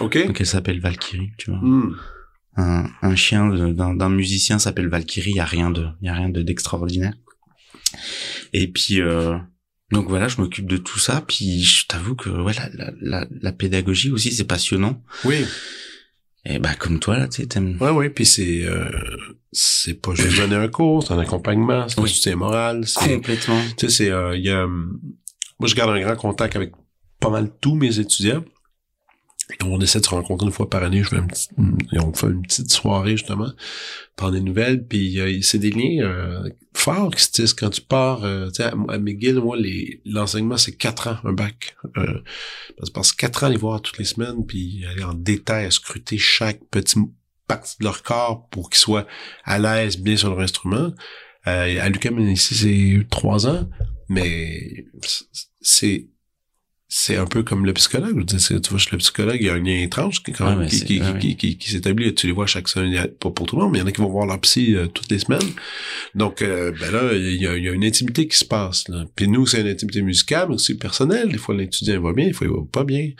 OK? 0.00 0.26
Donc 0.26 0.40
elle 0.40 0.46
s'appelle 0.46 0.80
Valkyrie, 0.80 1.32
tu 1.36 1.50
vois. 1.50 1.60
Hmm. 1.60 1.96
Un, 2.56 2.90
un 3.02 3.14
chien 3.14 3.48
d'un 3.48 3.94
d'un 3.94 4.08
musicien 4.08 4.58
s'appelle 4.58 4.88
Valkyrie. 4.88 5.30
Il 5.30 5.36
y 5.36 5.40
a 5.40 5.44
rien 5.44 5.70
de, 5.70 5.86
il 6.00 6.06
y 6.06 6.08
a 6.08 6.14
rien 6.14 6.28
de 6.28 6.42
d'extraordinaire. 6.42 7.14
Et 8.52 8.68
puis 8.68 9.00
euh, 9.00 9.36
donc 9.92 10.08
voilà, 10.08 10.28
je 10.28 10.40
m'occupe 10.40 10.66
de 10.66 10.76
tout 10.76 10.98
ça. 10.98 11.22
Puis 11.26 11.62
je 11.62 11.86
t'avoue 11.86 12.16
que 12.16 12.30
ouais, 12.30 12.54
la, 12.54 12.70
la, 12.72 12.92
la, 13.00 13.26
la 13.30 13.52
pédagogie 13.52 14.10
aussi 14.10 14.32
c'est 14.32 14.44
passionnant. 14.44 15.02
Oui. 15.24 15.44
Et 16.44 16.58
bah 16.58 16.74
comme 16.78 16.98
toi 17.00 17.18
là, 17.18 17.28
tu 17.28 17.42
sais, 17.42 17.46
t'aimes. 17.48 17.76
Ouais, 17.80 17.90
ouais, 17.90 18.08
puis 18.10 18.24
c'est 18.24 18.62
euh, 18.64 18.84
c'est 19.52 19.94
pas 20.00 20.14
juste 20.14 20.36
donner 20.38 20.56
un 20.56 20.68
cours, 20.68 21.02
c'est 21.06 21.12
un 21.12 21.18
accompagnement, 21.18 21.86
c'est 21.88 21.98
un 22.00 22.02
Oui. 22.04 22.08
soutien 22.10 22.36
moral, 22.36 22.84
Complètement. 22.96 23.60
tu 23.76 23.88
sais 23.88 24.04
c'est 24.04 24.10
euh, 24.10 24.36
il 24.36 24.44
y 24.44 24.50
a 24.50 24.66
moi 24.66 25.66
je 25.68 25.74
garde 25.74 25.90
un 25.90 26.00
grand 26.00 26.16
contact 26.16 26.56
avec 26.56 26.72
pas 27.20 27.28
mal 27.30 27.50
tous 27.60 27.74
mes 27.74 27.98
étudiants. 27.98 28.42
On 29.64 29.80
essaie 29.80 30.00
de 30.00 30.04
se 30.04 30.10
rencontrer 30.10 30.46
une 30.46 30.52
fois 30.52 30.68
par 30.68 30.82
année, 30.82 31.02
je 31.02 31.08
fais 31.08 31.16
et 31.16 31.98
on 31.98 32.12
fait 32.12 32.26
une 32.28 32.42
petite 32.42 32.70
soirée 32.70 33.16
justement, 33.16 33.50
prendre 34.16 34.32
des 34.32 34.40
nouvelles, 34.40 34.86
puis 34.86 35.18
c'est 35.42 35.58
des 35.58 35.70
liens 35.70 36.04
euh, 36.04 36.48
forts 36.74 37.14
qui 37.14 37.22
se 37.22 37.54
quand 37.54 37.70
tu 37.70 37.80
pars. 37.80 38.24
euh, 38.24 38.48
à, 38.58 38.68
à 38.92 38.98
McGill, 38.98 39.40
moi, 39.40 39.56
l'enseignement 40.04 40.56
c'est 40.56 40.76
quatre 40.76 41.08
ans, 41.08 41.16
un 41.24 41.32
bac. 41.32 41.76
Euh, 41.96 42.20
je 42.82 42.90
passe 42.90 43.12
quatre 43.12 43.44
ans 43.44 43.46
à 43.48 43.50
les 43.50 43.56
voir 43.56 43.80
toutes 43.82 43.98
les 43.98 44.04
semaines, 44.04 44.46
puis 44.46 44.84
aller 44.90 45.04
en 45.04 45.14
détail 45.14 45.66
à 45.66 45.70
scruter 45.70 46.18
chaque 46.18 46.60
petit 46.70 46.98
partie 47.46 47.76
de 47.80 47.84
leur 47.84 48.02
corps 48.02 48.48
pour 48.50 48.70
qu'ils 48.70 48.80
soient 48.80 49.06
à 49.44 49.58
l'aise 49.58 49.98
bien 49.98 50.16
sur 50.16 50.30
leur 50.30 50.40
instrument. 50.40 50.92
Euh, 51.46 51.80
à 51.80 51.88
l'UQAM, 51.88 52.18
ici, 52.20 52.54
c'est 52.54 53.06
trois 53.08 53.46
ans, 53.46 53.68
mais 54.08 54.86
c'est 55.60 56.08
c'est 56.92 57.14
un 57.16 57.24
peu 57.24 57.44
comme 57.44 57.64
le 57.64 57.72
psychologue. 57.72 58.24
Je 58.30 58.36
c'est- 58.38 58.60
tu 58.60 58.70
vois, 58.70 58.80
le 58.90 58.98
psychologue, 58.98 59.36
il 59.40 59.46
y 59.46 59.48
a 59.48 59.54
un 59.54 59.60
lien 59.62 59.78
étrange 59.80 60.22
qui, 60.24 60.32
quand 60.32 60.44
même, 60.58 60.68
qui, 60.68 60.76
qui, 60.84 60.98
qui, 61.20 61.36
qui, 61.36 61.56
qui 61.56 61.70
s'établit. 61.70 62.12
Tu 62.14 62.26
les 62.26 62.32
vois 62.32 62.46
chaque 62.46 62.68
semaine, 62.68 63.06
pas 63.20 63.30
pour 63.30 63.46
tout 63.46 63.54
le 63.56 63.62
monde, 63.62 63.70
mais 63.72 63.78
il 63.78 63.82
y 63.82 63.84
en 63.84 63.86
a 63.86 63.92
qui 63.92 64.00
vont 64.00 64.08
voir 64.10 64.26
leur 64.26 64.40
psy 64.40 64.74
euh, 64.74 64.86
toutes 64.88 65.08
les 65.10 65.20
semaines. 65.20 65.48
Donc, 66.16 66.42
euh, 66.42 66.72
ben 66.80 66.90
là, 66.90 67.12
il 67.14 67.36
y, 67.40 67.46
a, 67.46 67.56
il 67.56 67.62
y 67.62 67.68
a 67.68 67.72
une 67.72 67.84
intimité 67.84 68.26
qui 68.26 68.36
se 68.36 68.44
passe. 68.44 68.88
Là. 68.88 69.04
Puis 69.14 69.28
nous, 69.28 69.46
c'est 69.46 69.60
une 69.60 69.68
intimité 69.68 70.02
musicale, 70.02 70.48
mais 70.48 70.56
aussi 70.56 70.76
personnelle. 70.76 71.28
Des 71.30 71.38
fois, 71.38 71.54
l'étudiant 71.54 72.00
va 72.00 72.12
bien, 72.12 72.26
des 72.26 72.32
fois, 72.32 72.48
il 72.48 72.52
va 72.52 72.62
pas 72.70 72.82
bien. 72.84 73.10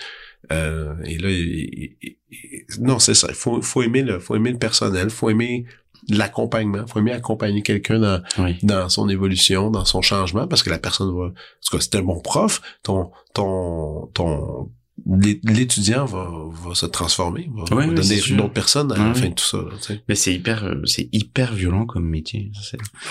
Euh, 0.50 0.92
et 1.04 1.18
là, 1.18 1.30
il- 1.30 1.94
il- 2.02 2.16
il- 2.32 2.64
non, 2.80 2.98
c'est 2.98 3.14
ça. 3.14 3.28
Il 3.30 3.36
faut, 3.36 3.62
faut 3.62 3.82
aimer 3.82 4.02
le, 4.02 4.18
faut 4.18 4.34
aimer 4.34 4.50
le 4.50 4.58
personnel, 4.58 5.10
faut 5.10 5.30
aimer 5.30 5.64
l'accompagnement, 6.10 6.86
faut 6.86 6.98
aimer 6.98 7.12
accompagner 7.12 7.62
quelqu'un 7.62 7.98
dans, 7.98 8.22
Oui. 8.38 8.56
dans 8.62 8.88
son 8.88 9.08
évolution, 9.08 9.70
dans 9.70 9.84
son 9.84 10.02
changement, 10.02 10.46
parce 10.48 10.62
que 10.62 10.70
la 10.70 10.78
personne 10.78 11.08
va, 11.16 11.26
en 11.26 11.28
tout 11.30 11.76
cas, 11.76 11.78
c'est 11.80 11.94
un 11.96 12.02
bon 12.02 12.20
prof, 12.20 12.60
ton, 12.82 13.10
ton, 13.34 14.06
ton, 14.14 14.70
l'é- 15.06 15.40
l'étudiant 15.44 16.04
va, 16.04 16.28
va 16.50 16.74
se 16.74 16.86
transformer, 16.86 17.48
va, 17.54 17.62
Ouais, 17.62 17.86
va 17.86 17.92
ouais, 17.92 17.94
donner 17.94 18.20
une 18.28 18.40
autre 18.40 18.52
personne 18.52 18.92
à 18.92 18.96
la 18.96 19.08
Ouais, 19.08 19.14
fin 19.14 19.28
de 19.30 19.34
tout 19.34 19.44
ça, 19.44 19.58
là, 19.58 19.70
tu 19.78 19.82
sais. 19.94 20.02
Mais 20.08 20.14
c'est 20.14 20.34
hyper, 20.34 20.64
euh, 20.64 20.74
c'est 20.84 21.08
hyper 21.12 21.54
violent 21.54 21.86
comme 21.86 22.08
métier. 22.08 22.50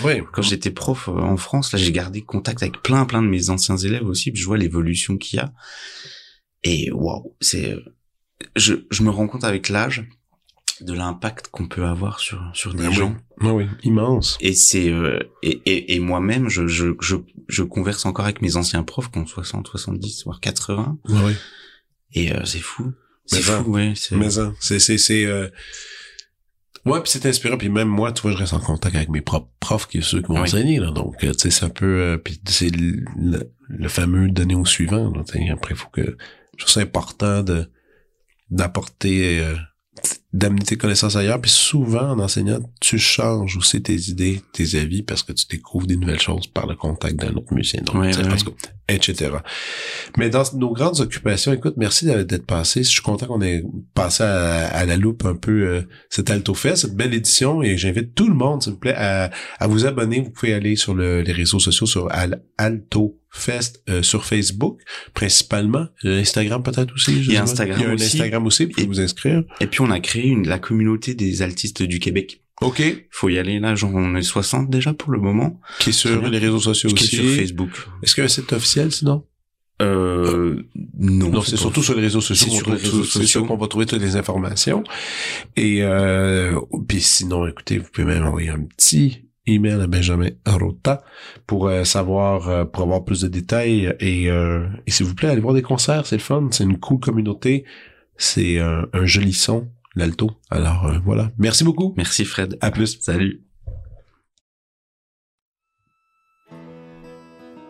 Ouais. 0.03 0.23
Quand 0.34 0.41
j'étais 0.41 0.71
prof 0.71 1.09
euh, 1.09 1.13
en 1.19 1.38
France, 1.38 1.71
là, 1.73 1.80
j'ai 1.80 1.91
gardé 1.91 2.21
contact 2.21 2.61
avec 2.63 2.81
plein, 2.84 3.05
plein 3.05 3.21
de 3.21 3.27
mes 3.27 3.49
anciens 3.49 3.77
élèves 3.77 4.05
aussi, 4.07 4.31
puis 4.31 4.41
je 4.41 4.45
vois 4.45 4.57
l'évolution 4.57 5.17
qu'il 5.17 5.38
y 5.38 5.39
a. 5.41 5.51
Et 6.63 6.91
waouh, 6.91 7.35
c'est, 7.39 7.76
je, 8.55 8.73
je 8.91 9.03
me 9.03 9.09
rends 9.09 9.27
compte 9.27 9.43
avec 9.45 9.69
l'âge 9.69 10.03
de 10.84 10.93
l'impact 10.93 11.47
qu'on 11.49 11.68
peut 11.68 11.85
avoir 11.85 12.19
sur 12.19 12.41
sur 12.53 12.73
des 12.73 12.88
oui. 12.88 12.93
gens. 12.93 13.15
Ouais, 13.41 13.51
oui, 13.51 13.65
immense. 13.84 14.38
Et 14.41 14.53
c'est 14.53 14.89
euh, 14.91 15.19
et, 15.43 15.61
et, 15.65 15.95
et 15.95 15.99
moi-même, 15.99 16.49
je, 16.49 16.68
je 16.68 16.88
je 16.99 17.15
je 17.47 17.64
converse 17.64 18.06
encore 18.06 18.26
avec 18.26 18.41
mes 18.41 18.56
anciens 18.56 18.84
profs 18.84 19.11
qui 19.11 19.19
ont 19.19 19.26
60, 19.26 19.68
70, 19.68 20.23
voire 20.26 20.39
80. 20.39 20.97
Ouais, 21.10 21.22
ouais. 21.23 21.35
Et 22.14 22.34
euh, 22.34 22.43
c'est 22.45 22.60
fou. 22.60 22.93
C'est 23.26 23.38
Mais 23.38 23.41
ça, 23.43 23.64
fou, 23.64 23.72
ouais. 23.72 23.93
Mais 24.11 24.30
ça, 24.31 24.53
c'est, 24.60 24.80
c'est, 24.80 24.97
c'est, 24.97 25.26
euh... 25.26 25.47
ouais, 26.85 27.01
puis 27.01 27.11
c'est 27.11 27.26
inspirant, 27.27 27.57
puis 27.57 27.69
même 27.69 27.88
moi, 27.88 28.11
tu 28.11 28.23
vois, 28.23 28.31
je 28.31 28.38
reste 28.38 28.53
en 28.53 28.60
contact 28.60 28.95
avec 28.95 29.10
mes 29.10 29.22
propres 29.22 29.51
profs, 29.60 29.88
qui 29.88 30.01
sont 30.01 30.07
ceux 30.18 30.22
qui 30.23 30.31
m'ont 30.31 30.38
Oui. 30.39 30.43
enseigné, 30.47 30.80
là, 30.80 30.89
donc, 30.91 31.23
euh, 31.23 31.31
tu 31.34 31.39
sais, 31.39 31.51
c'est 31.51 31.65
un 31.65 31.69
peu, 31.69 31.85
euh, 31.85 32.18
puis 32.18 32.41
c'est 32.45 32.69
le, 32.76 33.03
le- 33.18 33.51
le 33.68 33.88
fameux 33.88 34.30
donner 34.30 34.56
au 34.56 34.65
suivant, 34.65 35.11
là, 35.11 35.22
après, 35.22 35.39
il 35.72 35.76
faut 35.76 35.89
que, 35.89 36.01
je 36.57 36.65
trouve 36.65 36.72
ça 36.73 36.80
important 36.81 37.43
de, 37.43 37.69
d'apporter, 38.49 39.39
euh, 39.41 39.56
d'amener 40.31 40.61
tes 40.64 40.76
connaissances 40.77 41.15
ailleurs, 41.15 41.41
puis 41.41 41.49
souvent, 41.49 42.11
en 42.11 42.19
enseignant, 42.19 42.60
tu 42.81 42.99
changes 42.99 43.57
aussi 43.57 43.81
tes 43.81 43.95
idées, 44.10 44.41
tes 44.53 44.77
avis, 44.77 45.01
parce 45.01 45.23
que 45.23 45.31
tu 45.34 45.45
découvres 45.49 45.88
des 45.88 45.95
nouvelles 45.97 46.19
choses 46.19 46.45
par 46.45 46.68
le 46.68 46.76
contact 46.76 47.15
d'un 47.15 47.34
autre 47.34 47.51
musicien, 47.53 47.81
donc, 47.81 47.95
cas, 48.22 48.30
etc. 48.88 49.31
Mais 50.18 50.30
dans 50.30 50.43
nos 50.56 50.72
grandes 50.72 50.99
occupations, 50.99 51.51
écoute, 51.51 51.73
merci 51.77 52.06
d'être 52.06 52.45
passé. 52.45 52.84
Je 52.84 52.89
suis 52.89 53.01
content 53.01 53.26
qu'on 53.26 53.41
ait 53.41 53.64
passé 53.95 54.23
à, 54.23 54.68
à 54.68 54.85
la 54.85 54.97
loupe 54.97 55.26
un 55.26 55.35
peu 55.35 55.68
euh, 55.68 55.81
cet 56.10 56.30
Alto 56.30 56.53
Fest, 56.53 56.84
cette 56.84 56.95
belle 56.95 57.14
édition, 57.15 57.64
et 57.64 57.76
j'invite 57.77 58.14
tout 58.14 58.27
le 58.27 58.35
monde, 58.35 58.61
s'il 58.61 58.73
vous 58.73 58.80
plaît, 58.80 58.95
à, 58.95 59.31
à 59.60 59.68
vous 59.68 59.85
abonner. 59.85 60.22
Vous 60.22 60.30
pouvez 60.31 60.53
aller 60.53 60.76
sur 60.76 60.93
le- 60.93 61.22
les 61.22 61.34
réseaux 61.34 61.60
sociaux 61.60 61.88
sur 61.88 62.11
Al- 62.11 62.43
Alto 62.57 63.18
Fest 63.31 63.84
euh, 63.89 64.01
sur 64.01 64.26
Facebook, 64.26 64.80
principalement. 65.14 65.88
Instagram 66.03 66.64
peut-être 66.64 66.93
aussi. 66.95 67.23
je 67.23 67.30
Il 67.30 67.34
y 67.34 67.38
a. 67.38 67.43
Instagram 67.43 67.77
Il 67.80 67.84
y 67.84 67.85
a 67.85 67.89
un 67.89 67.93
aussi. 67.95 68.06
Instagram 68.06 68.45
aussi, 68.47 68.65
vous 68.65 68.72
pouvez 68.72 68.84
Et- 68.84 68.88
vous 68.88 68.99
inscrire. 68.99 69.43
Et 69.60 69.68
puis 69.68 69.81
on 69.81 69.91
a 69.91 69.99
créé 69.99 70.27
une, 70.27 70.47
la 70.47 70.60
communauté 70.60 71.14
des 71.14 71.41
artistes 71.41 71.84
du 71.84 71.99
Québec. 71.99 72.41
OK. 72.61 72.81
Faut 73.11 73.30
y 73.30 73.38
aller 73.38 73.60
là, 73.60 73.73
genre 73.76 73.91
on 73.95 74.15
est 74.15 74.22
60 74.22 74.69
déjà 74.69 74.93
pour 74.93 75.11
le 75.11 75.19
moment. 75.19 75.61
Qui 75.80 75.91
est 75.91 75.93
sur 75.93 76.27
les 76.27 76.39
réseaux 76.39 76.60
sociaux 76.60 76.89
Qui 76.89 77.03
est 77.03 77.07
aussi. 77.07 77.15
sur 77.18 77.35
Facebook. 77.41 77.69
Est-ce 78.03 78.15
qu'il 78.15 78.22
y 78.22 78.23
a 78.23 78.26
un 78.26 78.30
site 78.30 78.51
officiel 78.51 78.91
sinon? 78.91 79.23
Euh, 79.81 80.61
non. 80.97 81.30
Non, 81.30 81.41
c'est 81.41 81.56
surtout 81.56 81.81
sur 81.81 81.95
les 81.95 82.01
réseaux 82.01 82.19
sociaux. 82.19 82.51
C'est 83.06 83.26
sûr 83.26 83.47
qu'on 83.47 83.56
va 83.56 83.68
trouver 83.68 83.85
toutes 83.85 84.01
les 84.01 84.18
informations. 84.18 84.84
Et 85.56 85.84
euh, 85.84 86.60
puis 86.88 86.99
sinon, 86.99 87.47
écoutez, 87.47 87.77
vous 87.77 87.88
pouvez 87.93 88.06
même 88.06 88.26
envoyer 88.26 88.49
un 88.49 88.60
petit 88.64 89.23
email 89.53 89.81
à 89.81 89.88
Benjamin 89.88 90.30
Rota 90.45 91.03
pour 91.47 91.67
euh, 91.67 91.84
savoir, 91.84 92.49
euh, 92.49 92.65
pour 92.65 92.84
avoir 92.84 93.03
plus 93.05 93.21
de 93.21 93.27
détails. 93.27 93.95
Et, 93.99 94.30
euh, 94.30 94.65
et 94.88 94.91
s'il 94.91 95.05
vous 95.05 95.15
plaît, 95.15 95.30
allez 95.30 95.41
voir 95.41 95.53
des 95.53 95.61
concerts, 95.61 96.05
c'est 96.05 96.17
le 96.17 96.21
fun. 96.21 96.47
C'est 96.51 96.63
une 96.63 96.80
cool 96.80 96.99
communauté. 96.99 97.65
C'est 98.17 98.59
un, 98.59 98.88
un 98.93 99.05
joli 99.05 99.34
son. 99.34 99.69
l'alto. 99.95 100.31
Alors 100.49 100.85
euh, 100.88 100.97
voilà. 101.03 101.31
Merci 101.38 101.63
beaucoup. 101.63 101.93
Merci 101.97 102.26
Fred. 102.26 102.57
À 102.61 102.71
plus. 102.71 102.99
Salut. 103.01 103.43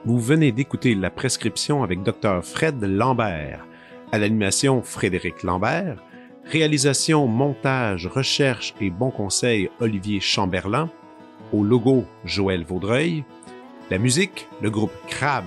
Vous 0.05 0.19
venez 0.19 0.51
d'écouter 0.51 0.95
la 0.95 1.09
prescription 1.09 1.83
avec 1.83 2.03
Dr 2.03 2.43
Fred 2.43 2.81
Lambert. 2.81 3.65
À 4.11 4.17
l'animation, 4.17 4.81
Frédéric 4.81 5.43
Lambert. 5.43 6.01
Réalisation, 6.45 7.27
montage, 7.27 8.07
recherche 8.07 8.73
et 8.81 8.89
bons 8.89 9.11
conseils, 9.11 9.69
Olivier 9.79 10.19
Chamberlain. 10.19 10.89
Au 11.51 11.63
logo, 11.63 12.05
Joël 12.25 12.63
Vaudreuil. 12.63 13.23
La 13.89 13.97
musique, 13.97 14.47
le 14.61 14.69
groupe 14.69 14.93
Crab. 15.07 15.45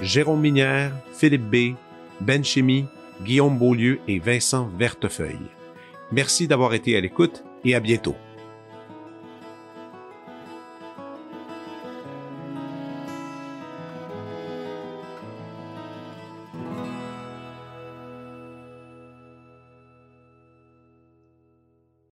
Jérôme 0.00 0.40
Minière, 0.40 0.92
Philippe 1.12 1.50
B., 1.50 1.74
Ben 2.20 2.44
Chimie, 2.44 2.86
Guillaume 3.22 3.58
Beaulieu 3.58 4.00
et 4.08 4.18
Vincent 4.18 4.68
Vertefeuille. 4.78 5.50
Merci 6.12 6.46
d'avoir 6.46 6.74
été 6.74 6.96
à 6.96 7.00
l'écoute 7.00 7.44
et 7.64 7.74
à 7.74 7.80
bientôt. 7.80 8.16